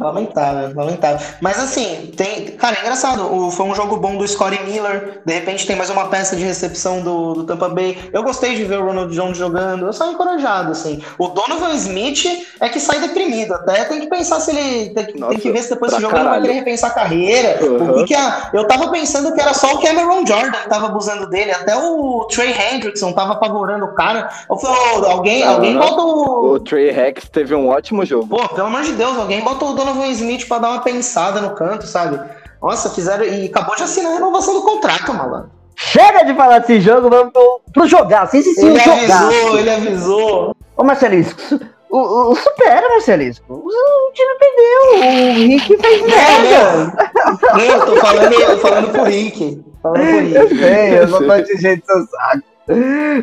lamentável, 0.00 0.74
lamentável. 0.74 1.26
Mas 1.40 1.58
assim, 1.58 2.12
tem. 2.16 2.46
Cara, 2.52 2.76
é 2.76 2.80
engraçado. 2.80 3.32
O, 3.32 3.50
foi 3.50 3.66
um 3.66 3.74
jogo 3.74 3.96
bom 3.96 4.16
do 4.16 4.26
Scottie 4.26 4.62
Miller. 4.64 5.20
De 5.24 5.32
repente 5.34 5.66
tem 5.66 5.76
mais 5.76 5.90
uma 5.90 6.08
peça 6.08 6.36
de 6.36 6.42
recepção 6.44 7.02
do, 7.02 7.34
do 7.34 7.44
Tampa 7.44 7.68
Bay. 7.68 7.98
Eu 8.12 8.22
gostei 8.22 8.54
de 8.54 8.64
ver 8.64 8.78
o 8.78 8.86
Ronald 8.86 9.14
Jones 9.14 9.36
jogando. 9.36 9.86
Eu 9.86 9.92
saio 9.92 10.12
encorajado, 10.12 10.72
assim. 10.72 11.02
O 11.18 11.28
Donovan 11.28 11.74
Smith 11.74 12.24
é 12.60 12.68
que 12.68 12.78
sai 12.80 13.00
deprimido. 13.00 13.52
Até 13.54 13.84
tem 13.84 14.00
que 14.00 14.08
pensar 14.08 14.40
se 14.40 14.50
ele. 14.56 14.90
Tem, 14.94 15.06
que- 15.06 15.12
tem 15.12 15.20
Nossa, 15.20 15.38
que 15.38 15.50
ver 15.52 15.62
se 15.62 15.70
depois 15.70 15.90
desse 15.90 16.02
jogo 16.02 16.14
ele 16.14 16.22
vai 16.24 16.32
caralho. 16.32 16.42
querer 16.46 16.58
repensar 16.58 16.90
a 16.90 16.94
carreira. 16.94 17.58
Uhum. 17.64 17.90
O 17.90 17.94
que 17.98 18.04
que 18.10 18.14
a- 18.14 18.50
eu 18.52 18.66
tava 18.66 18.90
pensando 18.90 19.32
que 19.34 19.40
era 19.40 19.54
só 19.54 19.74
o 19.74 19.80
Cameron 19.82 20.24
Jordan 20.26 20.50
que 20.52 20.68
tava 20.68 20.86
abusando 20.86 21.28
dele. 21.28 21.50
Até 21.50 21.76
o 21.76 22.24
Trey 22.30 22.52
Hendrickson 22.52 23.09
tava 23.12 23.32
apavorando 23.32 23.84
o 23.86 23.94
cara. 23.94 24.28
Eu 24.48 24.56
falei, 24.56 24.78
ô, 25.00 25.06
alguém, 25.06 25.42
alguém 25.42 25.74
Uhum. 25.76 25.80
bota 25.80 26.00
o. 26.02 26.50
O 26.52 26.60
Trey 26.60 26.90
Rex 26.90 27.28
teve 27.28 27.54
um 27.54 27.68
ótimo 27.68 28.04
jogo. 28.04 28.28
Pô, 28.28 28.48
pelo 28.48 28.66
amor 28.68 28.82
de 28.82 28.92
Deus, 28.92 29.16
alguém 29.18 29.40
bota 29.42 29.64
o 29.64 29.72
Donovan 29.74 30.06
Smith 30.08 30.46
pra 30.48 30.58
dar 30.58 30.70
uma 30.70 30.80
pensada 30.82 31.40
no 31.40 31.50
canto, 31.54 31.86
sabe? 31.86 32.20
Nossa, 32.62 32.90
fizeram. 32.90 33.24
E 33.24 33.46
acabou 33.46 33.74
de 33.76 33.82
assinar 33.82 34.12
a 34.12 34.14
renovação 34.16 34.54
do 34.54 34.62
contrato, 34.62 35.12
malandro. 35.14 35.50
Chega 35.76 36.24
de 36.24 36.34
falar 36.34 36.58
desse 36.58 36.78
jogo, 36.80 37.08
vamos 37.08 37.32
pro, 37.32 37.60
pro 37.72 37.86
jogar. 37.86 38.26
Sim, 38.28 38.42
sim, 38.42 38.52
sim, 38.54 38.66
Ele 38.68 38.78
jogar. 38.80 39.22
avisou, 39.24 39.58
ele 39.58 39.70
avisou. 39.70 40.56
Ô, 40.76 40.84
Marcelisco, 40.84 41.40
su- 41.40 41.60
o, 41.88 42.30
o, 42.30 42.34
supera, 42.36 42.86
Marcelisco. 42.90 43.44
O, 43.48 43.66
o 43.66 44.12
time 44.12 44.34
perdeu. 44.38 44.98
O 44.98 45.32
Rick 45.34 45.76
fez 45.78 46.02
merda. 46.02 47.10
Não, 47.54 47.60
eu 47.60 47.86
tô 47.86 47.96
falando, 47.96 48.32
eu 48.34 48.58
falando 48.58 48.90
pro 48.92 49.04
Rick. 49.04 49.64
Falando 49.82 50.00
pro 50.00 50.04
Eu 50.36 50.48
Rick. 50.48 50.58
sei, 50.60 50.98
eu 50.98 51.08
só 51.08 51.18
tô 51.18 51.34
enchendo 51.36 51.82
seu 51.86 52.00
saco. 52.06 52.42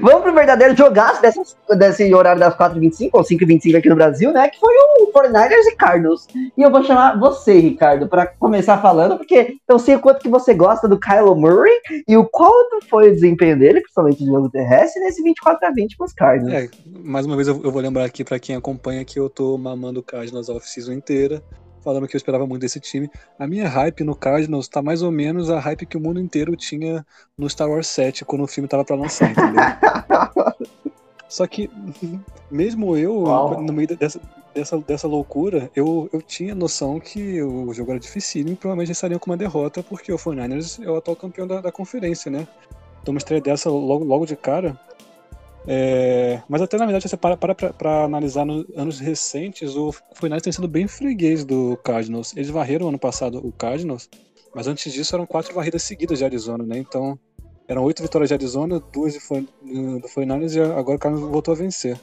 Vamos 0.01 0.21
pro 0.21 0.33
verdadeiro 0.33 0.75
jogaço 0.75 1.21
dessas, 1.21 1.55
desse 1.77 2.13
horário 2.13 2.39
das 2.39 2.55
4h25 2.55 3.09
ou 3.13 3.23
5h25 3.23 3.77
aqui 3.77 3.89
no 3.89 3.95
Brasil, 3.95 4.31
né? 4.31 4.49
Que 4.49 4.59
foi 4.59 4.73
o 4.73 5.11
49ers 5.11 5.65
e 5.71 5.75
Cardinals. 5.75 6.27
E 6.57 6.61
eu 6.61 6.69
vou 6.69 6.83
chamar 6.83 7.17
você, 7.19 7.59
Ricardo, 7.59 8.07
pra 8.07 8.27
começar 8.27 8.77
falando, 8.79 9.17
porque 9.17 9.57
eu 9.67 9.79
sei 9.79 9.95
o 9.95 9.99
quanto 9.99 10.21
que 10.21 10.29
você 10.29 10.53
gosta 10.53 10.87
do 10.87 10.99
Kylo 10.99 11.35
Murray 11.35 11.73
e 12.07 12.17
o 12.17 12.25
quanto 12.25 12.85
foi 12.89 13.09
o 13.09 13.13
desempenho 13.13 13.57
dele, 13.57 13.81
principalmente 13.81 14.23
no 14.23 14.33
jogo 14.33 14.49
terrestre, 14.49 15.01
nesse 15.01 15.23
24x20 15.23 15.97
com 15.97 16.03
os 16.05 16.13
Cardinals. 16.13 16.53
É, 16.53 16.69
mais 17.03 17.25
uma 17.25 17.35
vez 17.35 17.47
eu, 17.47 17.59
vou 17.59 17.81
lembrar 17.81 18.05
aqui 18.05 18.23
pra 18.23 18.39
quem 18.39 18.55
acompanha 18.55 19.05
que 19.05 19.19
eu 19.19 19.29
tô 19.29 19.57
mamando 19.57 19.99
o 19.99 20.03
Cardinals 20.03 20.49
a 20.49 20.53
off-season 20.53 20.93
inteira, 20.93 21.41
falando 21.87 22.05
que 22.05 22.17
eu 22.17 22.17
esperava 22.17 22.45
muito 22.45 22.63
desse 22.63 22.81
time. 22.81 23.09
A 23.39 23.47
minha 23.47 23.65
hype 23.69 24.03
no 24.03 24.13
Cardinals 24.13 24.67
tá 24.67 24.81
mais 24.81 25.01
ou 25.01 25.09
menos 25.09 25.49
a 25.49 25.57
hype 25.57 25.85
que 25.85 25.95
o 25.95 26.01
mundo 26.01 26.19
inteiro 26.19 26.53
tinha 26.53 27.05
no 27.37 27.49
Star 27.49 27.69
Wars 27.69 27.87
7 27.87 28.25
quando 28.25 28.43
o 28.43 28.47
filme 28.47 28.67
tava 28.67 28.83
pra 28.83 28.97
lançar, 28.97 29.31
entendeu? 29.31 29.63
Só 31.29 31.47
que, 31.47 31.69
mesmo 32.51 32.97
eu, 32.97 33.23
no 33.61 33.71
meio 33.71 33.87
dessa, 33.87 34.19
dessa, 34.53 34.77
dessa 34.79 35.07
loucura, 35.07 35.71
eu, 35.73 36.09
eu 36.11 36.21
tinha 36.21 36.53
noção 36.53 36.99
que 36.99 37.41
o 37.41 37.73
jogo 37.73 37.91
era 37.91 37.99
difícil 38.01 38.41
e 38.41 38.55
provavelmente 38.55 38.89
eles 38.89 38.97
estariam 38.97 39.19
com 39.19 39.31
uma 39.31 39.37
derrota, 39.37 39.81
porque 39.81 40.11
o 40.11 40.17
49ers 40.17 40.83
é 40.85 40.91
o 40.91 40.97
atual 40.97 41.15
campeão 41.15 41.47
da, 41.47 41.61
da 41.61 41.71
conferência, 41.71 42.29
né? 42.29 42.45
Então 43.01 43.13
uma 43.13 43.17
estreia 43.17 43.41
dessa 43.41 43.69
logo, 43.69 44.03
logo 44.03 44.25
de 44.25 44.35
cara. 44.35 44.77
É, 45.69 46.41
mas 46.47 46.61
até 46.61 46.77
na 46.77 46.85
verdade, 46.85 47.09
você 47.09 47.17
para, 47.17 47.35
para 47.35 48.03
analisar 48.05 48.45
nos 48.45 48.65
anos 48.75 48.99
recentes, 48.99 49.75
o 49.75 49.91
49ers 50.15 50.41
tem 50.41 50.53
sido 50.53 50.67
bem 50.67 50.87
freguês 50.87 51.43
do 51.43 51.77
Cardinals. 51.83 52.33
Eles 52.35 52.49
varreram 52.49 52.87
ano 52.87 52.97
passado 52.97 53.45
o 53.45 53.51
Cardinals, 53.51 54.09
mas 54.55 54.65
antes 54.67 54.93
disso 54.93 55.13
eram 55.13 55.25
quatro 55.25 55.53
varridas 55.53 55.83
seguidas 55.83 56.19
de 56.19 56.25
Arizona, 56.25 56.63
né? 56.63 56.77
Então 56.77 57.19
eram 57.67 57.83
oito 57.83 58.01
vitórias 58.01 58.29
de 58.29 58.33
Arizona, 58.33 58.79
duas 58.93 59.13
do 59.13 59.19
49ers 59.19 60.55
e 60.55 60.61
agora 60.61 60.95
o 60.95 60.99
Cardinals 60.99 61.29
voltou 61.29 61.53
a 61.53 61.57
vencer. 61.57 61.99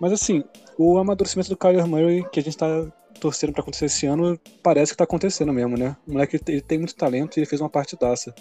Mas 0.00 0.12
assim, 0.12 0.42
o 0.78 0.96
amadurecimento 0.96 1.50
do 1.50 1.56
Kyler 1.56 1.86
Murray, 1.86 2.24
que 2.30 2.40
a 2.40 2.42
gente 2.42 2.56
tá 2.56 2.86
torcendo 3.20 3.52
pra 3.52 3.60
acontecer 3.60 3.86
esse 3.86 4.06
ano, 4.06 4.38
parece 4.62 4.92
que 4.92 4.96
tá 4.96 5.04
acontecendo 5.04 5.52
mesmo, 5.52 5.76
né? 5.76 5.96
O 6.06 6.12
moleque 6.12 6.40
ele 6.48 6.60
tem 6.62 6.78
muito 6.78 6.94
talento 6.94 7.36
e 7.36 7.40
ele 7.40 7.46
fez 7.46 7.60
uma 7.60 7.68
partidaça. 7.68 8.34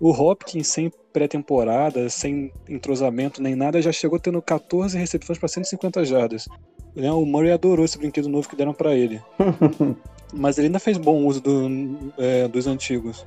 O 0.00 0.10
Hopkins, 0.10 0.68
sem 0.68 0.92
pré-temporada, 1.12 2.08
sem 2.08 2.52
entrosamento 2.68 3.42
nem 3.42 3.56
nada, 3.56 3.82
já 3.82 3.90
chegou 3.90 4.18
tendo 4.18 4.40
14 4.40 4.96
recepções 4.96 5.38
para 5.38 5.48
150 5.48 6.04
jardas. 6.04 6.46
Né, 6.94 7.10
O 7.12 7.24
Murray 7.24 7.52
adorou 7.52 7.84
esse 7.84 7.98
brinquedo 7.98 8.28
novo 8.28 8.48
que 8.48 8.56
deram 8.56 8.72
para 8.72 8.94
ele. 8.94 9.20
Mas 10.32 10.58
ele 10.58 10.66
ainda 10.68 10.78
fez 10.78 10.98
bom 10.98 11.24
uso 11.24 11.40
do- 11.40 12.12
é, 12.18 12.46
dos 12.46 12.66
antigos. 12.66 13.26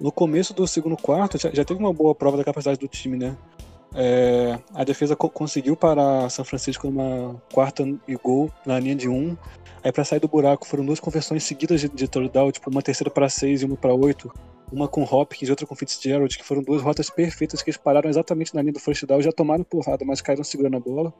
No 0.00 0.10
começo 0.10 0.52
do 0.54 0.66
segundo 0.66 0.96
quarto, 0.96 1.38
já, 1.38 1.50
já 1.52 1.64
teve 1.64 1.78
uma 1.78 1.92
boa 1.92 2.14
prova 2.14 2.36
da 2.36 2.44
capacidade 2.44 2.80
do 2.80 2.88
time, 2.88 3.16
né? 3.16 3.36
É, 3.94 4.58
a 4.74 4.84
defesa 4.84 5.14
co- 5.14 5.28
conseguiu 5.28 5.76
parar 5.76 6.28
São 6.30 6.44
Francisco 6.44 6.88
numa 6.90 7.40
quarta 7.52 7.82
e 8.08 8.14
gol 8.16 8.50
na 8.64 8.78
linha 8.78 8.94
de 8.94 9.08
um. 9.08 9.36
Aí 9.84 9.92
pra 9.92 10.04
sair 10.04 10.20
do 10.20 10.28
buraco 10.28 10.66
foram 10.66 10.84
duas 10.84 11.00
conversões 11.00 11.44
seguidas 11.44 11.80
de, 11.80 11.88
de 11.88 12.08
third 12.08 12.30
down, 12.30 12.50
tipo 12.50 12.70
uma 12.70 12.82
terceira 12.82 13.10
para 13.10 13.28
seis 13.28 13.62
e 13.62 13.64
uma 13.64 13.76
para 13.76 13.92
oito. 13.94 14.32
Uma 14.70 14.88
com 14.88 15.02
Hopkins 15.02 15.48
e 15.48 15.52
outra 15.52 15.66
com 15.66 15.74
Fitzgerald, 15.74 16.36
que 16.38 16.44
foram 16.44 16.62
duas 16.62 16.80
rotas 16.80 17.10
perfeitas 17.10 17.60
que 17.62 17.68
eles 17.68 17.76
pararam 17.76 18.08
exatamente 18.08 18.54
na 18.54 18.62
linha 18.62 18.72
do 18.72 18.80
first 18.80 19.04
down, 19.04 19.20
já 19.20 19.30
tomaram 19.30 19.64
porrada, 19.64 20.02
mas 20.04 20.22
caíram 20.22 20.42
segurando 20.42 20.78
a 20.78 20.80
bola. 20.80 21.12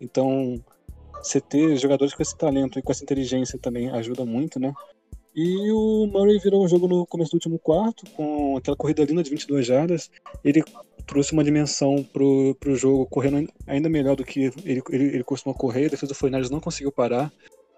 Então, 0.00 0.62
você 1.14 1.40
ter 1.40 1.76
jogadores 1.76 2.14
com 2.14 2.22
esse 2.22 2.36
talento 2.36 2.78
e 2.78 2.82
com 2.82 2.92
essa 2.92 3.02
inteligência 3.02 3.58
também 3.58 3.90
ajuda 3.90 4.24
muito, 4.24 4.60
né? 4.60 4.72
E 5.34 5.70
o 5.72 6.06
Murray 6.06 6.38
virou 6.38 6.64
o 6.64 6.68
jogo 6.68 6.86
no 6.86 7.04
começo 7.06 7.30
do 7.32 7.34
último 7.34 7.58
quarto, 7.58 8.04
com 8.16 8.56
aquela 8.56 8.76
corrida 8.76 9.04
linda 9.04 9.22
de 9.22 9.30
22 9.30 9.66
jardas. 9.66 10.10
Ele 10.44 10.62
trouxe 11.10 11.32
uma 11.32 11.42
dimensão 11.42 12.04
pro, 12.12 12.54
pro 12.60 12.76
jogo, 12.76 13.04
correndo 13.06 13.48
ainda 13.66 13.88
melhor 13.88 14.14
do 14.14 14.24
que 14.24 14.44
ele, 14.64 14.82
ele, 14.90 15.04
ele 15.16 15.24
costuma 15.24 15.52
correr. 15.52 15.86
A 15.86 15.88
defesa 15.88 16.12
do 16.12 16.18
49 16.18 16.52
não 16.52 16.60
conseguiu 16.60 16.92
parar. 16.92 17.32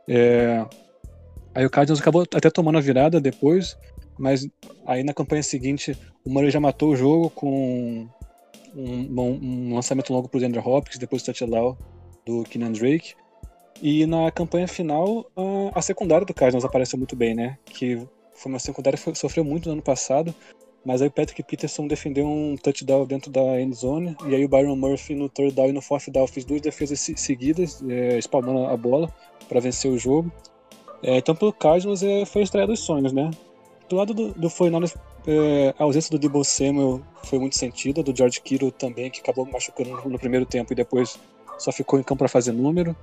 É, 0.06 0.64
Aí 1.54 1.66
o 1.66 1.70
Cardinals 1.70 2.00
acabou 2.00 2.22
até 2.22 2.50
tomando 2.50 2.78
a 2.78 2.80
virada 2.80 3.20
depois, 3.20 3.76
mas 4.18 4.46
aí 4.86 5.02
na 5.02 5.12
campanha 5.12 5.42
seguinte 5.42 5.96
o 6.24 6.30
Murray 6.30 6.50
já 6.50 6.60
matou 6.60 6.90
o 6.90 6.96
jogo 6.96 7.28
com 7.30 8.08
um, 8.74 9.04
bom- 9.04 9.38
um 9.42 9.74
lançamento 9.74 10.12
longo 10.12 10.28
pro 10.28 10.42
Andrew 10.44 10.66
Hopkins, 10.66 10.98
depois 10.98 11.22
o 11.22 11.26
touchdown 11.26 11.76
do 12.26 12.42
Keenan 12.44 12.72
Drake. 12.72 13.14
E 13.82 14.06
na 14.06 14.30
campanha 14.30 14.68
final, 14.68 15.26
a, 15.36 15.78
a 15.78 15.82
secundária 15.82 16.26
do 16.26 16.32
Cardinals 16.32 16.64
apareceu 16.64 16.98
muito 16.98 17.16
bem, 17.16 17.34
né? 17.34 17.58
Que 17.66 17.96
foi 18.34 18.50
uma 18.52 18.58
secundária 18.58 18.98
que 18.98 19.14
sofreu 19.18 19.44
muito 19.44 19.66
no 19.66 19.72
ano 19.72 19.82
passado, 19.82 20.34
mas 20.84 21.00
aí 21.00 21.08
o 21.08 21.10
Patrick 21.10 21.42
Peterson 21.42 21.86
defendeu 21.86 22.26
um 22.26 22.56
touchdown 22.56 23.06
dentro 23.06 23.30
da 23.30 23.60
end 23.60 23.74
zone, 23.74 24.16
e 24.26 24.34
aí 24.34 24.44
o 24.44 24.48
Byron 24.48 24.76
Murphy 24.76 25.14
no 25.14 25.28
third 25.28 25.54
down 25.54 25.68
e 25.68 25.72
no 25.72 25.80
fourth 25.82 26.08
down 26.10 26.26
fez 26.26 26.44
duas 26.44 26.60
defesas 26.60 27.00
se- 27.00 27.16
seguidas, 27.16 27.82
é, 27.88 28.18
a 28.72 28.76
bola 28.76 29.12
para 29.48 29.60
vencer 29.60 29.90
o 29.90 29.98
jogo. 29.98 30.32
É, 31.02 31.18
então, 31.18 31.34
pro 31.34 31.52
Cardinals, 31.52 32.02
é, 32.02 32.24
foi 32.24 32.42
a 32.42 32.44
estreia 32.44 32.66
dos 32.66 32.80
sonhos, 32.80 33.12
né? 33.12 33.30
Do 33.88 33.96
lado 33.96 34.14
do, 34.14 34.32
do 34.32 34.48
49ers, 34.48 34.96
é, 35.26 35.74
a 35.78 35.84
ausência 35.84 36.10
do 36.10 36.18
Debo 36.18 36.44
Samuel 36.44 37.00
foi 37.24 37.38
muito 37.38 37.56
sentida, 37.56 38.02
do 38.02 38.16
George 38.16 38.40
Kittle 38.40 38.72
também, 38.72 39.10
que 39.10 39.20
acabou 39.20 39.44
machucando 39.44 39.90
no, 39.90 40.10
no 40.10 40.18
primeiro 40.18 40.46
tempo 40.46 40.72
e 40.72 40.76
depois 40.76 41.18
só 41.58 41.70
ficou 41.70 41.98
em 41.98 42.02
campo 42.02 42.20
para 42.20 42.28
fazer 42.28 42.52
número. 42.52 42.96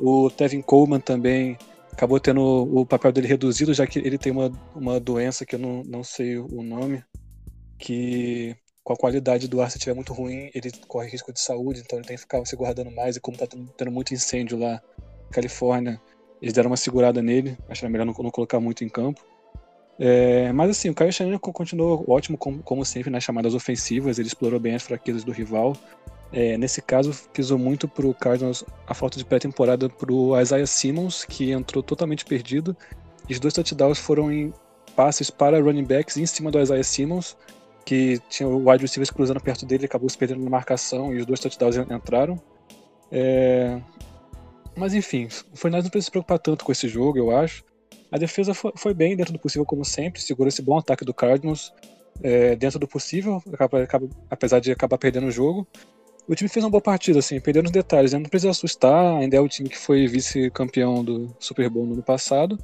O 0.00 0.30
Tevin 0.30 0.62
Coleman 0.62 1.00
também 1.00 1.56
acabou 1.92 2.20
tendo 2.20 2.42
o 2.42 2.84
papel 2.84 3.10
dele 3.10 3.26
reduzido, 3.26 3.72
já 3.72 3.86
que 3.86 3.98
ele 3.98 4.18
tem 4.18 4.30
uma, 4.30 4.52
uma 4.74 5.00
doença 5.00 5.46
que 5.46 5.54
eu 5.54 5.58
não, 5.58 5.82
não 5.84 6.04
sei 6.04 6.38
o 6.38 6.62
nome, 6.62 7.02
que 7.78 8.56
com 8.82 8.92
a 8.92 8.96
qualidade 8.96 9.48
do 9.48 9.60
ar, 9.60 9.70
se 9.70 9.78
estiver 9.78 9.94
muito 9.94 10.12
ruim, 10.12 10.50
ele 10.54 10.70
corre 10.86 11.08
risco 11.08 11.32
de 11.32 11.40
saúde, 11.40 11.80
então 11.84 11.98
ele 11.98 12.06
tem 12.06 12.16
que 12.16 12.22
ficar 12.22 12.44
se 12.46 12.54
guardando 12.54 12.90
mais, 12.92 13.16
e 13.16 13.20
como 13.20 13.36
tá 13.36 13.46
tendo, 13.46 13.90
muito 13.90 14.14
incêndio 14.14 14.56
lá 14.58 14.74
na 14.74 15.30
Califórnia, 15.32 16.00
eles 16.40 16.54
deram 16.54 16.70
uma 16.70 16.76
segurada 16.76 17.20
nele, 17.20 17.58
acharam 17.68 17.90
melhor 17.90 18.04
não, 18.04 18.14
não 18.16 18.30
colocar 18.30 18.60
muito 18.60 18.84
em 18.84 18.88
campo. 18.88 19.24
É, 19.98 20.52
mas 20.52 20.70
assim, 20.70 20.90
o 20.90 20.94
Kyle 20.94 21.10
Shanahan 21.10 21.38
co- 21.38 21.52
continuou 21.52 22.04
ótimo, 22.06 22.36
como, 22.36 22.62
como 22.62 22.84
sempre, 22.84 23.10
nas 23.10 23.24
chamadas 23.24 23.54
ofensivas, 23.54 24.18
ele 24.18 24.28
explorou 24.28 24.60
bem 24.60 24.74
as 24.74 24.82
fraquezas 24.82 25.24
do 25.24 25.32
rival. 25.32 25.76
É, 26.32 26.58
nesse 26.58 26.82
caso, 26.82 27.12
pisou 27.32 27.58
muito 27.58 27.88
pro 27.88 28.12
Cardinals 28.12 28.64
a 28.86 28.94
falta 28.94 29.18
de 29.18 29.24
pré-temporada 29.24 29.88
pro 29.88 30.38
Isaiah 30.40 30.66
Simmons, 30.66 31.24
que 31.24 31.50
entrou 31.50 31.82
totalmente 31.82 32.24
perdido. 32.24 32.76
E 33.28 33.32
os 33.32 33.40
dois 33.40 33.54
touchdowns 33.54 33.98
foram 33.98 34.30
em 34.30 34.52
passes 34.94 35.30
para 35.30 35.60
running 35.60 35.84
backs 35.84 36.16
em 36.16 36.26
cima 36.26 36.50
do 36.50 36.60
Isaiah 36.60 36.84
Simmons, 36.84 37.36
que 37.86 38.18
tinha 38.28 38.48
o 38.48 38.68
wide 38.68 38.82
receivers 38.82 39.10
cruzando 39.10 39.40
perto 39.40 39.64
dele, 39.64 39.86
acabou 39.86 40.10
se 40.10 40.18
perdendo 40.18 40.42
na 40.42 40.50
marcação 40.50 41.14
e 41.14 41.18
os 41.18 41.24
dois 41.24 41.38
touchdowns 41.38 41.76
en- 41.76 41.94
entraram. 41.94 42.36
É, 43.10 43.80
mas 44.76 44.92
enfim, 44.92 45.28
o 45.52 45.56
Fernandes 45.56 45.84
não 45.84 45.90
precisa 45.90 46.06
se 46.06 46.10
preocupar 46.10 46.40
tanto 46.40 46.64
com 46.64 46.72
esse 46.72 46.88
jogo, 46.88 47.16
eu 47.16 47.34
acho. 47.34 47.64
A 48.10 48.18
defesa 48.18 48.52
foi, 48.52 48.92
bem 48.92 49.16
dentro 49.16 49.32
do 49.32 49.38
possível, 49.38 49.64
como 49.64 49.84
sempre, 49.84 50.20
segurou 50.20 50.48
esse 50.48 50.60
bom 50.60 50.76
ataque 50.76 51.04
do 51.04 51.14
Cardinals 51.14 51.72
é, 52.22 52.56
dentro 52.56 52.78
do 52.78 52.88
possível, 52.88 53.42
apesar 54.28 54.58
de 54.58 54.72
acabar 54.72 54.98
perdendo 54.98 55.28
o 55.28 55.30
jogo. 55.30 55.66
O 56.28 56.34
time 56.34 56.48
fez 56.48 56.64
uma 56.64 56.70
boa 56.70 56.80
partida, 56.80 57.20
assim, 57.20 57.40
perdendo 57.40 57.66
os 57.66 57.72
detalhes, 57.72 58.12
né? 58.12 58.18
não 58.18 58.28
precisa 58.28 58.50
assustar, 58.50 59.16
ainda 59.16 59.36
é 59.36 59.40
o 59.40 59.48
time 59.48 59.68
que 59.68 59.78
foi 59.78 60.08
vice-campeão 60.08 61.04
do 61.04 61.32
Super 61.38 61.70
Bowl 61.70 61.86
no 61.86 61.92
ano 61.94 62.02
passado, 62.02 62.58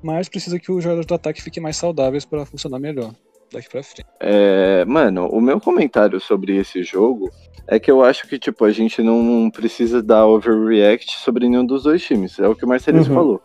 mas 0.00 0.28
precisa 0.28 0.60
que 0.60 0.70
os 0.70 0.82
jogadores 0.82 1.06
do 1.06 1.14
ataque 1.14 1.42
fiquem 1.42 1.60
mais 1.60 1.76
saudáveis 1.76 2.24
para 2.24 2.46
funcionar 2.46 2.78
melhor 2.78 3.12
daqui 3.52 3.68
pra 3.68 3.82
frente. 3.82 4.06
É, 4.18 4.84
mano, 4.84 5.26
o 5.28 5.40
meu 5.40 5.60
comentário 5.60 6.20
sobre 6.20 6.56
esse 6.56 6.82
jogo 6.82 7.30
é 7.66 7.78
que 7.78 7.90
eu 7.90 8.02
acho 8.04 8.26
que, 8.26 8.38
tipo, 8.38 8.64
a 8.64 8.70
gente 8.72 9.02
não 9.02 9.50
precisa 9.50 10.02
dar 10.02 10.26
overreact 10.26 11.18
sobre 11.18 11.48
nenhum 11.48 11.64
dos 11.64 11.84
dois 11.84 12.02
times. 12.02 12.38
É 12.38 12.48
o 12.48 12.54
que 12.54 12.64
o 12.64 12.68
Marcelis 12.68 13.08
Uhum. 13.08 13.14
falou. 13.14 13.42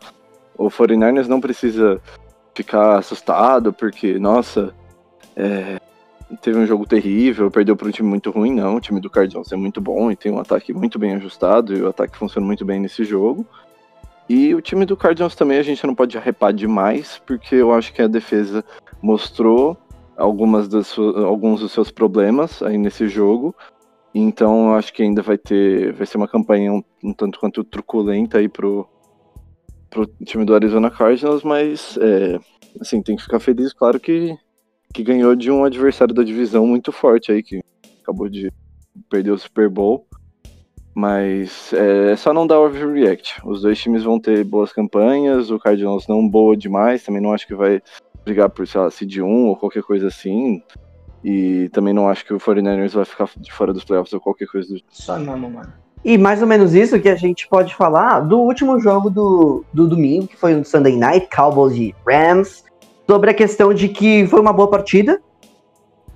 O 0.58 0.68
49ers 0.70 1.26
não 1.28 1.40
precisa 1.40 2.00
ficar 2.54 2.98
assustado 2.98 3.72
porque, 3.72 4.18
nossa, 4.18 4.74
é, 5.36 5.78
teve 6.40 6.58
um 6.58 6.66
jogo 6.66 6.86
terrível, 6.86 7.50
perdeu 7.50 7.76
para 7.76 7.86
um 7.86 7.90
time 7.90 8.08
muito 8.08 8.30
ruim. 8.30 8.54
Não, 8.54 8.76
o 8.76 8.80
time 8.80 9.00
do 9.00 9.10
Cardinals 9.10 9.52
é 9.52 9.56
muito 9.56 9.80
bom 9.80 10.10
e 10.10 10.16
tem 10.16 10.32
um 10.32 10.40
ataque 10.40 10.72
muito 10.72 10.98
bem 10.98 11.14
ajustado 11.14 11.74
e 11.76 11.82
o 11.82 11.88
ataque 11.88 12.16
funciona 12.16 12.46
muito 12.46 12.64
bem 12.64 12.80
nesse 12.80 13.04
jogo. 13.04 13.46
E 14.28 14.52
o 14.54 14.60
time 14.60 14.84
do 14.84 14.96
Cardinals 14.96 15.36
também 15.36 15.58
a 15.58 15.62
gente 15.62 15.86
não 15.86 15.94
pode 15.94 16.18
arrepar 16.18 16.52
demais, 16.52 17.22
porque 17.24 17.54
eu 17.54 17.72
acho 17.72 17.92
que 17.92 18.02
a 18.02 18.08
defesa 18.08 18.64
mostrou 19.00 19.76
algumas 20.16 20.68
das 20.68 20.96
alguns 20.98 21.60
dos 21.60 21.72
seus 21.72 21.90
problemas 21.90 22.62
aí 22.62 22.78
nesse 22.78 23.08
jogo. 23.08 23.54
Então 24.14 24.74
acho 24.74 24.92
que 24.92 25.02
ainda 25.02 25.22
vai 25.22 25.36
ter 25.36 25.92
vai 25.92 26.06
ser 26.06 26.16
uma 26.16 26.28
campanha 26.28 26.72
um, 26.72 26.82
um 27.04 27.12
tanto 27.12 27.38
quanto 27.38 27.62
truculenta 27.62 28.38
aí 28.38 28.48
pro 28.48 28.88
pro 29.90 30.06
time 30.24 30.44
do 30.44 30.54
Arizona 30.54 30.90
Cardinals, 30.90 31.42
mas 31.42 31.96
é, 31.98 32.38
assim, 32.80 33.02
tem 33.02 33.16
que 33.16 33.22
ficar 33.22 33.40
feliz, 33.40 33.72
claro 33.72 34.00
que 34.00 34.36
que 34.92 35.02
ganhou 35.02 35.36
de 35.36 35.50
um 35.50 35.64
adversário 35.64 36.14
da 36.14 36.22
divisão 36.22 36.66
muito 36.66 36.90
forte 36.90 37.30
aí 37.30 37.42
que 37.42 37.60
acabou 38.02 38.28
de 38.28 38.50
perder 39.10 39.32
o 39.32 39.38
Super 39.38 39.68
Bowl. 39.68 40.06
Mas 40.94 41.74
é, 41.74 42.12
é 42.12 42.16
só 42.16 42.32
não 42.32 42.46
dar 42.46 42.58
overreact. 42.58 43.42
Os 43.44 43.60
dois 43.60 43.78
times 43.78 44.02
vão 44.02 44.18
ter 44.18 44.42
boas 44.44 44.72
campanhas, 44.72 45.50
o 45.50 45.58
Cardinals 45.58 46.06
não 46.08 46.26
boa 46.26 46.56
demais, 46.56 47.04
também 47.04 47.20
não 47.20 47.34
acho 47.34 47.46
que 47.46 47.54
vai 47.54 47.82
brigar 48.26 48.50
por, 48.50 48.66
sei 48.66 48.80
lá, 48.80 48.90
seed 48.90 49.18
1 49.18 49.24
ou 49.24 49.56
qualquer 49.56 49.84
coisa 49.84 50.08
assim. 50.08 50.60
E 51.24 51.68
também 51.70 51.94
não 51.94 52.08
acho 52.08 52.24
que 52.24 52.34
o 52.34 52.38
49ers 52.38 52.92
vai 52.92 53.04
ficar 53.04 53.28
de 53.36 53.52
fora 53.52 53.72
dos 53.72 53.84
playoffs 53.84 54.12
ou 54.12 54.20
qualquer 54.20 54.46
coisa 54.46 54.68
do 54.68 54.76
tipo. 54.76 54.88
Só 54.90 55.18
não, 55.18 55.38
mano. 55.38 55.72
E 56.04 56.18
mais 56.18 56.42
ou 56.42 56.46
menos 56.46 56.74
isso 56.74 57.00
que 57.00 57.08
a 57.08 57.16
gente 57.16 57.48
pode 57.48 57.74
falar 57.74 58.20
do 58.20 58.38
último 58.38 58.78
jogo 58.78 59.08
do, 59.08 59.64
do 59.72 59.88
domingo, 59.88 60.26
que 60.26 60.36
foi 60.36 60.54
no 60.54 60.64
Sunday 60.64 60.96
Night, 60.96 61.28
Cowboys 61.34 61.74
e 61.76 61.94
Rams, 62.06 62.64
sobre 63.08 63.30
a 63.30 63.34
questão 63.34 63.72
de 63.72 63.88
que 63.88 64.26
foi 64.26 64.40
uma 64.40 64.52
boa 64.52 64.68
partida, 64.68 65.20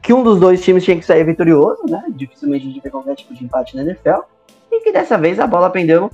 que 0.03 0.13
um 0.13 0.23
dos 0.23 0.39
dois 0.39 0.63
times 0.63 0.85
tinha 0.85 0.97
que 0.97 1.05
sair 1.05 1.25
vitorioso, 1.25 1.83
né? 1.89 2.05
Dificilmente 2.11 2.67
a 2.67 2.69
gente 2.69 2.81
vê 2.83 2.91
qualquer 2.91 3.17
tipo 3.17 3.35
de 3.35 3.45
empate 3.45 3.77
na 3.77 3.83
NFL, 3.83 4.21
e 4.71 4.81
que 4.81 4.93
dessa 4.93 5.19
vez 5.19 5.41
a 5.41 5.47
bola 5.47 5.71
pendeu 5.71 6.11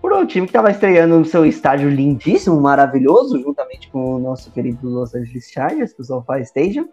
por 0.00 0.12
um 0.12 0.26
time 0.26 0.46
que 0.46 0.50
estava 0.50 0.70
estreando 0.70 1.18
no 1.18 1.24
seu 1.24 1.44
estádio 1.44 1.88
lindíssimo, 1.88 2.60
maravilhoso, 2.60 3.40
juntamente 3.40 3.90
com 3.90 4.14
o 4.14 4.18
nosso 4.18 4.50
querido 4.50 4.88
Los 4.88 5.14
Angeles 5.14 5.50
Chargers, 5.50 5.94
o 5.98 6.04
SoFi 6.04 6.42
Stadium, 6.42 6.88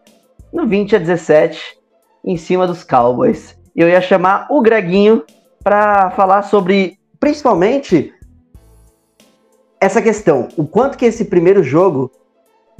no 0.51 0.67
20 0.67 0.95
a 0.95 0.99
17, 0.99 1.77
em 2.23 2.37
cima 2.37 2.65
dos 2.65 2.83
Cowboys. 2.83 3.57
E 3.75 3.81
eu 3.81 3.89
ia 3.89 4.01
chamar 4.01 4.47
o 4.49 4.61
Greguinho 4.61 5.23
para 5.63 6.11
falar 6.11 6.43
sobre, 6.43 6.97
principalmente, 7.19 8.13
essa 9.79 10.01
questão. 10.01 10.47
O 10.57 10.65
quanto 10.65 10.97
que 10.97 11.05
esse 11.05 11.25
primeiro 11.25 11.63
jogo 11.63 12.11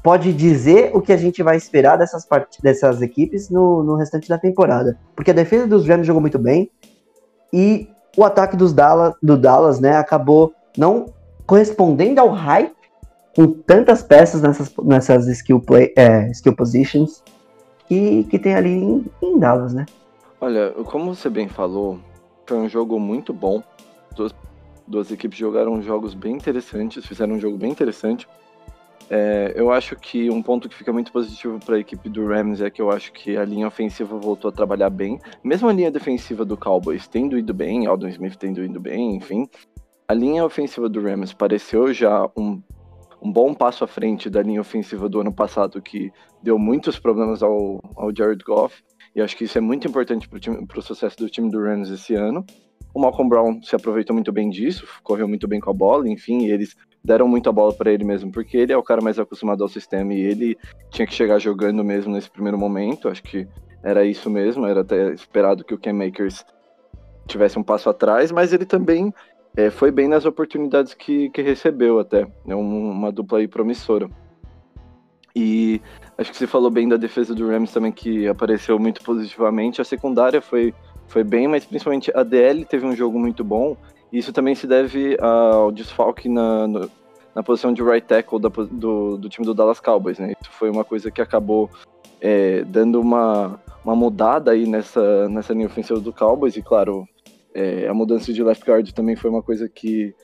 pode 0.06 0.32
dizer 0.34 0.92
o 0.94 1.02
que 1.02 1.12
a 1.12 1.18
gente 1.18 1.42
vai 1.42 1.58
esperar 1.58 1.98
dessas, 1.98 2.28
dessas 2.62 3.02
equipes 3.02 3.50
no, 3.50 3.84
no 3.84 3.96
restante 3.96 4.30
da 4.30 4.38
temporada. 4.38 5.00
Porque 5.16 5.32
a 5.32 5.34
defesa 5.34 5.66
dos 5.66 5.88
Rams 5.88 6.06
jogou 6.06 6.22
muito 6.22 6.38
bem 6.38 6.70
e 7.52 7.90
o 8.18 8.24
ataque 8.24 8.56
dos 8.56 8.74
Dallas, 8.74 9.14
do 9.22 9.38
Dallas 9.38 9.80
né, 9.80 9.98
acabou 9.98 10.54
não 10.78 11.06
correspondendo 11.46 12.20
ao 12.20 12.30
hype 12.30 12.76
com 13.36 13.48
tantas 13.52 14.02
peças 14.02 14.42
nessas, 14.42 14.74
nessas 14.84 15.28
skill, 15.28 15.60
play, 15.60 15.94
é, 15.96 16.30
skill 16.32 16.56
positions 16.56 17.22
que, 17.88 18.24
que 18.26 18.40
tem 18.40 18.56
ali 18.56 18.72
em, 18.72 19.06
em 19.22 19.38
Dallas, 19.38 19.74
né? 19.74 19.86
Olha, 20.40 20.72
como 20.86 21.14
você 21.14 21.30
bem 21.30 21.48
falou, 21.48 22.00
foi 22.46 22.58
um 22.58 22.70
jogo 22.70 23.00
muito 23.00 23.34
bom. 23.34 23.62
Duas, 24.16 24.34
duas 24.88 25.12
equipes 25.12 25.38
jogaram 25.38 25.82
jogos 25.82 26.14
bem 26.14 26.36
interessantes, 26.36 27.06
fizeram 27.06 27.36
um 27.36 27.40
jogo 27.40 27.58
bem 27.58 27.72
interessante. 27.72 28.28
É, 29.10 29.54
eu 29.56 29.72
acho 29.72 29.96
que 29.96 30.30
um 30.32 30.42
ponto 30.42 30.68
que 30.68 30.76
fica 30.76 30.92
muito 30.92 31.12
positivo 31.12 31.60
para 31.60 31.76
a 31.76 31.80
equipe 31.80 32.10
do 32.10 32.26
Rams 32.26 32.62
é 32.62 32.70
que 32.70 32.82
eu 32.82 32.90
acho 32.90 33.14
que 33.14 33.38
a 33.38 33.46
linha 33.46 33.68
ofensiva 33.68 34.18
voltou 34.18 34.50
a 34.50 34.52
trabalhar 34.52 34.90
bem. 34.90 35.20
Mesmo 35.44 35.70
a 35.70 35.74
linha 35.74 35.92
defensiva 35.92 36.44
do 36.44 36.58
Cowboys 36.58 37.08
tendo 37.08 37.38
ido 37.38 37.54
bem, 37.54 37.86
Aldon 37.86 38.08
Smith 38.08 38.36
tendo 38.36 38.64
ido 38.64 38.80
bem, 38.80 39.16
enfim. 39.16 39.48
A 40.08 40.14
linha 40.14 40.44
ofensiva 40.44 40.90
do 40.90 41.02
Rams 41.02 41.34
pareceu 41.34 41.94
já 41.94 42.28
um, 42.36 42.62
um 43.22 43.32
bom 43.32 43.54
passo 43.54 43.84
à 43.84 43.88
frente 43.88 44.30
da 44.30 44.42
linha 44.42 44.62
ofensiva 44.62 45.08
do 45.08 45.20
ano 45.20 45.34
passado, 45.34 45.82
que 45.82 46.12
deu 46.42 46.58
muitos 46.58 47.00
problemas 47.00 47.44
ao, 47.44 47.80
ao 47.96 48.16
Jared 48.16 48.44
Goff. 48.44 48.84
E 49.16 49.22
acho 49.22 49.38
que 49.38 49.46
isso 49.46 49.58
é 49.58 49.62
muito 49.62 49.88
importante 49.88 50.28
para 50.28 50.80
o 50.80 50.82
sucesso 50.82 51.18
do 51.18 51.30
time 51.30 51.50
do 51.50 51.62
Rams 51.62 51.90
esse 51.90 52.16
ano. 52.16 52.44
O 52.94 53.00
Malcolm 53.00 53.30
Brown 53.30 53.62
se 53.62 53.76
aproveitou 53.76 54.14
muito 54.14 54.32
bem 54.32 54.50
disso, 54.50 54.88
correu 55.04 55.28
muito 55.28 55.48
bem 55.48 55.60
com 55.60 55.70
a 55.70 55.74
bola, 55.74 56.08
enfim, 56.08 56.46
eles 56.46 56.76
deram 57.06 57.28
muita 57.28 57.52
bola 57.52 57.72
para 57.72 57.92
ele 57.92 58.04
mesmo, 58.04 58.32
porque 58.32 58.58
ele 58.58 58.74
é 58.74 58.78
o 58.78 58.84
cara 58.84 59.02
mais 59.02 59.20
acostumado 59.20 59.62
ao 59.62 59.70
sistema 59.70 60.14
e 60.14 60.22
ele 60.22 60.58
tinha 60.90 61.06
que 61.06 61.14
chegar 61.14 61.38
jogando 61.40 61.84
mesmo 61.84 62.12
nesse 62.12 62.30
primeiro 62.30 62.58
momento. 62.58 63.08
Acho 63.08 63.22
que 63.22 63.48
era 63.84 64.04
isso 64.04 64.30
mesmo, 64.30 64.66
era 64.66 64.82
até 64.82 65.14
esperado 65.14 65.64
que 65.64 65.74
o 65.74 65.78
Cam 65.78 65.94
Makers 65.94 66.44
tivesse 67.28 67.60
um 67.60 67.64
passo 67.64 67.90
atrás, 67.90 68.32
mas 68.32 68.52
ele 68.52 68.66
também 68.66 69.14
é, 69.56 69.70
foi 69.70 69.92
bem 69.92 70.08
nas 70.08 70.26
oportunidades 70.26 70.96
que, 70.96 71.30
que 71.30 71.42
recebeu 71.42 72.00
até. 72.00 72.28
É 72.48 72.56
um, 72.56 72.92
uma 72.92 73.12
dupla 73.12 73.38
aí 73.38 73.48
promissora. 73.48 74.10
E 75.36 75.82
acho 76.18 76.32
que 76.32 76.38
você 76.38 76.48
falou 76.48 76.72
bem 76.72 76.88
da 76.88 76.98
defesa 76.98 77.36
do 77.36 77.48
Rams 77.48 77.72
também, 77.72 77.92
que 77.92 78.28
apareceu 78.28 78.80
muito 78.80 79.04
positivamente. 79.04 79.82
A 79.82 79.86
secundária 79.86 80.42
foi, 80.42 80.74
foi 81.08 81.24
bem, 81.24 81.48
mas 81.48 81.66
principalmente 81.66 82.12
a 82.16 82.24
DL 82.24 82.66
teve 82.66 82.86
um 82.86 82.96
jogo 82.96 83.20
muito 83.20 83.44
bom. 83.44 83.78
Isso 84.12 84.32
também 84.32 84.56
se 84.56 84.68
deve 84.68 85.18
ao 85.20 85.72
desfalque 85.72 86.30
na, 86.30 86.68
no, 86.68 86.90
na 87.34 87.44
posição 87.44 87.74
de 87.74 87.84
right 87.84 88.08
tackle 88.08 88.40
da, 88.40 88.50
do, 88.50 89.18
do 89.18 89.30
time 89.30 89.46
do 89.46 89.54
Dallas 89.54 89.80
Cowboys, 89.80 90.20
né? 90.20 90.34
Isso 90.40 90.50
foi 90.52 90.70
uma 90.70 90.86
coisa 90.86 91.12
que 91.12 91.22
acabou 91.22 91.70
é, 92.22 92.64
dando 92.64 93.00
uma, 93.02 93.62
uma 93.84 93.96
mudada 93.96 94.52
aí 94.52 94.66
nessa, 94.66 95.28
nessa 95.28 95.54
linha 95.54 95.68
ofensiva 95.68 96.00
do 96.00 96.14
Cowboys, 96.14 96.56
e 96.56 96.62
claro, 96.62 97.08
é, 97.54 97.88
a 97.88 97.94
mudança 97.94 98.32
de 98.32 98.44
left 98.44 98.66
guard 98.66 98.90
também 98.92 99.16
foi 99.16 99.30
uma 99.30 99.44
coisa 99.44 99.68
que, 99.68 100.16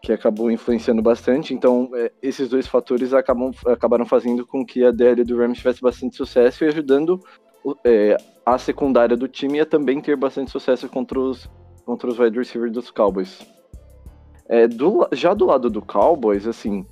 que 0.00 0.12
acabou 0.12 0.50
influenciando 0.50 1.02
bastante, 1.02 1.52
então 1.52 1.90
é, 1.94 2.12
esses 2.22 2.48
dois 2.48 2.66
fatores 2.66 3.12
acabam, 3.12 3.50
acabaram 3.66 4.06
fazendo 4.06 4.46
com 4.46 4.64
que 4.64 4.84
a 4.84 4.90
DL 4.90 5.24
do 5.24 5.36
Rams 5.36 5.58
tivesse 5.58 5.80
bastante 5.80 6.16
sucesso 6.16 6.64
e 6.64 6.68
ajudando 6.68 7.20
é, 7.84 8.16
a 8.44 8.58
secundária 8.58 9.16
do 9.16 9.26
time 9.26 9.60
a 9.60 9.66
também 9.66 10.00
ter 10.00 10.16
bastante 10.16 10.50
sucesso 10.50 10.88
contra 10.88 11.18
os 11.18 11.50
contra 11.84 12.08
os 12.08 12.18
wide 12.18 12.38
receivers 12.38 12.72
dos 12.72 12.90
Cowboys. 12.90 13.46
É, 14.48 14.68
do, 14.68 15.08
já 15.12 15.32
do 15.32 15.46
lado 15.46 15.70
do 15.70 15.80
Cowboys, 15.80 16.46
assim, 16.46 16.86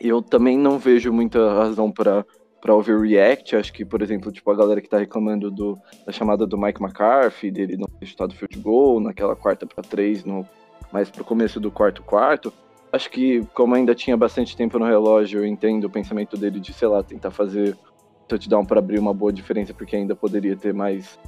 eu 0.00 0.20
também 0.20 0.58
não 0.58 0.78
vejo 0.78 1.12
muita 1.12 1.54
razão 1.54 1.90
para 1.90 2.24
para 2.62 2.76
overreact. 2.76 3.56
Acho 3.56 3.72
que, 3.72 3.84
por 3.84 4.00
exemplo, 4.00 4.30
tipo, 4.30 4.48
a 4.48 4.54
galera 4.54 4.80
que 4.80 4.88
tá 4.88 4.96
reclamando 4.96 5.50
do, 5.50 5.76
da 6.06 6.12
chamada 6.12 6.46
do 6.46 6.56
Mike 6.56 6.80
McCarthy, 6.80 7.50
dele 7.50 7.76
não 7.76 7.88
ter 7.98 8.06
chutado 8.06 8.36
field 8.36 8.56
goal 8.60 9.00
naquela 9.00 9.34
quarta 9.34 9.66
para 9.66 9.82
três, 9.82 10.24
no, 10.24 10.46
mais 10.92 11.10
pro 11.10 11.24
começo 11.24 11.58
do 11.58 11.72
quarto 11.72 12.04
quarto. 12.04 12.52
Acho 12.92 13.10
que, 13.10 13.44
como 13.52 13.74
ainda 13.74 13.96
tinha 13.96 14.16
bastante 14.16 14.56
tempo 14.56 14.78
no 14.78 14.84
relógio, 14.84 15.40
eu 15.40 15.46
entendo 15.46 15.84
o 15.84 15.90
pensamento 15.90 16.36
dele 16.36 16.60
de, 16.60 16.72
sei 16.72 16.86
lá, 16.86 17.02
tentar 17.02 17.32
fazer 17.32 17.76
touchdown 18.28 18.64
para 18.64 18.78
abrir 18.78 19.00
uma 19.00 19.12
boa 19.12 19.32
diferença, 19.32 19.74
porque 19.74 19.96
ainda 19.96 20.14
poderia 20.14 20.56
ter 20.56 20.72
mais 20.72 21.18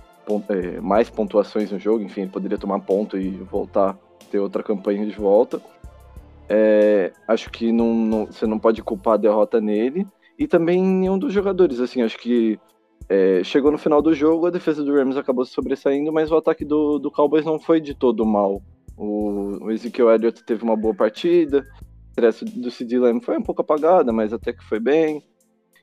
mais 0.82 1.10
pontuações 1.10 1.70
no 1.70 1.78
jogo, 1.78 2.02
enfim, 2.02 2.22
ele 2.22 2.30
poderia 2.30 2.58
tomar 2.58 2.80
ponto 2.80 3.18
e 3.18 3.30
voltar, 3.30 3.98
ter 4.30 4.38
outra 4.38 4.62
campanha 4.62 5.04
de 5.06 5.12
volta. 5.12 5.60
É, 6.48 7.12
acho 7.26 7.50
que 7.50 7.72
não, 7.72 7.94
não, 7.94 8.26
você 8.26 8.46
não 8.46 8.58
pode 8.58 8.82
culpar 8.82 9.14
a 9.14 9.18
derrota 9.18 9.60
nele 9.60 10.06
e 10.38 10.46
também 10.46 10.82
nenhum 10.82 11.18
dos 11.18 11.32
jogadores. 11.32 11.80
Assim, 11.80 12.02
acho 12.02 12.18
que 12.18 12.58
é, 13.08 13.42
chegou 13.44 13.70
no 13.70 13.78
final 13.78 14.00
do 14.00 14.14
jogo, 14.14 14.46
a 14.46 14.50
defesa 14.50 14.82
do 14.82 14.94
Rams 14.94 15.16
acabou 15.16 15.44
se 15.44 15.52
sobressaindo, 15.52 16.12
mas 16.12 16.30
o 16.30 16.36
ataque 16.36 16.64
do, 16.64 16.98
do 16.98 17.10
Cowboys 17.10 17.44
não 17.44 17.58
foi 17.58 17.80
de 17.80 17.94
todo 17.94 18.24
mal. 18.24 18.62
O, 18.96 19.64
o 19.64 19.70
Ezekiel 19.70 20.10
Elliott 20.10 20.44
teve 20.44 20.62
uma 20.62 20.76
boa 20.76 20.94
partida, 20.94 21.66
o 22.16 22.60
do 22.60 22.70
CD 22.70 22.98
Lamb 22.98 23.22
foi 23.22 23.36
um 23.36 23.42
pouco 23.42 23.60
apagada, 23.60 24.12
mas 24.12 24.32
até 24.32 24.52
que 24.52 24.64
foi 24.64 24.78
bem 24.78 25.22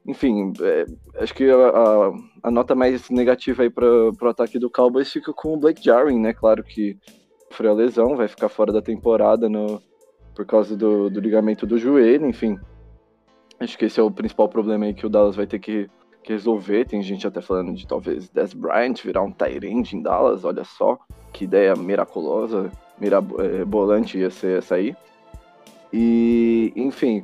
enfim, 0.05 0.51
é, 0.61 0.85
acho 1.21 1.33
que 1.33 1.49
a, 1.49 1.55
a, 1.55 2.13
a, 2.43 2.51
nota 2.51 2.73
mais 2.73 3.09
negativa 3.09 3.63
aí 3.63 3.69
para 3.69 3.85
o 3.85 4.27
ataque 4.27 4.57
do 4.57 4.69
Cowboys 4.69 5.11
fica 5.11 5.31
com 5.31 5.53
o 5.53 5.57
Blake 5.57 5.83
Jarwin, 5.83 6.19
né? 6.19 6.33
Claro 6.33 6.63
que 6.63 6.97
sofreu 7.49 7.71
a 7.71 7.75
lesão, 7.75 8.15
vai 8.15 8.27
ficar 8.27 8.49
fora 8.49 8.71
da 8.71 8.81
temporada 8.81 9.47
no, 9.47 9.81
por 10.35 10.45
causa 10.45 10.75
do, 10.75 11.09
do, 11.09 11.19
ligamento 11.19 11.67
do 11.67 11.77
joelho, 11.77 12.25
enfim. 12.25 12.57
Acho 13.59 13.77
que 13.77 13.85
esse 13.85 13.99
é 13.99 14.03
o 14.03 14.09
principal 14.09 14.49
problema 14.49 14.85
aí 14.85 14.93
que 14.93 15.05
o 15.05 15.09
Dallas 15.09 15.35
vai 15.35 15.45
ter 15.45 15.59
que, 15.59 15.87
que 16.23 16.33
resolver. 16.33 16.85
Tem 16.85 17.01
gente 17.03 17.27
até 17.27 17.41
falando 17.41 17.73
de 17.75 17.85
talvez 17.85 18.27
Des 18.29 18.53
Bryant 18.53 18.95
virar 19.03 19.21
um 19.21 19.31
Tyrande 19.31 19.95
em 19.95 20.01
Dallas, 20.01 20.43
olha 20.43 20.63
só, 20.63 20.97
que 21.31 21.43
ideia 21.43 21.75
miraculosa, 21.75 22.71
mirabolante 22.99 24.17
ia 24.17 24.31
ser 24.31 24.57
essa 24.57 24.75
aí. 24.75 24.95
E, 25.93 26.71
enfim, 26.75 27.23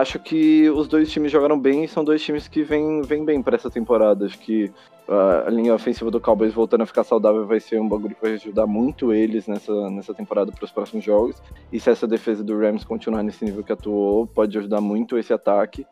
acho 0.00 0.18
que 0.18 0.68
os 0.70 0.88
dois 0.88 1.10
times 1.10 1.32
jogaram 1.32 1.58
bem 1.58 1.84
e 1.84 1.88
são 1.88 2.04
dois 2.04 2.22
times 2.22 2.48
que 2.48 2.62
vêm 2.62 3.02
vem 3.02 3.24
bem 3.24 3.42
para 3.42 3.56
essa 3.56 3.70
temporada. 3.70 4.26
Acho 4.26 4.38
que 4.38 4.64
uh, 5.08 5.46
a 5.46 5.50
linha 5.50 5.74
ofensiva 5.74 6.10
do 6.10 6.20
Cowboys 6.20 6.52
voltando 6.52 6.82
a 6.82 6.86
ficar 6.86 7.04
saudável 7.04 7.46
vai 7.46 7.60
ser 7.60 7.80
um 7.80 7.88
bagulho 7.88 8.14
que 8.14 8.22
vai 8.22 8.34
ajudar 8.34 8.66
muito 8.66 9.12
eles 9.12 9.46
nessa, 9.46 9.90
nessa 9.90 10.14
temporada 10.14 10.52
para 10.52 10.64
os 10.64 10.70
próximos 10.70 11.04
jogos. 11.04 11.42
E 11.72 11.80
se 11.80 11.90
essa 11.90 12.06
defesa 12.06 12.44
do 12.44 12.58
Rams 12.58 12.84
continuar 12.84 13.22
nesse 13.22 13.44
nível 13.44 13.64
que 13.64 13.72
atuou, 13.72 14.26
pode 14.26 14.56
ajudar 14.58 14.80
muito 14.80 15.18
esse 15.18 15.32
ataque 15.32 15.86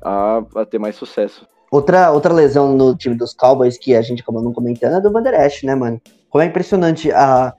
a, 0.00 0.42
a 0.56 0.64
ter 0.64 0.78
mais 0.78 0.96
sucesso. 0.96 1.46
Outra, 1.70 2.10
outra 2.10 2.34
lesão 2.34 2.76
no 2.76 2.94
time 2.94 3.14
dos 3.14 3.32
Cowboys 3.32 3.78
que 3.78 3.94
a 3.94 4.02
gente 4.02 4.22
acabou 4.22 4.42
não 4.42 4.52
comentando 4.52 4.96
é 4.96 5.00
do 5.00 5.10
Van 5.10 5.22
Der 5.22 5.34
Esch, 5.34 5.62
né, 5.62 5.74
mano? 5.74 6.00
Como 6.28 6.42
é 6.42 6.46
impressionante 6.46 7.10
a, 7.10 7.54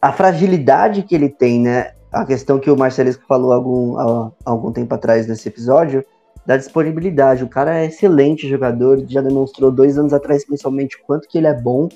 a 0.00 0.12
fragilidade 0.12 1.02
que 1.02 1.14
ele 1.14 1.28
tem, 1.28 1.60
né? 1.60 1.92
A 2.12 2.26
questão 2.26 2.58
que 2.58 2.70
o 2.70 2.76
Marcelisco 2.76 3.24
falou 3.26 3.52
algum, 3.52 3.98
há, 3.98 4.32
algum 4.44 4.70
tempo 4.70 4.94
atrás 4.94 5.26
nesse 5.26 5.48
episódio, 5.48 6.04
da 6.44 6.56
disponibilidade. 6.56 7.42
O 7.42 7.48
cara 7.48 7.78
é 7.78 7.86
excelente 7.86 8.48
jogador, 8.48 9.02
já 9.08 9.22
demonstrou 9.22 9.70
dois 9.70 9.98
anos 9.98 10.12
atrás, 10.12 10.44
principalmente, 10.44 11.00
quanto 11.06 11.26
que 11.26 11.38
ele 11.38 11.46
é 11.46 11.54
bom, 11.54 11.88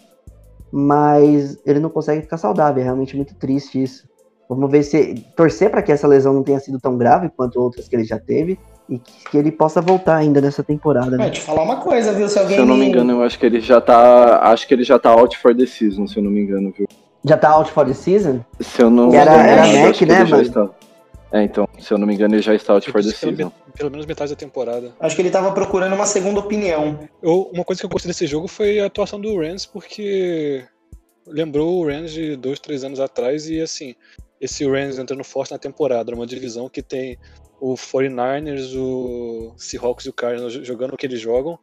mas 0.72 1.58
ele 1.66 1.80
não 1.80 1.90
consegue 1.90 2.22
ficar 2.22 2.38
saudável. 2.38 2.80
É 2.80 2.84
realmente 2.84 3.14
muito 3.14 3.34
triste 3.34 3.82
isso. 3.82 4.08
Vamos 4.48 4.70
ver 4.70 4.84
se. 4.84 5.14
torcer 5.36 5.70
para 5.70 5.82
que 5.82 5.92
essa 5.92 6.06
lesão 6.06 6.32
não 6.32 6.42
tenha 6.42 6.60
sido 6.60 6.78
tão 6.78 6.96
grave 6.96 7.28
quanto 7.28 7.60
outras 7.60 7.88
que 7.88 7.96
ele 7.96 8.04
já 8.04 8.18
teve 8.18 8.58
e 8.88 8.98
que, 8.98 9.30
que 9.30 9.36
ele 9.36 9.50
possa 9.50 9.80
voltar 9.80 10.16
ainda 10.16 10.40
nessa 10.40 10.62
temporada. 10.62 11.16
Né? 11.16 11.26
É, 11.26 11.30
te 11.30 11.40
falar 11.40 11.62
uma 11.62 11.80
coisa, 11.80 12.12
viu? 12.12 12.28
Se, 12.28 12.38
alguém 12.38 12.54
se 12.54 12.62
eu 12.62 12.66
não 12.66 12.76
me 12.76 12.86
engano, 12.86 13.12
eu 13.12 13.22
acho 13.22 13.38
que 13.38 13.44
ele 13.44 13.60
já 13.60 13.80
tá. 13.80 14.40
Acho 14.44 14.66
que 14.68 14.72
ele 14.72 14.84
já 14.84 14.98
tá 14.98 15.10
out 15.10 15.36
for 15.36 15.54
the 15.54 15.66
season, 15.66 16.06
se 16.06 16.16
eu 16.16 16.22
não 16.22 16.30
me 16.30 16.40
engano, 16.40 16.72
viu? 16.76 16.86
Já 17.24 17.36
tá 17.36 17.50
out 17.50 17.70
for 17.70 17.86
the 17.86 17.94
season? 17.94 18.44
Se 18.60 18.82
eu 18.82 18.90
não 18.90 19.12
era, 19.12 19.32
era 19.32 19.86
Mac, 19.86 20.00
né, 20.02 20.24
mano? 20.24 20.42
Está... 20.42 20.70
É, 21.32 21.42
então, 21.42 21.68
se 21.78 21.92
eu 21.92 21.98
não 21.98 22.06
me 22.06 22.14
engano, 22.14 22.34
ele 22.34 22.42
já 22.42 22.54
está 22.54 22.72
out 22.72 22.90
for 22.90 23.02
the 23.02 23.10
season. 23.10 23.52
Pelo 23.76 23.90
menos 23.90 24.06
metade 24.06 24.30
da 24.30 24.36
temporada. 24.36 24.92
Acho 25.00 25.16
que 25.16 25.22
ele 25.22 25.30
tava 25.30 25.52
procurando 25.52 25.94
uma 25.94 26.06
segunda 26.06 26.40
opinião. 26.40 27.00
Eu, 27.22 27.50
uma 27.52 27.64
coisa 27.64 27.80
que 27.80 27.86
eu 27.86 27.90
gostei 27.90 28.10
desse 28.10 28.26
jogo 28.26 28.46
foi 28.46 28.80
a 28.80 28.86
atuação 28.86 29.20
do 29.20 29.36
Rams, 29.38 29.66
porque 29.66 30.64
lembrou 31.26 31.80
o 31.80 31.86
Rams 31.86 32.12
de 32.12 32.36
dois, 32.36 32.60
três 32.60 32.84
anos 32.84 33.00
atrás, 33.00 33.48
e 33.50 33.60
assim, 33.60 33.94
esse 34.40 34.64
Rams 34.64 34.98
entrando 34.98 35.24
forte 35.24 35.50
na 35.50 35.58
temporada, 35.58 36.12
numa 36.12 36.26
divisão 36.26 36.68
que 36.68 36.80
tem 36.80 37.18
o 37.60 37.74
49ers, 37.74 38.74
o 38.76 39.52
Seahawks 39.56 40.06
e 40.06 40.08
o 40.08 40.12
Cardinals 40.12 40.52
jogando 40.52 40.94
o 40.94 40.96
que 40.96 41.06
eles 41.06 41.20
jogam. 41.20 41.58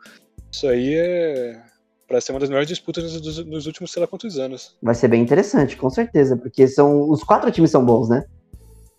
Isso 0.51 0.68
aí 0.68 0.96
é 0.96 1.62
para 2.08 2.20
ser 2.21 2.32
uma 2.32 2.39
das 2.39 2.50
maiores 2.50 2.67
disputas 2.67 3.04
nos, 3.46 3.66
últimos 3.66 3.92
sei 3.92 4.01
lá 4.01 4.08
quantos 4.08 4.38
anos. 4.38 4.75
Vai 4.82 4.96
ser 4.96 5.08
bem 5.08 5.21
interessante, 5.21 5.78
com 5.78 5.89
certeza, 5.89 6.38
porque 6.38 6.67
são 6.67 7.09
os 7.09 7.24
quatro 7.24 7.51
times 7.51 7.71
são 7.71 7.86
bons, 7.86 8.09
né? 8.09 8.25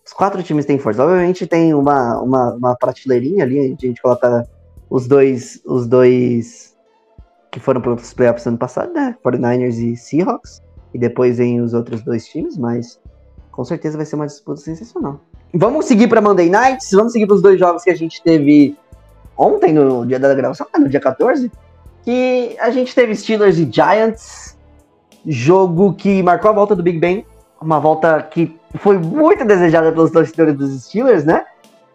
Os 0.05 0.13
quatro 0.13 0.41
times 0.43 0.65
têm 0.65 0.77
força. 0.77 1.03
Obviamente 1.03 1.47
tem 1.47 1.73
uma, 1.73 2.21
uma, 2.21 2.53
uma 2.53 2.75
prateleirinha 2.75 3.43
ali, 3.43 3.59
a 3.59 3.67
gente 3.67 4.01
coloca 4.01 4.47
os 4.89 5.07
dois 5.07 5.61
os 5.65 5.87
dois 5.87 6.75
que 7.51 7.59
foram 7.59 7.81
para 7.81 7.93
os 7.93 8.13
playoffs 8.13 8.45
ano 8.45 8.57
passado, 8.57 8.93
né? 8.93 9.15
49ers 9.23 9.77
e 9.77 9.95
Seahawks. 9.95 10.61
E 10.93 10.99
depois 10.99 11.37
vem 11.37 11.61
os 11.61 11.73
outros 11.73 12.01
dois 12.01 12.25
times, 12.27 12.57
mas 12.57 12.99
com 13.51 13.63
certeza 13.63 13.97
vai 13.97 14.05
ser 14.05 14.15
uma 14.15 14.27
disputa 14.27 14.61
sensacional. 14.61 15.19
Vamos 15.53 15.85
seguir 15.85 16.07
para 16.07 16.21
Monday 16.21 16.49
Nights, 16.49 16.91
vamos 16.91 17.13
seguir 17.13 17.27
para 17.27 17.35
os 17.35 17.41
dois 17.41 17.59
jogos 17.59 17.83
que 17.83 17.89
a 17.89 17.95
gente 17.95 18.21
teve 18.21 18.77
ontem, 19.37 19.73
no 19.73 20.05
dia 20.05 20.19
da 20.19 20.33
gravação, 20.33 20.67
no 20.77 20.89
dia 20.89 20.99
14 20.99 21.51
que 22.05 22.55
a 22.59 22.69
gente 22.69 22.93
teve 22.93 23.15
Steelers 23.15 23.57
e 23.57 23.69
Giants, 23.69 24.55
jogo 25.25 25.93
que 25.93 26.21
marcou 26.21 26.51
a 26.51 26.53
volta 26.53 26.75
do 26.75 26.83
Big 26.83 26.99
Ben, 26.99 27.25
uma 27.59 27.79
volta 27.79 28.21
que 28.21 28.55
foi 28.75 28.97
muito 28.99 29.43
desejada 29.43 29.91
pelos 29.91 30.11
torcedores 30.11 30.55
dos 30.55 30.83
Steelers, 30.83 31.25
né? 31.25 31.43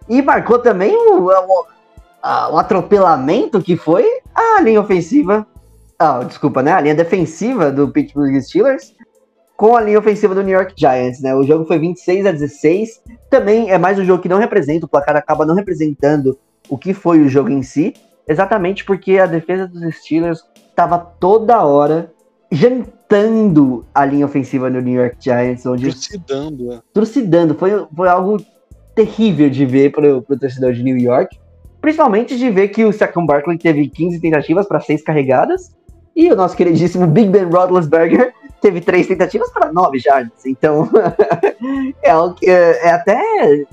E 0.08 0.20
marcou 0.20 0.58
também 0.58 0.92
o, 0.92 1.28
o, 1.28 1.66
o 2.52 2.58
atropelamento 2.58 3.62
que 3.62 3.76
foi 3.76 4.04
a 4.34 4.60
linha 4.60 4.80
ofensiva, 4.80 5.46
ah, 5.96 6.24
desculpa, 6.24 6.60
né? 6.60 6.72
A 6.72 6.80
linha 6.80 6.94
defensiva 6.94 7.70
do 7.70 7.88
Pittsburgh 7.88 8.40
Steelers 8.40 8.92
com 9.56 9.76
a 9.76 9.80
linha 9.82 9.98
ofensiva 9.98 10.34
do 10.34 10.42
New 10.42 10.54
York 10.54 10.72
Giants, 10.76 11.20
né? 11.20 11.34
O 11.36 11.44
jogo 11.44 11.66
foi 11.66 11.78
26 11.78 12.26
a 12.26 12.32
16. 12.32 13.02
Também 13.28 13.70
é 13.70 13.78
mais 13.78 13.98
um 13.98 14.04
jogo 14.04 14.22
que 14.22 14.28
não 14.28 14.38
representa, 14.38 14.86
o 14.86 14.88
placar 14.88 15.14
acaba 15.14 15.46
não 15.46 15.54
representando 15.54 16.36
o 16.68 16.76
que 16.76 16.94
foi 16.94 17.20
o 17.20 17.28
jogo 17.28 17.50
em 17.50 17.62
si, 17.62 17.94
exatamente 18.30 18.84
porque 18.84 19.18
a 19.18 19.26
defesa 19.26 19.66
dos 19.66 19.82
Steelers 19.96 20.42
estava 20.70 20.98
toda 20.98 21.62
hora 21.64 22.10
jantando 22.50 23.84
a 23.94 24.04
linha 24.04 24.24
ofensiva 24.26 24.70
no 24.70 24.80
New 24.80 24.94
York 24.94 25.16
Giants, 25.20 25.66
onde 25.66 25.90
Trucidando, 25.90 26.64
né? 26.68 26.80
trucidando. 26.92 27.54
Foi, 27.54 27.86
foi 27.94 28.08
algo 28.08 28.36
terrível 28.94 29.50
de 29.50 29.64
ver 29.66 29.92
para 29.92 30.16
o 30.16 30.22
torcedor 30.22 30.72
de 30.72 30.82
New 30.82 30.96
York. 30.96 31.38
Principalmente 31.80 32.36
de 32.36 32.50
ver 32.50 32.68
que 32.68 32.84
o 32.84 32.92
Saquon 32.92 33.24
Barkley 33.24 33.56
teve 33.58 33.88
15 33.88 34.20
tentativas 34.20 34.66
para 34.66 34.80
6 34.80 35.02
carregadas. 35.02 35.74
E 36.14 36.30
o 36.30 36.36
nosso 36.36 36.56
queridíssimo 36.56 37.06
Big 37.06 37.30
Ben 37.30 37.44
Roethlisberger 37.44 38.32
teve 38.60 38.80
3 38.80 39.06
tentativas 39.06 39.50
para 39.50 39.72
9 39.72 39.98
jardas. 39.98 40.44
Então, 40.44 40.88
é, 42.02 42.10
é, 42.50 42.86
é 42.88 42.90
até 42.92 43.18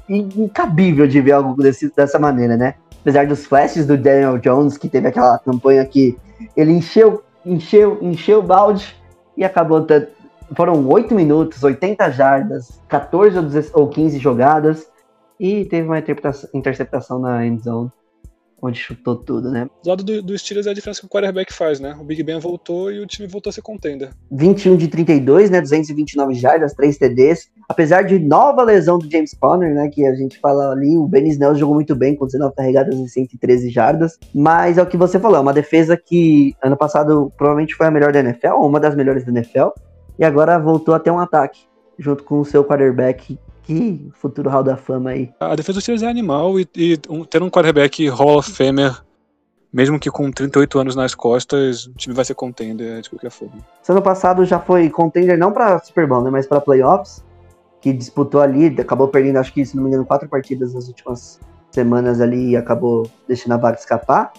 incabível 0.07 1.07
de 1.07 1.19
ver 1.19 1.33
algo 1.33 1.61
desse- 1.61 1.91
dessa 1.93 2.17
maneira, 2.19 2.55
né? 2.55 2.75
Apesar 3.01 3.25
dos 3.27 3.45
flashes 3.45 3.85
do 3.85 3.97
Daniel 3.97 4.37
Jones, 4.37 4.77
que 4.77 4.89
teve 4.89 5.07
aquela 5.07 5.39
campanha 5.39 5.85
que 5.85 6.17
ele 6.55 6.73
encheu, 6.73 7.23
encheu, 7.45 7.97
encheu 8.01 8.39
o 8.39 8.43
balde 8.43 8.95
e 9.35 9.43
acabou 9.43 9.85
foram 10.55 10.87
8 10.87 11.13
minutos, 11.13 11.63
80 11.63 12.11
jardas, 12.11 12.81
14 12.87 13.37
ou 13.37 13.43
16 13.43 13.75
ou 13.75 13.89
15 13.89 14.17
jogadas 14.17 14.89
e 15.39 15.65
teve 15.65 15.87
uma 15.87 15.99
interceptação 16.53 17.19
na 17.19 17.45
end 17.45 17.63
zone, 17.63 17.91
onde 18.61 18.79
chutou 18.79 19.15
tudo, 19.15 19.51
né? 19.51 19.69
Do 19.83 19.89
lado 19.89 20.03
do, 20.03 20.21
do 20.21 20.37
Steelers 20.37 20.67
é 20.67 20.71
a 20.71 20.73
diferença 20.73 20.99
que 20.99 21.05
o 21.05 21.09
quarterback 21.09 21.53
faz, 21.53 21.79
né? 21.79 21.95
O 21.99 22.03
Big 22.03 22.23
Ben 22.23 22.39
voltou 22.39 22.91
e 22.91 22.99
o 22.99 23.05
time 23.05 23.27
voltou 23.27 23.49
a 23.49 23.53
ser 23.53 23.61
contender. 23.61 24.09
21 24.31 24.77
de 24.77 24.87
32, 24.87 25.49
né? 25.49 25.61
229 25.61 26.33
jardas, 26.33 26.73
3 26.73 26.97
TDs. 26.97 27.49
Apesar 27.69 28.03
de 28.03 28.17
nova 28.17 28.63
lesão 28.63 28.97
do 28.97 29.09
James 29.09 29.33
Conner, 29.33 29.73
né? 29.73 29.89
Que 29.89 30.05
a 30.05 30.15
gente 30.15 30.39
fala 30.39 30.71
ali, 30.71 30.97
o 30.97 31.07
Ben 31.07 31.27
Snell 31.27 31.55
jogou 31.55 31.75
muito 31.75 31.95
bem 31.95 32.15
com 32.15 32.25
19 32.25 32.55
carregadas 32.55 32.95
e 32.95 33.07
113 33.07 33.69
jardas. 33.69 34.17
Mas 34.33 34.77
é 34.77 34.81
o 34.81 34.87
que 34.87 34.97
você 34.97 35.19
falou, 35.19 35.37
é 35.37 35.41
uma 35.41 35.53
defesa 35.53 35.95
que 35.95 36.55
ano 36.63 36.77
passado 36.77 37.31
provavelmente 37.37 37.75
foi 37.75 37.87
a 37.87 37.91
melhor 37.91 38.11
da 38.11 38.19
NFL, 38.19 38.53
ou 38.53 38.67
uma 38.67 38.79
das 38.79 38.95
melhores 38.95 39.23
da 39.23 39.31
NFL. 39.31 39.69
E 40.17 40.25
agora 40.25 40.57
voltou 40.57 40.95
a 40.95 40.99
ter 40.99 41.11
um 41.11 41.19
ataque, 41.19 41.61
junto 41.99 42.23
com 42.23 42.39
o 42.39 42.45
seu 42.45 42.63
quarterback, 42.63 43.37
que 43.67 44.09
futuro 44.13 44.49
Hall 44.49 44.63
da 44.63 44.77
Fama 44.77 45.09
aí. 45.09 45.29
A 45.39 45.53
defesa 45.55 45.73
dos 45.73 45.83
Steelers 45.83 46.03
é 46.03 46.07
animal 46.07 46.57
e, 46.57 46.67
e 46.73 46.99
um, 47.09 47.25
ter 47.25 47.43
um 47.43 47.49
quarterback 47.49 48.07
Hall 48.07 48.37
of 48.37 48.49
Famer, 48.49 49.03
mesmo 49.71 49.99
que 49.99 50.09
com 50.09 50.31
38 50.31 50.79
anos 50.79 50.95
nas 50.95 51.13
costas, 51.13 51.85
o 51.85 51.93
time 51.93 52.15
vai 52.15 52.23
ser 52.23 52.33
contender 52.33 53.01
de 53.01 53.09
qualquer 53.09 53.29
forma. 53.29 53.55
Ano 53.87 54.01
passado 54.01 54.45
já 54.45 54.57
foi 54.57 54.89
contender 54.89 55.37
não 55.37 55.51
para 55.51 55.79
Super 55.79 56.07
Bowl, 56.07 56.23
né, 56.23 56.29
mas 56.29 56.47
para 56.47 56.61
playoffs, 56.61 57.23
que 57.81 57.91
disputou 57.91 58.39
ali, 58.39 58.67
acabou 58.79 59.09
perdendo, 59.09 59.37
acho 59.37 59.53
que, 59.53 59.65
se 59.65 59.75
não 59.75 59.83
me 59.83 59.89
engano, 59.89 60.05
quatro 60.05 60.29
partidas 60.29 60.73
nas 60.73 60.87
últimas 60.87 61.39
semanas 61.71 62.21
ali 62.21 62.51
e 62.51 62.57
acabou 62.57 63.09
deixando 63.27 63.51
a 63.53 63.57
vaga 63.57 63.77
escapar. 63.77 64.31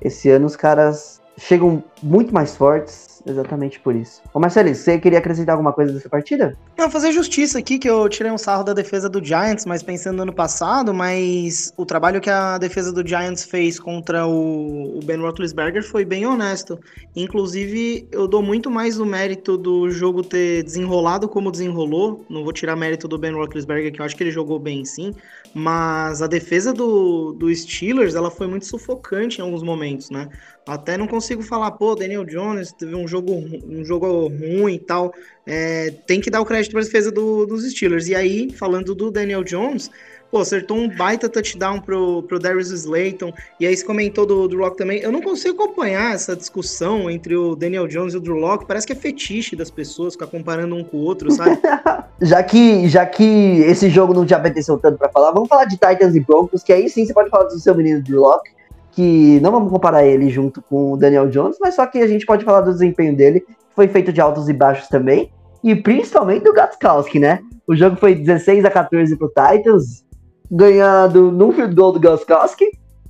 Esse 0.00 0.28
ano 0.30 0.46
os 0.46 0.56
caras 0.56 1.22
chegam 1.38 1.82
muito 2.02 2.34
mais 2.34 2.54
fortes, 2.54 3.17
exatamente 3.30 3.80
por 3.80 3.94
isso. 3.94 4.22
Ô 4.32 4.40
Marcelo, 4.40 4.74
você 4.74 4.98
queria 4.98 5.18
acrescentar 5.18 5.54
alguma 5.54 5.72
coisa 5.72 5.92
dessa 5.92 6.08
partida? 6.08 6.56
Não, 6.76 6.90
fazer 6.90 7.12
justiça 7.12 7.58
aqui, 7.58 7.78
que 7.78 7.88
eu 7.88 8.08
tirei 8.08 8.30
um 8.30 8.38
sarro 8.38 8.64
da 8.64 8.72
defesa 8.72 9.08
do 9.08 9.24
Giants, 9.24 9.64
mas 9.64 9.82
pensando 9.82 10.16
no 10.16 10.22
ano 10.22 10.32
passado, 10.32 10.92
mas 10.94 11.72
o 11.76 11.84
trabalho 11.84 12.20
que 12.20 12.30
a 12.30 12.58
defesa 12.58 12.92
do 12.92 13.06
Giants 13.06 13.44
fez 13.44 13.78
contra 13.78 14.26
o, 14.26 15.00
Ben 15.04 15.18
Roethlisberger 15.18 15.82
foi 15.82 16.04
bem 16.04 16.26
honesto. 16.26 16.78
Inclusive, 17.14 18.08
eu 18.12 18.26
dou 18.28 18.42
muito 18.42 18.70
mais 18.70 18.98
o 18.98 19.06
mérito 19.06 19.56
do 19.56 19.90
jogo 19.90 20.22
ter 20.22 20.62
desenrolado 20.62 21.28
como 21.28 21.50
desenrolou. 21.50 22.24
Não 22.28 22.44
vou 22.44 22.52
tirar 22.52 22.76
mérito 22.76 23.08
do 23.08 23.18
Ben 23.18 23.32
Roethlisberger, 23.32 23.92
que 23.92 24.00
eu 24.00 24.04
acho 24.04 24.16
que 24.16 24.22
ele 24.22 24.30
jogou 24.30 24.58
bem 24.58 24.84
sim. 24.84 25.14
Mas 25.54 26.22
a 26.22 26.26
defesa 26.26 26.72
do, 26.72 27.32
do 27.32 27.54
Steelers, 27.54 28.14
ela 28.14 28.30
foi 28.30 28.46
muito 28.46 28.66
sufocante 28.66 29.38
em 29.38 29.42
alguns 29.42 29.62
momentos, 29.62 30.10
né? 30.10 30.28
Até 30.68 30.98
não 30.98 31.06
consigo 31.06 31.42
falar, 31.42 31.70
pô, 31.70 31.94
Daniel 31.94 32.24
Jones 32.26 32.72
teve 32.72 32.94
um 32.94 33.08
jogo, 33.08 33.32
um 33.66 33.82
jogo 33.84 34.28
ruim 34.28 34.74
e 34.74 34.78
tal. 34.78 35.12
É, 35.46 35.90
tem 36.06 36.20
que 36.20 36.30
dar 36.30 36.42
o 36.42 36.44
crédito 36.44 36.72
para 36.72 36.82
a 36.82 36.84
defesa 36.84 37.10
do- 37.10 37.46
dos 37.46 37.64
Steelers. 37.70 38.06
E 38.06 38.14
aí, 38.14 38.52
falando 38.52 38.94
do 38.94 39.10
Daniel 39.10 39.42
Jones, 39.42 39.90
pô, 40.30 40.40
acertou 40.40 40.76
um 40.76 40.94
baita 40.94 41.26
touchdown 41.26 41.80
pro, 41.80 42.22
pro 42.24 42.38
Darius 42.38 42.70
Slayton. 42.70 43.32
E 43.58 43.66
aí, 43.66 43.74
se 43.74 43.82
comentou 43.82 44.26
do, 44.26 44.46
do 44.46 44.58
Rock 44.58 44.76
também. 44.76 45.00
Eu 45.00 45.10
não 45.10 45.22
consigo 45.22 45.62
acompanhar 45.62 46.14
essa 46.14 46.36
discussão 46.36 47.08
entre 47.10 47.34
o 47.34 47.56
Daniel 47.56 47.86
Jones 47.88 48.12
e 48.12 48.18
o 48.18 48.20
Drew 48.20 48.36
Locke. 48.36 48.66
Parece 48.66 48.86
que 48.86 48.92
é 48.92 48.96
fetiche 48.96 49.56
das 49.56 49.70
pessoas 49.70 50.12
ficar 50.12 50.26
comparando 50.26 50.74
um 50.76 50.84
com 50.84 50.98
o 50.98 51.00
outro, 51.00 51.30
sabe? 51.30 51.58
Já 52.20 52.42
que, 52.42 52.88
já 52.88 53.06
que 53.06 53.22
esse 53.60 53.88
jogo 53.88 54.12
não 54.12 54.26
te 54.26 54.34
apeteceu 54.34 54.76
tanto 54.76 54.98
pra 54.98 55.08
falar, 55.08 55.30
vamos 55.30 55.48
falar 55.48 55.66
de 55.66 55.76
Titans 55.76 56.16
e 56.16 56.20
Broncos, 56.20 56.64
que 56.64 56.72
aí 56.72 56.88
sim 56.90 57.06
você 57.06 57.14
pode 57.14 57.30
falar 57.30 57.44
do 57.44 57.56
seu 57.60 57.72
menino 57.76 58.02
Drew 58.02 58.20
Locke, 58.20 58.50
que 58.92 59.40
não 59.40 59.50
vamos 59.50 59.70
comparar 59.70 60.04
ele 60.04 60.28
junto 60.28 60.62
com 60.62 60.92
o 60.92 60.96
Daniel 60.96 61.28
Jones, 61.28 61.56
mas 61.60 61.74
só 61.74 61.86
que 61.86 61.98
a 61.98 62.06
gente 62.06 62.26
pode 62.26 62.44
falar 62.44 62.62
do 62.62 62.72
desempenho 62.72 63.16
dele, 63.16 63.40
que 63.40 63.54
foi 63.74 63.88
feito 63.88 64.12
de 64.12 64.20
altos 64.20 64.48
e 64.48 64.52
baixos 64.52 64.88
também, 64.88 65.30
e 65.62 65.74
principalmente 65.74 66.44
do 66.44 66.52
Gaskowski, 66.52 67.18
né? 67.18 67.40
O 67.66 67.74
jogo 67.74 67.96
foi 67.96 68.14
16 68.14 68.64
a 68.64 68.70
14 68.70 69.16
pro 69.16 69.28
Titans, 69.28 70.04
ganhando 70.50 71.30
num 71.30 71.52
field 71.52 71.74
goal 71.74 71.92
do 71.92 72.00
Gaskowski, 72.00 72.66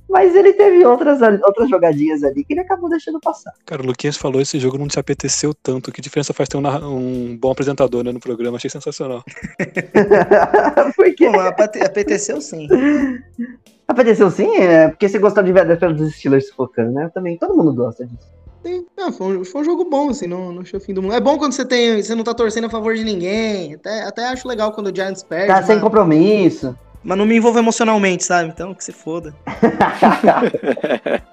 mas 0.09 0.35
ele 0.35 0.53
teve 0.53 0.83
outras, 0.85 1.21
outras 1.43 1.69
jogadinhas 1.69 2.23
ali 2.23 2.43
que 2.43 2.53
ele 2.53 2.61
acabou 2.61 2.89
deixando 2.89 3.19
passar. 3.19 3.53
Cara, 3.65 3.83
o 3.83 3.85
Luquinhas 3.85 4.17
falou 4.17 4.41
esse 4.41 4.59
jogo 4.59 4.77
não 4.77 4.87
te 4.87 4.99
apeteceu 4.99 5.53
tanto. 5.53 5.91
Que 5.91 6.01
diferença 6.01 6.33
faz 6.33 6.49
ter 6.49 6.57
um, 6.57 6.67
um 6.67 7.37
bom 7.37 7.51
apresentador 7.51 8.03
né, 8.03 8.11
no 8.11 8.19
programa? 8.19 8.57
Achei 8.57 8.69
sensacional. 8.69 9.23
Por 10.95 11.13
quê? 11.15 11.29
Pô, 11.31 11.39
apete- 11.39 11.83
apeteceu 11.83 12.41
sim. 12.41 12.67
Apeteceu 13.87 14.31
sim, 14.31 14.55
é 14.57 14.87
porque 14.87 15.07
você 15.07 15.19
gostou 15.19 15.43
de 15.43 15.51
ver 15.51 15.61
a 15.61 15.65
defesa 15.65 15.93
dos 15.93 16.15
Steelers 16.15 16.47
sufocando, 16.47 16.91
né? 16.91 17.09
Também, 17.13 17.37
todo 17.37 17.55
mundo 17.55 17.73
gosta 17.73 18.05
disso. 18.05 18.27
Sim, 18.63 18.85
ah, 18.99 19.11
foi, 19.11 19.37
um, 19.37 19.45
foi 19.45 19.61
um 19.61 19.63
jogo 19.63 19.85
bom, 19.85 20.09
assim, 20.09 20.27
não, 20.27 20.51
não 20.51 20.61
achei 20.61 20.77
o 20.77 20.81
fim 20.81 20.93
do 20.93 21.01
mundo. 21.01 21.13
É 21.13 21.19
bom 21.19 21.37
quando 21.37 21.53
você 21.53 21.65
tem. 21.65 22.01
Você 22.01 22.13
não 22.13 22.23
tá 22.23 22.33
torcendo 22.33 22.65
a 22.65 22.69
favor 22.69 22.93
de 22.93 23.03
ninguém. 23.03 23.75
Até, 23.75 24.03
até 24.03 24.27
acho 24.27 24.47
legal 24.47 24.73
quando 24.73 24.87
o 24.87 24.95
Giants 24.95 25.23
perde. 25.23 25.47
Tá 25.47 25.63
sem 25.63 25.75
mas, 25.75 25.83
compromisso. 25.83 26.77
Mas 27.03 27.17
não 27.17 27.25
me 27.25 27.35
envolve 27.35 27.59
emocionalmente, 27.59 28.23
sabe? 28.23 28.49
Então 28.49 28.73
que 28.73 28.83
se 28.83 28.91
foda. 28.91 29.33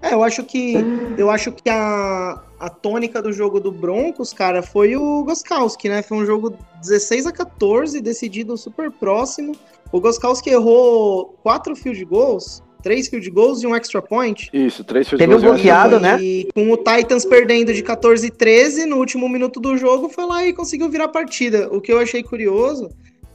É, 0.00 0.14
eu 0.14 0.22
acho 0.22 0.44
que 0.44 0.76
eu 1.16 1.28
acho 1.28 1.50
que 1.50 1.68
a, 1.68 2.40
a 2.58 2.68
tônica 2.68 3.20
do 3.20 3.32
jogo 3.32 3.58
do 3.58 3.72
Broncos, 3.72 4.32
cara, 4.32 4.62
foi 4.62 4.96
o 4.96 5.24
Goskowski, 5.24 5.88
né? 5.88 6.02
Foi 6.02 6.18
um 6.18 6.24
jogo 6.24 6.56
16 6.80 7.26
a 7.26 7.32
14, 7.32 8.00
decidido 8.00 8.56
super 8.56 8.90
próximo. 8.90 9.56
O 9.90 10.00
Goskowski 10.00 10.50
errou 10.50 11.36
quatro 11.42 11.74
field 11.74 12.04
goals, 12.04 12.62
três 12.80 13.08
field 13.08 13.28
goals 13.30 13.62
e 13.62 13.66
um 13.66 13.74
extra 13.74 14.00
point. 14.00 14.48
Isso, 14.52 14.84
três 14.84 15.08
field 15.08 15.20
Teve 15.20 15.34
um 15.34 15.40
goals 15.40 15.58
e 15.58 15.62
bloqueado, 15.62 15.96
e, 15.96 16.00
né? 16.00 16.22
E 16.22 16.48
com 16.54 16.70
o 16.70 16.76
Titans 16.76 17.24
perdendo 17.24 17.74
de 17.74 17.82
14 17.82 18.26
e 18.26 18.30
13 18.30 18.86
no 18.86 18.98
último 18.98 19.28
minuto 19.28 19.58
do 19.58 19.76
jogo, 19.76 20.08
foi 20.08 20.26
lá 20.26 20.44
e 20.44 20.52
conseguiu 20.52 20.88
virar 20.88 21.06
a 21.06 21.08
partida. 21.08 21.68
O 21.72 21.80
que 21.80 21.92
eu 21.92 21.98
achei 21.98 22.22
curioso 22.22 22.88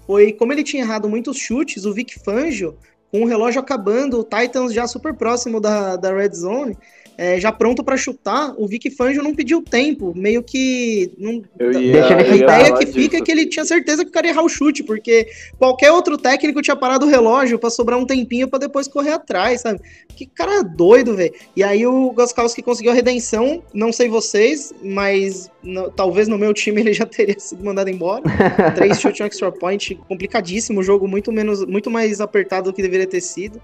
foi 0.06 0.34
como 0.34 0.52
ele 0.52 0.64
tinha 0.64 0.84
errado 0.84 1.10
muitos 1.10 1.38
chutes, 1.38 1.86
o 1.86 1.94
Vic 1.94 2.20
Fangio, 2.20 2.78
com 3.12 3.24
o 3.24 3.28
relógio 3.28 3.62
acabando, 3.62 4.20
o 4.20 4.24
Titans 4.24 4.74
já 4.74 4.88
super 4.88 5.14
próximo 5.14 5.60
da, 5.60 5.96
da 5.96 6.14
red 6.14 6.34
zone, 6.34 6.78
é, 7.18 7.40
já 7.40 7.52
pronto 7.52 7.84
pra 7.84 7.96
chutar, 7.96 8.54
o 8.58 8.68
Vic 8.68 8.90
Fangio 8.90 9.22
não 9.24 9.36
pediu 9.36 9.62
tempo, 9.62 10.14
meio 10.16 10.42
que 10.42 11.12
não, 11.18 11.42
ia- 11.82 12.18
a 12.18 12.36
ideia 12.36 12.74
que 12.78 12.86
fica 12.88 13.18
é 13.18 13.20
disso. 13.20 13.24
que 13.24 13.32
ele 13.32 13.46
tinha 13.46 13.64
certeza 13.66 14.04
que 14.04 14.10
o 14.10 14.14
cara 14.14 14.28
ia 14.28 14.32
errar 14.34 14.44
o 14.44 14.50
chute, 14.50 14.84
porque 14.84 15.28
qualquer 15.60 15.92
outro 15.92 16.18
técnico 16.18 16.62
tinha 16.62 16.76
parado 16.76 17.06
o 17.06 17.10
relógio 17.10 17.60
pra 17.60 17.70
sobrar 17.70 18.00
um 18.00 18.06
tempinho 18.06 18.48
pra 18.48 18.58
depois 18.60 18.88
correr 18.88 19.12
atrás, 19.12 19.62
sabe? 19.62 19.80
Que 20.16 20.26
cara 20.26 20.64
doido, 20.64 21.16
velho. 21.16 21.34
E 21.56 21.64
aí 21.64 21.86
o 21.86 22.12
Goskowski 22.12 22.62
conseguiu 22.62 22.92
a 22.92 22.96
redenção, 22.96 23.64
não 23.74 23.92
sei 23.92 24.10
vocês, 24.10 24.74
mas 24.84 25.52
no- 25.62 25.90
talvez 25.92 26.28
no 26.28 26.38
meu 26.38 26.54
time 26.54 26.82
ele 26.82 26.94
já 26.94 27.06
teria 27.08 27.40
sido 27.40 27.64
mandado 27.64 27.90
embora. 27.90 28.24
Três 28.76 29.00
chutes 29.00 29.22
um 29.22 29.26
extra 29.26 29.52
point, 29.52 29.96
complicadíssimo, 30.08 30.82
jogo 30.84 31.08
muito 31.08 31.32
menos, 31.32 31.66
muito 31.66 31.90
mais 31.92 32.20
apertado 32.22 32.72
do 32.72 32.76
que 32.76 32.82
deveria 32.82 33.08
ter 33.08 33.22
sido. 33.22 33.62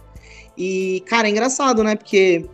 E, 0.58 1.02
cara, 1.06 1.28
é 1.28 1.32
engraçado, 1.32 1.84
né? 1.84 1.96
Porque 1.96 2.46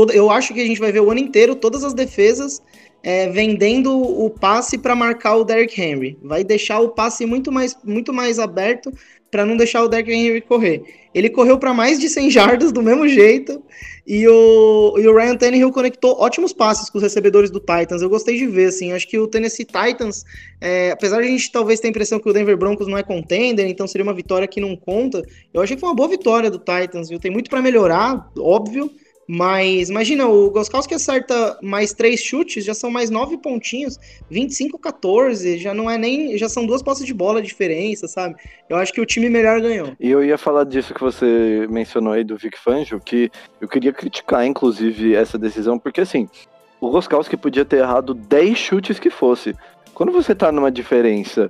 toda, 0.00 0.14
eu 0.14 0.30
acho 0.30 0.54
que 0.54 0.60
a 0.60 0.66
gente 0.66 0.80
vai 0.80 0.90
ver 0.90 1.00
o 1.00 1.10
ano 1.10 1.20
inteiro 1.20 1.54
todas 1.54 1.84
as 1.84 1.92
defesas 1.92 2.62
é, 3.02 3.28
vendendo 3.28 3.98
o 3.98 4.30
passe 4.30 4.78
para 4.78 4.94
marcar 4.94 5.36
o 5.36 5.44
Derrick 5.44 5.80
Henry. 5.80 6.18
Vai 6.22 6.42
deixar 6.42 6.80
o 6.80 6.88
passe 6.88 7.26
muito 7.26 7.52
mais, 7.52 7.76
muito 7.84 8.12
mais 8.12 8.38
aberto 8.38 8.90
para 9.30 9.44
não 9.44 9.56
deixar 9.56 9.82
o 9.82 9.88
Derrick 9.88 10.10
Henry 10.10 10.40
correr. 10.40 10.82
Ele 11.14 11.28
correu 11.28 11.58
para 11.58 11.74
mais 11.74 11.98
de 11.98 12.08
100 12.08 12.30
jardas 12.30 12.72
do 12.72 12.82
mesmo 12.82 13.06
jeito 13.06 13.62
e 14.06 14.26
o, 14.26 14.96
e 14.98 15.06
o 15.06 15.14
Ryan 15.14 15.36
Tannehill 15.36 15.70
conectou 15.70 16.18
ótimos 16.18 16.52
passes 16.52 16.88
com 16.88 16.98
os 16.98 17.04
recebedores 17.04 17.50
do 17.50 17.60
Titans. 17.60 18.00
Eu 18.00 18.08
gostei 18.08 18.36
de 18.38 18.46
ver, 18.46 18.68
assim. 18.68 18.92
Acho 18.92 19.06
que 19.06 19.18
o 19.18 19.26
Tennessee 19.26 19.66
Titans, 19.66 20.24
é, 20.60 20.90
apesar 20.90 21.20
de 21.20 21.28
a 21.28 21.30
gente 21.30 21.52
talvez 21.52 21.78
ter 21.78 21.88
a 21.88 21.90
impressão 21.90 22.18
que 22.18 22.28
o 22.28 22.32
Denver 22.32 22.56
Broncos 22.56 22.88
não 22.88 22.96
é 22.96 23.02
contender, 23.02 23.68
então 23.68 23.86
seria 23.86 24.02
uma 24.02 24.14
vitória 24.14 24.48
que 24.48 24.60
não 24.60 24.74
conta, 24.74 25.22
eu 25.52 25.60
achei 25.60 25.76
que 25.76 25.80
foi 25.80 25.88
uma 25.90 25.94
boa 25.94 26.08
vitória 26.08 26.50
do 26.50 26.58
Titans, 26.58 27.08
viu? 27.08 27.20
Tem 27.20 27.30
muito 27.30 27.50
para 27.50 27.62
melhorar, 27.62 28.30
óbvio, 28.36 28.90
Mas 29.32 29.88
imagina, 29.90 30.26
o 30.26 30.50
Goskowski 30.50 30.92
acerta 30.92 31.56
mais 31.62 31.92
três 31.92 32.18
chutes, 32.18 32.64
já 32.64 32.74
são 32.74 32.90
mais 32.90 33.10
nove 33.10 33.38
pontinhos, 33.38 33.96
25-14, 34.28 35.56
já 35.56 35.72
não 35.72 35.88
é 35.88 35.96
nem. 35.96 36.36
Já 36.36 36.48
são 36.48 36.66
duas 36.66 36.82
posses 36.82 37.06
de 37.06 37.14
bola 37.14 37.40
de 37.40 37.46
diferença, 37.46 38.08
sabe? 38.08 38.34
Eu 38.68 38.76
acho 38.76 38.92
que 38.92 39.00
o 39.00 39.06
time 39.06 39.30
melhor 39.30 39.60
ganhou. 39.60 39.92
E 40.00 40.10
eu 40.10 40.24
ia 40.24 40.36
falar 40.36 40.64
disso 40.64 40.92
que 40.92 41.00
você 41.00 41.64
mencionou 41.70 42.12
aí 42.12 42.24
do 42.24 42.36
Vic 42.36 42.58
Fangio, 42.58 42.98
que 42.98 43.30
eu 43.60 43.68
queria 43.68 43.92
criticar, 43.92 44.44
inclusive, 44.44 45.14
essa 45.14 45.38
decisão, 45.38 45.78
porque 45.78 46.00
assim, 46.00 46.28
o 46.80 46.90
Goskowski 46.90 47.36
podia 47.36 47.64
ter 47.64 47.76
errado 47.76 48.14
10 48.14 48.58
chutes 48.58 48.98
que 48.98 49.10
fosse. 49.10 49.54
Quando 49.94 50.10
você 50.10 50.34
tá 50.34 50.50
numa 50.50 50.72
diferença 50.72 51.48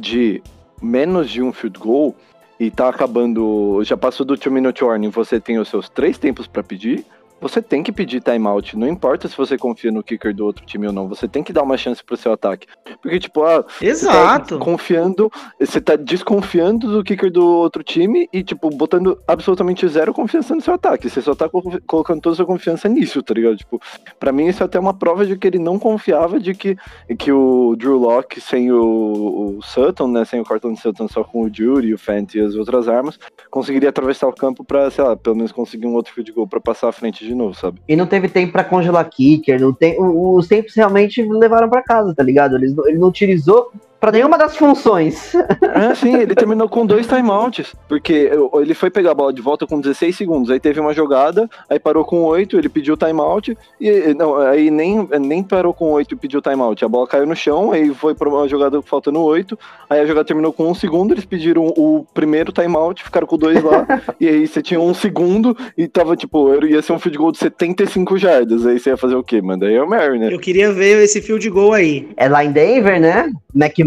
de 0.00 0.42
menos 0.80 1.28
de 1.28 1.42
um 1.42 1.52
field 1.52 1.78
goal 1.78 2.16
e 2.58 2.70
tá 2.70 2.88
acabando, 2.88 3.82
já 3.84 3.98
passou 3.98 4.24
do 4.24 4.34
two 4.34 4.50
minute 4.50 4.82
warning, 4.82 5.10
você 5.10 5.38
tem 5.38 5.58
os 5.58 5.68
seus 5.68 5.90
três 5.90 6.16
tempos 6.16 6.46
pra 6.46 6.62
pedir, 6.62 7.04
você 7.40 7.60
tem 7.62 7.82
que 7.82 7.92
pedir 7.92 8.20
timeout. 8.22 8.76
Não 8.76 8.88
importa 8.88 9.28
se 9.28 9.36
você 9.36 9.56
confia 9.56 9.90
no 9.92 10.02
kicker 10.02 10.34
do 10.34 10.44
outro 10.44 10.64
time 10.66 10.86
ou 10.86 10.92
não, 10.92 11.08
você 11.08 11.26
tem 11.28 11.42
que 11.42 11.52
dar 11.52 11.62
uma 11.62 11.76
chance 11.76 12.02
pro 12.02 12.16
seu 12.16 12.32
ataque. 12.32 12.66
Porque, 13.02 13.18
tipo, 13.18 13.42
ah, 13.44 13.64
Exato. 13.80 14.54
Você 14.54 14.58
tá 14.58 14.64
confiando, 14.64 15.30
você 15.58 15.80
tá 15.80 15.96
desconfiando 15.96 16.90
do 16.90 17.04
kicker 17.04 17.30
do 17.30 17.46
outro 17.46 17.82
time 17.82 18.28
e, 18.32 18.42
tipo, 18.42 18.68
botando 18.70 19.18
absolutamente 19.26 19.86
zero 19.88 20.12
confiança 20.12 20.54
no 20.54 20.60
seu 20.60 20.74
ataque. 20.74 21.08
Você 21.08 21.20
só 21.22 21.34
tá 21.34 21.48
co- 21.48 21.62
colocando 21.86 22.20
toda 22.20 22.34
a 22.34 22.36
sua 22.36 22.46
confiança 22.46 22.88
nisso, 22.88 23.22
tá 23.22 23.34
ligado? 23.34 23.56
Tipo, 23.56 23.80
pra 24.18 24.32
mim 24.32 24.46
isso 24.46 24.62
é 24.62 24.66
até 24.66 24.78
uma 24.78 24.94
prova 24.94 25.24
de 25.24 25.36
que 25.36 25.46
ele 25.46 25.58
não 25.58 25.78
confiava 25.78 26.40
de 26.40 26.54
que, 26.54 26.76
que 27.18 27.30
o 27.32 27.74
Drew 27.76 27.96
Locke 27.98 28.40
sem 28.40 28.70
o, 28.72 29.56
o 29.58 29.62
Sutton, 29.62 30.08
né, 30.08 30.24
sem 30.24 30.40
o 30.40 30.44
Cortland 30.44 30.78
Sutton, 30.80 31.08
só 31.08 31.22
com 31.24 31.42
o 31.42 31.50
Judy, 31.52 31.94
o 31.94 31.98
Fent 31.98 32.34
e 32.34 32.40
as 32.40 32.54
outras 32.54 32.88
armas, 32.88 33.18
conseguiria 33.50 33.88
atravessar 33.88 34.26
o 34.28 34.32
campo 34.32 34.64
pra, 34.64 34.90
sei 34.90 35.04
lá, 35.04 35.16
pelo 35.16 35.36
menos 35.36 35.52
conseguir 35.52 35.86
um 35.86 35.94
outro 35.94 36.12
field 36.12 36.32
goal 36.32 36.46
pra 36.46 36.60
passar 36.60 36.88
à 36.88 36.92
frente 36.92 37.24
de 37.24 37.27
novo, 37.34 37.54
sabe? 37.54 37.80
E 37.88 37.96
não 37.96 38.06
teve 38.06 38.28
tempo 38.28 38.52
pra 38.52 38.64
congelar 38.64 39.08
kicker, 39.08 39.60
não 39.60 39.72
tem, 39.72 39.96
os 39.98 40.46
tempos 40.46 40.74
realmente 40.74 41.22
levaram 41.22 41.68
pra 41.68 41.82
casa, 41.82 42.14
tá 42.14 42.22
ligado? 42.22 42.56
Eles 42.56 42.76
ele 42.86 42.98
não 42.98 43.08
utilizou 43.08 43.70
pra 44.00 44.12
nenhuma 44.12 44.38
das 44.38 44.56
funções. 44.56 45.34
É, 45.34 45.94
sim, 45.94 46.16
ele 46.16 46.34
terminou 46.36 46.68
com 46.68 46.86
dois 46.86 47.06
timeouts, 47.06 47.74
porque 47.88 48.30
ele 48.54 48.74
foi 48.74 48.90
pegar 48.90 49.12
a 49.12 49.14
bola 49.14 49.32
de 49.32 49.42
volta 49.42 49.66
com 49.66 49.80
16 49.80 50.16
segundos, 50.16 50.50
aí 50.50 50.60
teve 50.60 50.80
uma 50.80 50.92
jogada, 50.92 51.48
aí 51.68 51.78
parou 51.78 52.04
com 52.04 52.22
8, 52.22 52.58
ele 52.58 52.68
pediu 52.68 52.96
timeout, 52.96 53.56
e 53.80 54.14
não, 54.14 54.36
aí 54.36 54.70
nem, 54.70 55.08
nem 55.20 55.42
parou 55.42 55.74
com 55.74 55.90
8 55.92 56.14
e 56.14 56.16
pediu 56.16 56.40
timeout, 56.40 56.84
a 56.84 56.88
bola 56.88 57.06
caiu 57.06 57.26
no 57.26 57.36
chão, 57.36 57.72
aí 57.72 57.92
foi 57.94 58.14
pra 58.14 58.28
uma 58.28 58.48
jogada 58.48 58.80
faltando 58.82 59.20
8, 59.20 59.58
aí 59.90 60.00
a 60.00 60.06
jogada 60.06 60.26
terminou 60.26 60.52
com 60.52 60.70
um 60.70 60.74
segundo, 60.74 61.12
eles 61.12 61.24
pediram 61.24 61.66
o 61.66 62.06
primeiro 62.14 62.52
timeout, 62.52 63.02
ficaram 63.02 63.26
com 63.26 63.36
dois 63.36 63.62
lá, 63.62 63.86
e 64.20 64.28
aí 64.28 64.46
você 64.46 64.62
tinha 64.62 64.80
um 64.80 64.94
segundo, 64.94 65.56
e 65.76 65.88
tava 65.88 66.16
tipo, 66.16 66.64
ia 66.64 66.82
ser 66.82 66.92
um 66.92 66.98
field 66.98 67.18
goal 67.18 67.32
de 67.32 67.38
75 67.38 68.18
jardas, 68.18 68.66
aí 68.66 68.78
você 68.78 68.90
ia 68.90 68.96
fazer 68.96 69.16
o 69.16 69.22
quê, 69.22 69.40
mano? 69.40 69.60
Daí 69.60 69.74
é 69.74 69.82
o 69.82 69.88
Mary, 69.88 70.18
né? 70.18 70.32
Eu 70.32 70.38
queria 70.38 70.72
ver 70.72 71.02
esse 71.02 71.20
field 71.20 71.48
goal 71.50 71.72
aí. 71.72 72.08
É 72.16 72.28
lá 72.28 72.44
em 72.44 72.52
Denver, 72.52 73.00
né? 73.00 73.30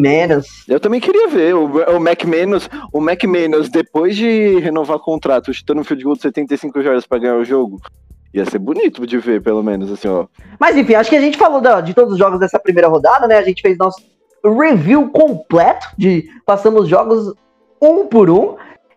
McManus. 0.05 0.47
Eu 0.67 0.79
também 0.79 0.99
queria 0.99 1.27
ver 1.27 1.55
o, 1.55 1.65
o 1.65 1.95
McManus, 1.97 2.69
o 2.91 2.99
McManus, 3.01 3.69
depois 3.69 4.15
de 4.15 4.59
renovar 4.59 4.99
contrato, 4.99 5.53
chutando 5.53 5.81
um 5.81 5.83
field 5.83 6.03
goal 6.03 6.15
de 6.15 6.21
75 6.21 6.81
jardas 6.81 7.05
pra 7.05 7.19
ganhar 7.19 7.35
o 7.37 7.45
jogo. 7.45 7.79
Ia 8.33 8.45
ser 8.45 8.59
bonito 8.59 9.05
de 9.05 9.17
ver, 9.17 9.41
pelo 9.41 9.61
menos, 9.61 9.91
assim, 9.91 10.07
ó. 10.07 10.25
Mas 10.59 10.77
enfim, 10.77 10.95
acho 10.95 11.09
que 11.09 11.15
a 11.17 11.21
gente 11.21 11.37
falou 11.37 11.59
da- 11.59 11.81
de 11.81 11.93
todos 11.93 12.13
os 12.13 12.17
jogos 12.19 12.39
dessa 12.39 12.57
primeira 12.57 12.87
rodada, 12.87 13.27
né? 13.27 13.37
A 13.37 13.41
gente 13.43 13.61
fez 13.61 13.77
nosso 13.77 14.01
review 14.43 15.09
completo 15.09 15.87
de 15.97 16.29
passamos 16.45 16.83
os 16.83 16.87
jogos 16.89 17.33
um 17.81 18.05
por 18.05 18.29
um. 18.29 18.55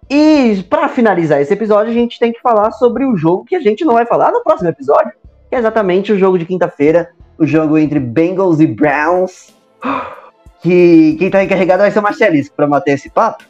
E 0.09 0.63
pra 0.69 0.89
finalizar 0.89 1.41
esse 1.41 1.53
episódio, 1.53 1.91
a 1.91 1.95
gente 1.95 2.19
tem 2.19 2.33
que 2.33 2.41
falar 2.41 2.71
sobre 2.73 3.05
o 3.05 3.17
jogo 3.17 3.45
que 3.45 3.57
a 3.57 3.61
gente 3.61 3.85
não 3.85 3.95
vai 3.95 4.07
falar 4.07 4.31
no 4.31 4.43
próximo 4.43 4.69
episódio, 4.69 5.11
que 5.49 5.57
é 5.57 5.59
exatamente 5.59 6.13
o 6.13 6.19
jogo 6.19 6.39
de 6.39 6.45
quinta-feira, 6.45 7.11
o 7.39 7.47
jogo 7.47 7.77
entre 7.79 7.99
Bengals 7.99 8.61
e 8.61 8.67
Browns. 8.67 9.53
Que 10.65 11.15
quem 11.19 11.31
tá 11.31 11.45
encarregado 11.45 11.83
vai 11.83 11.91
ser 11.91 11.99
o 11.99 12.03
Marcelisco 12.03 12.57
pra 12.57 12.67
manter 12.67 12.93
esse 12.93 13.11
papo, 13.11 13.45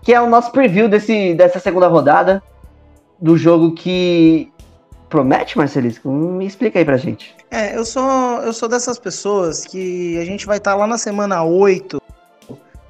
que 0.00 0.14
é 0.14 0.20
o 0.20 0.28
nosso 0.28 0.52
preview 0.52 0.88
desse, 0.88 1.34
dessa 1.34 1.58
segunda 1.58 1.88
rodada 1.88 2.40
do 3.20 3.36
jogo 3.36 3.72
que 3.74 4.48
promete, 5.08 5.58
Marcelisco? 5.58 6.08
Me 6.08 6.46
explica 6.46 6.78
aí 6.78 6.84
pra 6.84 6.96
gente. 6.96 7.34
É, 7.50 7.76
eu 7.76 7.84
sou, 7.84 8.08
eu 8.42 8.52
sou 8.52 8.68
dessas 8.68 8.96
pessoas 8.96 9.64
que 9.64 10.16
a 10.18 10.24
gente 10.24 10.46
vai 10.46 10.58
estar 10.58 10.76
lá 10.76 10.86
na 10.86 10.96
semana 10.96 11.42
8. 11.42 12.00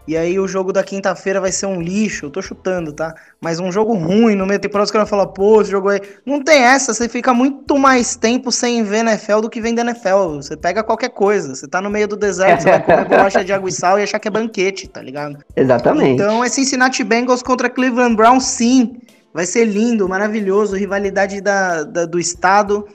E 0.06 0.16
aí 0.16 0.36
o 0.38 0.48
jogo 0.48 0.72
da 0.72 0.82
quinta-feira 0.82 1.40
vai 1.40 1.52
ser 1.52 1.66
um 1.66 1.80
lixo, 1.80 2.26
eu 2.26 2.30
tô 2.30 2.42
chutando, 2.42 2.92
tá? 2.92 3.14
Mas 3.40 3.60
um 3.60 3.70
jogo 3.70 3.94
ruim 3.94 4.34
no 4.34 4.44
meio 4.44 4.58
da 4.58 4.62
temporada, 4.62 4.84
os 4.86 4.90
caras 4.90 5.08
falam, 5.08 5.28
pô, 5.28 5.62
esse 5.62 5.70
jogo 5.70 5.90
aí. 5.90 6.00
Não 6.26 6.42
tem 6.42 6.60
essa, 6.60 6.92
você 6.92 7.08
fica 7.08 7.32
muito 7.32 7.78
mais 7.78 8.16
tempo 8.16 8.50
sem 8.50 8.82
ver 8.82 8.98
NFL 8.98 9.40
do 9.40 9.48
que 9.48 9.60
vem 9.60 9.74
da 9.74 9.82
NFL. 9.82 10.36
Você 10.36 10.56
pega 10.56 10.82
qualquer 10.82 11.10
coisa. 11.10 11.54
Você 11.54 11.68
tá 11.68 11.80
no 11.80 11.88
meio 11.88 12.08
do 12.08 12.16
deserto, 12.16 12.62
você 12.62 12.70
vai 12.70 12.82
comer 12.84 13.04
bolacha 13.08 13.44
de 13.44 13.52
água 13.52 13.68
e 13.68 13.72
sal 13.72 13.96
e 13.98 14.02
achar 14.02 14.18
que 14.18 14.26
é 14.26 14.30
banquete, 14.30 14.88
tá 14.88 15.00
ligado? 15.00 15.38
Exatamente. 15.54 16.20
Então 16.20 16.42
é 16.42 16.48
Cincinnati 16.48 17.04
Bengals 17.04 17.42
contra 17.42 17.70
Cleveland 17.70 18.16
Browns, 18.16 18.44
sim. 18.44 18.96
Vai 19.32 19.46
ser 19.46 19.64
lindo, 19.66 20.08
maravilhoso, 20.08 20.74
rivalidade 20.76 21.40
da, 21.40 21.84
da- 21.84 22.06
do 22.06 22.18
estado. 22.18 22.86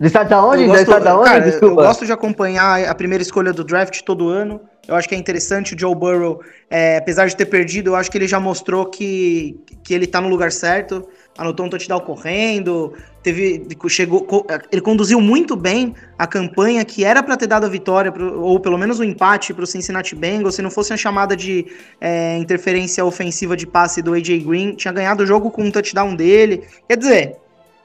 Do 0.00 0.06
estado 0.06 0.28
da 0.30 0.42
onde? 0.44 0.62
Eu 0.62 0.66
Do 0.68 0.72
gosto, 0.72 0.82
estado 0.84 1.04
da 1.04 1.16
onde? 1.18 1.28
cara, 1.30 1.58
eu 1.62 1.74
gosto 1.74 2.06
de 2.06 2.12
acompanhar 2.12 2.88
a 2.88 2.94
primeira 2.94 3.22
escolha 3.22 3.52
do 3.52 3.62
draft 3.62 4.00
todo 4.02 4.28
ano. 4.28 4.60
Eu 4.86 4.94
acho 4.94 5.08
que 5.08 5.14
é 5.14 5.18
interessante 5.18 5.74
o 5.74 5.78
Joe 5.78 5.94
Burrow, 5.94 6.40
é, 6.70 6.98
apesar 6.98 7.26
de 7.26 7.36
ter 7.36 7.46
perdido, 7.46 7.90
eu 7.90 7.96
acho 7.96 8.10
que 8.10 8.18
ele 8.18 8.28
já 8.28 8.38
mostrou 8.38 8.86
que, 8.86 9.58
que 9.82 9.94
ele 9.94 10.06
tá 10.06 10.20
no 10.20 10.28
lugar 10.28 10.52
certo. 10.52 11.08
Anotou 11.36 11.66
um 11.66 11.68
touchdown 11.68 12.00
correndo, 12.00 12.92
teve, 13.22 13.66
chegou, 13.88 14.24
ele 14.70 14.80
conduziu 14.80 15.20
muito 15.20 15.56
bem 15.56 15.94
a 16.16 16.28
campanha 16.28 16.84
que 16.84 17.04
era 17.04 17.22
para 17.24 17.36
ter 17.36 17.48
dado 17.48 17.66
a 17.66 17.68
vitória, 17.68 18.12
ou 18.36 18.60
pelo 18.60 18.78
menos 18.78 19.00
o 19.00 19.04
empate 19.04 19.52
para 19.52 19.64
o 19.64 19.66
Cincinnati 19.66 20.14
Bengals. 20.14 20.54
Se 20.54 20.62
não 20.62 20.70
fosse 20.70 20.92
a 20.92 20.96
chamada 20.96 21.36
de 21.36 21.66
é, 22.00 22.36
interferência 22.38 23.04
ofensiva 23.04 23.56
de 23.56 23.66
passe 23.66 24.00
do 24.00 24.14
AJ 24.14 24.44
Green, 24.44 24.76
tinha 24.76 24.92
ganhado 24.92 25.24
o 25.24 25.26
jogo 25.26 25.50
com 25.50 25.64
um 25.64 25.70
touchdown 25.72 26.14
dele. 26.14 26.62
Quer 26.88 26.96
dizer, 26.96 27.36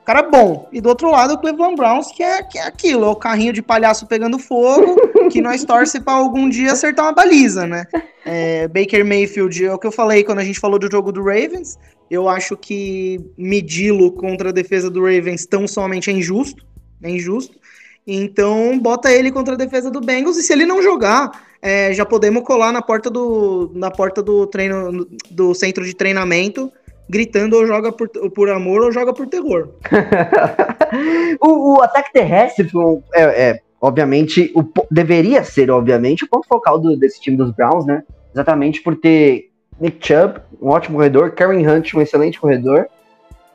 cara 0.09 0.23
bom. 0.23 0.67
E 0.71 0.81
do 0.81 0.89
outro 0.89 1.11
lado, 1.11 1.35
o 1.35 1.37
Cleveland 1.37 1.75
Browns, 1.75 2.11
que 2.11 2.23
é, 2.23 2.41
que 2.41 2.57
é 2.57 2.63
aquilo, 2.65 3.05
é 3.05 3.07
o 3.09 3.15
carrinho 3.15 3.53
de 3.53 3.61
palhaço 3.61 4.07
pegando 4.07 4.39
fogo, 4.39 4.95
que 5.29 5.39
nós 5.39 5.63
torce 5.63 5.99
pra 5.99 6.13
algum 6.13 6.49
dia 6.49 6.71
acertar 6.71 7.05
uma 7.05 7.11
baliza, 7.11 7.67
né? 7.67 7.85
É, 8.25 8.67
Baker 8.67 9.05
Mayfield, 9.05 9.65
é 9.65 9.71
o 9.71 9.77
que 9.77 9.85
eu 9.85 9.91
falei 9.91 10.23
quando 10.23 10.39
a 10.39 10.43
gente 10.43 10.59
falou 10.59 10.79
do 10.79 10.89
jogo 10.89 11.11
do 11.11 11.21
Ravens. 11.21 11.77
Eu 12.09 12.27
acho 12.27 12.57
que 12.57 13.23
medi-lo 13.37 14.11
contra 14.11 14.49
a 14.49 14.51
defesa 14.51 14.89
do 14.89 15.01
Ravens 15.03 15.45
tão 15.45 15.67
somente 15.67 16.09
é 16.09 16.13
injusto. 16.13 16.65
É 17.03 17.09
injusto. 17.11 17.59
Então, 18.07 18.79
bota 18.79 19.11
ele 19.11 19.31
contra 19.31 19.53
a 19.53 19.57
defesa 19.57 19.91
do 19.91 20.01
Bengals. 20.01 20.37
E 20.37 20.41
se 20.41 20.51
ele 20.51 20.65
não 20.65 20.81
jogar, 20.81 21.45
é, 21.61 21.93
já 21.93 22.03
podemos 22.03 22.41
colar 22.43 22.71
na 22.71 22.81
porta 22.81 23.11
do, 23.11 23.71
na 23.75 23.91
porta 23.91 24.23
do 24.23 24.47
treino 24.47 25.07
do 25.29 25.53
centro 25.53 25.85
de 25.85 25.93
treinamento, 25.93 26.71
gritando 27.09 27.57
ou 27.57 27.65
joga 27.65 27.91
por, 27.91 28.07
por 28.07 28.49
amor 28.49 28.83
ou 28.83 28.91
joga 28.91 29.11
por 29.11 29.27
terror. 29.27 29.69
o, 31.41 31.77
o 31.77 31.81
ataque 31.81 32.13
terrestre 32.13 32.69
é, 33.13 33.23
é, 33.23 33.59
obviamente, 33.81 34.51
o, 34.55 34.63
deveria 34.91 35.43
ser, 35.43 35.71
obviamente, 35.71 36.23
o 36.23 36.29
ponto 36.29 36.47
focal 36.47 36.77
do- 36.77 36.95
desse 36.95 37.19
time 37.19 37.35
dos 37.35 37.51
Browns, 37.51 37.85
né? 37.85 38.03
Exatamente 38.31 38.81
por 38.81 38.95
ter 38.95 39.49
Nick 39.81 40.05
Chubb, 40.05 40.39
um 40.61 40.69
ótimo 40.69 40.97
corredor, 40.97 41.31
Karen 41.31 41.67
Hunt, 41.67 41.95
um 41.95 42.01
excelente 42.01 42.39
corredor, 42.39 42.85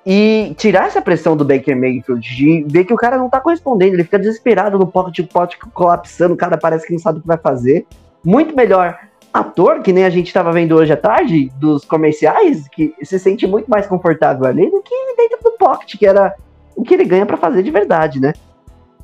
e 0.04 0.52
tirar 0.58 0.88
essa 0.88 1.00
pressão 1.00 1.36
do 1.36 1.44
Baker 1.44 1.76
Mayfield, 1.76 2.20
de 2.20 2.64
ver 2.68 2.84
que 2.84 2.92
o 2.92 2.96
cara 2.96 3.16
não 3.16 3.30
tá 3.30 3.40
correspondendo, 3.40 3.94
ele 3.94 4.04
fica 4.04 4.18
desesperado 4.18 4.78
no 4.78 4.86
pocket, 4.86 5.26
pocket 5.32 5.58
colapsando, 5.72 6.34
o 6.34 6.36
cara 6.36 6.58
parece 6.58 6.86
que 6.86 6.92
não 6.92 6.98
sabe 6.98 7.18
o 7.18 7.22
que 7.22 7.28
vai 7.28 7.38
fazer. 7.38 7.86
Muito 8.24 8.54
melhor 8.56 8.98
ator, 9.34 9.82
que 9.82 9.92
nem 9.92 10.04
a 10.04 10.10
gente 10.10 10.32
tava 10.32 10.52
vendo 10.52 10.76
hoje 10.76 10.92
à 10.92 10.96
tarde, 10.96 11.50
dos 11.56 11.84
comerciais, 11.84 12.68
que 12.68 12.94
se 13.02 13.18
sente 13.18 13.48
muito 13.48 13.68
mais 13.68 13.84
confortável 13.84 14.46
ali 14.46 14.70
do 14.70 14.80
que 14.80 14.94
dentro 15.16 15.42
do 15.42 15.58
pocket, 15.58 15.98
que 15.98 16.06
era 16.06 16.32
o 16.76 16.84
que 16.84 16.94
ele 16.94 17.04
ganha 17.04 17.26
pra 17.26 17.36
fazer 17.36 17.64
de 17.64 17.70
verdade, 17.72 18.20
né? 18.20 18.32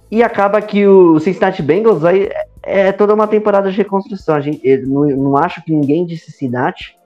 E 0.09 0.23
acaba 0.23 0.62
que 0.62 0.86
o 0.86 1.19
Cincinnati 1.19 1.62
Bengals 1.62 2.01
vai, 2.01 2.28
é 2.62 2.93
toda 2.93 3.12
uma 3.12 3.27
temporada 3.27 3.73
de 3.73 3.77
reconstrução. 3.77 4.36
A 4.36 4.40
gente, 4.40 4.65
não, 4.86 5.05
não 5.09 5.36
acho 5.36 5.65
que 5.65 5.73
ninguém 5.73 6.07
de 6.07 6.16
Cincinnati 6.16 6.97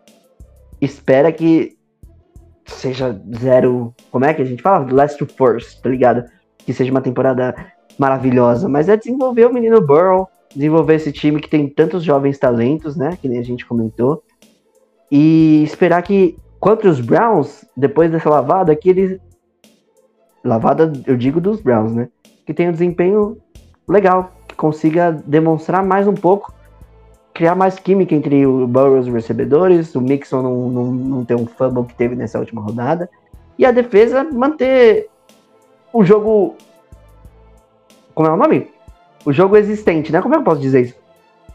espera 0.79 1.33
que 1.33 1.77
seja 2.67 3.19
zero. 3.39 3.95
Como 4.11 4.27
é 4.27 4.35
que 4.35 4.43
a 4.43 4.45
gente 4.45 4.63
fala? 4.63 4.87
Last 4.91 5.19
to 5.19 5.27
first, 5.27 5.81
tá 5.81 5.89
ligado? 5.89 6.25
Que 6.59 6.75
seja 6.75 6.91
uma 6.91 7.01
temporada 7.01 7.55
maravilhosa. 7.99 8.69
Mas 8.69 8.89
é 8.89 8.97
desenvolver 8.97 9.47
o 9.47 9.53
menino 9.53 9.81
Burrow, 9.81 10.29
desenvolver 10.55 10.95
esse 10.95 11.13
time 11.13 11.41
que 11.41 11.49
tem 11.49 11.69
tantos 11.69 12.03
jovens 12.03 12.39
talentos, 12.39 12.97
né? 12.97 13.19
Que 13.21 13.29
nem 13.29 13.39
a 13.39 13.45
gente 13.45 13.67
comentou. 13.67 14.23
E 15.11 15.63
esperar 15.65 16.03
que, 16.03 16.37
contra 16.61 16.89
os 16.89 17.01
Browns, 17.01 17.65
depois 17.77 18.11
dessa 18.11 18.31
lavada, 18.31 18.75
que 18.75 18.89
eles. 18.89 19.21
Lavada, 20.43 20.93
eu 21.07 21.17
digo 21.17 21.41
dos 21.41 21.61
Browns, 21.61 21.93
né? 21.93 22.09
Que 22.47 22.53
tenha 22.53 22.69
um 22.69 22.73
desempenho 22.73 23.39
legal, 23.89 24.33
que 24.47 24.55
consiga 24.55 25.13
demonstrar 25.13 25.85
mais 25.85 26.07
um 26.07 26.15
pouco, 26.15 26.53
criar 27.33 27.55
mais 27.55 27.79
química 27.79 28.15
entre 28.15 28.47
o 28.47 28.67
Burrow 28.67 28.97
e 28.97 29.01
os 29.01 29.09
recebedores, 29.09 29.95
o 29.95 30.01
Mixon 30.01 30.43
não, 30.43 30.69
não, 30.69 30.85
não 30.93 31.25
ter 31.25 31.35
um 31.35 31.47
fumble 31.47 31.85
que 31.85 31.95
teve 31.95 32.15
nessa 32.15 32.39
última 32.39 32.61
rodada, 32.61 33.09
e 33.59 33.65
a 33.65 33.71
defesa 33.71 34.25
manter 34.25 35.09
o 35.93 36.05
jogo. 36.05 36.57
Como 38.15 38.29
é 38.29 38.33
o 38.33 38.37
nome? 38.37 38.74
O 39.25 39.33
jogo 39.33 39.57
existente, 39.57 40.13
né? 40.13 40.21
Como 40.21 40.35
é 40.35 40.37
que 40.37 40.43
eu 40.43 40.45
posso 40.45 40.61
dizer 40.61 40.83
isso? 40.83 40.95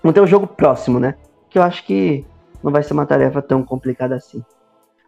Não 0.03 0.13
tem 0.13 0.23
o 0.23 0.27
jogo 0.27 0.47
próximo, 0.47 0.99
né? 0.99 1.15
Que 1.49 1.59
eu 1.59 1.63
acho 1.63 1.83
que 1.85 2.25
não 2.63 2.71
vai 2.71 2.83
ser 2.83 2.93
uma 2.93 3.05
tarefa 3.05 3.41
tão 3.41 3.63
complicada 3.63 4.15
assim. 4.15 4.43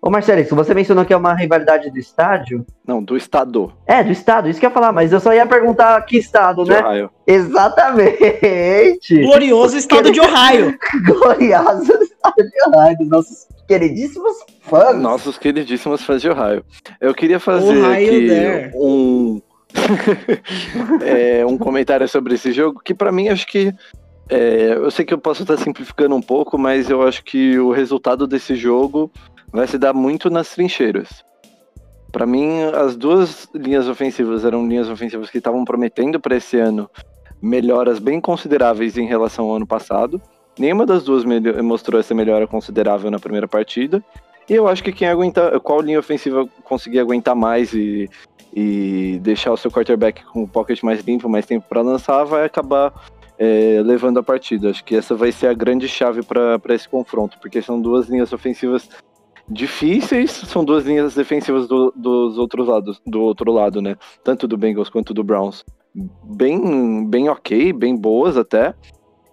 Ô 0.02 0.10
Marcelo, 0.10 0.44
se 0.44 0.56
você 0.56 0.74
mencionou 0.74 1.06
que 1.06 1.14
é 1.14 1.18
uma 1.18 1.36
rivalidade 1.36 1.92
do 1.92 2.00
estádio. 2.00 2.66
Não, 2.88 3.04
do 3.04 3.16
estado. 3.16 3.72
É, 3.86 4.04
do 4.04 4.12
estado, 4.12 4.50
isso 4.50 4.60
que 4.60 4.66
eu 4.66 4.70
ia 4.70 4.74
falar, 4.74 4.92
mas 4.92 5.14
eu 5.14 5.20
só 5.20 5.32
ia 5.32 5.46
perguntar 5.46 6.02
que 6.02 6.18
estado, 6.18 6.64
De 6.64 6.72
né? 6.72 6.82
Ohio. 6.84 7.12
Exatamente! 7.28 9.22
Glorioso 9.22 9.78
estado 9.78 10.12
de 10.12 10.20
Ohio. 10.20 10.76
Glorioso 11.06 11.94
estado 12.02 12.36
de 12.38 12.76
Ohio, 12.76 12.98
dos 12.98 13.10
nossos 13.10 13.48
queridíssimos 13.68 14.38
fãs. 14.62 14.98
Nossos 14.98 15.38
queridíssimos 15.38 16.02
fãs 16.02 16.20
de 16.20 16.30
Ohio. 16.30 16.66
Eu 17.00 17.14
queria 17.14 17.40
fazer 17.40 17.78
Ohio 17.78 17.92
aqui 17.92 18.28
there. 18.28 18.72
um 18.74 19.40
é, 21.06 21.46
um 21.46 21.58
comentário 21.58 22.08
sobre 22.08 22.36
esse 22.36 22.52
jogo 22.52 22.82
que 22.84 22.94
pra 22.94 23.12
mim 23.12 23.30
acho 23.30 23.48
que 23.48 23.74
é, 24.30 24.74
eu 24.76 24.90
sei 24.90 25.04
que 25.04 25.14
eu 25.14 25.18
posso 25.18 25.42
estar 25.42 25.58
simplificando 25.58 26.16
um 26.16 26.22
pouco, 26.22 26.58
mas 26.58 26.90
eu 26.90 27.06
acho 27.06 27.24
que 27.24 27.60
o 27.60 27.72
resultado 27.72 28.26
desse 28.26 28.56
jogo 28.56 29.12
vai 29.52 29.68
se 29.68 29.78
dar 29.78 29.94
muito 29.94 30.30
nas 30.30 30.50
trincheiras. 30.52 31.24
Pra 32.12 32.26
mim, 32.26 32.62
as 32.74 32.96
duas 32.96 33.48
linhas 33.54 33.88
ofensivas 33.88 34.46
eram 34.46 34.68
linhas 34.68 34.90
ofensivas 34.90 35.30
que 35.30 35.38
estavam 35.38 35.66
prometendo 35.66 36.20
para 36.20 36.38
esse 36.38 36.58
ano 36.58 36.90
melhoras 37.42 38.00
bem 38.00 38.22
consideráveis 38.22 38.98
em 38.98 39.06
relação 39.06 39.50
ao 39.50 39.56
ano 39.56 39.68
passado. 39.68 40.22
Nenhuma 40.58 40.86
das 40.86 41.04
duas 41.04 41.24
mostrou 41.64 42.00
essa 42.00 42.14
melhora 42.14 42.46
considerável 42.46 43.10
na 43.10 43.20
primeira 43.20 43.48
partida. 43.48 44.04
E 44.50 44.54
eu 44.54 44.68
acho 44.68 44.84
que 44.84 44.92
quem 44.92 45.08
aguentar, 45.08 45.60
qual 45.62 45.82
linha 45.82 46.00
ofensiva 46.00 46.46
conseguir 46.64 47.00
aguentar 47.00 47.36
mais 47.36 47.74
e, 47.74 48.10
e 48.54 49.20
deixar 49.22 49.52
o 49.52 49.58
seu 49.58 49.72
quarterback 49.72 50.24
com 50.26 50.44
o 50.44 50.48
pocket 50.48 50.82
mais 50.84 51.02
limpo, 51.02 51.30
mais 51.30 51.46
tempo 51.46 51.66
para 51.70 51.82
lançar, 51.82 52.24
vai 52.24 52.46
acabar 52.46 52.94
é, 53.40 53.82
levando 53.84 54.20
a 54.20 54.24
partida. 54.24 54.70
Acho 54.70 54.84
que 54.84 54.96
essa 54.96 55.16
vai 55.16 55.32
ser 55.32 55.48
a 55.48 55.54
grande 55.54 55.88
chave 55.88 56.22
para 56.24 56.60
esse 56.76 56.88
confronto, 56.88 57.38
porque 57.40 57.62
são 57.62 57.82
duas 57.82 58.08
linhas 58.10 58.32
ofensivas 58.34 58.90
difíceis, 59.50 60.32
são 60.32 60.64
duas 60.64 60.86
linhas 60.86 61.14
defensivas 61.16 61.68
do- 61.68 61.92
dos 61.96 62.38
outros 62.38 62.68
lados, 62.68 63.02
do 63.06 63.22
outro 63.22 63.52
lado, 63.52 63.82
né? 63.82 63.98
Tanto 64.24 64.48
do 64.48 64.58
Bengals 64.58 64.90
quanto 64.90 65.14
do 65.14 65.24
Browns. 65.24 65.64
Bem, 66.24 67.06
bem 67.08 67.30
ok, 67.30 67.74
bem 67.74 67.96
boas 67.96 68.38
até. 68.38 68.74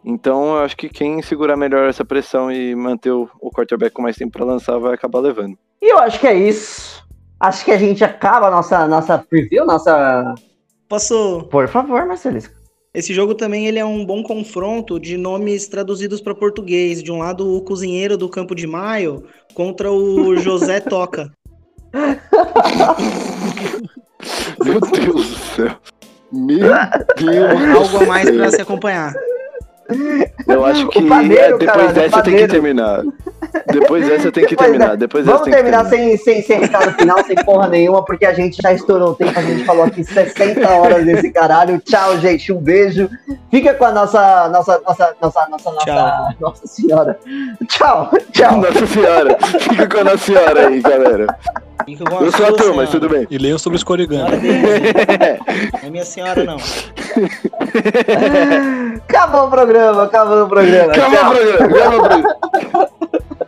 Então 0.05 0.57
eu 0.57 0.62
acho 0.65 0.77
que 0.77 0.89
quem 0.89 1.23
segurar 1.23 1.57
melhor 1.57 1.89
essa 1.89 2.05
pressão 2.05 2.51
e 2.51 2.74
manter 2.74 3.11
o, 3.11 3.28
o 3.40 3.51
quarterback 3.51 3.93
com 3.95 4.03
mais 4.03 4.16
tempo 4.16 4.32
para 4.32 4.45
lançar 4.45 4.78
vai 4.78 4.95
acabar 4.95 5.20
levando. 5.20 5.57
E 5.82 5.93
eu 5.93 5.99
acho 5.99 6.19
que 6.19 6.27
é 6.27 6.35
isso. 6.35 7.07
Acho 7.40 7.65
que 7.65 7.70
a 7.70 7.78
gente 7.78 8.02
acaba 8.02 8.48
a 8.48 8.51
nossa, 8.51 8.86
nossa 8.89 9.19
preview, 9.19 9.65
nossa. 9.65 10.35
Posso. 10.89 11.47
Por 11.51 11.69
favor, 11.69 12.05
Marcelisco. 12.06 12.55
Esse 12.93 13.15
jogo 13.15 13.35
também 13.35 13.66
ele 13.66 13.78
é 13.78 13.85
um 13.85 14.05
bom 14.05 14.23
confronto 14.23 14.98
de 14.98 15.16
nomes 15.16 15.69
traduzidos 15.69 16.20
para 16.20 16.35
português. 16.35 17.02
De 17.02 17.12
um 17.12 17.19
lado, 17.19 17.56
o 17.56 17.60
cozinheiro 17.62 18.16
do 18.16 18.28
Campo 18.28 18.55
de 18.55 18.66
Maio 18.66 19.24
contra 19.55 19.93
o 19.93 20.35
José 20.40 20.81
Toca. 20.81 21.31
Meu 24.65 24.81
Deus 24.81 25.28
do 25.28 25.39
céu. 25.39 25.77
Meu 26.32 26.69
Deus. 27.16 27.77
Algo 27.77 28.05
a 28.05 28.06
mais 28.06 28.31
para 28.31 28.51
se 28.51 28.60
acompanhar. 28.60 29.15
Eu 30.47 30.65
acho 30.66 30.86
que 30.89 30.98
O 30.98 31.09
padeiro, 31.09 31.35
é, 31.35 31.48
depois 31.59 31.66
caralho, 31.70 31.90
o 31.90 31.93
dessa 31.94 32.23
tem 32.23 32.36
que 32.36 32.48
terminar. 32.48 33.02
Depois 33.73 34.06
dessa 34.06 34.31
tem 34.31 34.44
que 34.44 34.51
Depois 34.51 34.69
terminar. 34.70 34.89
da- 34.90 34.94
Depois 34.97 35.24
dessa 35.24 35.39
Vamos 35.39 35.44
tem 35.51 35.55
que 35.55 35.70
terminar 35.70 35.89
terminar. 35.90 36.19
sem, 36.19 36.35
sem, 36.35 36.43
sem 36.43 36.60
recado 36.60 36.93
final, 36.93 37.24
sem 37.24 37.36
porra 37.36 37.69
nenhuma, 37.69 38.05
porque 38.05 38.27
a 38.27 38.32
gente 38.35 38.60
já 38.62 38.73
estourou 38.73 39.10
o 39.10 39.15
tempo, 39.15 39.39
a 39.39 39.43
gente 39.43 39.65
falou 39.65 39.85
aqui 39.85 40.05
60 40.05 40.69
horas 40.69 41.05
desse 41.06 41.31
caralho. 41.32 41.81
Tchau, 41.81 42.19
gente, 42.19 42.52
um 42.52 42.59
beijo. 42.60 43.09
Fica 43.51 43.73
com 43.74 43.85
a 43.86 43.93
nossa, 43.93 44.48
nossa, 44.51 44.81
nossa, 44.86 45.15
nossa, 45.20 45.47
nossa, 45.51 45.70
nossa, 45.73 46.35
nossa 46.40 46.66
senhora. 46.66 47.19
Tchau, 47.69 48.10
tchau. 48.32 48.56
Nossa 48.59 48.86
senhora. 48.86 49.36
Fica 49.40 49.89
com 49.89 49.98
a 50.01 50.05
Nossa 50.05 50.19
Senhora 50.19 50.69
aí, 50.69 50.81
galera. 50.82 51.27
Eu 51.97 52.32
sou 52.32 52.47
ator, 52.47 52.74
mas 52.74 52.89
senhora. 52.89 52.90
tudo 52.90 53.09
bem. 53.09 53.27
E 53.31 53.39
leiam 53.39 53.59
sobre 53.59 53.77
os 53.77 53.85
Corigami. 53.85 54.36
Dele. 54.36 54.59
Não 55.73 55.81
é 55.89 55.90
minha 55.90 56.05
senhora, 56.05 56.44
não. 56.44 56.56
Acabou 59.09 59.47
o 59.47 59.51
programa, 59.51 60.05
acabou 60.05 60.44
o 60.44 60.48
programa. 60.48 60.93
Acabou 60.93 61.19
o 61.19 61.31
programa. 61.31 61.65
Acabou 61.65 61.98
o 61.98 62.09
programa. 62.09 62.39